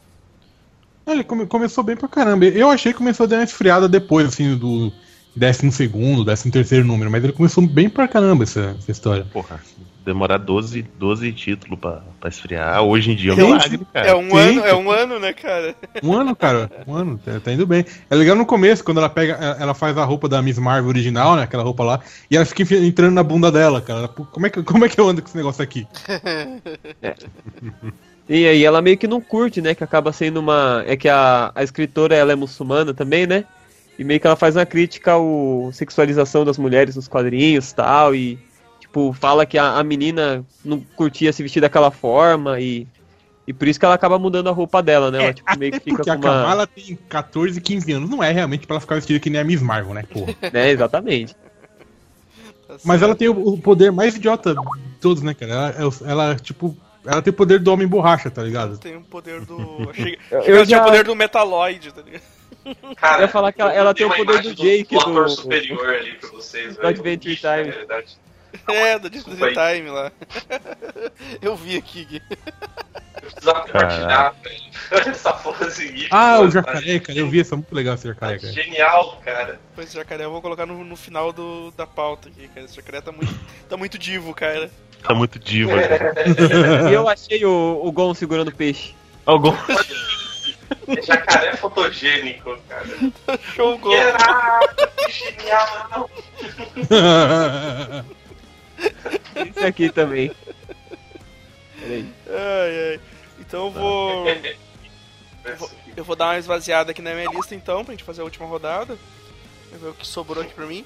Ele 1.07 1.23
come- 1.25 1.47
começou 1.47 1.83
bem 1.85 1.97
pra 1.97 2.09
caramba. 2.09 2.45
Eu 2.45 2.69
achei 2.69 2.93
que 2.93 2.99
começou 2.99 3.25
a 3.25 3.29
dar 3.29 3.37
uma 3.37 3.45
esfriada 3.45 3.89
depois, 3.89 4.27
assim, 4.27 4.57
do 4.57 4.93
12 5.37 5.71
segundo, 5.73 6.25
13 6.25 6.51
terceiro 6.51 6.85
número, 6.85 7.11
mas 7.11 7.23
ele 7.23 7.33
começou 7.33 7.65
bem 7.67 7.89
pra 7.89 8.09
caramba 8.09 8.45
essa, 8.45 8.75
essa 8.79 8.91
história. 8.91 9.25
Porra, 9.33 9.61
demorar 10.05 10.39
12, 10.39 10.83
12 10.99 11.33
títulos 11.33 11.79
pra, 11.79 12.03
pra 12.19 12.29
esfriar, 12.31 12.83
hoje 12.83 13.13
em 13.13 13.15
dia 13.17 13.33
é 13.33 13.35
um 13.35 13.37
milagre, 13.37 13.81
cara. 13.93 14.07
É 14.09 14.15
um 14.15 14.31
Sim. 14.31 14.37
ano, 14.39 14.61
é 14.67 14.75
um 14.75 14.91
ano, 14.91 15.19
né, 15.21 15.33
cara? 15.35 15.75
Um 16.03 16.13
ano, 16.15 16.35
cara, 16.35 16.71
um 16.87 16.95
ano, 16.95 17.21
tá, 17.25 17.39
tá 17.41 17.53
indo 17.53 17.67
bem. 17.67 17.85
É 18.11 18.15
legal 18.15 18.35
no 18.35 18.47
começo, 18.47 18.83
quando 18.83 18.99
ela 18.99 19.09
pega, 19.11 19.35
ela- 19.61 19.75
faz 19.75 19.97
a 19.99 20.05
roupa 20.05 20.29
da 20.29 20.41
Miss 20.43 20.59
Marvel 20.59 20.89
original, 20.89 21.37
né, 21.37 21.43
aquela 21.43 21.63
roupa 21.63 21.85
lá, 21.85 22.01
e 22.31 22.37
ela 22.37 22.45
fica 22.47 22.63
entrando 22.77 23.13
na 23.15 23.23
bunda 23.23 23.53
dela, 23.53 23.81
cara. 23.81 23.99
Ela, 24.01 24.09
"Pô, 24.09 24.25
como 24.25 24.47
é 24.47 24.51
que, 24.51 24.63
como 24.63 24.85
é 24.85 24.89
que 24.89 24.99
eu 25.01 25.07
ando 25.09 25.21
com 25.23 25.29
esse 25.29 25.37
negócio 25.37 25.63
aqui? 25.63 25.87
E 28.31 28.47
aí 28.47 28.63
ela 28.63 28.83
meio 28.83 28.99
que 28.99 29.07
não 29.09 29.23
curte, 29.23 29.63
né? 29.63 29.75
Que 29.75 29.83
acaba 29.83 30.13
sendo 30.13 30.39
uma. 30.39 30.85
É 30.87 30.99
que 30.99 31.09
a, 31.09 31.51
a 31.55 31.63
escritora 31.63 32.15
ela 32.15 32.31
é 32.31 32.35
muçulmana 32.37 32.93
também, 32.93 33.27
né? 33.27 33.45
E 33.99 34.05
meio 34.05 34.21
que 34.21 34.27
ela 34.27 34.37
faz 34.37 34.55
uma 34.57 34.65
crítica 34.65 35.15
à 35.17 35.73
sexualização 35.73 36.45
das 36.45 36.57
mulheres 36.57 36.95
nos 36.95 37.09
quadrinhos 37.09 37.73
tal. 37.73 38.15
E, 38.15 38.39
tipo, 38.79 39.13
fala 39.13 39.45
que 39.45 39.59
a, 39.59 39.73
a 39.79 39.83
menina 39.83 40.45
não 40.65 40.81
curtia 40.95 41.33
se 41.33 41.43
vestir 41.43 41.61
daquela 41.61 41.91
forma 41.91 42.61
e. 42.61 42.87
E 43.47 43.53
por 43.53 43.67
isso 43.67 43.79
que 43.81 43.85
ela 43.87 43.95
acaba 43.95 44.19
mudando 44.19 44.49
a 44.49 44.53
roupa 44.53 44.83
dela, 44.83 45.11
né? 45.11 45.25
Ela 45.25 45.33
tipo, 45.33 45.59
meio 45.59 45.73
que 45.73 45.77
É, 45.77 45.81
Até 45.81 45.85
fica 45.91 45.97
porque 46.05 46.11
com 46.11 46.17
a 46.29 46.31
Kamala 46.31 46.61
uma. 46.61 46.67
tem 46.67 46.99
14, 47.09 47.59
15 47.63 47.93
anos, 47.93 48.11
não 48.11 48.23
é 48.23 48.31
realmente 48.31 48.67
pra 48.67 48.75
ela 48.75 48.81
ficar 48.83 48.97
vestida 48.97 49.19
que 49.19 49.31
nem 49.31 49.41
a 49.41 49.45
Miss 49.45 49.63
Marvel, 49.63 49.95
né, 49.95 50.03
porra. 50.03 50.35
Né, 50.53 50.69
exatamente. 50.71 51.35
Tá 52.67 52.77
Mas 52.85 53.01
ela 53.03 53.15
tem 53.15 53.27
o, 53.29 53.49
o 53.55 53.59
poder 53.59 53.91
mais 53.91 54.15
idiota 54.17 54.55
de 54.55 54.61
todos, 55.01 55.23
né, 55.23 55.33
cara? 55.33 55.51
Ela, 55.53 55.71
ela, 55.79 55.95
ela, 56.25 56.35
tipo, 56.37 56.77
ela 57.07 57.23
tem 57.23 57.31
o 57.31 57.35
poder 57.35 57.59
do 57.59 57.73
homem 57.73 57.89
borracha, 57.89 58.31
tá 58.31 58.43
ligado? 58.43 58.77
Tem 58.77 58.97
o 58.97 59.01
poder 59.01 59.41
do. 59.47 59.57
Eu- 60.31 60.41
eu 60.43 60.57
ela 60.57 60.67
tinha 60.67 60.77
já- 60.77 60.83
o 60.83 60.85
poder 60.85 61.05
do 61.05 61.17
Metaloid, 61.17 61.91
tá 61.93 62.03
ligado? 62.03 62.23
Cara, 62.97 63.19
Eu 63.19 63.23
ia 63.23 63.29
falar 63.29 63.53
que 63.53 63.61
ela- 63.61 63.73
ela 63.73 63.95
tem 63.95 64.07
o 64.07 64.15
poder 64.15 64.43
do 64.43 64.55
Jake 64.55 64.97
do 64.97 65.13
do- 65.13 65.29
superior 65.29 65.89
ali 65.95 66.13
pra 66.15 66.31
vocês, 66.31 66.77
do. 66.77 66.87
Adventure 66.87 67.33
Ixi, 67.35 67.43
Time. 67.43 67.71
é. 67.71 68.05
É, 68.75 68.99
do 68.99 69.11
Disney 69.11 69.37
Time 69.37 69.91
lá. 69.91 70.11
Eu 71.43 71.55
vi 71.55 71.77
aqui, 71.77 72.05
Gui. 72.05 72.23
Eu 72.31 73.31
precisava 73.31 73.61
compartilhar, 73.61 74.35
velho. 74.43 74.59
Essa 75.11 75.33
pose 75.35 76.09
Ah, 76.11 76.41
o 76.41 76.51
jacaré, 76.51 76.99
cara, 76.99 77.19
eu 77.19 77.29
vi 77.29 77.41
essa, 77.41 77.55
muito 77.57 77.75
legal 77.75 77.95
esse 77.95 78.07
jacaré, 78.09 78.39
cara. 78.39 78.53
Genial, 78.53 79.21
cara. 79.25 79.61
Pois 79.75 79.93
jacaré 79.93 80.25
eu 80.25 80.31
vou 80.31 80.41
colocar 80.41 80.65
no, 80.65 80.83
no 80.83 80.97
final 80.97 81.31
do, 81.33 81.71
da 81.73 81.87
pauta 81.87 82.29
aqui, 82.31 82.49
cara. 82.49 82.65
Esse 82.65 82.77
jacaré 82.77 83.01
tá 83.03 83.13
muito, 83.13 83.35
tá 83.69 83.77
muito 83.77 83.99
divo, 83.99 84.33
cara. 84.35 84.71
Tá 85.03 85.15
muito 85.15 85.39
cara. 85.39 86.91
E 86.91 86.95
eu 86.95 87.07
achei 87.09 87.45
o, 87.45 87.81
o 87.83 87.93
Gon 87.93 88.15
segurando 88.15 88.49
o 88.49 88.55
peixe. 88.55 88.95
Algum... 89.27 89.53
É 90.89 91.03
jacaré 91.03 91.55
fotogênico, 91.57 92.59
cara. 92.69 92.87
Show. 93.55 93.79
Caraca, 93.79 94.87
que 94.97 95.13
genial. 95.13 96.11
Esse 99.37 99.65
aqui 99.65 99.91
também. 99.91 100.33
Peraí. 101.79 102.13
Ai, 102.29 102.91
ai. 102.93 103.01
Então 103.39 103.67
eu 103.67 103.71
vou. 103.71 104.27
Eu 105.97 106.05
vou 106.05 106.17
dar 106.17 106.27
uma 106.27 106.39
esvaziada 106.39 106.91
aqui 106.91 107.03
na 107.03 107.15
minha 107.15 107.31
lista 107.31 107.55
então, 107.55 107.85
pra 107.85 107.93
gente 107.93 108.05
fazer 108.05 108.21
a 108.23 108.25
última 108.25 108.47
rodada. 108.47 108.99
Vou 109.71 109.79
ver 109.81 109.89
o 109.89 109.95
que 109.95 110.07
sobrou 110.07 110.43
aqui 110.43 110.55
pra 110.55 110.67
mim. 110.67 110.85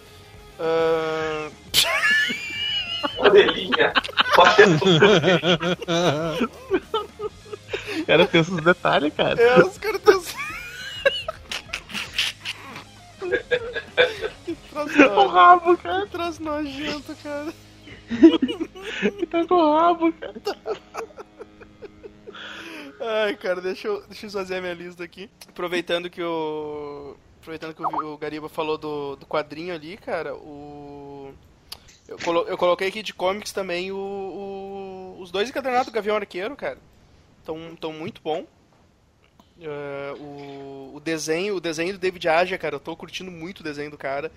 Ahn, 0.58 1.50
Modelinha. 3.18 3.92
cara 8.06 8.26
tem 8.26 8.40
esses 8.40 8.56
detalhes, 8.56 9.12
cara. 9.14 9.40
É, 9.40 9.58
os 9.62 9.78
caras 9.78 10.00
tão. 10.02 10.22
que 14.44 14.54
troço 14.70 14.94
O 14.94 14.98
nojento, 14.98 15.26
rabo, 15.28 15.76
cara. 15.78 16.02
que 16.02 16.10
troço 16.10 16.42
nojento, 16.42 17.16
cara. 17.22 17.52
Tá 19.30 19.46
com 19.46 19.54
o 19.54 19.74
rabo, 19.78 20.12
cara. 20.12 20.34
Ai, 23.00 23.34
cara, 23.36 23.60
deixa 23.60 23.88
eu, 23.88 24.02
deixa 24.06 24.26
eu 24.26 24.28
esvaziar 24.28 24.60
minha 24.60 24.74
lista 24.74 25.02
aqui. 25.02 25.28
Aproveitando 25.48 26.08
que 26.10 26.22
o. 26.22 27.16
Aproveitando 27.40 27.74
que 27.74 27.82
o, 27.82 28.12
o 28.14 28.18
Gariba 28.18 28.48
falou 28.48 28.78
do, 28.78 29.16
do 29.16 29.26
quadrinho 29.26 29.74
ali, 29.74 29.96
cara, 29.96 30.34
o. 30.34 31.32
Eu, 32.06 32.18
colo- 32.18 32.44
eu 32.46 32.58
coloquei 32.58 32.88
aqui 32.88 33.02
de 33.02 33.14
comics 33.14 33.52
também 33.52 33.90
o, 33.90 33.96
o- 33.96 35.16
os 35.20 35.30
dois 35.30 35.48
encadernados 35.48 35.86
do 35.86 35.92
Gavião 35.92 36.16
Arqueiro, 36.16 36.54
cara. 36.54 36.78
Tão, 37.44 37.76
tão 37.76 37.92
muito 37.92 38.20
bom. 38.22 38.44
É, 39.60 40.14
o, 40.18 40.92
o 40.94 41.00
desenho, 41.00 41.56
o 41.56 41.60
desenho 41.60 41.92
do 41.92 41.98
David 41.98 42.28
Aja, 42.28 42.58
cara, 42.58 42.76
eu 42.76 42.80
tô 42.80 42.96
curtindo 42.96 43.30
muito 43.30 43.60
o 43.60 43.62
desenho 43.64 43.90
do 43.90 43.98
cara. 43.98 44.30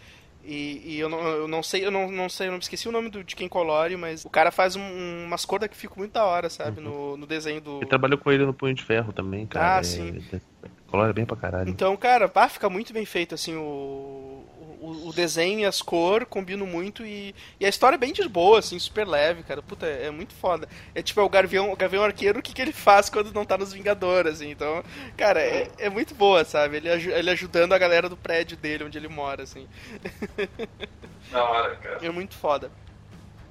E, 0.43 0.81
e 0.85 0.99
eu, 0.99 1.09
não, 1.09 1.19
eu 1.27 1.47
não 1.47 1.63
sei, 1.63 1.83
eu 1.83 1.89
não, 1.89 2.11
não 2.11 2.29
sei, 2.29 2.47
eu 2.47 2.51
não 2.51 2.59
esqueci 2.59 2.87
o 2.87 2.91
nome 2.91 3.09
do, 3.09 3.23
de 3.23 3.35
quem 3.35 3.49
colore, 3.49 3.97
mas 3.97 4.23
o 4.23 4.29
cara 4.29 4.51
faz 4.51 4.75
um- 4.75 5.25
umas 5.25 5.43
cores 5.43 5.67
que 5.67 5.75
ficam 5.75 5.97
muito 5.97 6.11
da 6.11 6.23
hora, 6.23 6.51
sabe? 6.51 6.79
No, 6.81 7.17
no 7.17 7.25
desenho 7.25 7.59
do. 7.59 7.77
Ele 7.77 7.87
trabalhou 7.87 8.19
com 8.19 8.31
ele 8.31 8.45
no 8.45 8.53
Punho 8.53 8.75
de 8.75 8.83
Ferro 8.83 9.11
também, 9.11 9.47
cara. 9.47 9.77
Ah, 9.77 9.79
É- 9.79 9.83
sim. 9.83 10.23
é- 10.31 10.39
Colora 10.87 11.11
bem 11.11 11.25
pra 11.25 11.35
caralho. 11.35 11.67
Então, 11.67 11.97
cara, 11.97 12.29
pá, 12.29 12.47
fica 12.47 12.69
muito 12.69 12.93
bem 12.93 13.05
feito, 13.05 13.33
assim, 13.33 13.55
o, 13.55 14.43
o, 14.85 15.09
o 15.09 15.13
desenho 15.13 15.59
e 15.61 15.65
as 15.65 15.81
cores 15.81 16.27
combinam 16.29 16.65
muito 16.65 17.05
e, 17.05 17.33
e 17.59 17.65
a 17.65 17.69
história 17.69 17.95
é 17.95 17.99
bem 17.99 18.13
de 18.13 18.27
boa, 18.27 18.59
assim, 18.59 18.77
super 18.79 19.07
leve, 19.07 19.43
cara. 19.43 19.61
Puta, 19.61 19.85
é, 19.85 20.05
é 20.07 20.11
muito 20.11 20.33
foda. 20.33 20.67
É 20.93 21.01
tipo, 21.01 21.19
é 21.19 21.23
o 21.23 21.29
Gavião, 21.29 21.71
o 21.71 21.75
Gavião 21.75 22.03
Arqueiro, 22.03 22.39
o 22.39 22.41
que, 22.41 22.53
que 22.53 22.61
ele 22.61 22.71
faz 22.73 23.09
quando 23.09 23.33
não 23.33 23.45
tá 23.45 23.57
nos 23.57 23.73
Vingadores, 23.73 24.33
assim. 24.35 24.49
Então, 24.51 24.83
cara, 25.17 25.39
é, 25.41 25.69
é 25.77 25.89
muito 25.89 26.13
boa, 26.15 26.43
sabe? 26.45 26.77
Ele, 26.77 26.89
ele 26.89 27.29
ajudando 27.29 27.73
a 27.73 27.77
galera 27.77 28.07
do 28.09 28.17
prédio 28.17 28.55
dele, 28.57 28.83
onde 28.83 28.97
ele 28.97 29.07
mora, 29.07 29.43
assim. 29.43 29.67
Da 31.31 31.43
hora, 31.43 31.75
cara. 31.77 31.99
É 32.05 32.09
muito 32.09 32.35
foda. 32.35 32.69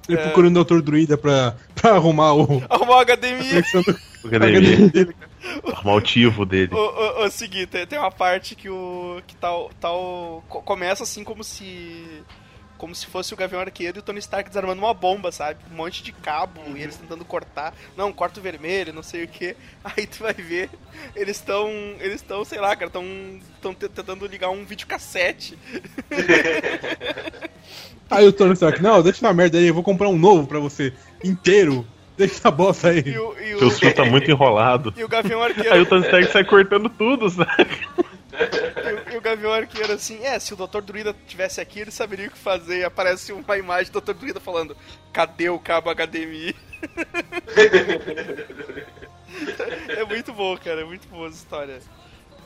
Ele 0.07 0.17
É. 0.17 0.21
procurando 0.23 0.59
o 0.59 0.63
Dr. 0.63 0.81
Druida 0.81 1.17
pra, 1.17 1.55
pra 1.73 1.91
arrumar 1.91 2.33
o. 2.33 2.63
Arrumar 2.69 2.97
o 2.97 3.05
HDMI. 3.05 3.49
conexão 3.49 3.81
do- 3.81 3.99
O 4.23 4.27
academia, 4.27 4.91
o 5.63 5.83
motivo 5.85 6.45
dele. 6.45 6.73
O, 6.73 6.77
o, 6.77 7.25
o 7.25 7.29
seguinte, 7.31 7.67
tem, 7.67 7.87
tem 7.87 7.99
uma 7.99 8.11
parte 8.11 8.55
que 8.55 8.69
o. 8.69 9.21
que 9.27 9.35
tá, 9.35 9.49
tá 9.79 9.91
o. 9.91 10.41
co- 10.49 10.61
Começa 10.61 11.03
assim 11.03 11.23
como 11.23 11.43
se. 11.43 12.23
Como 12.77 12.93
se 12.93 13.05
fosse 13.05 13.33
o 13.33 13.37
Gavião 13.37 13.61
Arqueiro 13.61 13.97
e 13.97 14.01
o 14.01 14.03
Tony 14.03 14.19
Stark 14.19 14.49
desarmando 14.49 14.81
uma 14.81 14.93
bomba, 14.93 15.31
sabe? 15.31 15.59
Um 15.71 15.75
monte 15.77 16.03
de 16.03 16.11
cabo 16.11 16.59
e 16.75 16.83
eles 16.83 16.97
tentando 16.97 17.23
cortar. 17.23 17.73
Não, 17.95 18.11
corta 18.11 18.37
o 18.41 18.43
vermelho, 18.43 18.91
não 18.91 19.01
sei 19.01 19.23
o 19.23 19.27
que. 19.29 19.55
Aí 19.81 20.05
tu 20.05 20.19
vai 20.19 20.33
ver, 20.33 20.69
eles 21.15 21.37
estão. 21.37 21.69
Eles 21.99 22.15
estão, 22.15 22.43
sei 22.43 22.59
lá, 22.59 22.75
cara, 22.75 22.87
estão 22.87 23.73
tentando 23.73 24.27
ligar 24.27 24.49
um 24.49 24.65
videocassete. 24.65 25.57
Aí 28.09 28.27
o 28.27 28.33
Tony 28.33 28.53
Stark, 28.53 28.81
não, 28.81 29.01
deixa 29.01 29.25
na 29.25 29.33
merda 29.33 29.57
aí, 29.57 29.65
eu 29.67 29.73
vou 29.73 29.81
comprar 29.83 30.09
um 30.09 30.17
novo 30.17 30.45
pra 30.45 30.59
você, 30.59 30.93
inteiro. 31.23 31.85
Deixa 32.17 32.35
essa 32.35 32.51
bosta 32.51 32.89
aí. 32.89 33.03
E 33.05 33.17
o, 33.17 33.37
e 33.39 33.55
o, 33.55 33.59
Seu 33.59 33.71
fio 33.71 33.93
tá 33.93 34.05
muito 34.05 34.29
enrolado. 34.31 34.93
e 34.95 35.03
o 35.03 35.07
Gavião 35.07 35.41
Arqueiro. 35.43 35.73
Aí 35.73 35.81
o 35.81 35.85
Tony 35.85 36.05
Stark 36.05 36.31
sai 36.31 36.43
cortando 36.45 36.89
tudo, 36.89 37.29
sabe? 37.29 37.87
E 38.33 39.11
o, 39.11 39.13
e 39.13 39.17
o 39.17 39.21
Gavião 39.21 39.53
Arqueiro 39.53 39.93
assim, 39.93 40.23
é, 40.25 40.37
se 40.39 40.53
o 40.53 40.57
Dr. 40.57 40.81
Druida 40.81 41.15
tivesse 41.27 41.59
aqui, 41.61 41.79
ele 41.81 41.91
saberia 41.91 42.27
o 42.27 42.31
que 42.31 42.37
fazer. 42.37 42.79
E 42.79 42.83
aparece 42.83 43.31
uma 43.33 43.57
imagem 43.57 43.91
do 43.91 44.01
Dr. 44.01 44.13
Druida 44.13 44.39
falando: 44.39 44.75
cadê 45.13 45.49
o 45.49 45.59
cabo 45.59 45.89
HDMI? 45.93 46.55
é 49.89 50.03
muito 50.05 50.33
bom, 50.33 50.57
cara, 50.57 50.81
é 50.81 50.85
muito 50.85 51.07
boa 51.07 51.27
essa 51.27 51.37
história. 51.37 51.79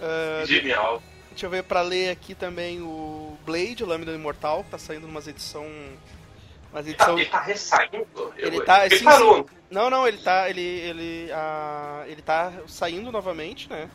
Ah, 0.01 0.43
Genial. 0.45 1.01
deixa 1.29 1.45
eu 1.45 1.49
ver 1.49 1.63
pra 1.63 1.81
ler 1.81 2.09
aqui 2.09 2.33
também 2.33 2.81
o 2.81 3.37
Blade, 3.45 3.83
o 3.83 3.87
Lâmina 3.87 4.11
Imortal, 4.13 4.63
que 4.63 4.71
tá 4.71 4.77
saindo 4.77 5.07
umas 5.07 5.27
edição. 5.27 5.65
Umas 6.71 6.85
Ele 6.85 6.95
edição. 6.95 7.15
tá, 7.15 7.21
ele 7.21 7.29
tá 7.29 7.41
ressaindo? 7.41 8.07
Ele 8.37 8.57
Eu- 8.57 8.65
tá- 8.65 8.85
Ele 8.85 8.97
sim, 8.97 9.03
parou. 9.03 9.49
Não, 9.69 9.89
não, 9.89 10.07
ele 10.07 10.17
tá. 10.17 10.49
Ele. 10.49 10.61
ele. 10.61 11.31
ah, 11.33 12.03
ele 12.07 12.21
tá 12.21 12.51
saindo 12.67 13.11
novamente, 13.11 13.69
né? 13.69 13.89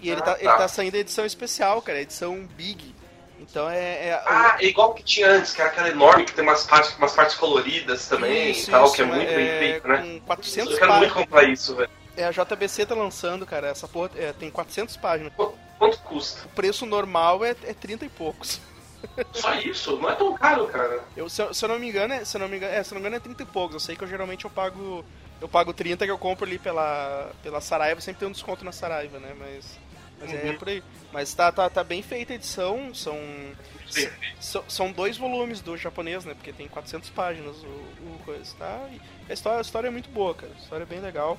E 0.00 0.08
ele, 0.10 0.20
Ah, 0.20 0.24
tá, 0.24 0.34
tá. 0.34 0.40
ele 0.40 0.48
tá 0.56 0.68
saindo 0.68 0.94
a 0.96 0.98
edição 1.00 1.26
especial, 1.26 1.82
cara, 1.82 2.00
edição 2.00 2.46
Big. 2.56 2.94
Então 3.38 3.68
é. 3.68 4.08
é- 4.08 4.22
Ah, 4.26 4.56
é 4.60 4.64
igual 4.66 4.94
que 4.94 5.02
tinha 5.02 5.28
antes, 5.30 5.52
que 5.52 5.60
era 5.60 5.70
aquela 5.70 5.88
enorme 5.88 6.24
que 6.24 6.32
tem 6.32 6.42
umas 6.44 6.64
partes, 6.64 6.94
umas 6.96 7.12
partes 7.12 7.36
coloridas 7.36 8.06
também 8.08 8.50
Isso, 8.50 8.68
e 8.68 8.70
tal, 8.70 8.84
isso, 8.86 8.94
que 8.94 9.02
é 9.02 9.04
muito 9.04 9.26
bem 9.28 9.58
feito, 9.58 9.88
né? 9.88 9.96
Com 9.98 10.20
400 10.20 10.72
Eu 10.72 10.78
quero 10.78 10.92
muito 10.92 11.08
páginas. 11.08 11.24
comprar 11.28 11.42
isso, 11.44 11.74
velho. 11.76 11.90
É, 12.16 12.24
a 12.24 12.30
JBC 12.32 12.86
tá 12.86 12.94
lançando, 12.94 13.46
cara. 13.46 13.68
Essa 13.68 13.86
porra 13.88 14.10
é, 14.16 14.32
tem 14.32 14.50
400 14.50 14.96
páginas. 14.96 15.32
Qu- 15.34 15.54
Quanto 15.78 15.98
custa? 16.00 16.44
O 16.46 16.48
preço 16.50 16.84
normal 16.84 17.42
é, 17.44 17.50
é 17.64 17.72
30 17.72 18.04
e 18.04 18.08
poucos. 18.10 18.60
Só 19.32 19.54
isso? 19.54 19.96
Não 19.96 20.10
é 20.10 20.14
tão 20.14 20.34
caro, 20.36 20.66
cara. 20.68 21.02
Eu, 21.16 21.28
se, 21.28 21.42
eu, 21.42 21.52
se 21.54 21.64
eu 21.64 21.68
não 21.68 21.78
me 21.78 21.88
engano, 21.88 22.14
é, 22.14 22.24
se 22.24 22.36
eu 22.36 22.40
não 22.40 22.48
me 22.48 22.56
engano, 22.56 22.72
é, 22.74 22.82
se 22.82 22.92
eu 22.92 22.94
não 22.96 23.02
me 23.02 23.08
engano 23.08 23.16
é 23.16 23.20
30 23.24 23.42
e 23.42 23.46
poucos. 23.46 23.74
Eu 23.74 23.80
sei 23.80 23.96
que 23.96 24.04
eu 24.04 24.08
geralmente 24.08 24.44
eu 24.44 24.50
pago 24.50 25.04
eu 25.40 25.48
pago 25.48 25.72
30 25.72 26.04
que 26.04 26.10
eu 26.10 26.18
compro 26.18 26.44
ali 26.44 26.58
pela 26.58 27.30
pela 27.42 27.60
Saraiva, 27.60 28.00
sempre 28.00 28.20
tem 28.20 28.28
um 28.28 28.32
desconto 28.32 28.64
na 28.64 28.72
Saraiva, 28.72 29.18
né? 29.18 29.34
Mas 29.38 29.78
mas 30.20 30.32
é 30.34 30.50
Uhum. 30.50 30.58
por 30.58 30.68
aí. 30.68 30.82
Mas 31.12 31.32
tá, 31.32 31.50
tá, 31.50 31.68
tá 31.70 31.82
bem 31.82 32.02
feita 32.02 32.32
a 32.32 32.36
edição, 32.36 32.94
são 32.94 33.18
são, 34.38 34.64
são 34.68 34.92
dois 34.92 35.16
volumes 35.16 35.60
do 35.60 35.76
japonês, 35.76 36.24
né? 36.24 36.34
Porque 36.34 36.52
tem 36.52 36.68
400 36.68 37.10
páginas 37.10 37.56
o, 37.62 37.66
o 37.66 38.20
coisa, 38.24 38.54
tá? 38.58 38.88
E 38.92 39.00
a 39.30 39.34
história, 39.34 39.58
a 39.58 39.62
história 39.62 39.88
é 39.88 39.90
muito 39.90 40.08
boa, 40.10 40.34
cara. 40.34 40.52
A 40.56 40.60
história 40.62 40.82
é 40.84 40.86
bem 40.86 41.00
legal. 41.00 41.38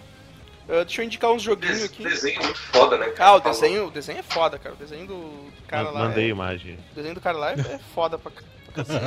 Ah, 0.71 0.85
deixa 0.85 1.01
eu 1.01 1.05
indicar 1.05 1.29
uns 1.31 1.41
joguinhos 1.41 1.83
aqui. 1.83 2.01
desenho 2.01 2.39
é 2.39 2.43
muito 2.45 2.59
foda, 2.61 2.97
né, 2.97 3.07
cara? 3.09 3.31
Ah, 3.31 3.35
o 3.35 3.39
desenho, 3.41 3.87
o 3.87 3.91
desenho 3.91 4.19
é 4.19 4.23
foda, 4.23 4.57
cara. 4.57 4.73
O 4.73 4.77
desenho 4.77 5.05
do 5.05 5.51
cara 5.67 5.89
lá. 5.89 6.05
Mandei 6.05 6.27
é- 6.27 6.29
imagem. 6.29 6.79
o 6.93 6.95
desenho 6.95 7.13
do 7.13 7.19
cara 7.19 7.37
lá 7.37 7.51
é, 7.51 7.55
é 7.59 7.79
foda 7.93 8.17
pra, 8.17 8.31
pra 8.31 8.41
cacete. 8.71 9.01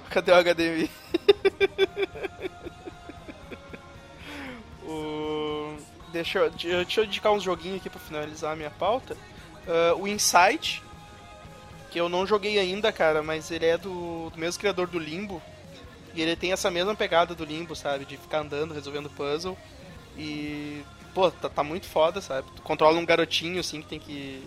Cadê 0.08 0.32
o 0.32 0.42
HDMI? 0.42 0.90
o... 4.88 5.76
deixa, 6.10 6.38
eu, 6.38 6.50
deixa 6.50 7.02
eu 7.02 7.04
indicar 7.04 7.32
uns 7.32 7.42
joguinhos 7.42 7.80
aqui 7.80 7.90
pra 7.90 8.00
finalizar 8.00 8.54
a 8.54 8.56
minha 8.56 8.70
pauta. 8.70 9.14
Ah, 9.66 9.92
o 9.94 10.08
Insight, 10.08 10.82
que 11.90 12.00
eu 12.00 12.08
não 12.08 12.26
joguei 12.26 12.58
ainda, 12.58 12.90
cara, 12.90 13.22
mas 13.22 13.50
ele 13.50 13.66
é 13.66 13.76
do, 13.76 14.30
do 14.30 14.38
mesmo 14.38 14.58
criador 14.58 14.86
do 14.86 14.98
Limbo. 14.98 15.42
E 16.14 16.22
ele 16.22 16.36
tem 16.36 16.52
essa 16.52 16.70
mesma 16.70 16.94
pegada 16.94 17.34
do 17.34 17.44
Limbo, 17.44 17.74
sabe? 17.76 18.04
De 18.04 18.16
ficar 18.16 18.40
andando, 18.40 18.74
resolvendo 18.74 19.10
puzzle. 19.10 19.56
E. 20.16 20.82
Pô, 21.14 21.30
tá, 21.30 21.48
tá 21.48 21.62
muito 21.64 21.86
foda, 21.86 22.20
sabe? 22.20 22.46
Tu 22.54 22.62
controla 22.62 22.98
um 22.98 23.04
garotinho 23.06 23.60
assim 23.60 23.80
que 23.82 23.88
tem 23.88 23.98
que. 24.00 24.42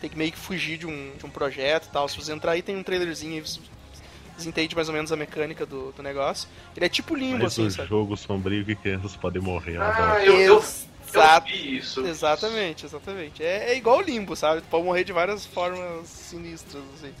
Tem 0.00 0.10
que 0.10 0.18
meio 0.18 0.32
que 0.32 0.38
fugir 0.38 0.76
de 0.78 0.86
um, 0.86 1.12
de 1.16 1.24
um 1.24 1.30
projeto 1.30 1.86
e 1.86 1.90
tal. 1.90 2.08
Se 2.08 2.16
você 2.16 2.32
entrar 2.32 2.52
aí, 2.52 2.62
tem 2.62 2.76
um 2.76 2.82
trailerzinho 2.82 3.34
aí, 3.34 3.40
você 3.40 4.48
entende 4.48 4.74
mais 4.74 4.88
ou 4.88 4.94
menos 4.94 5.10
a 5.12 5.16
mecânica 5.16 5.64
do, 5.64 5.92
do 5.92 6.02
negócio. 6.02 6.48
Ele 6.76 6.84
é 6.84 6.88
tipo 6.88 7.14
limbo, 7.14 7.44
Mas 7.44 7.52
assim, 7.52 7.66
o 7.66 7.70
sabe? 7.70 7.88
jogo 7.88 8.16
sombrio 8.16 8.64
que 8.64 8.74
crianças 8.74 9.16
podem 9.16 9.40
morrer. 9.40 9.76
eu 9.76 9.82
Ah, 9.82 10.22
eu, 10.24 10.40
eu, 10.40 10.54
eu 10.54 10.64
Exato. 11.08 11.46
vi 11.46 11.76
isso. 11.76 12.04
Exatamente, 12.06 12.84
exatamente. 12.84 13.42
É, 13.42 13.70
é 13.72 13.76
igual 13.76 13.98
o 13.98 14.02
limbo, 14.02 14.34
sabe? 14.34 14.60
Tu 14.62 14.66
pode 14.68 14.84
morrer 14.84 15.04
de 15.04 15.12
várias 15.12 15.46
formas 15.46 16.08
sinistras, 16.08 16.82
assim. 16.96 17.14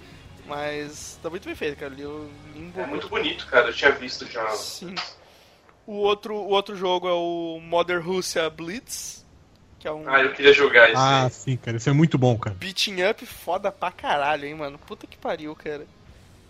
Mas 0.46 1.18
tá 1.22 1.30
muito 1.30 1.46
bem 1.46 1.54
feito, 1.54 1.78
cara. 1.78 1.92
O 1.92 2.30
limbo 2.54 2.80
É 2.80 2.86
muito 2.86 3.08
bonito, 3.08 3.46
cara. 3.46 3.68
Eu 3.68 3.72
tinha 3.72 3.90
visto 3.92 4.26
já. 4.30 4.48
Sim. 4.50 4.94
O 5.86 5.94
outro, 5.94 6.34
o 6.34 6.50
outro 6.50 6.76
jogo 6.76 7.08
é 7.08 7.12
o 7.12 7.60
Modern 7.62 8.02
Russia 8.02 8.48
Blitz, 8.48 9.24
que 9.78 9.86
é 9.86 9.92
um 9.92 10.08
Ah, 10.08 10.22
eu 10.22 10.32
queria 10.32 10.52
jogar 10.52 10.88
esse. 10.88 10.96
Ah, 10.96 11.24
aí. 11.24 11.30
sim, 11.30 11.56
cara. 11.56 11.76
Isso 11.76 11.90
é 11.90 11.92
muito 11.92 12.16
bom, 12.16 12.38
cara. 12.38 12.56
beating 12.58 13.02
up 13.02 13.24
foda 13.26 13.70
pra 13.70 13.90
caralho, 13.90 14.46
hein, 14.46 14.54
mano. 14.54 14.78
Puta 14.78 15.06
que 15.06 15.16
pariu, 15.16 15.54
cara. 15.54 15.86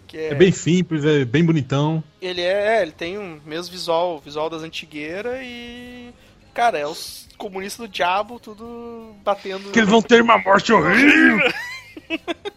Que 0.06 0.18
É 0.18 0.34
bem 0.34 0.52
simples, 0.52 1.04
é 1.04 1.24
bem 1.24 1.44
bonitão. 1.44 2.02
Ele 2.20 2.40
é, 2.40 2.78
é, 2.78 2.82
ele 2.82 2.92
tem 2.92 3.18
um 3.18 3.40
mesmo 3.44 3.72
visual, 3.72 4.20
visual 4.20 4.48
das 4.50 4.62
antigueiras 4.62 5.38
e. 5.42 6.12
Cara, 6.52 6.78
é 6.78 6.86
os 6.86 7.28
comunistas 7.36 7.88
do 7.88 7.92
diabo, 7.92 8.38
tudo 8.38 9.16
batendo. 9.24 9.72
Que 9.72 9.80
eles 9.80 9.90
vão 9.90 10.00
ter 10.00 10.22
uma 10.22 10.38
morte 10.38 10.72
horrível. 10.72 11.38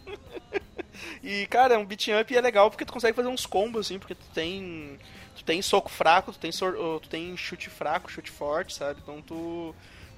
E, 1.30 1.46
cara, 1.48 1.74
é 1.74 1.78
um 1.78 1.84
beat 1.84 2.08
up 2.08 2.32
e 2.32 2.36
é 2.38 2.40
legal 2.40 2.70
porque 2.70 2.86
tu 2.86 2.92
consegue 2.92 3.14
fazer 3.14 3.28
uns 3.28 3.44
combos, 3.44 3.84
assim, 3.86 3.98
porque 3.98 4.14
tu 4.14 4.24
tem. 4.32 4.98
Tu 5.36 5.44
tem 5.44 5.60
soco 5.60 5.90
fraco, 5.90 6.32
tu 6.32 6.38
tem, 6.38 6.50
sor- 6.50 7.00
tu 7.00 7.08
tem 7.08 7.36
chute 7.36 7.68
fraco, 7.68 8.10
chute 8.10 8.30
forte, 8.30 8.74
sabe? 8.74 9.00
Então 9.02 9.20
tu. 9.20 9.74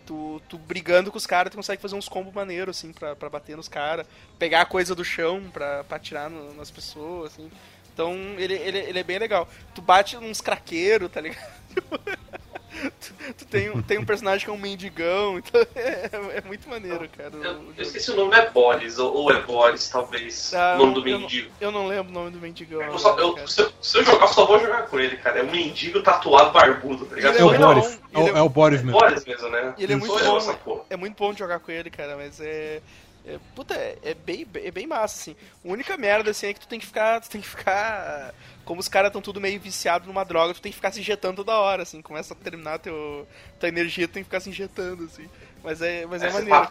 Tu, 0.06 0.40
tu 0.48 0.58
brigando 0.58 1.10
com 1.10 1.18
os 1.18 1.26
caras, 1.26 1.50
tu 1.52 1.56
consegue 1.56 1.80
fazer 1.82 1.94
uns 1.94 2.08
combos 2.08 2.32
maneiros, 2.32 2.76
assim, 2.78 2.92
pra, 2.92 3.14
pra 3.14 3.28
bater 3.28 3.56
nos 3.56 3.68
caras. 3.68 4.06
Pegar 4.38 4.62
a 4.62 4.66
coisa 4.66 4.94
do 4.94 5.04
chão 5.04 5.42
pra, 5.52 5.84
pra 5.84 5.96
atirar 5.96 6.30
no- 6.30 6.54
nas 6.54 6.70
pessoas, 6.70 7.32
assim. 7.32 7.50
Então 7.92 8.14
ele, 8.38 8.54
ele, 8.54 8.78
ele 8.78 8.98
é 8.98 9.02
bem 9.04 9.18
legal. 9.18 9.48
Tu 9.74 9.82
bate 9.82 10.16
uns 10.16 10.40
craqueiros, 10.40 11.10
tá 11.10 11.20
ligado? 11.20 11.52
tu, 13.00 13.14
tu 13.38 13.44
tem, 13.46 13.70
um- 13.70 13.82
tem 13.82 13.98
um 13.98 14.04
personagem 14.04 14.44
que 14.44 14.50
é 14.50 14.54
um 14.54 14.58
mendigão, 14.58 15.38
então 15.38 15.60
é, 15.74 16.10
é 16.38 16.40
muito 16.46 16.68
maneiro, 16.68 17.08
cara. 17.16 17.30
Eu, 17.34 17.40
o 17.40 17.44
eu 17.44 17.52
jogo. 17.54 17.74
esqueci 17.82 18.10
o 18.10 18.16
nome, 18.16 18.34
é 18.36 18.48
Boris, 18.50 18.98
ou, 18.98 19.14
ou 19.14 19.30
é 19.32 19.40
Boris, 19.42 19.88
talvez. 19.88 20.52
Ah, 20.54 20.74
o 20.76 20.78
nome 20.78 20.94
do 20.94 21.08
eu 21.08 21.12
não- 21.14 21.20
mendigo. 21.20 21.50
Eu 21.60 21.70
não 21.70 21.86
lembro 21.86 22.10
o 22.10 22.14
nome 22.14 22.30
do 22.30 22.38
mendigão. 22.38 22.80
Eu 22.82 22.98
só- 22.98 23.18
eu- 23.18 23.46
se, 23.48 23.60
eu, 23.62 23.72
se 23.80 23.98
eu 23.98 24.04
jogar, 24.04 24.22
eu 24.26 24.28
só 24.32 24.46
vou 24.46 24.58
jogar 24.58 24.82
com 24.86 24.98
ele, 24.98 25.16
cara. 25.16 25.40
É 25.40 25.42
um 25.42 25.50
mendigo 25.50 26.02
tatuado 26.02 26.50
barbudo, 26.52 27.06
tá 27.06 27.16
ligado? 27.16 27.34
Ele 27.34 27.42
É 27.42 27.44
o 27.44 27.58
Boris. 27.58 28.00
É 28.12 28.20
é- 28.20 28.28
é 28.38 28.42
o 28.42 28.48
Boris 28.48 28.82
mesmo. 28.82 28.98
Boris 28.98 29.24
mesmo, 29.24 29.48
né? 29.48 29.74
Ele 29.78 29.92
é 29.92 29.96
muito 29.96 30.18
eu, 30.18 30.24
bom. 30.24 30.36
essa 30.36 30.54
porra. 30.54 30.82
É 30.90 30.96
muito 30.96 31.16
bom 31.16 31.32
de 31.32 31.38
jogar 31.38 31.60
com 31.60 31.70
ele, 31.70 31.90
cara, 31.90 32.16
mas 32.16 32.40
é. 32.40 32.80
É- 33.26 33.38
puta, 33.54 33.74
é, 33.74 33.98
é 34.02 34.14
bem, 34.14 34.46
é 34.54 34.70
bem 34.70 34.86
massa, 34.86 35.18
assim. 35.20 35.36
A 35.64 35.68
única 35.68 35.96
merda, 35.96 36.30
assim, 36.30 36.46
é 36.48 36.54
que 36.54 36.60
tu 36.60 36.68
tem 36.68 36.80
que 36.80 36.86
ficar. 36.86 37.20
Tu 37.20 37.30
tem 37.30 37.40
que 37.40 37.48
ficar. 37.48 38.34
Como 38.64 38.80
os 38.80 38.88
caras 38.88 39.08
estão 39.08 39.20
tudo 39.22 39.40
meio 39.40 39.60
viciados 39.60 40.06
numa 40.06 40.24
droga, 40.24 40.54
tu 40.54 40.60
tem 40.62 40.70
que 40.72 40.76
ficar 40.76 40.92
se 40.92 41.00
injetando 41.00 41.36
toda 41.44 41.58
hora, 41.58 41.82
assim. 41.82 42.00
Começa 42.02 42.34
a 42.34 42.36
terminar 42.36 42.78
teu, 42.78 43.26
tua 43.58 43.68
energia, 43.68 44.06
tu 44.08 44.12
tem 44.12 44.22
que 44.22 44.28
ficar 44.28 44.40
se 44.40 44.48
injetando, 44.50 45.04
assim. 45.04 45.28
Mas 45.62 45.82
é, 45.82 46.06
mas 46.06 46.22
é, 46.22 46.28
É, 46.28 46.32
maneiro, 46.32 46.66
tá-. 46.66 46.70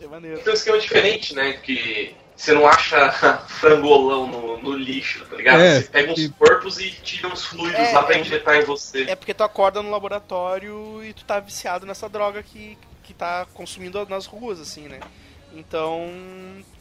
É 0.00 0.06
maneiro. 0.06 0.40
Tem 0.40 0.52
um 0.52 0.56
esquema 0.56 0.78
diferente, 0.78 1.34
né? 1.34 1.52
Que 1.54 2.16
você 2.34 2.52
não 2.52 2.66
acha 2.66 3.12
frangolão 3.46 4.26
no, 4.26 4.62
no 4.62 4.72
lixo, 4.76 5.24
tá 5.26 5.36
ligado? 5.36 5.60
É, 5.60 5.80
você 5.82 5.88
pega 5.88 6.12
uns 6.12 6.18
e- 6.18 6.28
corpos 6.30 6.78
e 6.80 6.90
tira 6.90 7.28
uns 7.28 7.44
fluidos 7.44 7.78
É, 7.78 7.92
lá 7.92 8.02
pra 8.02 8.16
é. 8.16 8.20
injetar 8.20 8.56
em 8.56 8.64
você. 8.64 9.02
É 9.04 9.14
porque 9.14 9.34
tu 9.34 9.44
acorda 9.44 9.82
no 9.82 9.90
laboratório 9.90 11.04
e 11.04 11.12
tu 11.12 11.24
tá 11.24 11.38
viciado 11.38 11.86
nessa 11.86 12.08
droga 12.08 12.42
que, 12.42 12.76
que 13.02 13.14
tá 13.14 13.46
consumindo 13.54 14.04
nas 14.08 14.26
ruas, 14.26 14.58
assim, 14.60 14.88
né? 14.88 14.98
Então, 15.54 16.10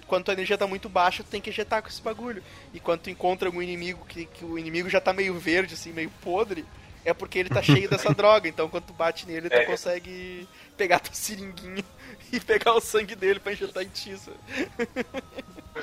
quando 0.08 0.26
tua 0.26 0.34
energia 0.34 0.58
tá 0.58 0.68
muito 0.68 0.88
baixa, 0.90 1.24
tu 1.24 1.30
tem 1.30 1.42
que 1.42 1.50
injetar 1.50 1.82
com 1.82 1.88
esse 1.90 2.02
bagulho. 2.02 2.44
E 2.74 2.80
quando 2.80 3.02
tu 3.02 3.10
encontra 3.10 3.48
algum 3.48 3.62
inimigo 3.62 4.06
que, 4.08 4.26
que 4.26 4.46
o 4.46 4.58
inimigo 4.58 4.90
já 4.90 5.02
tá 5.02 5.12
meio 5.14 5.34
verde, 5.38 5.74
assim, 5.74 5.92
meio 5.92 6.10
podre, 6.22 6.66
é 7.04 7.14
porque 7.14 7.40
ele 7.40 7.50
tá 7.50 7.62
cheio 7.64 7.90
dessa 7.90 8.14
droga. 8.14 8.48
Então, 8.48 8.70
quando 8.70 8.86
tu 8.86 8.94
bate 8.94 9.28
nele, 9.28 9.50
tu 9.50 9.56
É. 9.56 9.66
consegue 9.66 10.48
pegar 10.78 11.00
tua 11.00 11.14
seringuinha 11.14 11.84
e 12.32 12.40
pegar 12.40 12.74
o 12.74 12.80
sangue 12.82 13.16
dele 13.16 13.40
pra 13.40 13.52
injetar 13.54 13.84
em 13.84 13.90
ti. 13.90 14.16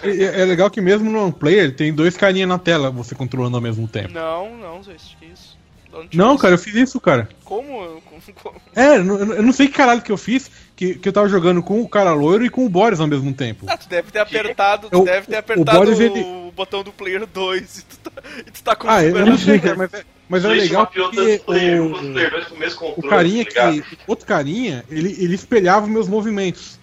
É, 0.03 0.43
é 0.43 0.45
legal 0.45 0.71
que 0.71 0.81
mesmo 0.81 1.11
no 1.11 1.33
player 1.33 1.75
tem 1.75 1.93
dois 1.93 2.17
carinha 2.17 2.47
na 2.47 2.59
tela 2.59 2.91
você 2.91 3.15
controlando 3.15 3.57
ao 3.57 3.63
mesmo 3.63 3.89
tempo. 3.89 4.13
Não, 4.13 4.57
não, 4.57 4.83
Zé, 4.83 4.95
que 5.19 5.27
isso? 5.27 5.58
Não, 6.13 6.37
cara, 6.37 6.55
eu 6.55 6.59
fiz 6.59 6.75
isso, 6.75 7.01
cara. 7.01 7.29
Como? 7.45 8.01
É, 8.77 8.97
eu 8.99 9.05
não- 9.05 9.19
eu 9.35 9.53
sei 9.53 9.67
que 9.69 9.73
caralho 9.75 10.03
que 10.03 10.13
eu 10.13 10.17
fiz, 10.17 10.51
que, 10.77 10.95
que 10.97 11.09
eu 11.09 11.13
tava 11.13 11.29
jogando 11.29 11.63
com 11.63 11.81
o 11.81 11.89
cara 11.89 12.13
loiro 12.13 12.45
e 12.45 12.51
com 12.51 12.65
o 12.65 12.69
Boris 12.69 13.01
ao 13.01 13.07
mesmo 13.07 13.33
tempo. 13.33 13.67
Ah, 13.69 13.77
tu 13.77 13.89
deve 13.89 14.11
ter 14.13 14.19
apertado, 14.19 14.91
tu 14.91 15.01
O- 15.01 15.05
deve 15.05 15.27
ter 15.27 15.37
o 15.37 15.39
apertado 15.39 15.71
o, 15.79 15.85
Boris, 15.85 16.01
ele- 16.01 16.53
botão 16.55 16.83
do 16.83 16.93
player 16.93 17.25
2 17.27 17.79
e 17.79 17.83
tu 17.85 17.97
tá, 18.11 18.23
e 18.47 18.51
tu 18.51 18.63
tá 18.63 18.77
Ah, 18.87 19.03
eu, 19.05 19.17
eu 19.17 19.27
não 19.27 19.39
sei, 19.39 19.59
cara, 19.61 19.77
mas, 19.77 19.95
é- 19.95 20.05
mas 20.29 20.45
é 20.45 20.49
legal 20.49 20.87
porque 20.87 21.01
tanto 21.17 21.45
player 21.45 21.83
1 21.83 21.91
quanto 21.93 22.07
o, 22.09 22.13
player 22.13 22.31
2 22.49 22.75
com 22.75 22.85
o 22.87 22.95
o 22.97 23.09
carinha 23.09 23.45
tá 23.47 23.73
que. 23.73 23.85
Outro 24.07 24.27
carinha, 24.27 24.85
ele, 24.91 25.17
ele 25.23 25.35
espelhava 25.35 25.87
meus 25.87 26.09
movimentos. 26.09 26.79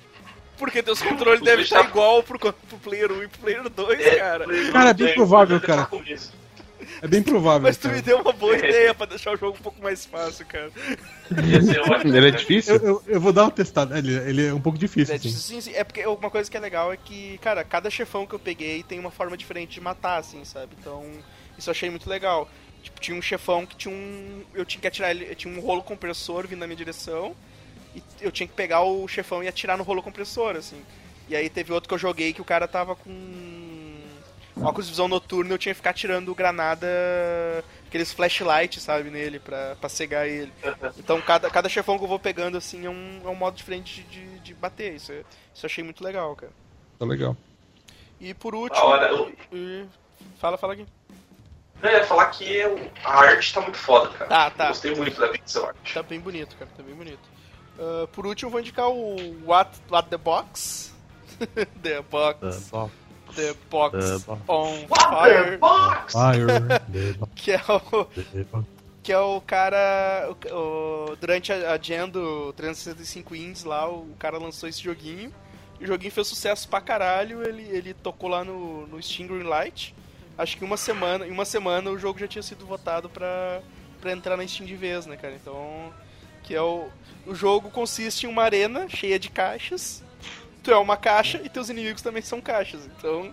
Porque 0.58 0.82
teus 0.82 1.02
controles 1.02 1.42
O 1.42 1.44
devem 1.44 1.64
estar 1.66 1.84
tá- 1.84 1.90
igual 1.90 2.24
pro, 2.24 2.40
pro 2.40 2.54
player 2.82 3.12
1 3.12 3.24
e 3.24 3.28
pro 3.28 3.40
player 3.40 3.70
2, 3.70 4.00
É, 4.00 4.16
cara. 4.16 4.46
Cara, 4.72 4.90
é 4.90 4.94
bem 4.94 5.14
provável, 5.14 5.60
dois, 5.60 5.66
cara. 5.68 5.90
É 7.02 7.08
bem 7.08 7.22
provável. 7.24 7.62
Mas 7.62 7.78
tu 7.78 7.84
cara. 7.84 7.96
me 7.96 8.02
deu 8.02 8.20
uma 8.20 8.32
boa 8.32 8.58
ideia 8.58 8.94
pra 8.94 9.06
deixar 9.06 9.34
o 9.34 9.38
jogo 9.38 9.58
um 9.58 9.62
pouco 9.62 9.82
mais 9.82 10.06
fácil, 10.06 10.46
cara. 10.46 10.72
Ótimo, 11.90 12.16
Ele 12.16 12.28
é 12.28 12.32
difícil? 12.32 12.76
Eu, 12.76 12.82
eu, 12.84 13.04
eu 13.08 13.22
vou 13.22 13.34
dar 13.34 13.44
uma 13.44 13.52
testada. 13.52 13.98
Ele, 13.98 14.14
ele 14.14 14.48
é 14.48 14.54
um 14.54 14.62
pouco 14.62 14.78
difícil, 14.78 15.14
É, 15.14 15.18
assim. 15.18 15.30
sim, 15.30 15.62
sim, 15.62 15.74
é 15.74 15.84
porque 15.84 16.06
uma 16.06 16.30
coisa 16.30 16.50
que 16.50 16.58
é 16.58 16.60
legal 16.60 16.92
é 16.94 16.98
que, 16.98 17.38
cara, 17.40 17.64
cada 17.64 17.90
chefão 17.90 18.26
que 18.26 18.34
eu 18.36 18.40
peguei 18.40 18.84
tem 18.84 19.00
uma 19.00 19.12
forma 19.12 19.36
diferente 19.38 19.74
de 19.74 19.82
matar, 19.82 20.18
assim, 20.20 20.44
sabe? 20.46 20.76
Então, 20.80 21.04
isso 21.58 21.70
eu 21.70 21.72
achei 21.72 21.90
muito 21.90 22.10
legal. 22.10 22.50
Tipo, 22.84 23.00
tinha 23.02 23.18
um 23.18 23.22
chefão 23.22 23.66
que 23.66 23.76
tinha 23.76 23.94
um. 23.94 24.44
Eu 24.54 24.64
tinha 24.66 24.80
que 24.80 24.88
atirar 24.88 25.12
ele. 25.12 25.34
Tinha 25.36 25.54
um 25.54 25.60
rolo 25.60 25.82
compressor 25.82 26.48
vindo 26.48 26.60
na 26.60 26.68
minha 26.68 26.78
direção. 26.78 27.36
E 27.96 28.04
eu 28.22 28.32
tinha 28.32 28.46
que 28.48 28.54
pegar 28.54 28.84
o 28.84 29.08
chefão 29.08 29.44
e 29.44 29.48
atirar 29.48 29.78
no 29.78 29.84
rolo 29.84 30.04
compressor, 30.04 30.56
assim. 30.56 30.82
E 31.28 31.36
aí 31.36 31.50
teve 31.50 31.74
outro 31.74 31.88
que 31.88 31.94
eu 31.96 32.00
joguei 32.00 32.32
que 32.34 32.42
o 32.42 32.46
cara 32.46 32.68
tava 32.68 32.96
com. 32.96 33.10
Óculos 34.62 34.86
de 34.86 34.92
visão 34.92 35.08
noturna 35.08 35.54
eu 35.54 35.58
tinha 35.58 35.74
que 35.74 35.78
ficar 35.78 35.94
tirando 35.94 36.34
granada. 36.34 36.88
Aqueles 37.88 38.12
flashlights, 38.14 38.82
sabe, 38.84 39.10
nele, 39.10 39.40
pra, 39.40 39.76
pra 39.76 39.90
cegar 39.90 40.28
ele. 40.28 40.52
Então 40.98 41.20
cada, 41.22 41.50
cada 41.50 41.70
chefão 41.70 41.98
que 41.98 42.04
eu 42.04 42.08
vou 42.08 42.20
pegando, 42.20 42.58
assim, 42.58 42.86
é 42.86 42.90
um, 42.90 43.22
é 43.24 43.28
um 43.28 43.36
modo 43.36 43.56
diferente 43.56 44.02
de, 44.04 44.40
de 44.40 44.54
bater. 44.54 44.94
Isso, 44.96 45.12
é- 45.12 45.24
isso 45.54 45.66
eu 45.66 45.68
achei 45.68 45.84
muito 45.84 46.04
legal, 46.04 46.36
cara. 46.36 46.52
Tá 46.98 47.06
legal. 47.06 47.36
E 48.20 48.34
por 48.34 48.56
último. 48.56 48.86
Hora, 48.86 49.08
eu- 49.10 49.32
e- 49.52 49.86
Fala, 50.40 50.58
fala 50.58 50.74
aqui. 50.74 50.86
Eu 51.84 51.92
ia 51.92 52.06
falar 52.06 52.28
que 52.28 52.62
a 53.04 53.10
arte 53.20 53.54
tá 53.54 53.62
muito 53.62 53.78
foda, 53.78 54.10
cara. 54.10 54.30
Tá, 54.30 54.50
tá. 54.50 54.68
Gostei 54.70 54.96
muito 54.96 55.20
da 55.20 55.28
pixel 55.28 55.66
art. 55.68 55.94
Tá 55.94 56.02
bem 56.02 56.20
bonito, 56.20 56.56
cara, 56.56 56.72
tá 56.76 56.82
bem 56.82 56.96
bonito. 56.96 57.20
Ah, 57.78 58.08
por 58.12 58.26
último, 58.26 58.50
vou 58.52 58.60
indicar 58.60 58.90
o 58.90 59.16
What, 59.46 59.78
What 59.90 60.10
the 60.10 60.18
Box. 60.18 60.94
the 61.84 62.02
Box. 62.02 62.68
Uh, 62.68 62.70
bom, 62.72 62.92
The 63.36 63.56
Box 63.70 64.24
The 64.24 64.32
on 64.48 64.86
What 64.90 65.04
the 65.04 65.10
Fire. 65.10 65.58
box? 65.58 66.14
Fire. 66.14 66.48
Que 67.36 67.52
é 67.52 67.62
o, 67.68 68.08
que 69.04 69.12
é 69.12 69.20
o 69.20 69.42
cara. 69.42 70.30
o- 70.52 70.56
o- 71.12 71.16
durante 71.18 71.52
a, 71.52 71.78
Gen 71.82 72.10
do 72.10 72.54
365 72.54 73.36
Indies 73.36 73.64
lá, 73.64 73.88
o 73.90 74.08
cara 74.18 74.38
lançou 74.38 74.68
esse 74.70 74.82
joguinho. 74.82 75.32
E 75.80 75.84
o 75.84 75.88
joguinho 75.88 76.12
fez 76.12 76.28
sucesso 76.28 76.68
pra 76.70 76.80
caralho. 76.82 77.44
Ele, 77.48 77.64
ele 77.64 77.94
tocou 77.94 78.30
lá 78.30 78.44
no, 78.44 78.88
no 78.88 79.02
Steam 79.04 79.28
Greenlight. 79.28 79.94
Acho 80.38 80.58
que 80.58 80.64
uma 80.66 80.78
semana, 80.78 81.28
em 81.28 81.32
uma 81.32 81.46
semana 81.46 81.90
o 81.92 81.98
jogo 82.00 82.18
já 82.20 82.28
tinha 82.28 82.42
sido 82.44 82.66
votado 82.66 83.10
pra, 83.10 83.62
pra 84.02 84.12
entrar 84.12 84.36
na 84.38 84.48
Steam 84.48 84.66
de 84.66 84.76
vez, 84.76 85.06
né, 85.06 85.16
cara? 85.18 85.34
Então. 85.36 85.92
Que 86.44 86.56
é 86.56 86.62
o. 86.62 86.88
O 87.28 87.34
jogo 87.34 87.72
consiste 87.72 88.26
em 88.26 88.30
uma 88.30 88.44
arena 88.44 88.88
cheia 88.88 89.18
de 89.18 89.30
caixas. 89.30 90.04
Tu 90.66 90.72
é 90.72 90.78
uma 90.78 90.98
caixa 90.98 91.40
e 91.44 91.48
teus 91.48 91.70
inimigos 91.70 92.02
também 92.02 92.24
são 92.24 92.42
caixas. 92.42 92.82
Então. 92.88 93.32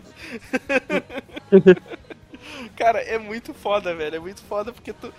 Cara, 2.76 3.00
é 3.00 3.18
muito 3.18 3.54
foda, 3.54 3.94
velho. 3.94 4.16
É 4.16 4.18
muito 4.18 4.42
foda 4.42 4.70
porque 4.70 4.92
tu, 4.92 5.12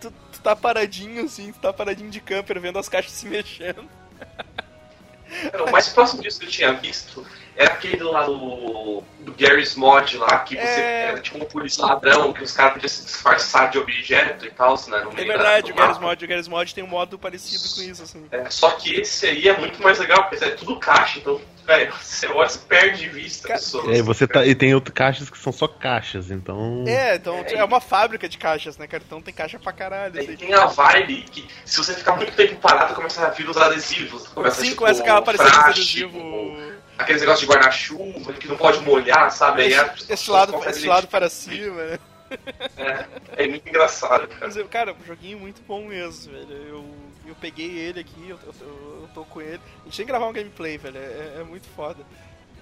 tu, 0.00 0.12
tu 0.30 0.40
tá 0.40 0.54
paradinho 0.54 1.24
assim, 1.24 1.52
tu 1.52 1.58
tá 1.58 1.72
paradinho 1.72 2.08
de 2.08 2.20
camper 2.20 2.60
vendo 2.60 2.78
as 2.78 2.88
caixas 2.88 3.10
se 3.10 3.26
mexendo. 3.26 3.84
Cara, 5.50 5.64
o 5.64 5.72
mais 5.72 5.88
próximo 5.88 6.22
disso 6.22 6.38
que 6.38 6.46
eu 6.46 6.50
tinha 6.50 6.72
visto 6.72 7.26
era 7.56 7.72
aquele 7.74 8.02
lá 8.02 8.24
do, 8.24 9.02
do 9.20 9.32
Gary's 9.38 9.74
Mod 9.74 10.16
lá, 10.18 10.38
que 10.40 10.54
você 10.56 10.60
É. 10.80 11.06
era 11.08 11.20
tipo 11.20 11.38
um 11.42 11.46
polícia 11.46 11.84
ladrão, 11.84 12.32
que 12.32 12.42
os 12.42 12.52
caras 12.52 12.74
podiam 12.74 12.88
se 12.88 13.04
disfarçar 13.04 13.70
de 13.70 13.78
objeto 13.78 14.44
e 14.46 14.50
tal, 14.50 14.74
né? 14.88 15.00
No 15.04 15.10
É 15.12 15.14
meio 15.14 15.28
verdade, 15.28 15.72
da- 15.72 15.84
o 15.84 15.88
mapa. 15.88 16.00
Mod, 16.00 16.24
o 16.24 16.28
Garry's 16.28 16.48
Mod 16.48 16.74
tem 16.74 16.84
um 16.84 16.88
modo 16.88 17.18
parecido 17.18 17.62
com 17.74 17.82
isso, 17.90 18.02
assim. 18.02 18.26
É, 18.30 18.48
só 18.50 18.70
que 18.72 18.94
esse 19.00 19.26
aí 19.26 19.48
é 19.48 19.56
muito 19.58 19.82
mais 19.82 19.98
legal, 19.98 20.28
porque 20.28 20.44
é 20.44 20.50
tudo 20.50 20.76
caixa, 20.78 21.18
então, 21.18 21.40
velho, 21.66 21.92
você 22.00 22.26
olha 22.28 22.48
e 22.54 22.58
perde 22.58 22.98
de 23.00 23.08
vista 23.08 23.52
as 23.54 23.60
pessoas. 23.64 23.86
E 23.86 23.90
aí 23.92 24.02
você 24.02 24.26
tá. 24.26 24.44
E 24.44 24.54
tem 24.54 24.74
outras 24.74 24.94
caixas 24.94 25.30
que 25.30 25.38
são 25.38 25.52
só 25.52 25.66
caixas, 25.66 26.30
então. 26.30 26.84
É, 26.86 27.16
então 27.16 27.36
É, 27.48 27.54
é 27.54 27.64
uma 27.64 27.80
fábrica 27.80 28.28
de 28.28 28.36
caixas, 28.38 28.76
né, 28.78 28.86
cara? 28.86 29.02
Então 29.06 29.20
tem 29.22 29.32
caixa 29.34 29.58
pra 29.58 29.72
caralho. 29.72 30.18
Assim. 30.20 30.36
tem 30.36 30.52
a 30.54 30.66
vibe 30.66 31.22
que, 31.30 31.46
se 31.64 31.78
você 31.78 31.94
ficar 31.94 32.14
muito 32.16 32.32
tempo 32.32 32.56
parado, 32.56 32.94
começa 32.94 33.26
a 33.26 33.30
vir 33.30 33.48
os 33.48 33.56
adesivos. 33.56 34.28
Começa, 34.28 34.60
Sim, 34.60 34.66
tipo, 34.68 34.76
começa 34.82 35.02
plástico, 35.02 35.60
adesivo. 35.64 36.18
Aqueles 36.98 37.20
negócios 37.20 37.46
de 37.46 37.52
guarda-chuva 37.52 38.32
que 38.32 38.48
não 38.48 38.56
pode 38.56 38.80
molhar, 38.80 39.30
sabe? 39.30 39.62
Aí 39.62 39.74
as 39.74 39.90
pessoas 39.90 40.10
Esse 40.10 40.30
lado, 40.30 40.68
esse 40.68 40.86
lado 40.86 41.08
para 41.08 41.28
cima, 41.28 41.84
né? 41.84 41.98
É, 42.76 43.44
é 43.44 43.48
muito 43.48 43.68
engraçado, 43.68 44.26
cara. 44.26 44.52
Mas, 44.52 44.68
cara, 44.68 44.92
um 44.92 45.04
joguinho 45.04 45.38
muito 45.38 45.60
bom 45.62 45.86
mesmo, 45.86 46.32
velho. 46.32 46.52
Eu, 46.52 46.84
eu 47.26 47.34
peguei 47.36 47.78
ele 47.78 48.00
aqui, 48.00 48.28
eu, 48.28 48.38
eu, 48.60 49.02
eu 49.02 49.08
tô 49.14 49.24
com 49.24 49.40
ele. 49.40 49.60
A 49.82 49.84
gente 49.84 49.96
tem 49.96 50.06
que 50.06 50.12
gravar 50.12 50.26
um 50.26 50.32
gameplay, 50.32 50.78
velho. 50.78 50.98
É, 50.98 51.40
é 51.40 51.44
muito 51.44 51.68
foda. 51.68 52.04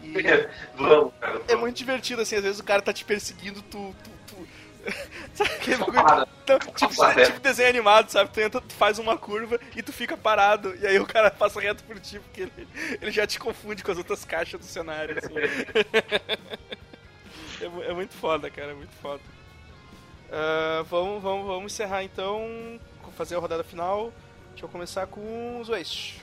E 0.03 0.13
Vamos, 0.77 1.13
cara. 1.21 1.41
é 1.49 1.57
muito 1.57 1.77
divertido, 1.77 2.23
assim, 2.23 2.37
às 2.37 2.43
vezes 2.43 2.61
o 2.61 2.65
cara 2.65 2.83
tá 2.83 2.93
te 2.93 3.05
perseguindo, 3.05 3.63
tu. 3.63 3.95
tu, 4.03 4.11
tu... 4.29 4.49
Sabe 5.35 5.51
aquele 5.51 5.77
bagulho? 5.79 6.29
Então, 6.43 6.59
tipo, 6.59 6.89
tipo 6.89 7.41
desenho 7.41 7.69
animado, 7.69 8.11
sabe? 8.11 8.31
Tu 8.31 8.41
entra, 8.41 8.61
tu 8.61 8.75
faz 8.75 8.99
uma 8.99 9.17
curva 9.17 9.59
e 9.75 9.83
tu 9.83 9.93
fica 9.93 10.17
parado. 10.17 10.75
E 10.77 10.87
aí 10.87 10.99
o 10.99 11.07
cara 11.07 11.31
passa 11.31 11.61
reto 11.61 11.83
por 11.85 11.99
ti, 11.99 12.21
porque 12.21 12.43
ele, 12.43 12.69
ele 13.01 13.11
já 13.11 13.27
te 13.27 13.39
confunde 13.39 13.83
com 13.83 13.91
as 13.91 13.99
outras 13.99 14.25
caixas 14.25 14.61
do 14.61 14.67
cenário. 14.67 15.17
assim. 15.19 15.35
é, 17.61 17.91
é 17.91 17.95
muito 17.95 18.15
foda, 18.15 18.51
cara, 18.51 18.73
é 18.73 18.75
muito 18.75 18.95
foda. 19.01 19.21
Ah, 20.31 20.85
vamos, 20.91 21.23
vamos, 21.23 21.47
vamos 21.47 21.73
encerrar 21.73 22.03
então, 22.03 22.81
fazer 23.17 23.37
a 23.37 23.39
rodada 23.39 23.63
final. 23.63 24.13
Deixa 24.51 24.65
eu 24.65 24.69
começar 24.69 25.07
com 25.07 25.61
os 25.61 25.69
Waste. 25.69 26.21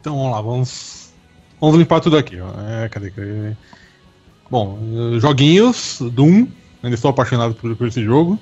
Então 0.00 0.16
vamos 0.16 0.32
lá, 0.32 0.40
vamos. 0.40 1.12
Vamos 1.60 1.76
limpar 1.76 2.00
tudo 2.00 2.16
aqui, 2.16 2.40
ó. 2.40 2.48
É, 2.68 2.88
cadê, 2.88 3.10
cadê? 3.10 3.56
Bom, 4.50 4.78
joguinhos, 5.18 5.98
Doom. 6.00 6.46
Ainda 6.82 6.94
estou 6.94 7.10
apaixonado 7.10 7.54
por, 7.54 7.74
por 7.76 7.88
esse 7.88 8.02
jogo. 8.02 8.38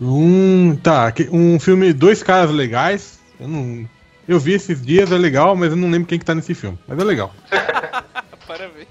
Um. 0.00 0.76
Tá, 0.76 1.12
um 1.30 1.58
filme 1.58 1.92
Dois 1.92 2.22
Caras 2.22 2.50
Legais. 2.50 3.20
Eu 3.38 3.48
não. 3.48 3.88
Eu 4.26 4.40
vi 4.40 4.52
esses 4.52 4.80
dias, 4.80 5.12
é 5.12 5.18
legal, 5.18 5.54
mas 5.54 5.70
eu 5.70 5.76
não 5.76 5.90
lembro 5.90 6.08
quem 6.08 6.18
que 6.18 6.24
tá 6.24 6.34
nesse 6.34 6.54
filme. 6.54 6.78
Mas 6.88 6.98
é 6.98 7.04
legal. 7.04 7.32
Parabéns. 8.46 8.88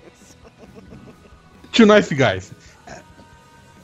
Two 1.71 1.87
Nice 1.87 2.13
Guys. 2.13 2.51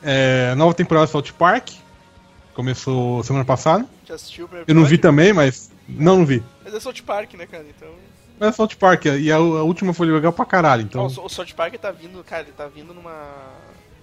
É, 0.03 0.53
nova 0.55 0.73
temporada 0.73 1.07
de 1.07 1.11
South 1.11 1.34
Park. 1.38 1.71
Começou 2.53 3.23
semana 3.23 3.45
passada. 3.45 3.85
Já 4.05 4.15
assistiu 4.15 4.45
o 4.45 4.47
primeiro 4.47 4.69
Eu 4.69 4.76
não 4.76 4.85
vi 4.85 4.97
também, 4.97 5.34
mas. 5.34 5.71
Não, 5.88 6.17
não 6.17 6.26
vi. 6.26 6.43
Mas 6.63 6.73
é 6.73 6.80
South 6.80 7.01
Park, 7.05 7.34
né, 7.34 7.45
cara? 7.45 7.65
Então. 7.67 7.89
Mas 8.40 8.49
é 8.49 8.52
South 8.53 8.76
Park, 8.80 9.06
e 9.06 9.32
a, 9.32 9.36
a 9.36 9.40
última 9.40 9.94
foi 9.94 10.07
legal 10.07 10.32
pra 10.32 10.45
caralho, 10.45 10.84
então. 10.84 11.03
O, 11.03 11.26
o 11.26 11.30
South 11.30 11.53
Park 11.56 11.76
tá 11.76 11.91
vindo, 11.91 12.24
cara, 12.24 12.44
ele 12.44 12.53
tá 12.53 12.68
vindo 12.68 12.94
numa. 12.94 13.28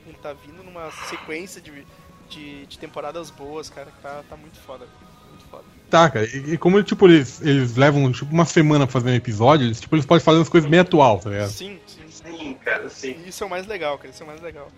Ele 0.06 0.16
tá 0.22 0.34
vindo 0.34 0.62
numa 0.62 0.90
sequência 1.08 1.60
de, 1.60 1.72
de, 2.28 2.66
de 2.66 2.78
temporadas 2.78 3.30
boas, 3.30 3.70
cara, 3.70 3.86
que 3.86 4.02
tá, 4.02 4.22
tá 4.28 4.36
muito 4.36 4.58
foda. 4.60 4.86
Muito 5.30 5.44
foda. 5.50 5.64
Tá, 5.88 6.10
cara, 6.10 6.26
e, 6.26 6.52
e 6.52 6.58
como 6.58 6.82
tipo, 6.82 7.06
eles, 7.06 7.40
eles 7.40 7.76
levam 7.76 8.12
tipo, 8.12 8.32
uma 8.32 8.44
semana 8.44 8.86
pra 8.86 8.92
fazer 8.92 9.10
um 9.10 9.14
episódio, 9.14 9.66
eles, 9.66 9.80
tipo, 9.80 9.96
eles 9.96 10.04
podem 10.04 10.22
fazer 10.22 10.38
umas 10.38 10.48
coisas 10.48 10.68
bem 10.68 10.80
atual, 10.80 11.18
tá 11.18 11.30
ligado? 11.30 11.48
Sim, 11.48 11.78
sim. 11.86 12.06
Sim, 12.26 12.54
cara, 12.64 12.88
sim. 12.88 13.16
E 13.24 13.28
Isso 13.28 13.44
é 13.44 13.46
o 13.46 13.50
mais 13.50 13.66
legal, 13.66 13.96
cara, 13.98 14.10
isso 14.10 14.22
é 14.22 14.24
o 14.24 14.28
mais 14.28 14.40
legal. 14.40 14.68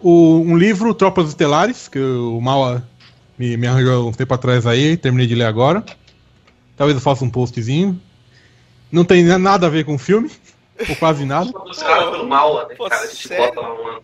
O, 0.00 0.40
um 0.40 0.56
livro, 0.56 0.94
Tropas 0.94 1.28
Estelares, 1.28 1.88
que 1.88 1.98
o 1.98 2.40
Mala 2.40 2.88
me, 3.38 3.56
me 3.56 3.66
arranjou 3.66 4.08
um 4.08 4.12
tempo 4.12 4.32
atrás 4.32 4.66
aí, 4.66 4.96
terminei 4.96 5.26
de 5.26 5.34
ler 5.34 5.44
agora. 5.44 5.84
Talvez 6.80 6.96
eu 6.96 7.02
faça 7.02 7.22
um 7.22 7.28
postzinho. 7.28 8.00
Não 8.90 9.04
tem 9.04 9.22
na- 9.22 9.38
nada 9.38 9.66
a 9.66 9.68
ver 9.70 9.84
com 9.84 9.96
o 9.96 9.98
filme, 9.98 10.30
ou 10.88 10.96
quase 10.96 11.26
nada. 11.26 11.52
Patrocinado 11.52 12.10
pelo 12.12 12.26
Maula, 12.26 12.66
né, 12.68 12.74
Pô, 12.74 12.88
cara? 12.88 13.06
Sério? 13.06 14.02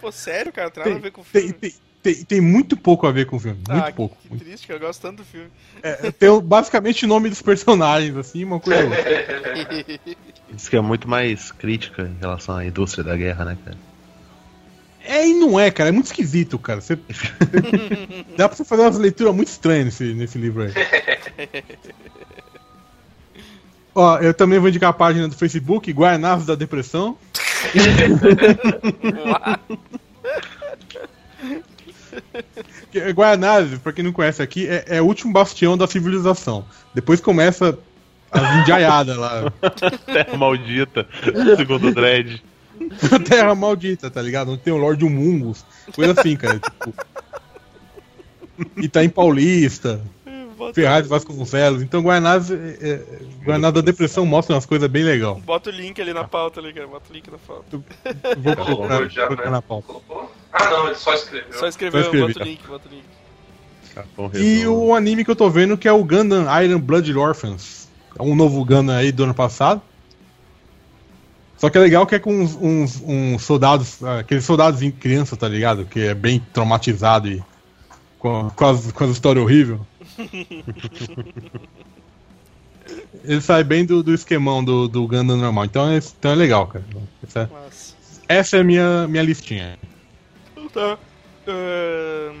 Pô, 0.00 0.10
sério, 0.10 0.52
cara, 0.52 0.68
tem 0.68 0.82
nada 0.82 0.96
a 0.96 0.98
ver 0.98 1.12
com 1.12 1.20
o 1.20 1.24
Tem, 1.32 1.42
filme. 1.42 1.54
tem, 1.60 1.72
tem, 2.02 2.24
tem 2.24 2.40
muito 2.40 2.76
pouco 2.76 3.06
a 3.06 3.12
ver 3.12 3.26
com 3.26 3.36
o 3.36 3.38
filme, 3.38 3.60
Ah, 3.68 3.74
muito 3.74 3.86
que- 3.86 3.92
pouco. 3.92 4.16
Que, 4.20 4.36
triste, 4.36 4.66
cara, 4.66 4.80
eu 4.80 4.86
gosto 4.88 5.00
tanto 5.00 5.18
do 5.18 5.24
filme. 5.24 5.46
É, 5.80 6.10
tem 6.10 6.40
basicamente 6.40 7.04
o 7.04 7.08
nome 7.08 7.28
dos 7.30 7.40
personagens, 7.40 8.16
assim, 8.16 8.42
uma 8.42 8.58
coisa. 8.58 8.80
Diz 10.52 10.68
que 10.68 10.76
é 10.76 10.80
muito 10.80 11.08
mais 11.08 11.52
crítica 11.52 12.02
em 12.02 12.18
relação 12.20 12.56
à 12.56 12.66
indústria 12.66 13.04
da 13.04 13.16
guerra, 13.16 13.44
né, 13.44 13.56
cara? 13.64 13.78
É 15.04 15.26
e 15.26 15.34
não 15.34 15.58
é, 15.58 15.70
cara. 15.70 15.88
É 15.90 15.92
muito 15.92 16.06
esquisito, 16.06 16.58
cara. 16.58 16.80
Você... 16.80 16.96
Dá 18.36 18.48
pra 18.48 18.56
você 18.56 18.64
fazer 18.64 18.82
umas 18.82 18.98
leituras 18.98 19.34
muito 19.34 19.48
estranhas 19.48 19.84
nesse, 19.84 20.14
nesse 20.14 20.36
livro 20.38 20.64
aí. 20.64 20.72
Ó, 23.94 24.18
eu 24.18 24.32
também 24.32 24.58
vou 24.58 24.70
indicar 24.70 24.88
a 24.90 24.94
página 24.94 25.28
do 25.28 25.36
Facebook, 25.36 25.92
Guarnavos 25.92 26.46
da 26.46 26.54
Depressão. 26.54 27.18
Guarnavos, 33.14 33.78
pra 33.78 33.92
quem 33.92 34.04
não 34.04 34.12
conhece 34.12 34.42
aqui, 34.42 34.66
é, 34.66 34.84
é 34.86 35.02
o 35.02 35.04
último 35.04 35.32
bastião 35.32 35.76
da 35.76 35.86
civilização. 35.86 36.64
Depois 36.94 37.20
começa 37.20 37.78
as 38.30 38.60
indiaiadas 38.60 39.16
lá. 39.16 39.52
Terra 40.06 40.36
maldita, 40.36 41.06
segundo 41.56 41.88
o 41.88 41.94
Dredd. 41.94 42.42
Terra 43.28 43.54
maldita, 43.54 44.10
tá 44.10 44.22
ligado? 44.22 44.52
Onde 44.52 44.62
tem 44.62 44.72
o 44.72 44.78
Lorde 44.78 45.04
Humungus. 45.04 45.64
Coisa 45.94 46.18
assim, 46.18 46.36
cara. 46.36 46.58
Tipo... 46.58 46.94
Itaim 48.76 49.08
Paulista, 49.08 50.00
Bota, 50.66 50.74
Ferraz 50.74 51.06
Vasconcelos. 51.06 51.82
Então, 51.82 52.02
Guarnaz, 52.02 52.50
é, 52.50 53.04
é, 53.44 53.58
da 53.72 53.80
Depressão 53.80 54.24
mostra 54.24 54.54
umas 54.54 54.66
coisas 54.66 54.88
bem 54.88 55.02
legais. 55.02 55.38
bota 55.42 55.70
o 55.70 55.72
link 55.72 56.00
ali 56.00 56.12
na 56.12 56.24
pauta, 56.24 56.60
ali, 56.60 56.72
cara. 56.72 56.86
Bota 56.86 57.10
o 57.10 57.12
link 57.12 57.30
na 57.30 57.38
pauta. 57.38 57.64
Vou 58.38 58.56
Colocou 58.56 58.76
colocar, 58.76 59.08
já, 59.08 59.26
colocar 59.26 59.44
né? 59.46 59.50
na 59.50 59.62
pauta. 59.62 59.86
Colocou? 59.86 60.32
Ah, 60.52 60.70
não, 60.70 60.86
ele 60.86 60.94
só 60.94 61.12
escreveu. 61.14 61.52
Só 61.52 61.66
escreveu, 61.66 62.00
Só 62.02 62.06
escrevi, 62.08 62.26
bota 62.26 62.38
tá. 62.38 62.44
o 62.44 62.48
link, 62.48 62.66
bota 62.66 62.88
o 62.88 62.92
link. 62.92 63.04
Capão 63.94 64.30
E 64.34 64.66
o 64.66 64.94
anime 64.94 65.24
que 65.24 65.30
eu 65.30 65.36
tô 65.36 65.50
vendo 65.50 65.76
que 65.76 65.86
é 65.88 65.92
o 65.92 66.04
Gundam 66.04 66.46
Iron 66.62 66.78
Blood 66.80 67.14
Orphans. 67.16 67.88
É 68.18 68.22
um 68.22 68.34
novo 68.34 68.64
Gundam 68.64 68.96
aí 68.96 69.12
do 69.12 69.24
ano 69.24 69.34
passado. 69.34 69.82
Só 71.58 71.70
que 71.70 71.78
é 71.78 71.80
legal 71.80 72.06
que 72.06 72.14
é 72.14 72.18
com 72.18 72.34
uns, 72.42 72.56
uns- 72.60 73.02
uns 73.06 73.42
soldados, 73.44 74.02
aqueles 74.02 74.44
soldados 74.44 74.82
em 74.82 74.90
criança, 74.90 75.36
tá 75.36 75.48
ligado? 75.48 75.84
Que 75.84 76.00
é 76.08 76.14
bem 76.14 76.44
traumatizado 76.52 77.28
e 77.28 77.42
com, 78.18 78.50
com, 78.50 78.66
as, 78.66 78.90
com 78.90 79.04
as 79.04 79.10
histórias 79.10 79.44
horríveis. 79.44 79.78
Ele 83.24 83.40
sai 83.40 83.62
bem 83.62 83.84
do, 83.84 84.02
do 84.02 84.12
esquemão 84.12 84.64
do, 84.64 84.88
do 84.88 85.06
Gundam 85.06 85.36
normal. 85.36 85.64
Então 85.64 85.88
é, 85.88 85.98
então 85.98 86.32
é 86.32 86.34
legal, 86.34 86.66
cara. 86.66 86.84
Essa, 87.22 87.50
Mas. 87.52 87.96
essa 88.28 88.56
é 88.56 88.60
a 88.60 88.64
minha, 88.64 89.06
minha 89.08 89.22
listinha. 89.22 89.78
Então 90.52 90.68
tá. 90.68 90.98
Hum, 91.48 92.34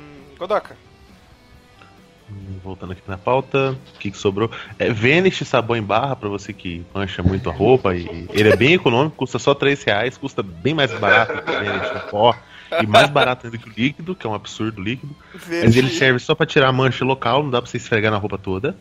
Voltando 2.64 2.92
aqui 2.92 3.02
na 3.06 3.18
pauta, 3.18 3.76
o 3.94 3.98
que, 3.98 4.10
que 4.10 4.16
sobrou? 4.16 4.50
É 4.78 4.90
Vanish 4.90 5.44
sabão 5.46 5.76
em 5.76 5.82
barra 5.82 6.16
pra 6.16 6.28
você 6.28 6.52
que 6.52 6.84
mancha 6.94 7.22
muito 7.22 7.50
a 7.50 7.52
roupa. 7.52 7.94
E 7.94 8.26
ele 8.30 8.50
é 8.50 8.56
bem 8.56 8.74
econômico, 8.74 9.16
custa 9.16 9.38
só 9.38 9.54
3 9.54 9.82
reais, 9.82 10.16
custa 10.16 10.42
bem 10.42 10.72
mais 10.72 10.92
barato 10.98 11.42
que 11.42 11.50
o 11.50 11.54
Vanish 11.54 11.92
no 11.92 12.00
pó. 12.10 12.36
E 12.80 12.86
mais 12.86 13.10
barato 13.10 13.46
ainda 13.46 13.58
que 13.58 13.68
o 13.68 13.72
líquido, 13.76 14.14
que 14.14 14.26
é 14.26 14.30
um 14.30 14.34
absurdo 14.34 14.80
líquido. 14.80 15.14
Mas 15.34 15.44
Vanish, 15.44 15.76
ele 15.76 15.88
serve 15.90 16.18
só 16.18 16.34
pra 16.34 16.46
tirar 16.46 16.68
a 16.68 16.72
mancha 16.72 17.04
local, 17.04 17.42
não 17.42 17.50
dá 17.50 17.60
pra 17.60 17.70
você 17.70 17.76
esfregar 17.76 18.10
na 18.12 18.18
roupa 18.18 18.38
toda. 18.38 18.76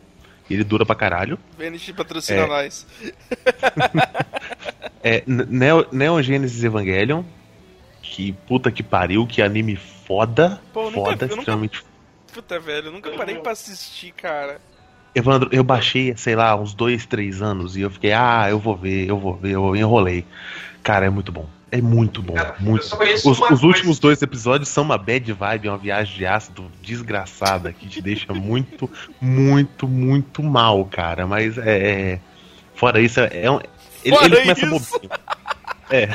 E 0.50 0.54
ele 0.54 0.64
dura 0.64 0.86
pra 0.86 0.96
caralho. 0.96 1.38
Vanish 1.58 1.92
patrocina 1.92 2.42
É. 2.42 2.48
nós. 2.48 2.86
É 5.04 5.24
Neo, 5.26 5.88
Neon 5.92 6.22
Genesis 6.22 6.64
Evangelion. 6.64 7.24
Que 8.04 8.34
puta 8.48 8.72
que 8.72 8.84
pariu, 8.84 9.26
que 9.26 9.42
anime 9.42 9.76
foda. 9.76 10.62
Pô, 10.74 10.84
nunca- 10.92 10.96
foda, 10.96 11.26
nunca- 11.28 11.36
extremamente 11.40 11.84
Puta, 12.34 12.60
velho, 12.60 12.88
eu 12.88 12.92
nunca 12.92 13.10
parei 13.12 13.36
pra 13.40 13.52
assistir, 13.52 14.12
cara. 14.14 14.60
Evandro, 15.14 15.50
eu 15.52 15.64
baixei, 15.64 16.16
sei 16.16 16.36
lá, 16.36 16.56
uns 16.56 16.74
dois, 16.74 17.06
três 17.06 17.42
anos 17.42 17.76
e 17.76 17.82
eu 17.82 17.90
fiquei, 17.90 18.14
ah, 18.14 18.46
eu 18.50 18.58
vou 18.60 18.78
ver, 18.78 19.10
eu 19.10 19.18
vou 19.18 19.36
ver, 19.36 19.52
eu 19.52 19.76
enrolei. 19.76 20.24
Cara, 20.84 21.06
é 21.06 21.10
muito 21.10 21.32
bom. 21.32 21.46
É 21.72 21.82
muito 21.82 22.22
bom, 22.22 22.34
Cara, 22.34 22.56
muito 22.60 22.82
Os, 22.84 23.26
os 23.26 23.40
coisa. 23.40 23.66
últimos 23.66 23.98
dois 23.98 24.22
episódios 24.22 24.68
são 24.68 24.84
uma 24.84 24.98
bad 24.98 25.32
vibe, 25.32 25.70
uma 25.70 25.78
viagem 25.78 26.18
de 26.18 26.26
ácido 26.26 26.70
desgraçada 26.82 27.72
que 27.72 27.88
te 27.88 28.02
deixa 28.02 28.34
muito, 28.34 28.90
muito, 29.22 29.88
muito 29.88 30.44
mal, 30.44 30.84
cara. 30.86 31.26
Mas 31.26 31.58
é. 31.58 32.12
é- 32.14 32.20
Fora 32.76 33.00
isso, 33.00 33.20
é 33.22 33.50
um. 33.50 33.60
Ele, 34.04 34.16
Fora 34.16 34.26
ele 34.26 34.36
começa 34.42 34.66
isso. 34.66 34.70
bobinho. 35.00 35.12
É, 35.92 36.10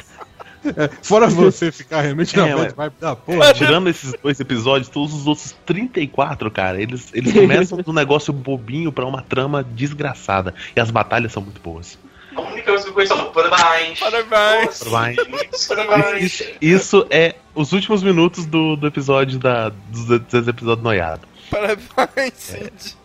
Fora 1.03 1.29
você 1.29 1.71
ficar 1.71 2.01
realmente 2.01 2.37
na 2.37 2.49
É, 2.49 2.57
bad 2.57 2.75
vibe 2.75 2.95
da 3.01 3.15
porra. 3.17 3.55
tirando 3.55 3.89
esses 3.89 4.13
dois 4.21 4.41
episódios, 4.41 4.89
todos 4.89 5.15
os 5.15 5.27
outros 5.27 5.55
34, 5.65 6.51
cara, 6.51 6.81
eles, 6.83 7.09
eles 7.15 7.33
começam 7.33 7.79
um 7.87 7.93
negócio 7.93 8.33
bobinho 8.33 8.91
pra 8.91 9.07
uma 9.07 9.23
trama 9.23 9.63
desgraçada. 9.63 10.53
E 10.75 10.81
as 10.81 10.91
batalhas 10.91 11.33
são 11.33 11.43
muito 11.43 11.61
boas. 11.61 11.97
A 12.37 12.41
única 12.43 12.63
coisa 12.65 12.85
que 12.85 12.91
eu 12.91 12.95
conheço 12.95 13.13
é 13.15 13.17
o 13.17 13.27
parabéns. 13.31 13.99
Parabéns. 14.01 14.79
Parabéns. 14.85 15.29
Muitos 15.29 15.67
parabéns. 15.67 16.23
Isso, 16.41 16.45
isso 16.61 17.07
é 17.11 17.35
os 17.55 17.73
últimos 17.73 18.03
minutos 18.03 18.45
do, 18.47 18.77
do 18.77 18.87
episódio 18.87 19.39
da, 19.39 19.71
dos, 19.71 20.05
dos 20.21 20.49
episódios 20.49 20.83
noiado. 20.85 21.27
Parabéns, 21.51 22.35
Cid. 22.35 22.97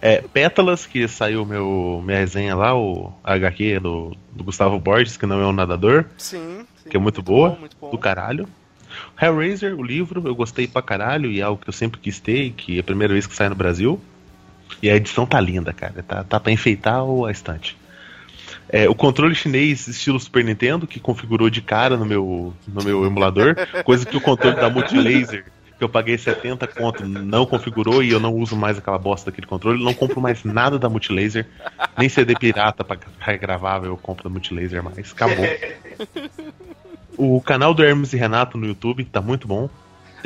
É, 0.00 0.20
Pétalas, 0.22 0.86
que 0.86 1.08
saiu 1.08 1.44
meu, 1.44 2.02
minha 2.04 2.18
resenha 2.18 2.54
lá, 2.54 2.76
o 2.76 3.12
HQ 3.24 3.80
do, 3.80 4.16
do 4.32 4.44
Gustavo 4.44 4.78
Borges, 4.78 5.16
que 5.16 5.26
não 5.26 5.40
é 5.40 5.46
um 5.46 5.52
nadador, 5.52 6.04
Sim, 6.16 6.64
sim. 6.82 6.90
que 6.90 6.96
é 6.96 7.00
muito, 7.00 7.22
boa, 7.22 7.50
bom, 7.50 7.60
muito 7.60 7.76
bom. 7.80 7.90
do 7.90 7.98
caralho. 7.98 8.48
Hellraiser, 9.20 9.74
o 9.74 9.82
livro, 9.82 10.22
eu 10.26 10.34
gostei 10.34 10.66
pra 10.66 10.80
caralho 10.82 11.30
e 11.30 11.40
é 11.40 11.42
algo 11.42 11.60
que 11.60 11.68
eu 11.68 11.72
sempre 11.72 11.98
quis 12.00 12.20
ter, 12.20 12.52
que 12.52 12.76
é 12.76 12.80
a 12.80 12.84
primeira 12.84 13.12
vez 13.12 13.26
que 13.26 13.34
sai 13.34 13.48
no 13.48 13.54
Brasil. 13.54 14.00
E 14.82 14.88
a 14.90 14.94
edição 14.96 15.26
tá 15.26 15.40
linda, 15.40 15.72
cara, 15.72 16.02
tá, 16.06 16.22
tá 16.24 16.38
pra 16.38 16.52
enfeitar 16.52 17.02
o- 17.04 17.24
a 17.24 17.30
estante. 17.32 17.76
É, 18.68 18.88
o 18.88 18.94
controle 18.94 19.34
chinês 19.34 19.86
estilo 19.86 20.18
Super 20.18 20.44
Nintendo, 20.44 20.86
que 20.86 20.98
configurou 20.98 21.48
de 21.48 21.60
cara 21.60 21.96
no 21.96 22.04
meu, 22.04 22.52
no 22.66 22.84
meu 22.84 23.06
emulador, 23.06 23.54
coisa 23.84 24.04
que 24.04 24.16
o 24.16 24.20
controle 24.20 24.56
da 24.56 24.68
Multilaser, 24.68 25.44
que 25.78 25.84
eu 25.84 25.88
paguei 25.88 26.18
70 26.18 26.66
conto, 26.66 27.06
não 27.06 27.46
configurou 27.46 28.02
e 28.02 28.10
eu 28.10 28.18
não 28.18 28.34
uso 28.34 28.56
mais 28.56 28.78
aquela 28.78 28.98
bosta 28.98 29.30
daquele 29.30 29.46
controle. 29.46 29.82
Não 29.82 29.94
compro 29.94 30.20
mais 30.20 30.42
nada 30.42 30.78
da 30.78 30.88
Multilaser, 30.88 31.46
nem 31.96 32.08
CD 32.08 32.34
pirata 32.34 32.82
pra 32.82 32.98
regravável 33.20 33.90
eu 33.90 33.96
compro 33.96 34.24
da 34.24 34.30
Multilaser 34.30 34.82
mais. 34.82 35.12
Acabou. 35.12 35.46
O 37.16 37.40
canal 37.40 37.72
do 37.72 37.82
Hermes 37.82 38.12
e 38.12 38.16
Renato 38.16 38.58
no 38.58 38.66
YouTube 38.66 39.04
tá 39.04 39.20
muito 39.20 39.46
bom. 39.48 39.70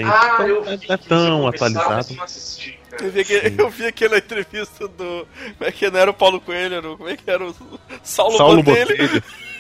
Tem, 0.03 0.07
Ah, 0.11 0.37
não 0.39 0.47
eu 0.49 0.65
é- 0.67 0.77
vi 0.77 0.87
é 0.93 0.97
que 0.99 1.07
tão 1.09 1.47
atualizado. 1.47 2.07
eu 2.13 2.17
não 2.17 2.25
assisti, 2.25 2.79
cara. 2.91 3.05
Eu 3.05 3.11
vi, 3.11 3.21
aquele- 3.21 3.55
eu 3.63 3.71
vi 3.71 3.87
aquela 3.87 4.19
entrevista 4.19 4.89
do. 4.89 5.27
Como 5.59 5.69
é 5.69 5.73
que 5.73 5.91
não 5.91 6.01
era 6.01 6.11
o 6.11 6.15
Paulo 6.15 6.41
Coelho? 6.41 6.75
Era 6.77 6.91
o- 6.91 6.97
Como 6.97 7.09
é 7.09 7.17
que 7.17 7.31
era 7.31 7.45
o 7.45 7.55
Saulo, 8.03 8.37
Saulo 8.39 8.63
Botelho? 8.63 8.89
Botelho. 8.97 9.23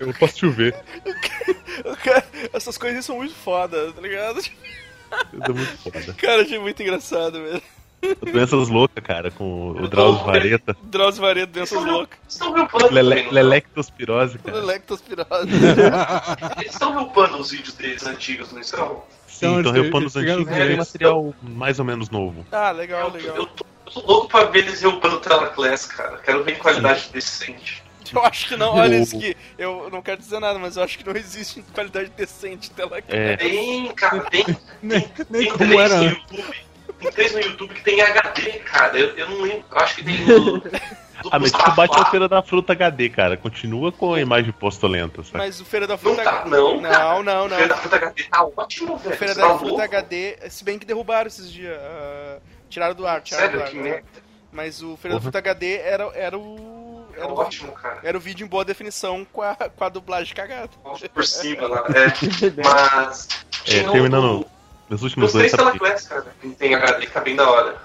Eu 0.00 0.14
posso 0.14 0.34
te 0.34 0.48
ver. 0.48 0.74
Cara, 2.02 2.24
Essas 2.52 2.78
coisas 2.78 3.04
são 3.04 3.16
muito 3.16 3.34
foda, 3.34 3.92
tá 3.92 4.00
ligado? 4.00 4.40
É 5.10 5.48
muito 5.52 5.76
foda. 5.78 6.14
Cara, 6.14 6.42
achei 6.42 6.58
muito 6.58 6.82
engraçado, 6.82 7.42
velho. 7.42 7.62
Doenças 8.32 8.68
loucas, 8.68 9.02
cara, 9.04 9.30
com 9.30 9.70
o 9.70 9.88
Drauzio 9.88 10.24
Vareta. 10.24 10.76
Drauzio 10.82 11.22
Vareta, 11.22 11.46
doenças 11.52 11.84
loucas. 11.84 12.18
Estão 12.28 12.52
Lele, 12.90 13.14
estão? 13.20 13.32
Lelectospirose, 13.32 14.38
cara. 14.38 14.60
Lectospirose. 14.64 15.48
Eles 16.58 16.72
estão 16.72 16.92
reupando 16.94 17.38
os 17.38 17.50
vídeos 17.50 17.74
deles 17.74 18.04
antigos, 18.06 18.52
não 18.52 18.60
estão? 18.60 19.04
Sim, 19.26 19.58
eles- 19.58 19.70
reupando 19.72 20.06
os 20.06 20.16
antigos 20.16 20.42
os 20.46 20.50
e 20.50 20.54
velhos. 20.54 20.78
material 20.78 21.34
mais 21.42 21.78
ou 21.78 21.84
menos 21.84 22.10
novo. 22.10 22.44
Ah, 22.52 22.70
legal, 22.70 23.10
legal. 23.10 23.36
eu 23.36 23.46
tô, 23.46 23.64
eu 23.86 23.92
tô 23.92 24.00
louco 24.06 24.28
pra 24.28 24.44
ver 24.44 24.60
eles 24.60 24.80
reupando 24.80 25.16
o 25.16 25.20
Telaclass, 25.20 25.86
cara. 25.86 26.18
Quero 26.18 26.42
ver 26.44 26.52
em 26.56 26.58
qualidade 26.58 27.08
decente. 27.12 27.82
Eu 28.12 28.22
acho 28.26 28.48
que 28.48 28.56
não, 28.56 28.74
olha 28.76 28.98
isso 28.98 29.16
aqui. 29.16 29.34
Eu 29.56 29.88
não 29.90 30.02
quero 30.02 30.20
dizer 30.20 30.38
nada, 30.38 30.58
mas 30.58 30.76
eu 30.76 30.82
acho 30.82 30.98
que 30.98 31.06
não 31.06 31.14
existe 31.16 31.62
qualidade 31.72 32.10
decente 32.16 32.70
tela 32.72 32.98
É, 33.08 33.36
Tem, 33.36 33.88
cara, 33.94 34.20
tem, 34.30 34.44
Nem, 34.82 35.08
nem 35.30 35.48
como 35.52 35.80
era. 35.80 36.02
YouTube. 36.04 36.56
Tem 37.02 37.12
três 37.12 37.32
no 37.32 37.40
YouTube 37.40 37.74
que 37.74 37.82
tem 37.82 38.00
HD, 38.00 38.50
cara. 38.60 38.98
Eu, 38.98 39.08
eu 39.16 39.28
não 39.30 39.42
lembro. 39.42 39.64
Eu 39.70 39.78
acho 39.78 39.96
que 39.96 40.04
tem 40.04 40.14
ah, 41.30 41.38
mas 41.38 41.52
tu 41.52 41.70
bate 41.72 41.96
na 41.98 42.04
Feira 42.06 42.28
da 42.28 42.42
Fruta 42.42 42.72
HD, 42.72 43.08
cara. 43.08 43.36
Continua 43.36 43.92
com 43.92 44.14
a 44.14 44.20
imagem 44.20 44.52
postolenta, 44.52 45.22
sabe? 45.22 45.38
Mas 45.38 45.60
o 45.60 45.64
Feira 45.64 45.86
da 45.86 45.94
Não 45.94 45.98
Fruta. 45.98 46.22
tá, 46.24 46.44
não. 46.46 46.80
Não, 46.80 46.90
cara. 46.90 47.22
não, 47.22 47.48
não. 47.48 47.56
Feira 47.56 47.68
da 47.68 47.76
Fruta 47.76 47.96
HD 47.96 48.22
tá 48.24 48.44
ótimo, 48.56 48.96
velho. 48.96 49.14
O 49.14 49.18
Feira 49.18 49.34
da 49.34 49.42
tá 49.42 49.48
Fruta 49.58 49.64
louco? 49.70 49.82
HD, 49.82 50.38
se 50.50 50.64
bem 50.64 50.78
que 50.78 50.86
derrubaram 50.86 51.26
esses 51.28 51.50
dias. 51.50 51.76
ah, 51.80 52.38
tiraram 52.68 52.94
do 52.94 53.06
ar, 53.06 53.20
tiraram 53.20 53.46
Sério, 53.46 53.58
do 53.60 53.64
ar. 53.64 53.70
que 53.70 53.76
né? 53.76 53.82
merda. 53.82 54.06
Mas 54.50 54.82
o 54.82 54.96
Feira 54.96 55.14
da 55.16 55.20
Porra. 55.20 55.32
Fruta 55.32 55.38
HD 55.38 55.76
era, 55.78 56.04
era 56.14 56.38
o. 56.38 56.90
É 57.14 57.20
Era 57.20 57.28
o, 57.28 57.34
ótimo, 57.38 57.72
cara. 57.72 58.00
era 58.02 58.16
o 58.16 58.20
vídeo 58.20 58.44
em 58.44 58.48
boa 58.48 58.64
definição 58.64 59.24
com 59.30 59.42
a, 59.42 59.54
com 59.54 59.84
a 59.84 59.88
dublagem 59.90 60.34
cagada. 60.34 60.70
Por 61.12 61.24
cima 61.26 61.66
lá. 61.68 61.84
É, 61.88 62.50
mas. 62.64 63.28
É, 63.66 63.70
tinha 63.70 63.88
o- 63.88 63.92
terminando 63.92 64.46
meus 64.92 65.02
últimos 65.02 65.28
Os 65.28 65.32
dois 65.32 65.50
três 65.50 65.64
rapidinhos. 65.66 66.02
Telaclass, 66.04 66.08
cara. 66.08 66.36
Que 66.40 66.48
tem 66.56 66.74
HD, 66.74 67.06
que 67.06 67.12
tá 67.12 67.20
bem 67.20 67.34
da 67.36 67.48
hora. 67.48 67.76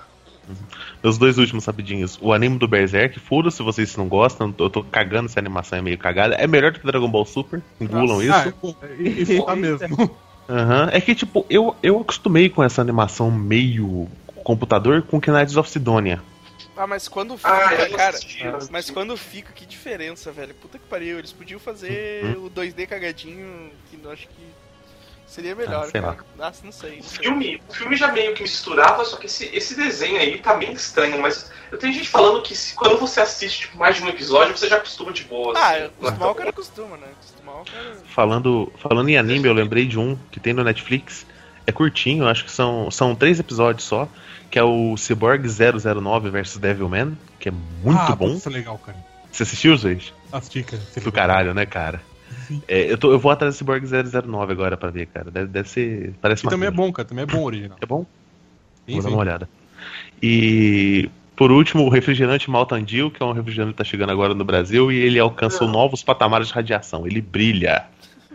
Meus 1.04 1.18
dois 1.18 1.38
últimos 1.38 1.66
rapidinhos. 1.66 2.18
O 2.22 2.32
anime 2.34 2.58
do 2.58 2.68
Berserk, 2.68 3.20
furo 3.20 3.52
se 3.52 3.62
vocês 3.64 3.96
não 3.98 4.08
gostam, 4.08 4.54
eu 4.58 4.70
tô 4.70 4.84
cagando 4.84 5.28
se 5.30 5.38
a 5.38 5.42
animação 5.42 5.80
é 5.80 5.82
meio 5.82 5.98
cagada. 5.98 6.36
É 6.36 6.48
melhor 6.48 6.72
do 6.72 6.80
que 6.80 6.86
Dragon 6.86 7.10
Ball 7.10 7.26
Super, 7.26 7.62
engulam 7.80 8.20
Ah, 8.20 8.48
isso. 8.48 8.52
pô, 8.60 8.76
isso 9.00 9.46
tá 9.46 9.56
mesmo. 9.56 10.18
Aham. 10.50 10.90
É 10.94 11.02
que, 11.02 11.14
tipo, 11.14 11.46
eu, 11.50 11.76
eu 11.84 12.00
acostumei 12.00 12.50
com 12.50 12.64
essa 12.64 12.82
animação 12.82 13.30
meio 13.30 14.08
computador 14.44 15.02
com 15.02 15.20
Knights 15.20 15.58
of 15.58 15.70
Sidonia. 15.70 16.22
Ah, 16.78 16.88
mas 16.88 17.08
quando 17.08 17.36
fica, 17.38 17.50
Ah, 17.52 17.74
eu 17.74 17.90
não 17.90 17.98
cara. 17.98 18.18
não 18.44 18.52
Mas 18.54 18.66
assisti. 18.76 18.94
quando 18.94 19.18
fica, 19.18 19.52
que 19.52 19.66
diferença, 19.66 20.32
velho. 20.32 20.54
Puta 20.54 20.78
que 20.80 20.86
pariu. 20.86 21.18
Eles 21.20 21.34
podiam 21.34 21.60
fazer 21.60 22.38
o 22.38 22.50
2D 22.50 22.88
cagadinho, 22.88 23.72
que 23.90 24.00
eu 24.02 24.12
acho 24.12 24.28
que 24.28 24.36
seria 25.28 25.56
melhor, 25.56 25.86
Ah, 25.86 25.90
sei 25.92 26.02
cara. 26.02 26.18
Nossa, 26.38 26.62
não 26.66 26.72
sei. 26.72 26.94
O 26.94 26.96
Não 26.98 27.04
sei. 27.04 27.20
filme, 27.24 27.62
o 27.70 27.74
filme 27.74 27.96
já 27.96 28.12
meio 28.12 28.34
que 28.34 28.42
misturava, 28.42 29.06
só 29.06 29.18
que 29.18 29.26
esse, 29.28 29.46
esse 29.56 29.76
desenho 29.76 30.18
aí 30.20 30.40
tá 30.40 30.56
bem 30.56 30.72
estranho, 30.74 31.22
mas 31.22 31.52
eu 31.72 31.78
tenho 31.78 31.94
gente 31.94 32.08
falando 32.10 32.42
que 32.42 32.56
se- 32.56 32.74
quando 32.74 32.98
você 32.98 33.20
assiste 33.20 33.62
tipo, 33.62 33.78
mais 33.78 33.96
de 33.96 34.04
um 34.04 34.08
episódio, 34.08 34.58
você 34.58 34.68
já 34.68 34.78
acostuma 34.78 35.12
de 35.12 35.24
boa. 35.26 35.54
Ah, 35.58 35.72
assim. 35.76 35.84
acostumar 35.86 36.30
o 36.32 36.36
cara 36.36 36.54
costuma, 36.54 36.98
né? 36.98 37.08
Acostumar 37.20 37.62
o 37.62 37.66
cara. 37.66 37.98
Falando, 38.16 38.72
falando 38.82 39.10
em 39.10 39.18
anime, 39.18 39.48
eu 39.48 39.54
lembrei 39.54 39.86
de 39.86 40.00
um 40.00 40.18
que 40.32 40.40
tem 40.40 40.54
no 40.54 40.64
Netflix. 40.64 41.26
É 41.66 41.72
curtinho, 41.72 42.28
acho 42.28 42.46
que 42.46 42.52
são, 42.52 42.90
são 42.90 43.14
três 43.14 43.40
episódios 43.40 43.84
só. 43.86 44.08
Que 44.50 44.58
é 44.58 44.64
o 44.64 44.96
Cyborg 44.96 45.46
009 45.46 46.30
vs 46.30 46.56
Devilman, 46.58 47.18
que 47.38 47.50
é 47.50 47.52
muito 47.52 48.00
ah, 48.14 48.16
bom. 48.16 48.34
Isso 48.34 48.48
é 48.48 48.52
legal, 48.54 48.78
cara. 48.78 48.98
Você 49.30 49.44
assistiu 49.44 49.74
os 49.74 49.82
dois? 49.82 50.14
Assisti, 50.32 50.64
cara. 50.64 50.82
É 50.96 51.00
Do 51.02 51.12
caralho, 51.12 51.54
né, 51.54 51.66
cara? 51.66 52.02
É, 52.68 52.92
eu, 52.92 52.98
tô, 52.98 53.12
eu 53.12 53.20
vou 53.20 53.32
atrás 53.32 53.56
do 53.56 53.58
Cyborg 53.58 53.86
009 53.86 54.52
agora 54.52 54.78
pra 54.78 54.90
ver, 54.90 55.08
cara. 55.08 55.30
Deve, 55.30 55.48
deve 55.48 55.70
ser. 55.70 56.14
Parece 56.22 56.46
E 56.46 56.50
também 56.50 56.68
é 56.68 56.72
bom, 56.72 56.92
cara. 56.92 57.08
Também 57.08 57.24
é 57.24 57.26
bom 57.26 57.40
o 57.40 57.46
original. 57.46 57.78
É 57.82 57.86
bom? 57.86 58.06
Sim, 58.86 58.94
Vou 58.94 59.04
dar 59.04 59.10
uma 59.10 59.20
olhada. 59.20 59.50
E 60.22 61.10
por 61.36 61.52
último, 61.52 61.86
o 61.86 61.90
refrigerante 61.90 62.50
Maltandil, 62.50 63.12
que 63.12 63.22
é 63.22 63.26
um 63.26 63.32
refrigerante 63.32 63.74
que 63.74 63.78
tá 63.78 63.84
chegando 63.84 64.12
agora 64.12 64.34
no 64.34 64.44
Brasil 64.44 64.92
e 64.92 64.98
ele 64.98 65.20
alcançou 65.20 65.68
novos 65.68 66.02
patamares 66.02 66.48
de 66.48 66.54
radiação. 66.54 67.06
Ele 67.06 67.22
brilha. 67.22 67.86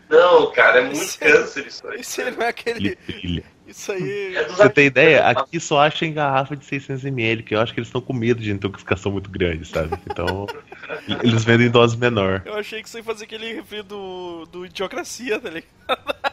Não, 0.09 0.52
cara, 0.52 0.81
é 0.81 0.85
muito 0.85 1.19
câncer 1.19 1.66
isso 1.66 1.89
aí. 1.89 2.01
Isso 2.01 2.20
aí 2.20 2.31
não 2.31 2.43
é 2.43 2.48
aquele. 2.48 2.89
Ele 2.89 2.98
brilha. 3.06 3.44
Isso 3.66 3.93
aí. 3.93 4.36
É 4.36 4.48
Você 4.48 4.68
tem 4.70 4.86
ideia? 4.86 5.16
É 5.18 5.30
Aqui 5.30 5.60
só 5.60 5.80
acha 5.80 6.05
em 6.05 6.12
garrafa 6.12 6.56
de 6.56 6.64
600ml, 6.64 7.44
que 7.44 7.55
eu 7.55 7.60
acho 7.60 7.72
que 7.72 7.80
eles 7.80 7.89
estão 7.89 8.01
com 8.01 8.12
medo 8.12 8.40
de 8.43 8.51
intoxicação 8.51 9.12
muito 9.12 9.30
grande, 9.30 9.64
sabe? 9.66 9.97
Então, 10.10 10.47
eles 11.22 11.44
vendem 11.44 11.68
em 11.68 11.70
dose 11.70 11.97
menor. 11.97 12.43
Eu 12.44 12.55
achei 12.55 12.82
que 12.82 12.90
você 12.90 12.98
ia 12.98 13.05
fazer 13.05 13.24
aquele 13.24 13.52
refri 13.55 13.82
do, 13.82 14.44
do 14.47 14.66
Idiocracia, 14.66 15.39
tá 15.40 15.48
ligado? 15.51 15.72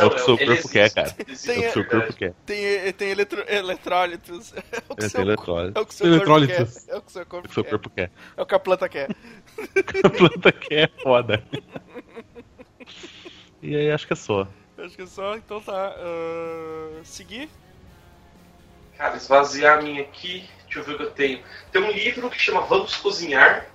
É 0.00 0.04
o 0.04 0.10
que 0.10 0.16
o 0.20 0.24
seu 0.24 0.36
corpo 0.38 0.68
quer, 0.68 0.86
existe, 0.86 0.94
cara. 0.94 1.14
existe, 1.28 1.50
É 1.50 1.54
o 1.54 1.62
que 1.62 1.68
o 1.68 1.72
seu 1.72 1.84
corpo 1.86 2.12
quer. 2.14 2.34
Tem, 2.44 2.92
tem 2.92 3.10
eletro, 3.10 3.44
eletrólitos. 3.48 4.52
É 4.90 4.92
o 4.92 4.96
que 4.96 5.04
É, 5.04 5.08
seu, 5.08 5.20
é 5.20 5.80
o 5.80 5.86
que 5.86 5.94
seu 5.94 6.08
corpo 6.08 6.42
quer. 6.46 6.66
Eletrólitos. 6.66 6.88
É 6.88 6.96
o 6.96 7.02
que 7.02 7.12
seu 7.12 7.22
É 7.22 7.24
corpo 7.24 7.46
o 7.46 7.48
que 7.48 7.50
o 7.50 7.54
seu 7.54 7.62
quer. 7.64 7.70
corpo 7.70 7.90
quer. 7.90 8.10
É 8.36 8.42
o 8.42 8.46
que 8.46 8.54
a 8.54 8.58
planta 8.58 8.88
quer. 8.88 9.10
A 10.04 10.10
planta 10.10 10.52
quer 10.52 10.84
é 10.90 11.02
foda. 11.02 11.42
E 13.62 13.76
aí 13.76 13.90
acho 13.90 14.06
que 14.06 14.12
é 14.12 14.16
só. 14.16 14.48
Acho 14.78 14.94
que 14.94 15.02
é 15.02 15.06
só, 15.06 15.36
então 15.36 15.60
tá. 15.60 15.94
ah, 15.98 17.00
seguir? 17.02 17.48
Cara, 18.96 19.16
esvaziar 19.16 19.78
a 19.78 19.82
minha 19.82 20.02
aqui. 20.02 20.48
Deixa 20.64 20.78
eu 20.80 20.84
ver 20.84 20.94
o 20.94 20.96
que 20.98 21.02
eu 21.04 21.10
tenho. 21.10 21.42
Tem 21.72 21.82
um 21.82 21.90
livro 21.90 22.30
que 22.30 22.38
chama 22.38 22.60
Vamos 22.60 22.96
Cozinhar, 22.96 23.66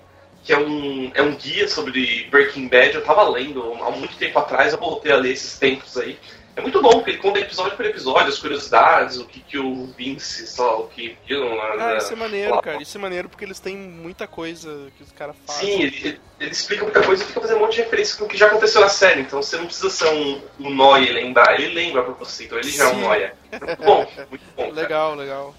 que 0.43 0.53
é 0.53 0.57
um, 0.57 1.11
é 1.13 1.21
um 1.21 1.35
guia 1.35 1.67
sobre 1.67 2.27
Breaking 2.29 2.67
Bad. 2.67 2.95
Eu 2.95 3.03
tava 3.03 3.27
lendo 3.27 3.73
há 3.83 3.91
muito 3.91 4.15
tempo 4.17 4.39
atrás, 4.39 4.71
eu 4.71 4.79
voltei 4.79 5.11
a 5.11 5.17
ler 5.17 5.31
esses 5.31 5.57
tempos 5.59 5.97
aí. 5.97 6.17
É 6.55 6.61
muito 6.61 6.79
bom, 6.83 6.91
porque 6.93 7.11
ele 7.11 7.17
conta 7.17 7.39
episódio 7.39 7.75
por 7.75 7.83
episódio, 7.85 8.27
as 8.27 8.37
curiosidades, 8.37 9.17
o 9.17 9.25
que, 9.25 9.39
que 9.39 9.57
o 9.57 9.87
Vince, 9.97 10.45
só 10.45 10.81
o 10.81 10.87
que 10.87 11.17
viu 11.27 11.43
lá. 11.55 11.73
Ah, 11.93 11.97
isso 11.97 12.13
é 12.13 12.15
maneiro, 12.15 12.61
cara. 12.61 12.79
Isso 12.81 12.95
é 12.95 13.01
maneiro 13.01 13.27
porque 13.27 13.43
eles 13.43 13.59
têm 13.59 13.75
muita 13.75 14.27
coisa 14.27 14.91
que 14.95 15.01
os 15.01 15.11
caras 15.11 15.35
fazem. 15.47 15.67
Sim, 15.77 15.81
ele, 15.81 16.19
ele- 16.39 16.51
explica 16.51 16.83
muita 16.83 17.01
coisa 17.01 17.23
e 17.23 17.25
fica 17.27 17.41
fazendo 17.41 17.57
um 17.57 17.61
monte 17.61 17.75
de 17.77 17.81
referência 17.81 18.17
com 18.17 18.25
o 18.25 18.27
que 18.27 18.37
já 18.37 18.47
aconteceu 18.47 18.81
na 18.81 18.89
série. 18.89 19.21
Então 19.21 19.41
você 19.41 19.57
não 19.57 19.65
precisa 19.65 19.89
ser 19.89 20.07
um, 20.09 20.41
um 20.59 20.69
nóia 20.69 21.09
e 21.09 21.11
lembrar. 21.13 21.59
Ele 21.59 21.73
lembra 21.73 22.03
pra 22.03 22.13
você, 22.13 22.43
então 22.43 22.59
ele 22.59 22.69
já 22.69 22.83
é 22.89 22.93
um 22.93 22.99
nóia. 23.01 23.33
Muito 23.51 23.83
bom, 23.83 24.07
muito 24.29 24.43
bom. 24.55 24.63
cara. 24.63 24.73
Legal, 24.75 25.15
legal. 25.15 25.55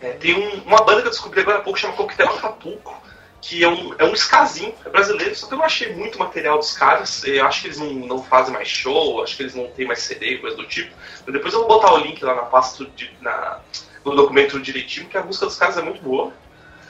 É, 0.00 0.10
tem 0.10 0.34
um- 0.34 0.62
uma 0.64 0.84
banda 0.84 1.00
que 1.00 1.08
eu 1.08 1.12
descobri 1.12 1.40
agora 1.40 1.58
há 1.58 1.62
pouco, 1.62 1.78
chama 1.78 1.94
Coquetel 1.94 2.28
Acapulco, 2.28 3.02
que 3.40 3.62
é 3.62 3.68
um, 3.68 3.94
é 3.98 4.04
um 4.04 4.12
skazinho, 4.14 4.74
é 4.84 4.88
brasileiro, 4.88 5.34
só 5.34 5.46
que 5.46 5.54
eu 5.54 5.58
não 5.58 5.64
achei 5.64 5.94
muito 5.94 6.18
material 6.18 6.58
dos 6.58 6.76
caras. 6.76 7.24
Eu 7.24 7.46
acho 7.46 7.60
que 7.62 7.68
eles 7.68 7.78
não, 7.78 7.92
não 7.92 8.22
fazem 8.22 8.52
mais 8.52 8.68
show, 8.68 9.22
acho 9.22 9.36
que 9.36 9.42
eles 9.42 9.54
não 9.54 9.68
têm 9.68 9.86
mais 9.86 10.00
CD, 10.00 10.38
coisa 10.38 10.56
do 10.56 10.66
tipo. 10.66 10.94
Mas 11.24 11.32
depois 11.32 11.54
eu 11.54 11.60
vou 11.60 11.68
botar 11.68 11.92
o 11.94 11.98
link 11.98 12.22
lá 12.24 12.34
na 12.34 12.42
pasta, 12.42 12.84
de, 12.96 13.10
na, 13.20 13.60
no 14.04 14.14
documento 14.14 14.60
direitinho, 14.60 15.08
que 15.08 15.16
a 15.16 15.22
música 15.22 15.46
dos 15.46 15.56
caras 15.56 15.76
é 15.78 15.82
muito 15.82 16.02
boa. 16.02 16.32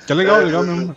Que 0.07 0.12
é 0.12 0.15
legal, 0.15 0.41
É, 0.41 0.45
legal 0.45 0.62
é, 0.62 0.66
mesmo. 0.66 0.97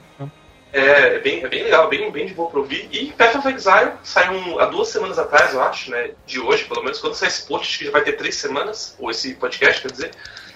É, 0.74 1.16
é 1.16 1.20
bem, 1.20 1.44
é 1.44 1.48
bem 1.50 1.64
legal, 1.64 1.90
bem, 1.90 2.10
bem 2.12 2.26
de 2.28 2.34
boa 2.34 2.50
pra 2.50 2.60
ouvir. 2.60 2.88
E 2.92 3.12
Path 3.12 3.36
of 3.36 3.48
Exile 3.50 3.92
saiu 4.04 4.32
um- 4.32 4.58
há 4.60 4.66
duas 4.68 4.88
semanas 4.88 5.20
atrás, 5.20 5.54
eu 5.54 5.62
acho, 5.62 5.92
né? 5.92 6.12
De 6.26 6.40
hoje, 6.40 6.64
pelo 6.64 6.82
menos. 6.82 7.00
Quando 7.00 7.14
sair 7.14 7.28
esse 7.28 7.46
post, 7.46 7.68
acho 7.68 7.80
que 7.80 7.86
já 7.86 7.92
vai 7.92 8.04
ter 8.04 8.14
três 8.14 8.36
semanas, 8.36 8.96
ou 8.98 9.12
esse 9.12 9.34
podcast, 9.36 9.82
quer 9.82 9.92
dizer. 9.92 10.12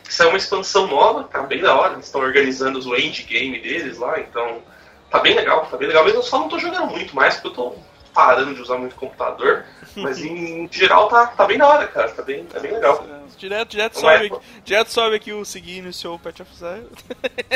Que 0.06 0.14
saiu 0.14 0.30
uma 0.30 0.38
expansão 0.38 0.88
nova, 0.88 1.26
tá 1.26 1.42
bem 1.42 1.60
da 1.62 1.76
hora. 1.76 1.94
Eles 1.94 2.06
estão 2.06 2.22
organizando 2.22 2.80
o 2.80 2.96
endgame 2.96 3.60
deles 3.60 3.98
lá, 3.98 4.18
então 4.20 4.62
tá 5.10 5.19
bem 5.19 5.36
legal, 5.36 5.65
tá 5.65 5.77
bem 5.77 5.88
legal. 5.88 6.03
Mesmo 6.03 6.19
eu 6.19 6.23
só 6.23 6.40
não 6.40 6.49
tô 6.49 6.60
jogando 6.60 6.88
muito 6.88 7.15
mais, 7.15 7.36
porque 7.36 7.48
eu 7.48 7.53
tô 7.53 7.76
parando 8.14 8.53
de 8.56 8.61
usar 8.61 8.77
muito 8.77 8.95
computador. 8.95 9.65
Mas 9.98 10.19
em 10.19 10.68
geral 10.72 11.07
tá, 11.07 11.27
tá 11.27 11.45
bem 11.45 11.57
da 11.57 11.68
hora, 11.68 11.88
cara. 11.88 12.10
Tá 12.10 12.22
bem, 12.22 12.45
tá 12.45 12.60
bem 12.60 12.72
legal. 12.72 13.06
Direto, 13.38 13.69
direto 13.69 13.98
é, 13.98 13.99
sobe, 13.99 14.30
pô. 14.30 14.41
direto 14.64 14.91
sobe 14.91 15.15
aqui 15.18 15.34
o 15.34 15.44
iniciou 15.65 16.15
o 16.15 16.19
Patch 16.19 16.40
of 16.40 16.52
Exile. 16.53 16.88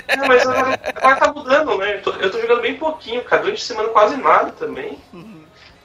É, 0.08 0.16
mas 0.28 0.46
agora, 0.46 0.80
agora 0.96 1.16
tá 1.16 1.34
mudando, 1.34 1.78
né? 1.78 1.96
Eu 1.96 2.02
tô, 2.02 2.12
eu 2.12 2.32
tô 2.32 2.42
jogando 2.42 2.62
bem 2.62 2.76
pouquinho, 2.76 3.24
cara. 3.24 3.42
Durante 3.42 3.64
a 3.64 3.66
semana 3.66 3.90
quase 3.90 4.18
nada 4.18 4.52
também. 4.52 4.98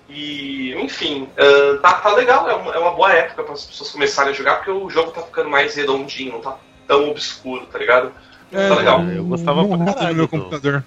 E, 0.09 0.75
enfim, 0.77 1.29
ah, 1.37 1.79
tá, 1.81 1.93
tá 1.95 2.15
legal. 2.15 2.49
É 2.49 2.55
uma, 2.55 2.73
é 2.75 2.79
uma 2.79 2.93
boa 2.93 3.13
época 3.13 3.43
para 3.43 3.55
as 3.55 3.65
pessoas 3.65 3.91
começarem 3.91 4.31
a 4.33 4.35
jogar, 4.35 4.57
porque 4.57 4.71
o 4.71 4.91
jogo 4.91 5.11
tá 5.13 5.23
ficando 5.23 5.49
mais 5.51 5.75
redondinho, 5.75 6.33
não 6.35 6.41
tá 6.41 6.57
tão 6.87 7.11
obscuro, 7.11 7.67
tá 7.67 7.79
ligado? 7.79 8.13
tá 8.53 8.75
legal. 8.75 9.03
eu 9.09 9.25
gostava 9.25 9.63
não 9.63 9.69
pra 9.69 9.77
roda 9.79 9.95
caralho 9.95 10.11
no 10.11 10.17
meu 10.17 10.27
do- 10.27 10.31
computador. 10.31 10.85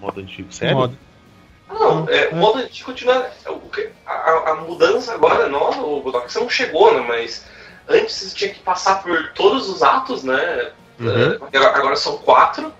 Modo 0.00 0.20
antigo, 0.20 0.52
sério? 0.52 0.76
roda. 0.76 0.94
Não, 1.68 2.08
é, 2.08 2.28
o 2.28 2.36
modo 2.36 2.58
antigo 2.58 2.86
continua. 2.90 3.30
que- 3.72 3.90
A, 4.06 4.50
a 4.50 4.54
mudança 4.56 5.14
agora 5.14 5.44
é 5.44 5.48
nova, 5.48 5.80
o 5.82 6.00
Godok, 6.00 6.30
você 6.32 6.40
não 6.40 6.48
chegou, 6.50 6.92
né? 6.92 7.04
Mas 7.06 7.44
antes 7.88 8.14
você 8.16 8.34
tinha 8.34 8.52
que 8.52 8.60
passar 8.60 9.02
por 9.02 9.32
todos 9.34 9.68
os 9.68 9.82
atos, 9.82 10.24
né? 10.24 10.72
Uhum. 10.98 11.38
Eh, 11.52 11.58
agora, 11.58 11.94
são 11.96 12.18
quatro. 12.18 12.72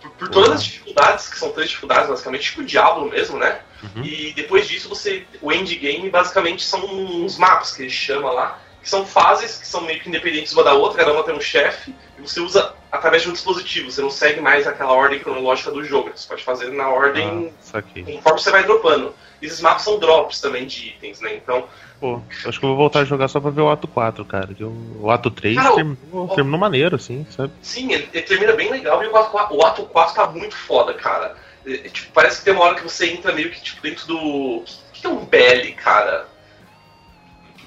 Por, 0.00 0.10
por 0.12 0.28
todas 0.30 0.50
as 0.52 0.64
dificuldades, 0.64 1.28
que 1.28 1.38
são 1.38 1.50
três 1.52 1.68
dificuldades, 1.68 2.08
basicamente, 2.08 2.44
tipo 2.44 2.62
o 2.62 2.64
Diablo 2.64 3.08
mesmo, 3.10 3.36
né? 3.38 3.60
Uhum. 3.82 4.02
E 4.04 4.32
depois 4.32 4.66
disso, 4.66 4.88
você. 4.88 5.26
O 5.42 5.52
endgame 5.52 6.08
basicamente 6.08 6.64
são 6.64 6.84
uns 6.86 7.36
mapas 7.36 7.72
que 7.76 7.82
ele 7.82 7.90
chama 7.90 8.30
lá, 8.30 8.58
que 8.82 8.88
são 8.88 9.04
fases 9.04 9.58
que 9.58 9.66
são 9.66 9.80
meio 9.82 10.00
que 10.00 10.08
independentes 10.08 10.52
uma 10.52 10.62
da 10.64 10.74
outra, 10.74 10.98
cada 10.98 11.12
uma 11.12 11.22
tem 11.24 11.34
um 11.34 11.40
chefe, 11.40 11.94
e 12.16 12.20
você 12.20 12.40
usa 12.40 12.74
através 12.90 13.22
de 13.22 13.28
um 13.28 13.32
dispositivo, 13.32 13.90
você 13.90 14.00
não 14.00 14.10
segue 14.10 14.40
mais 14.40 14.66
aquela 14.66 14.92
ordem 14.92 15.18
cronológica 15.18 15.70
do 15.70 15.84
jogo, 15.84 16.10
você 16.14 16.26
pode 16.26 16.42
fazer 16.44 16.70
na 16.72 16.88
ordem 16.88 17.52
Ah, 17.74 17.82
conforme 18.04 18.38
você 18.40 18.50
vai 18.50 18.64
dropando. 18.64 19.14
E 19.42 19.46
esses 19.46 19.60
mapas 19.60 19.82
são 19.82 19.98
drops 19.98 20.40
também 20.40 20.66
de 20.66 20.88
itens, 20.88 21.20
né? 21.20 21.34
Então, 21.36 21.68
Pô, 22.00 22.20
acho 22.46 22.58
que 22.58 22.64
eu 22.64 22.70
vou 22.70 22.76
voltar 22.76 23.00
a 23.00 23.04
jogar 23.04 23.28
só 23.28 23.40
pra 23.40 23.50
ver 23.50 23.60
o 23.60 23.70
ato 23.70 23.86
4, 23.88 24.24
cara. 24.24 24.54
que 24.54 24.64
o- 24.64 25.10
ato 25.10 25.30
3 25.30 25.56
Cara, 25.56 25.74
terminou, 25.74 26.24
o- 26.26 26.34
terminou 26.34 26.58
maneiro, 26.58 26.96
assim, 26.96 27.26
sabe? 27.30 27.52
sim, 27.60 27.92
ele, 27.92 28.08
ele 28.12 28.22
termina 28.26 28.52
bem 28.52 28.70
legal 28.70 29.02
e 29.02 29.06
o 29.08 29.16
ato, 29.16 29.30
4, 29.30 29.56
o 29.56 29.64
ato 29.64 29.82
4 29.86 30.14
tá 30.14 30.26
muito 30.28 30.56
foda, 30.56 30.94
cara. 30.94 31.36
É, 31.66 31.72
é, 31.72 31.76
tipo, 31.88 32.12
parece 32.12 32.38
que 32.38 32.44
tem 32.44 32.54
uma 32.54 32.64
hora 32.64 32.74
que 32.76 32.82
você 32.84 33.10
entra 33.10 33.32
meio 33.32 33.50
que 33.50 33.60
tipo, 33.60 33.82
dentro 33.82 34.06
do. 34.06 34.16
O 34.16 34.64
que, 34.92 35.00
que 35.02 35.06
é 35.06 35.10
um 35.10 35.24
belly, 35.24 35.72
cara? 35.72 36.26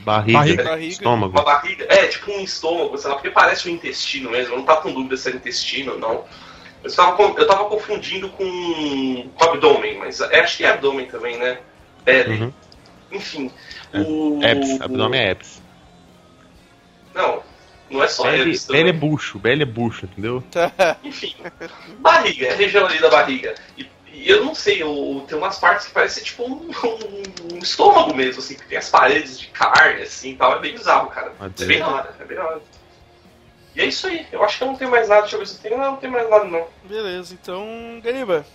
Barriga, 0.03 0.39
Barriga. 0.39 0.63
Barriga. 0.63 0.87
estômago. 0.91 1.33
Uma 1.37 1.43
barriga. 1.43 1.85
É, 1.89 2.07
tipo 2.07 2.31
um 2.31 2.41
estômago, 2.41 2.97
sei 2.97 3.09
lá, 3.09 3.15
porque 3.15 3.29
parece 3.29 3.69
um 3.69 3.73
intestino 3.73 4.29
mesmo. 4.31 4.53
Eu 4.53 4.57
não 4.59 4.65
tava 4.65 4.81
com 4.81 4.91
dúvida 4.93 5.15
se 5.17 5.27
era 5.27 5.37
intestino 5.37 5.93
ou 5.93 5.99
não. 5.99 6.25
Eu 6.83 6.93
tava, 6.95 7.15
com- 7.15 7.37
eu 7.37 7.47
tava 7.47 7.65
confundindo 7.65 8.27
com, 8.29 9.29
com 9.35 9.43
abdômen, 9.43 9.99
mas 9.99 10.19
é, 10.19 10.39
acho 10.39 10.57
que 10.57 10.63
é 10.65 10.69
abdômen 10.71 11.05
também, 11.05 11.37
né? 11.37 11.59
Belly. 12.03 12.41
Uhum. 12.41 12.53
Enfim. 13.11 13.51
É. 13.93 13.99
O... 13.99 14.39
Eps, 14.41 14.81
abdômen 14.81 15.19
é 15.19 15.31
Eps. 15.31 15.61
Não, 17.13 17.43
não 17.89 18.03
é 18.03 18.07
só 18.07 18.23
Belly, 18.23 18.51
Eps 18.51 18.69
é 18.69 18.91
bucho, 18.93 19.37
Belly 19.37 19.61
é 19.63 19.65
bucho, 19.65 20.05
entendeu? 20.05 20.43
Enfim, 21.03 21.35
barriga, 21.99 22.47
é 22.47 22.53
a 22.53 22.55
região 22.55 22.85
ali 22.87 22.99
da 22.99 23.09
barriga. 23.09 23.53
E, 23.77 23.85
e 24.13 24.29
eu 24.29 24.43
não 24.45 24.53
sei, 24.55 24.81
eu, 24.81 25.23
tem 25.27 25.37
umas 25.37 25.57
partes 25.59 25.87
que 25.87 25.93
parecem 25.93 26.23
tipo 26.23 26.43
um, 26.43 26.53
um- 26.69 27.55
um 27.55 27.57
estômago 27.59 28.13
mesmo, 28.15 28.39
assim, 28.41 28.55
que 28.55 28.65
tem 28.65 28.77
as 28.77 28.89
paredes 28.89 29.39
de 29.39 29.47
carne, 29.47 30.01
assim 30.03 30.31
e 30.31 30.35
tal. 30.35 30.55
É 30.55 30.59
bem 30.59 30.73
bizarro, 30.73 31.09
cara. 31.09 31.31
Ah, 31.39 31.45
É 31.59 31.65
bem 31.65 31.79
da 31.79 31.87
hora, 31.87 32.15
é 32.19 32.23
bem 32.25 32.37
da 32.37 32.43
hora. 32.45 32.61
E 33.75 33.81
é 33.81 33.85
isso 33.85 34.05
aí, 34.07 34.25
eu 34.31 34.43
acho 34.43 34.57
que 34.57 34.63
eu 34.63 34.67
não 34.67 34.75
tenho 34.75 34.91
mais 34.91 35.07
nada, 35.07 35.21
deixa 35.21 35.35
eu 35.35 35.39
ver 35.39 35.45
se 35.47 35.55
eu 35.55 35.61
tenho. 35.61 35.77
Não, 35.77 35.91
não 35.91 35.97
tenho 35.97 36.11
mais 36.11 36.29
nada 36.29 36.43
não. 36.45 36.65
Beleza, 36.83 37.33
então, 37.33 37.65
Gariba, 38.03 38.45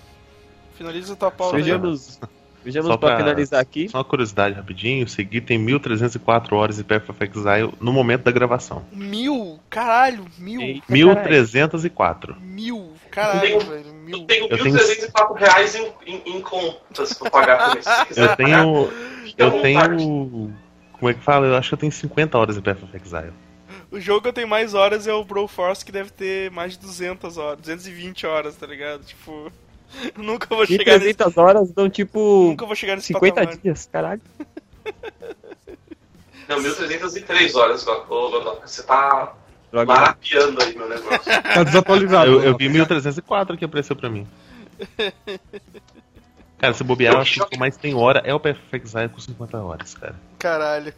finaliza 0.76 1.14
a 1.14 1.16
tua 1.16 1.30
pauta 1.30 1.56
aí. 1.56 1.62
Vejamos, 1.62 2.20
vejamos 2.62 2.88
Só 2.88 2.96
pra, 2.98 3.08
pra- 3.08 3.18
finalizar 3.18 3.60
aqui. 3.60 3.88
Só 3.88 3.96
uma 3.98 4.04
curiosidade 4.04 4.54
rapidinho, 4.54 5.06
o 5.06 5.08
Segui 5.08 5.40
tem 5.40 5.58
1304 5.58 6.54
horas 6.54 6.76
de 6.76 6.84
Path 6.84 7.08
of 7.08 7.24
Exile 7.24 7.72
no 7.80 7.94
momento 7.94 8.24
da 8.24 8.30
gravação. 8.30 8.84
Mil, 8.92 9.58
caralho, 9.70 10.26
mil, 10.36 10.60
Eita, 10.60 10.84
1304. 10.92 12.36
mil, 12.40 12.92
caralho, 13.16 13.48
Eu 13.51 13.60
velho, 13.60 13.86
Eu 13.88 13.94
mil. 13.94 14.24
tenho 14.26 14.47
Eu 14.48 14.59
tenho- 14.59 14.74
1.304 14.76 15.34
reais 15.34 15.74
em, 15.74 15.93
em, 16.06 16.22
em 16.36 16.40
contas 16.40 17.12
pra 17.14 17.30
pagar 17.30 17.76
você 17.76 18.05
quiser 18.06 18.30
Eu 18.30 18.36
tenho. 18.36 18.93
Eu 19.36 19.62
tenho. 19.62 20.55
Como 20.93 21.10
é 21.10 21.14
que 21.14 21.20
fala? 21.20 21.47
Eu 21.47 21.56
acho 21.56 21.68
que 21.70 21.74
eu 21.74 21.78
tenho 21.78 21.93
50 21.93 22.38
horas 22.38 22.55
de 22.56 22.62
Path 22.62 22.82
of 22.82 22.97
Exile. 22.97 23.32
O 23.90 24.01
jogo 24.01 24.22
que 24.22 24.28
eu 24.28 24.32
tenho 24.32 24.48
mais 24.48 24.74
horas 24.74 25.06
é 25.06 25.12
o 25.12 25.24
Broforce, 25.24 25.84
que 25.84 25.93
deve 25.93 26.10
ter 26.10 26.51
mais 26.51 26.72
de 26.72 26.78
200 26.80 27.36
horas, 27.38 27.59
220 27.60 28.26
horas, 28.26 28.56
tá 28.56 28.66
ligado? 28.66 29.05
Tipo, 29.05 29.52
eu 30.05 30.10
nunca 30.22 30.47
vou 30.55 30.66
chegar 30.66 30.98
nesse, 30.98 31.14
300 31.14 31.36
horas 31.38 31.70
dão 31.72 31.88
tipo 31.88 32.47
nunca 32.48 32.66
vou 32.66 32.74
chegar 32.74 32.97
nesse 32.97 33.09
50 33.09 33.34
patamar. 33.34 33.59
dias, 33.59 33.88
caralho. 33.93 34.20
Não, 36.48 36.59
1.303 36.60 37.55
horas, 37.56 37.82
Godoka. 37.84 38.14
Ô, 38.14 38.30
Godoka, 38.30 38.66
Você 38.66 38.82
tá 38.84 39.34
Droga. 39.84 40.00
marapiando 40.00 40.62
aí 40.62 40.76
meu 40.76 40.88
negócio. 40.88 41.20
Tá 41.54 41.62
desatualizado. 41.62 42.30
Eu, 42.30 42.42
eu 42.42 42.56
vi 42.56 42.68
1304 42.68 43.56
que 43.56 43.64
apareceu 43.64 43.96
pra 43.96 44.08
mim. 44.10 44.26
Cara, 46.58 46.72
se 46.72 46.82
bobear, 46.84 47.14
eu 47.14 47.20
acho 47.20 47.44
que 47.46 47.56
o 47.56 47.58
mais 47.58 47.76
tem 47.76 47.94
hora 47.94 48.20
é 48.24 48.32
o 48.32 48.36
of 48.36 48.56
Exile 48.72 49.08
com 49.08 49.20
50 49.20 49.58
horas, 49.58 49.94
cara. 49.94 50.14
Caralho. 50.38 50.92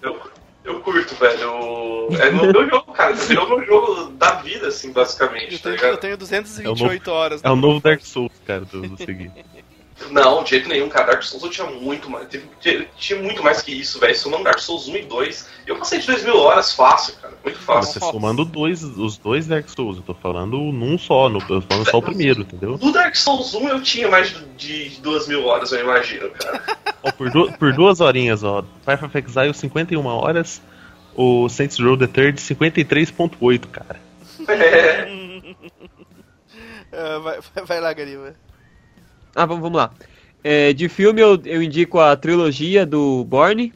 Eu, 0.00 0.20
eu 0.64 0.80
curto, 0.80 1.14
velho. 1.16 1.42
É 1.42 2.28
o 2.28 2.52
meu 2.52 2.68
jogo, 2.68 2.92
cara. 2.92 3.12
Virou 3.14 3.48
meu 3.48 3.64
jogo 3.66 4.10
da 4.12 4.36
vida, 4.36 4.68
assim, 4.68 4.92
basicamente, 4.92 5.52
Eu 5.52 5.58
tá 5.58 5.62
tenho, 5.64 5.74
ligado? 5.76 5.92
eu 5.92 5.98
tenho 5.98 6.16
228 6.16 7.10
horas. 7.10 7.40
É 7.42 7.50
o 7.50 7.56
no 7.56 7.62
novo 7.62 7.80
Dark. 7.80 8.00
Souls, 8.02 8.32
cara, 8.46 8.64
do, 8.64 8.82
do 8.82 8.96
Segui. 8.96 9.30
Não, 10.10 10.42
de 10.42 10.50
jeito 10.50 10.68
nenhum, 10.68 10.88
cara. 10.88 11.06
Dark 11.08 11.22
Souls 11.22 11.42
eu 11.44 11.50
tinha 11.50 11.66
muito 11.68 12.08
mais. 12.10 12.26
teve- 12.28 12.48
tinha, 12.60 12.86
tinha 12.96 13.22
muito 13.22 13.42
mais 13.42 13.60
que 13.62 13.72
isso, 13.72 13.98
velho. 14.00 14.16
Somando 14.16 14.44
Dark 14.44 14.58
Souls 14.58 14.88
1 14.88 14.96
e 14.96 15.02
2. 15.02 15.48
Eu 15.66 15.76
passei 15.76 15.98
de 15.98 16.06
2 16.06 16.24
mil 16.24 16.36
horas 16.38 16.72
fácil, 16.72 17.14
cara. 17.20 17.34
Muito 17.44 17.58
fácil. 17.58 17.92
Você 18.00 18.00
somando 18.12 18.44
dois, 18.44 18.82
os 18.82 19.16
dois 19.18 19.46
Dark 19.46 19.68
Souls, 19.68 19.98
eu 19.98 20.02
tô 20.02 20.14
falando 20.14 20.56
num 20.58 20.96
só, 20.98 21.28
no, 21.28 21.38
eu 21.38 21.46
tô 21.46 21.60
falando 21.62 21.90
só 21.90 21.98
o 21.98 22.02
primeiro, 22.02 22.42
entendeu? 22.42 22.78
No 22.80 22.92
Dark 22.92 23.14
Souls 23.14 23.54
1 23.54 23.68
eu 23.68 23.82
tinha 23.82 24.08
mais 24.08 24.34
de 24.56 24.90
2 25.00 25.28
mil 25.28 25.44
horas, 25.44 25.70
eu 25.72 25.80
imagino, 25.80 26.30
cara. 26.30 26.62
Ó, 27.02 27.10
por, 27.12 27.30
du- 27.30 27.52
por 27.52 27.72
duas 27.72 28.00
horinhas, 28.00 28.42
ó. 28.42 28.64
Path 28.84 29.02
of 29.02 29.16
Exile 29.18 29.54
51 29.54 30.04
horas, 30.06 30.60
o 31.14 31.48
Saints 31.48 31.78
Row 31.78 31.96
the 31.96 32.06
Third 32.06 32.40
53.8, 32.40 33.66
cara. 33.68 34.00
É. 34.48 35.08
Ah, 36.92 37.18
vai, 37.22 37.38
vai- 37.54 37.64
vai 37.64 37.80
lá, 37.80 37.92
Gariba. 37.92 38.34
Ah, 39.34 39.46
vamos, 39.46 39.62
vamos 39.62 39.76
lá. 39.78 39.90
É, 40.42 40.72
de 40.72 40.88
filme 40.88 41.20
eu, 41.20 41.40
eu 41.44 41.62
indico 41.62 42.00
a 42.00 42.16
trilogia 42.16 42.86
do 42.86 43.24
Borne. 43.24 43.72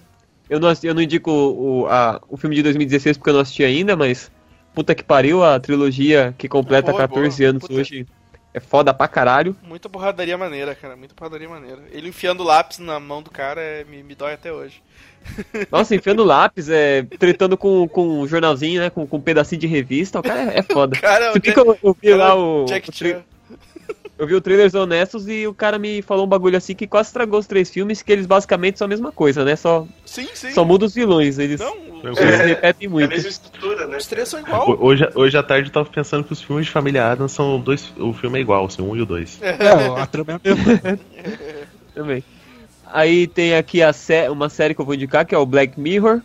Eu 0.48 0.60
não, 0.60 0.72
eu 0.82 0.94
não 0.94 1.02
indico 1.02 1.30
o, 1.30 1.86
a- 1.88 2.20
o 2.28 2.36
filme 2.36 2.54
de 2.56 2.62
2016 2.62 3.16
porque 3.16 3.30
eu 3.30 3.34
não 3.34 3.40
assisti 3.40 3.64
ainda, 3.64 3.96
mas 3.96 4.30
puta 4.74 4.94
que 4.94 5.02
pariu, 5.04 5.42
a 5.44 5.58
trilogia 5.60 6.34
que 6.36 6.48
completa 6.48 6.90
Boa, 6.90 7.02
14 7.02 7.38
boa. 7.38 7.50
anos 7.50 7.62
Puta. 7.62 7.74
hoje 7.74 8.06
é 8.52 8.60
foda 8.60 8.92
pra 8.94 9.08
caralho. 9.08 9.56
Muita 9.62 9.88
porradaria 9.88 10.36
maneira, 10.38 10.74
cara. 10.74 10.96
Muita 10.96 11.14
porradaria 11.14 11.48
maneira. 11.48 11.82
Ele 11.90 12.08
enfiando 12.08 12.42
lápis 12.44 12.78
na 12.78 13.00
mão 13.00 13.22
do 13.22 13.30
cara 13.30 13.60
é- 13.60 13.84
me, 13.84 14.02
me 14.02 14.14
dói 14.14 14.32
até 14.34 14.52
hoje. 14.52 14.82
Nossa, 15.72 15.94
enfiando 15.94 16.22
lápis, 16.24 16.68
é, 16.68 17.02
tretando 17.18 17.56
com, 17.56 17.88
com 17.88 18.20
um 18.20 18.26
jornalzinho, 18.28 18.80
né? 18.80 18.90
Com, 18.90 19.06
com 19.06 19.16
um 19.16 19.20
pedacinho 19.20 19.60
de 19.60 19.66
revista, 19.66 20.18
o 20.20 20.22
cara 20.22 20.52
é, 20.52 20.58
é 20.58 20.62
foda. 20.62 20.96
Cara, 21.00 21.32
Jack- 21.32 21.52
que 21.52 21.58
eu, 21.58 21.96
vi 22.00 22.14
lá 22.14 22.34
o. 22.34 22.64
Jack 22.66 22.90
o 22.90 22.92
Chan. 22.92 23.22
Eu 24.18 24.26
vi 24.26 24.34
o 24.34 24.40
trailers 24.40 24.74
honestos 24.74 25.28
e 25.28 25.46
o 25.46 25.52
cara 25.54 25.78
me 25.78 26.00
falou 26.02 26.24
um 26.24 26.28
bagulho 26.28 26.56
assim 26.56 26.74
que 26.74 26.86
quase 26.86 27.08
estragou 27.08 27.38
os 27.40 27.46
três 27.46 27.68
filmes, 27.70 28.00
que 28.02 28.12
eles 28.12 28.26
basicamente 28.26 28.78
são 28.78 28.84
a 28.86 28.88
mesma 28.88 29.10
coisa, 29.10 29.44
né? 29.44 29.56
Só, 29.56 29.86
Sim, 30.06 30.28
sim. 30.34 30.50
só 30.52 30.64
muda 30.64 30.84
os 30.86 30.94
vilões, 30.94 31.38
eles, 31.38 31.60
Não, 31.60 31.74
eles 32.04 32.18
se 32.18 32.24
repetem 32.24 32.86
É 32.86 32.88
a 32.88 32.90
muito. 32.90 33.08
mesma 33.10 33.28
estrutura, 33.28 33.86
né? 33.86 33.96
os 33.96 34.06
três 34.06 34.28
são 34.28 34.40
igual. 34.40 34.70
Ho- 34.70 34.84
Hoje, 34.86 35.08
hoje 35.14 35.36
à 35.36 35.42
tarde 35.42 35.68
eu 35.68 35.72
tava 35.72 35.88
pensando 35.90 36.22
que 36.24 36.32
os 36.32 36.40
filmes 36.40 36.66
de 36.66 36.72
Família 36.72 37.06
Adams 37.10 37.32
são 37.32 37.58
dois. 37.60 37.92
O 37.98 38.12
filme 38.12 38.38
é 38.38 38.42
igual, 38.42 38.64
assim, 38.66 38.82
um 38.82 38.94
e 38.96 39.00
o 39.02 39.06
dois. 39.06 39.40
É, 39.42 39.56
a 40.00 40.06
trama 40.06 40.32
é 40.32 40.34
a 40.34 40.40
mesma. 40.54 40.98
Também. 41.94 42.24
Aí 42.86 43.26
tem 43.26 43.56
aqui 43.56 43.82
a 43.82 43.92
sé 43.92 44.30
uma 44.30 44.48
série 44.48 44.74
que 44.74 44.80
eu 44.80 44.84
vou 44.84 44.94
indicar, 44.94 45.24
que 45.26 45.34
é 45.34 45.38
o 45.38 45.44
Black 45.46 45.78
Mirror, 45.80 46.20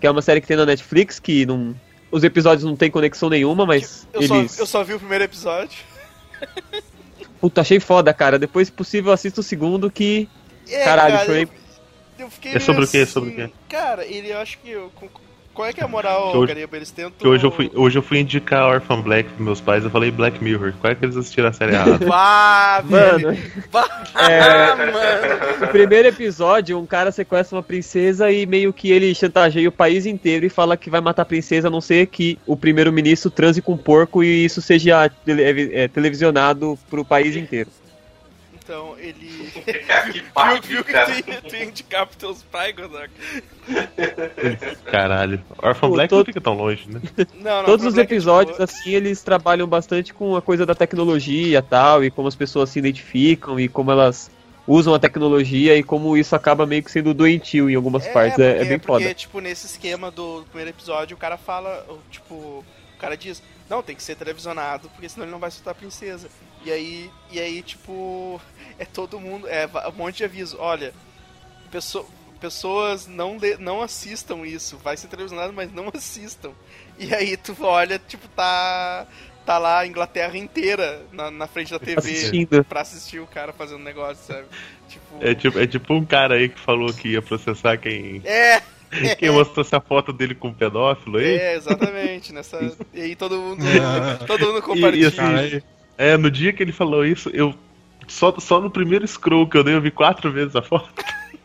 que 0.00 0.06
é 0.06 0.10
uma 0.10 0.20
série 0.20 0.40
que 0.42 0.46
tem 0.46 0.56
na 0.56 0.66
Netflix, 0.66 1.18
que 1.18 1.46
não. 1.46 1.74
Os 2.10 2.22
episódios 2.22 2.62
não 2.64 2.76
tem 2.76 2.90
conexão 2.90 3.28
nenhuma, 3.30 3.64
mas 3.66 4.06
Eu, 4.12 4.22
só, 4.22 4.36
eles. 4.36 4.58
eu 4.58 4.66
só 4.66 4.84
vi 4.84 4.92
o 4.94 4.98
primeiro 4.98 5.24
episódio. 5.24 5.78
Puta, 7.44 7.60
achei 7.60 7.78
foda, 7.78 8.14
cara. 8.14 8.38
Depois, 8.38 8.68
se 8.68 8.72
possível, 8.72 9.12
assista 9.12 9.42
o 9.42 9.44
segundo 9.44 9.90
que. 9.90 10.30
É, 10.66 10.82
Caralho, 10.82 11.12
cara, 11.16 11.26
foi- 11.26 11.42
eu, 11.42 11.48
eu 12.20 12.30
fiquei 12.30 12.52
É 12.54 12.58
sobre 12.58 12.76
meio 12.76 12.88
o 12.88 12.90
quê? 12.90 12.98
assim, 13.00 13.12
Sobre 13.12 13.30
o 13.30 13.34
quê? 13.34 13.50
Cara, 13.68 14.06
ele 14.06 14.32
eu 14.32 14.38
acho 14.38 14.56
que. 14.60 14.70
eu- 14.70 14.90
qual 15.54 15.68
é 15.68 15.72
que 15.72 15.80
é 15.80 15.84
a 15.84 15.88
moral, 15.88 16.32
Que 16.32 16.36
hoje- 16.38 16.54
Gariba? 16.54 16.76
Eles 16.76 16.90
tentam. 16.90 17.12
Que 17.18 17.26
hoje 17.28 17.44
eu 17.44 17.50
fui, 17.50 17.70
hoje 17.74 17.96
eu 17.98 18.02
fui 18.02 18.18
indicar 18.18 18.66
Orphan 18.68 19.00
Black 19.00 19.28
pros 19.30 19.44
meus 19.44 19.60
pais, 19.60 19.84
eu 19.84 19.90
falei 19.90 20.10
Black 20.10 20.42
Mirror. 20.42 20.74
Qual 20.80 20.90
é 20.92 20.94
que 20.94 21.04
eles 21.04 21.16
assistiram 21.16 21.48
a 21.48 21.52
série 21.52 21.72
errada? 21.74 22.04
Vá, 22.04 22.82
Mano, 22.84 23.28
É. 24.18 24.74
mano. 24.74 25.60
no 25.60 25.68
primeiro 25.68 26.08
episódio, 26.08 26.78
um 26.78 26.86
cara 26.86 27.10
sequestra 27.12 27.56
uma 27.56 27.62
princesa 27.62 28.30
e 28.30 28.44
meio 28.46 28.72
que 28.72 28.90
ele 28.90 29.14
chantageia 29.14 29.68
o 29.68 29.72
país 29.72 30.06
inteiro 30.06 30.44
e 30.44 30.48
fala 30.48 30.76
que 30.76 30.90
vai 30.90 31.00
matar 31.00 31.22
a 31.22 31.26
princesa, 31.26 31.68
a 31.68 31.70
não 31.70 31.80
ser 31.80 32.06
que 32.08 32.38
o 32.46 32.56
primeiro-ministro 32.56 33.30
transe 33.30 33.62
com 33.62 33.72
um 33.72 33.76
porco 33.76 34.22
e 34.24 34.44
isso 34.44 34.60
seja 34.60 35.10
é, 35.26 35.88
televisionado 35.88 36.78
pro 36.90 37.04
país 37.04 37.36
inteiro. 37.36 37.70
Então, 38.64 38.94
ele. 38.98 39.52
que 40.10 40.22
Viu, 40.22 40.82
viu 40.82 40.84
que 40.84 40.92
tu 40.92 41.48
tu 41.50 41.54
ia 41.56 41.64
indicar 41.64 42.06
pros 42.06 42.16
teus 42.16 42.42
pais, 42.44 42.74
Godok? 42.74 43.10
Caralho. 44.90 45.42
Orphan 45.62 45.90
Black 45.90 46.08
todo- 46.08 46.18
não 46.20 46.24
fica 46.24 46.40
tão 46.40 46.54
longe, 46.54 46.88
né? 46.88 47.00
Não, 47.34 47.58
não, 47.58 47.64
Todos 47.64 47.84
os 47.84 47.98
é 47.98 48.00
episódios, 48.00 48.56
tipo, 48.56 48.62
assim, 48.64 48.90
eles 48.92 49.22
trabalham 49.22 49.66
bastante 49.66 50.14
com 50.14 50.34
a 50.34 50.42
coisa 50.42 50.64
da 50.64 50.74
tecnologia 50.74 51.58
e 51.58 51.62
tal, 51.62 52.02
e 52.04 52.10
como 52.10 52.26
as 52.26 52.34
pessoas 52.34 52.70
se 52.70 52.78
identificam 52.78 53.60
e 53.60 53.68
como 53.68 53.90
elas 53.90 54.30
usam 54.66 54.94
a 54.94 54.98
tecnologia 54.98 55.76
e 55.76 55.82
como 55.82 56.16
isso 56.16 56.34
acaba 56.34 56.64
meio 56.64 56.82
que 56.82 56.90
sendo 56.90 57.12
doentio 57.12 57.68
em 57.68 57.74
algumas 57.74 58.06
partes. 58.08 58.38
É, 58.38 58.48
é 58.48 58.54
porque- 58.54 58.68
bem 58.70 58.78
porque, 58.78 59.02
foda. 59.04 59.14
tipo, 59.14 59.40
nesse 59.40 59.66
esquema 59.66 60.10
do 60.10 60.42
primeiro 60.48 60.70
episódio, 60.70 61.14
o 61.14 61.20
cara 61.20 61.36
fala, 61.36 61.84
tipo, 62.10 62.34
o 62.34 62.64
cara 62.98 63.14
diz, 63.16 63.42
não, 63.68 63.82
tem 63.82 63.96
que 63.96 64.02
ser 64.02 64.16
televisionado, 64.16 64.88
porque 64.90 65.08
senão 65.08 65.24
ele 65.24 65.32
não 65.32 65.38
vai 65.38 65.50
soltar 65.50 65.72
a 65.72 65.74
princesa. 65.74 66.28
E 66.64 66.70
aí, 66.72 67.10
e 67.30 67.38
aí, 67.40 67.62
tipo, 67.62 68.40
é 68.78 68.84
todo 68.84 69.20
mundo, 69.20 69.46
é 69.48 69.68
um 69.88 69.92
monte 69.92 70.16
de 70.18 70.24
aviso, 70.24 70.56
olha, 70.58 70.92
pesso- 71.70 72.06
pessoas 72.40 73.06
não, 73.06 73.36
le- 73.38 73.56
não 73.56 73.82
assistam 73.82 74.44
isso, 74.46 74.76
vai 74.78 74.96
ser 74.96 75.08
televisionado, 75.08 75.52
mas 75.52 75.72
não 75.72 75.90
assistam. 75.94 76.52
E 76.98 77.14
aí 77.14 77.36
tu 77.36 77.56
olha, 77.60 77.98
tipo, 77.98 78.28
tá, 78.28 79.06
tá 79.44 79.58
lá 79.58 79.80
a 79.80 79.86
Inglaterra 79.86 80.36
inteira 80.38 81.02
na, 81.12 81.30
na 81.30 81.46
frente 81.46 81.70
da 81.70 81.78
TV 81.78 81.98
Assistindo. 81.98 82.64
pra 82.64 82.82
assistir 82.82 83.18
o 83.20 83.26
cara 83.26 83.52
fazendo 83.52 83.82
negócio, 83.82 84.24
sabe? 84.26 84.46
Tipo, 84.88 85.18
É 85.20 85.34
tipo, 85.34 85.58
é 85.58 85.66
tipo 85.66 85.94
um 85.94 86.04
cara 86.04 86.34
aí 86.36 86.48
que 86.48 86.60
falou 86.60 86.92
que 86.92 87.08
ia 87.08 87.22
processar 87.22 87.76
quem, 87.78 88.20
é, 88.24 88.62
quem 89.18 89.30
mostrasse 89.30 89.74
a 89.74 89.80
foto 89.80 90.12
dele 90.12 90.34
com 90.34 90.48
um 90.48 90.54
pedófilo 90.54 91.18
aí. 91.18 91.36
É, 91.36 91.54
exatamente. 91.56 92.32
Nessa... 92.32 92.58
E 92.92 93.00
aí 93.00 93.16
todo 93.16 93.36
mundo, 93.36 93.64
É. 93.66 94.14
todo 94.26 94.46
mundo 94.46 94.58
E, 94.58 94.62
compartilha. 94.62 95.02
e 95.02 95.06
assim, 95.06 95.62
é, 95.98 96.16
no 96.16 96.30
dia 96.30 96.52
que 96.52 96.62
ele 96.62 96.72
falou 96.72 97.04
isso, 97.04 97.28
eu. 97.30 97.54
Só, 98.06 98.34
só 98.38 98.60
no 98.60 98.70
primeiro 98.70 99.06
scroll 99.08 99.48
que 99.48 99.56
eu 99.56 99.64
dei, 99.64 99.74
eu 99.74 99.80
vi 99.80 99.90
quatro 99.90 100.30
vezes 100.30 100.54
a 100.54 100.62
foto. 100.62 100.92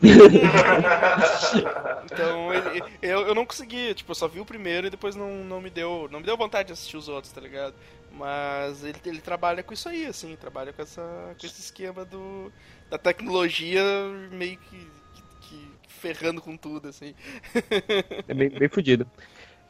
Então 2.12 2.52
ele- 2.52 2.82
eu, 3.02 3.20
eu 3.28 3.34
não 3.34 3.44
consegui, 3.46 3.94
tipo, 3.94 4.10
eu 4.10 4.14
só 4.14 4.28
vi 4.28 4.40
o 4.40 4.44
primeiro 4.44 4.86
e 4.86 4.90
depois 4.90 5.14
não, 5.16 5.44
não 5.44 5.60
me 5.60 5.70
deu. 5.70 6.08
Não 6.10 6.20
me 6.20 6.26
deu 6.26 6.36
vontade 6.36 6.68
de 6.68 6.72
assistir 6.72 6.96
os 6.96 7.08
outros, 7.08 7.32
tá 7.32 7.40
ligado? 7.40 7.74
Mas 8.12 8.82
ele, 8.84 8.96
ele 9.06 9.20
trabalha 9.20 9.62
com 9.62 9.72
isso 9.72 9.88
aí, 9.88 10.04
assim, 10.06 10.36
trabalha 10.36 10.72
com, 10.72 10.82
essa, 10.82 11.02
com 11.38 11.46
esse 11.46 11.60
esquema 11.60 12.04
do, 12.04 12.52
da 12.90 12.98
tecnologia 12.98 13.82
meio 14.32 14.58
que 14.58 14.86
ferrando 16.00 16.40
com 16.40 16.56
tudo, 16.56 16.88
assim. 16.88 17.14
É 18.26 18.34
bem, 18.34 18.48
bem 18.48 18.68
fudido. 18.68 19.06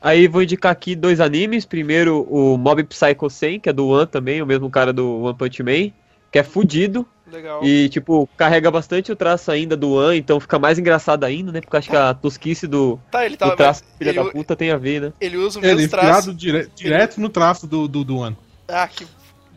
Aí 0.00 0.26
vou 0.28 0.42
indicar 0.42 0.72
aqui 0.72 0.94
dois 0.96 1.20
animes. 1.20 1.66
Primeiro, 1.66 2.22
o 2.30 2.56
Mob 2.56 2.82
Psycho 2.84 3.28
100, 3.28 3.60
que 3.60 3.68
é 3.68 3.72
do 3.72 3.88
One 3.88 4.06
também, 4.06 4.40
o 4.40 4.46
mesmo 4.46 4.70
cara 4.70 4.92
do 4.92 5.22
One 5.22 5.36
Punch 5.36 5.62
Man, 5.62 5.90
que 6.32 6.38
é 6.38 6.42
fudido. 6.42 7.06
Legal. 7.30 7.62
E, 7.64 7.88
tipo, 7.90 8.28
carrega 8.36 8.70
bastante 8.70 9.12
o 9.12 9.16
traço 9.16 9.52
ainda 9.52 9.76
do 9.76 9.92
One, 9.92 10.18
então 10.18 10.40
fica 10.40 10.58
mais 10.58 10.78
engraçado 10.78 11.22
ainda, 11.24 11.52
né? 11.52 11.60
Porque 11.60 11.76
acho 11.76 11.88
que 11.90 11.96
a 11.96 12.12
tosquice 12.14 12.66
do, 12.66 12.98
Tá, 13.10 13.24
ele 13.24 13.36
do 13.36 13.38
tá. 13.38 13.54
traço 13.56 13.84
mas 13.86 13.98
filha 13.98 14.10
ele, 14.10 14.18
da 14.24 14.30
puta 14.32 14.56
tem 14.56 14.70
a 14.72 14.76
ver, 14.76 15.00
né? 15.00 15.12
ele 15.20 15.36
usa 15.36 15.60
o 15.60 15.62
Ele 15.62 15.70
é 15.70 15.74
mesmo 15.76 15.90
traço. 15.90 16.30
inspirado 16.30 16.34
dire- 16.34 16.68
direto 16.74 17.20
no 17.20 17.28
traço 17.28 17.66
do, 17.68 17.86
do, 17.86 18.02
do 18.02 18.20
ano. 18.22 18.36
Ah, 18.66 18.88
que. 18.88 19.06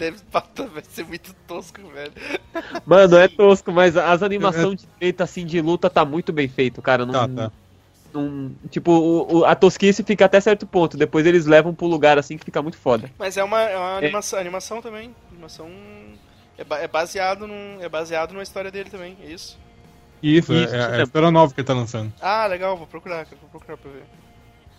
Deve 0.04 0.18
vai 0.74 0.84
ser 0.84 1.06
muito 1.06 1.34
tosco, 1.48 1.80
velho. 1.88 2.12
Mano, 2.86 3.16
é 3.18 3.28
tosco, 3.30 3.72
mas 3.72 3.96
as 3.96 4.22
animações 4.22 4.82
de 4.82 4.88
feita 5.00 5.24
assim 5.24 5.46
de 5.46 5.62
luta 5.62 5.90
tá 5.90 6.04
muito 6.04 6.34
bem 6.34 6.50
feito, 6.50 6.82
cara. 6.82 7.06
Não, 7.06 7.14
Tá, 7.14 7.28
tá. 7.28 7.52
não- 8.14 8.52
tipo, 8.70 8.92
o- 8.92 9.38
o- 9.40 9.46
a 9.46 9.56
tosquice 9.56 10.04
fica 10.04 10.26
até 10.26 10.42
certo 10.42 10.68
ponto. 10.68 10.98
Depois 10.98 11.26
eles 11.26 11.46
levam 11.46 11.74
pro 11.74 11.88
lugar 11.88 12.20
assim 12.20 12.38
que 12.38 12.44
fica 12.44 12.62
muito 12.62 12.78
foda. 12.78 13.10
Mas 13.18 13.38
é 13.38 13.44
uma, 13.44 13.62
é 13.62 13.78
uma 13.78 13.98
animação, 13.98 14.40
animação 14.40 14.82
também. 14.82 15.16
Animação. 15.32 15.70
É, 16.58 16.64
ba- 16.66 16.80
é 16.80 16.88
baseado 16.88 17.48
num, 17.48 17.82
é 17.82 17.88
baseado 17.88 18.34
numa 18.34 18.44
história 18.44 18.70
dele 18.70 18.90
também, 18.90 19.18
é 19.24 19.28
isso? 19.32 19.58
Isso, 20.22 20.54
Isso, 20.54 20.76
é, 20.76 20.78
é 20.78 20.98
é. 20.98 21.00
a 21.02 21.04
história 21.04 21.32
nova 21.32 21.54
que 21.54 21.60
ele 21.62 21.68
tá 21.68 21.74
lançando. 21.74 22.12
Ah, 22.22 22.46
legal, 22.48 22.76
vou 22.78 22.88
procurar, 22.88 23.26
cara, 23.26 23.38
vou 23.42 23.50
procurar 23.50 23.78
pra 23.78 23.90
ver. 23.92 24.04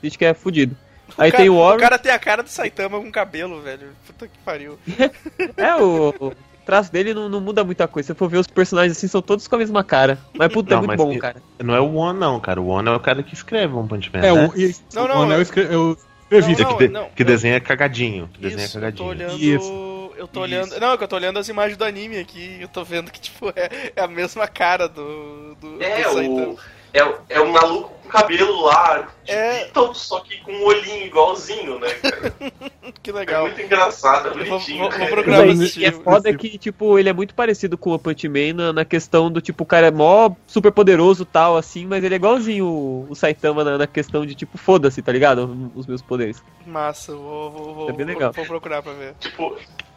Diz 0.02 0.16
que 0.16 0.24
é 0.24 0.34
fudido. 0.34 0.76
Aí 1.18 1.30
cara, 1.30 1.42
tem 1.42 1.50
o 1.50 1.58
Warren. 1.58 1.76
O 1.76 1.80
cara 1.80 1.98
tem 1.98 2.12
a 2.12 2.18
cara 2.18 2.42
do 2.42 2.48
Saitama 2.48 2.98
com 3.00 3.10
cabelo, 3.10 3.60
velho. 3.60 3.88
Puta 4.06 4.26
que 4.28 4.38
pariu. 4.44 4.78
É, 5.56 5.74
o, 5.76 6.14
o 6.20 6.32
traço 6.64 6.90
dele 6.90 7.12
não, 7.14 7.28
não 7.28 7.40
muda 7.40 7.62
muita 7.62 7.86
coisa. 7.86 8.06
Se 8.06 8.12
você 8.12 8.18
for 8.18 8.28
ver 8.28 8.38
os 8.38 8.46
personagens 8.46 8.96
assim, 8.96 9.06
são 9.08 9.20
todos 9.22 9.46
com 9.46 9.54
a 9.54 9.58
mesma 9.58 9.84
cara. 9.84 10.18
Mas 10.36 10.52
puta, 10.52 10.70
Não, 10.74 10.82
é 10.82 10.86
muito 10.86 10.88
mas 10.88 11.06
bom, 11.06 11.12
e- 11.12 11.18
cara. 11.18 11.36
Não 11.62 11.74
é 11.74 11.80
o 11.80 11.94
One, 11.94 12.18
não, 12.18 12.40
cara. 12.40 12.60
O 12.60 12.68
One 12.68 12.88
é 12.88 12.92
o 12.92 13.00
cara 13.00 13.22
que 13.22 13.34
escreve 13.34 13.72
One 13.74 13.88
Punch 13.88 14.10
Man. 14.12 14.20
É, 14.20 14.32
né? 14.32 14.50
o, 14.54 14.58
e, 14.58 14.74
Não, 14.94 15.04
o 15.04 15.08
não, 15.08 15.22
Anel 15.22 15.36
eu- 15.38 15.42
escre- 15.42 15.68
eu 15.70 15.98
escrevi. 16.30 16.62
Não, 16.62 16.76
que, 16.76 16.86
de- 16.88 16.92
não, 16.92 17.08
que 17.10 17.22
não. 17.24 17.30
desenha 17.30 17.60
cagadinho. 17.60 18.28
Que 18.32 18.40
desenha 18.40 18.64
Isso, 18.64 18.76
eu 18.78 18.80
tô 18.80 18.86
cagadinho. 18.86 19.08
olhando. 19.08 19.38
Isso. 19.38 20.10
Eu 20.16 20.28
tô 20.28 20.44
Isso. 20.46 20.54
olhando. 20.54 20.80
Não, 20.80 20.92
é 20.92 20.96
que 20.96 21.04
eu 21.04 21.08
tô 21.08 21.16
olhando 21.16 21.38
as 21.38 21.48
imagens 21.48 21.76
do 21.76 21.84
anime 21.84 22.18
aqui. 22.18 22.56
Eu 22.60 22.68
tô 22.68 22.82
vendo 22.84 23.10
que, 23.10 23.20
tipo, 23.20 23.52
é, 23.54 23.92
é 23.94 24.00
a 24.02 24.08
mesma 24.08 24.46
cara 24.48 24.88
do. 24.88 25.54
do, 25.60 25.82
É, 25.82 26.02
do 26.04 26.12
Saitama. 26.14 26.46
o, 26.48 26.58
é, 26.92 27.04
o- 27.04 27.14
é 27.28 27.40
um 27.40 27.52
maluco 27.52 27.92
cabelo 28.22 28.62
lá, 28.62 29.08
de 29.24 29.30
É. 29.32 29.64
Beatles, 29.64 29.98
só 29.98 30.20
que 30.20 30.38
com 30.42 30.52
um 30.52 30.64
olhinho 30.64 31.06
igualzinho, 31.06 31.78
né, 31.78 31.88
cara? 31.94 32.34
Que 33.02 33.10
É 33.10 33.12
legal. 33.14 33.42
muito 33.42 33.60
engraçado, 33.60 34.28
é 34.28 34.30
vou, 34.32 34.44
bonitinho. 34.58 34.78
vou, 34.78 34.90
vou 34.98 35.06
procurar 35.08 35.44
assistir. 35.48 35.80
e 35.80 35.84
é 35.86 35.92
foda 35.92 36.34
que, 36.34 36.56
tipo, 36.58 36.98
ele 36.98 37.08
é 37.08 37.12
muito 37.12 37.34
parecido 37.34 37.76
com 37.78 37.92
o 37.92 37.98
Punch 37.98 38.28
Man 38.28 38.52
na, 38.54 38.72
na 38.72 38.84
questão 38.84 39.30
do, 39.30 39.40
tipo, 39.40 39.62
o 39.64 39.66
cara 39.66 39.86
é 39.86 39.90
mó 39.90 40.30
super 40.46 40.70
poderoso 40.70 41.24
tal, 41.24 41.56
assim, 41.56 41.86
mas 41.86 42.04
ele 42.04 42.14
é 42.14 42.16
igualzinho 42.16 42.66
o, 42.66 43.06
o 43.10 43.14
Saitama 43.14 43.64
na, 43.64 43.78
na 43.78 43.86
questão 43.86 44.24
de, 44.26 44.34
tipo, 44.34 44.56
foda-se, 44.58 45.00
tá 45.02 45.12
ligado? 45.12 45.70
Os 45.74 45.86
meus 45.86 46.02
poderes. 46.02 46.42
Massa, 46.66 47.14
vou, 47.14 47.50
vou, 47.50 47.74
vou, 47.74 47.88
É 47.88 47.92
bem 47.92 48.04
vou- 48.06 48.14
legal. 48.14 48.32
vou 48.32 48.44
procurar 48.46 48.82
pra 48.82 48.92
ver. 48.92 49.14
Tipo, 49.18 49.56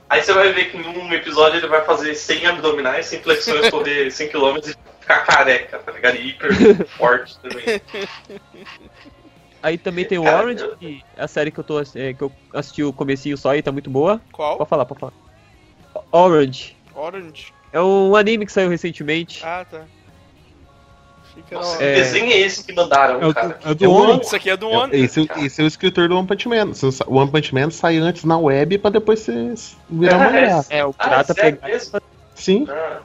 aí 0.09 0.21
você 0.21 0.33
vai 0.33 0.51
ver 0.53 0.71
que 0.71 0.77
em 0.77 0.85
um 0.87 1.11
episódio 1.13 1.59
ele 1.59 1.67
vai 1.67 1.83
fazer 1.83 2.13
100 2.15 2.45
abdominais, 2.47 3.05
100 3.07 3.21
flexões, 3.21 3.69
correr 3.71 4.07
100km 4.07 4.67
e 4.69 4.99
ficar 5.01 5.25
careca, 5.25 5.79
tá 5.79 5.91
ligado? 5.91 6.15
E 6.17 6.29
hiper 6.29 6.85
forte 6.97 7.37
também. 7.39 7.81
Aí 9.61 9.77
também 9.77 10.05
tem 10.05 10.17
o 10.17 10.23
Cara, 10.23 10.37
Orange, 10.43 10.63
eu- 10.63 10.77
que 10.77 11.03
é 11.15 11.23
a 11.23 11.27
série 11.27 11.51
que 11.51 11.59
eu, 11.59 11.63
tô, 11.63 11.79
é, 11.79 12.13
que 12.13 12.21
eu 12.21 12.31
assisti 12.53 12.83
o 12.83 12.93
comecinho 12.93 13.37
só 13.37 13.55
e 13.55 13.61
tá 13.61 13.71
muito 13.71 13.89
boa. 13.89 14.21
Qual? 14.31 14.57
Pode 14.57 14.69
falar, 14.69 14.85
pode 14.85 14.99
falar. 14.99 15.13
Orange. 16.11 16.75
Orange. 16.93 17.53
É 17.73 17.81
um 17.81 18.15
anime 18.15 18.45
que 18.45 18.51
saiu 18.51 18.69
recentemente. 18.69 19.43
Ah, 19.43 19.65
tá. 19.69 19.85
Nossa, 21.51 21.83
É. 21.83 21.95
desenho 21.95 22.31
é 22.31 22.37
esse 22.39 22.63
que 22.63 22.73
mandaram, 22.73 23.21
É 23.21 23.27
o 23.27 23.33
cara? 23.33 23.47
do, 23.63 23.69
é 23.71 23.73
do 23.75 23.85
É 23.85 23.87
o 23.87 23.91
One. 23.91 24.11
One. 24.13 24.21
Isso 24.21 24.35
aqui 24.35 24.49
é 24.49 24.57
do 24.57 24.65
É, 24.69 24.77
One. 24.77 24.95
Esse, 24.97 25.27
esse 25.37 25.61
é 25.61 25.63
o 25.63 25.67
escritor 25.67 26.07
do 26.09 26.17
One 26.17 26.27
Punch 26.27 26.47
Man. 26.47 26.71
O 27.07 27.15
One 27.17 27.31
Punch 27.31 27.53
Man 27.53 27.69
sai 27.69 27.97
antes 27.97 28.23
na 28.23 28.37
web 28.37 28.77
pra 28.77 28.89
depois 28.91 29.19
você 29.19 29.53
virar 29.89 30.17
uma 30.17 30.25
mulher. 30.31 30.65
É, 30.69 30.85
o 30.85 30.93
Ah, 30.97 31.03
pirata 31.03 31.33
pegar. 31.35 31.67
mesmo? 31.67 31.99
Sim. 32.35 32.65
Ah, 32.69 32.99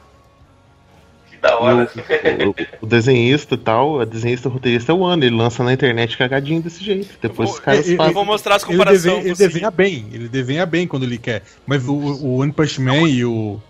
que 1.30 1.36
da 1.38 1.58
hora. 1.58 1.90
o, 1.96 2.50
o- 2.50 2.54
o 2.82 2.86
desenhista 2.86 3.54
e 3.54 3.58
tal, 3.58 4.00
a 4.00 4.04
desenhista 4.04 4.48
roteirista 4.48 4.92
é 4.92 4.94
o 4.94 4.98
One, 5.00 5.26
ele 5.26 5.36
lança 5.36 5.62
na 5.64 5.72
internet 5.72 6.16
cagadinho 6.18 6.60
desse 6.60 6.84
jeito. 6.84 7.16
Depois 7.20 7.48
vou- 7.48 7.58
os 7.58 7.64
caras 7.64 7.80
eu- 7.86 7.86
eu 7.86 7.92
Eu 7.92 7.96
fazem. 7.98 8.12
vou 8.14 8.24
mostrar 8.24 8.56
as 8.56 8.62
Ele, 8.64 8.72
comparações. 8.72 9.02
desenha, 9.02 9.20
ele 9.24 9.34
desenha 9.34 9.70
bem, 9.70 10.06
ele 10.12 10.28
desenha 10.28 10.66
bem 10.66 10.86
quando 10.86 11.04
ele 11.04 11.18
quer. 11.18 11.42
Mas 11.66 11.86
o, 11.88 11.92
o 11.94 12.36
One 12.40 12.52
Punch 12.52 12.80
Man 12.80 13.08
e 13.08 13.24
o, 13.24 13.60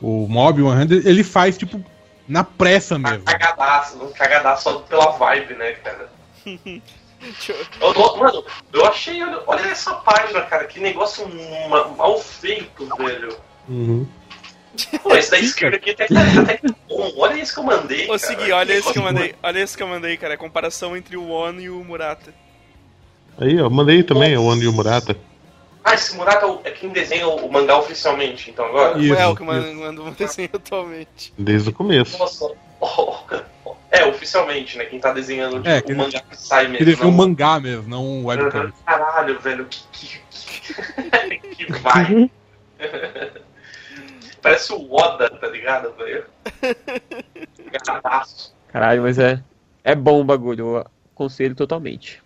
o 0.00 0.26
Mob 0.28 0.60
100, 0.62 1.08
ele 1.08 1.22
faz, 1.22 1.56
tipo, 1.56 1.80
na 2.28 2.44
pressa 2.44 2.98
mesmo. 2.98 3.24
Cagadaço, 3.24 4.02
um 4.02 4.12
cagadaço 4.12 4.62
só 4.64 4.78
pela 4.80 5.12
vibe, 5.12 5.54
né, 5.54 5.72
cara? 5.72 6.08
Eu- 7.80 8.16
mano, 8.16 8.44
eu 8.72 8.84
achei, 8.84 9.22
olha, 9.22 9.40
olha 9.46 9.60
essa 9.70 9.94
página, 9.94 10.40
cara, 10.42 10.64
que 10.66 10.80
negócio 10.80 11.24
ma- 11.70 11.86
mal 11.88 12.18
feito, 12.18 12.84
velho. 12.96 13.36
Uhum. 13.68 14.04
Pô, 15.02 15.14
esse 15.14 15.30
da 15.30 15.38
esquerda 15.38 15.76
aqui 15.76 15.90
até, 15.90 16.04
até 16.06 16.56
que 16.56 16.66
bom. 16.88 17.12
Olha 17.18 17.40
esse 17.40 17.52
que 17.54 17.60
eu 17.60 17.64
mandei. 17.64 18.10
Ô. 18.10 18.18
Segui, 18.18 18.50
olha 18.50 18.72
esse 18.72 18.92
que 18.92 18.98
eu 18.98 19.02
mandei. 19.04 19.34
Olha 19.40 19.58
esse 19.60 19.76
que 19.76 19.82
eu 19.82 19.86
mandei, 19.86 20.16
cara. 20.16 20.32
É 20.32 20.36
a 20.36 20.38
comparação 20.38 20.96
entre 20.96 21.16
o 21.16 21.28
Ono 21.30 21.60
e 21.60 21.70
o 21.70 21.84
Murata. 21.84 22.34
Aí, 23.38 23.60
ó, 23.60 23.70
mandei 23.70 24.02
também, 24.02 24.36
o 24.36 24.42
Ono 24.44 24.60
e 24.62 24.66
o 24.66 24.72
Murata. 24.72 25.16
Ah, 25.84 25.94
esse 25.94 26.14
Murata 26.16 26.46
é 26.46 26.48
o- 26.48 26.60
é 26.64 26.70
quem 26.70 26.90
desenha 26.90 27.26
o 27.26 27.46
o 27.46 27.52
mangá 27.52 27.76
oficialmente, 27.78 28.50
então 28.50 28.64
agora? 28.66 28.98
Isso, 28.98 29.14
é 29.14 29.26
o 29.26 29.34
que 29.34 29.42
manda 29.42 30.00
um 30.02 30.12
desenho 30.12 30.50
atualmente. 30.52 31.32
Desde 31.36 31.70
o 31.70 31.72
começo. 31.72 32.16
Nossa. 32.18 32.52
oh, 32.80 33.16
oh. 33.64 33.74
É, 33.90 34.06
oficialmente, 34.06 34.78
né? 34.78 34.84
Quem 34.86 34.98
tá 35.00 35.12
desenhando 35.12 35.68
É, 35.68 35.76
tipo, 35.80 35.88
que 35.88 35.92
o 35.92 35.96
mangá 35.96 36.20
que 36.20 36.36
sai 36.36 36.66
mesmo. 36.68 36.82
Ele 36.88 36.94
é 36.94 36.96
um 37.04 37.10
não- 37.10 37.12
mangá 37.12 37.60
mesmo, 37.60 37.88
não 37.88 38.04
um 38.04 38.26
webcomic. 38.26 38.66
Uhum. 38.68 38.72
Caralho, 38.86 39.40
velho, 39.40 39.66
que. 39.66 40.20
Que, 40.30 41.38
que 41.66 41.72
vai. 41.82 42.30
Parece 44.40 44.72
o 44.72 44.92
Oda, 44.94 45.28
tá 45.30 45.46
ligado, 45.48 45.92
velho? 45.96 46.24
Gadaço. 47.70 48.54
Caralho, 48.68 49.02
mas 49.02 49.18
é. 49.18 49.42
É 49.84 49.94
bom 49.94 50.20
o 50.20 50.24
bagulho, 50.24 50.76
eu 50.76 50.86
aconselho 51.14 51.54
totalmente. 51.54 52.22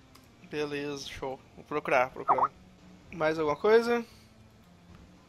Beleza, 0.51 1.07
show. 1.09 1.39
Vou 1.57 1.65
procurar, 1.65 2.11
procurar. 2.11 2.51
Mais 3.17 3.39
alguma 3.39 3.57
coisa? 3.57 4.05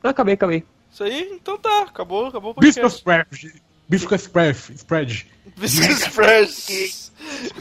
Ah, 0.04 0.10
acabei, 0.10 0.34
acabei. 0.34 0.64
Isso 0.92 1.04
aí? 1.04 1.30
Então 1.32 1.58
tá, 1.58 1.84
acabou, 1.84 2.28
acabou 2.28 2.52
o 2.52 2.60
Biscuit 2.60 2.86
spread. 2.88 3.62
Biscuit 3.88 4.22
spread. 4.22 4.58
spread. 4.76 5.28
Biscuit 5.56 5.90
Express. 5.90 7.12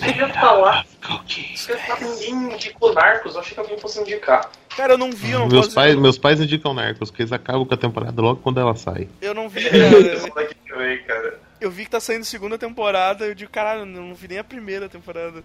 Eu 0.03 0.17
ia 0.17 0.29
falar. 0.35 0.85
Eu 1.09 2.09
ninguém 2.09 2.55
indicou 2.55 2.93
Narcos, 2.93 3.35
eu 3.35 3.41
achei 3.41 3.55
que 3.55 3.61
alguém 3.61 3.79
fosse 3.79 4.01
indicar. 4.01 4.51
Cara, 4.77 4.95
eu 4.95 4.99
não 4.99 5.13
vi, 5.13 5.31
eu 5.31 5.41
não 5.41 5.49
Meus 5.49 5.73
pais, 5.73 5.95
meus 5.95 6.19
pais 6.19 6.41
indicam 6.41 6.75
Narcos, 6.75 7.11
que 7.11 7.23
eles 7.23 7.33
acabam 7.33 7.65
com 7.65 7.75
a 7.75 7.77
temporada 7.77 8.21
logo 8.21 8.41
quando 8.43 8.59
ela 8.59 8.75
sai. 8.75 9.09
Eu 9.21 9.33
não 9.33 9.49
vi, 9.49 9.65
cara. 9.71 10.51
também, 10.69 11.03
cara. 11.05 11.41
Eu 11.61 11.71
vi 11.71 11.85
que 11.85 11.91
tá 11.91 12.01
saindo 12.01 12.25
segunda 12.25 12.59
temporada, 12.59 13.25
eu 13.25 13.35
digo, 13.35 13.51
caralho, 13.51 13.81
eu 13.81 13.87
não 13.87 14.15
vi 14.15 14.29
nem 14.29 14.39
a 14.39 14.45
primeira 14.45 14.89
temporada. 14.89 15.43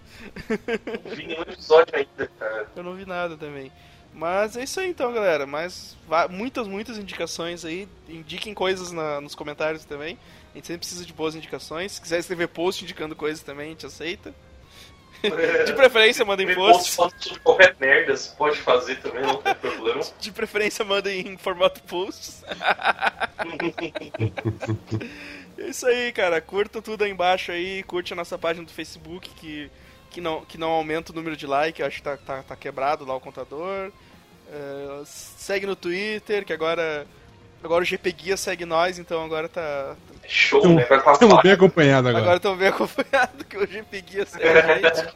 Não 1.04 1.14
vi 1.14 1.26
nenhum 1.26 1.42
episódio 1.42 1.94
ainda, 1.94 2.30
cara. 2.38 2.66
Eu 2.76 2.82
não 2.82 2.94
vi 2.94 3.06
nada 3.06 3.36
também. 3.36 3.72
Mas 4.14 4.56
é 4.56 4.64
isso 4.64 4.78
aí 4.80 4.88
então, 4.90 5.12
galera. 5.12 5.46
Mas 5.46 5.96
muitas, 6.30 6.66
muitas 6.68 6.98
indicações 6.98 7.64
aí. 7.64 7.88
Indiquem 8.08 8.52
coisas 8.54 8.92
na- 8.92 9.20
nos 9.20 9.34
comentários 9.34 9.84
também. 9.84 10.18
A 10.52 10.58
gente 10.58 10.66
sempre 10.66 10.80
precisa 10.80 11.04
de 11.06 11.12
boas 11.12 11.34
indicações. 11.34 11.92
Se 11.92 12.00
quiser 12.00 12.18
escrever 12.18 12.48
post 12.48 12.84
indicando 12.84 13.16
coisas 13.16 13.42
também, 13.42 13.66
a 13.68 13.70
gente 13.70 13.86
aceita. 13.86 14.34
De 15.64 15.72
preferência, 15.74 16.24
mandem 16.24 16.52
post 16.52 16.72
posts. 16.72 16.94
falando 16.96 17.22
sobre 17.22 17.38
qualquer 17.40 17.76
merda, 17.78 18.16
você 18.16 18.34
pode 18.36 18.58
fazer 18.58 18.96
também, 18.96 19.22
não 19.22 19.36
tem 19.40 19.54
problema. 19.54 20.00
De 20.18 20.32
preferência, 20.32 20.84
mandem 20.84 21.20
em 21.28 21.36
formato 21.36 21.80
posts. 21.84 22.42
É 25.58 25.68
isso 25.68 25.86
aí, 25.86 26.12
cara. 26.12 26.40
Curta 26.40 26.82
tudo 26.82 27.04
aí 27.04 27.10
embaixo 27.10 27.52
aí. 27.52 27.82
Curte 27.84 28.12
a 28.12 28.16
nossa 28.16 28.36
página 28.38 28.64
do 28.66 28.72
Facebook, 28.72 29.28
que, 29.30 29.70
que, 30.12 30.20
não, 30.20 30.44
que 30.44 30.58
não 30.58 30.68
aumenta 30.70 31.10
o 31.10 31.14
número 31.14 31.36
de 31.36 31.46
like. 31.46 31.80
Eu 31.80 31.86
acho 31.86 31.96
que 31.96 32.02
tá, 32.02 32.16
tá, 32.16 32.42
tá 32.42 32.56
quebrado 32.56 33.04
lá 33.04 33.16
o 33.16 33.20
contador. 33.20 33.90
É, 34.50 35.02
segue 35.04 35.66
no 35.66 35.74
Twitter, 35.74 36.44
que 36.44 36.52
agora. 36.52 37.06
Agora 37.64 37.82
o 37.82 37.84
GP 37.84 38.10
Guia 38.12 38.36
segue 38.36 38.64
nós, 38.64 38.98
então 38.98 39.24
agora 39.24 39.48
tá. 39.48 39.94
Show, 40.26 40.68
né? 40.68 40.84
Vai 40.84 41.00
com 41.00 41.10
a 41.10 41.12
Estamos 41.12 41.42
bem 41.42 41.52
acompanhados 41.52 42.08
agora. 42.08 42.22
Agora 42.24 42.36
estão 42.36 42.56
bem 42.56 42.68
acompanhados 42.68 43.42
que 43.48 43.56
o 43.56 43.66
GP 43.66 44.00
Guia 44.02 44.26
segue 44.26 44.48
a 44.48 44.78
gente. 44.78 45.14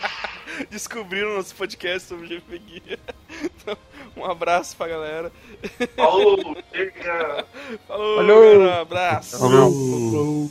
Descobriram 0.70 1.34
nosso 1.36 1.54
podcast 1.54 2.08
sobre 2.08 2.26
o 2.26 2.28
GP 2.28 2.58
Guia. 2.58 2.98
Então, 3.42 3.76
um 4.16 4.24
abraço 4.24 4.74
pra 4.76 4.88
galera. 4.88 5.30
Falou, 5.94 6.56
chega. 6.72 7.44
Falou, 7.86 8.16
Falou. 8.16 8.26
galera, 8.26 8.80
abraço. 8.80 9.38
Falou. 9.38 10.50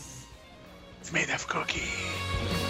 Made 1.12 1.32
of 1.32 1.48
cookie. 1.48 2.65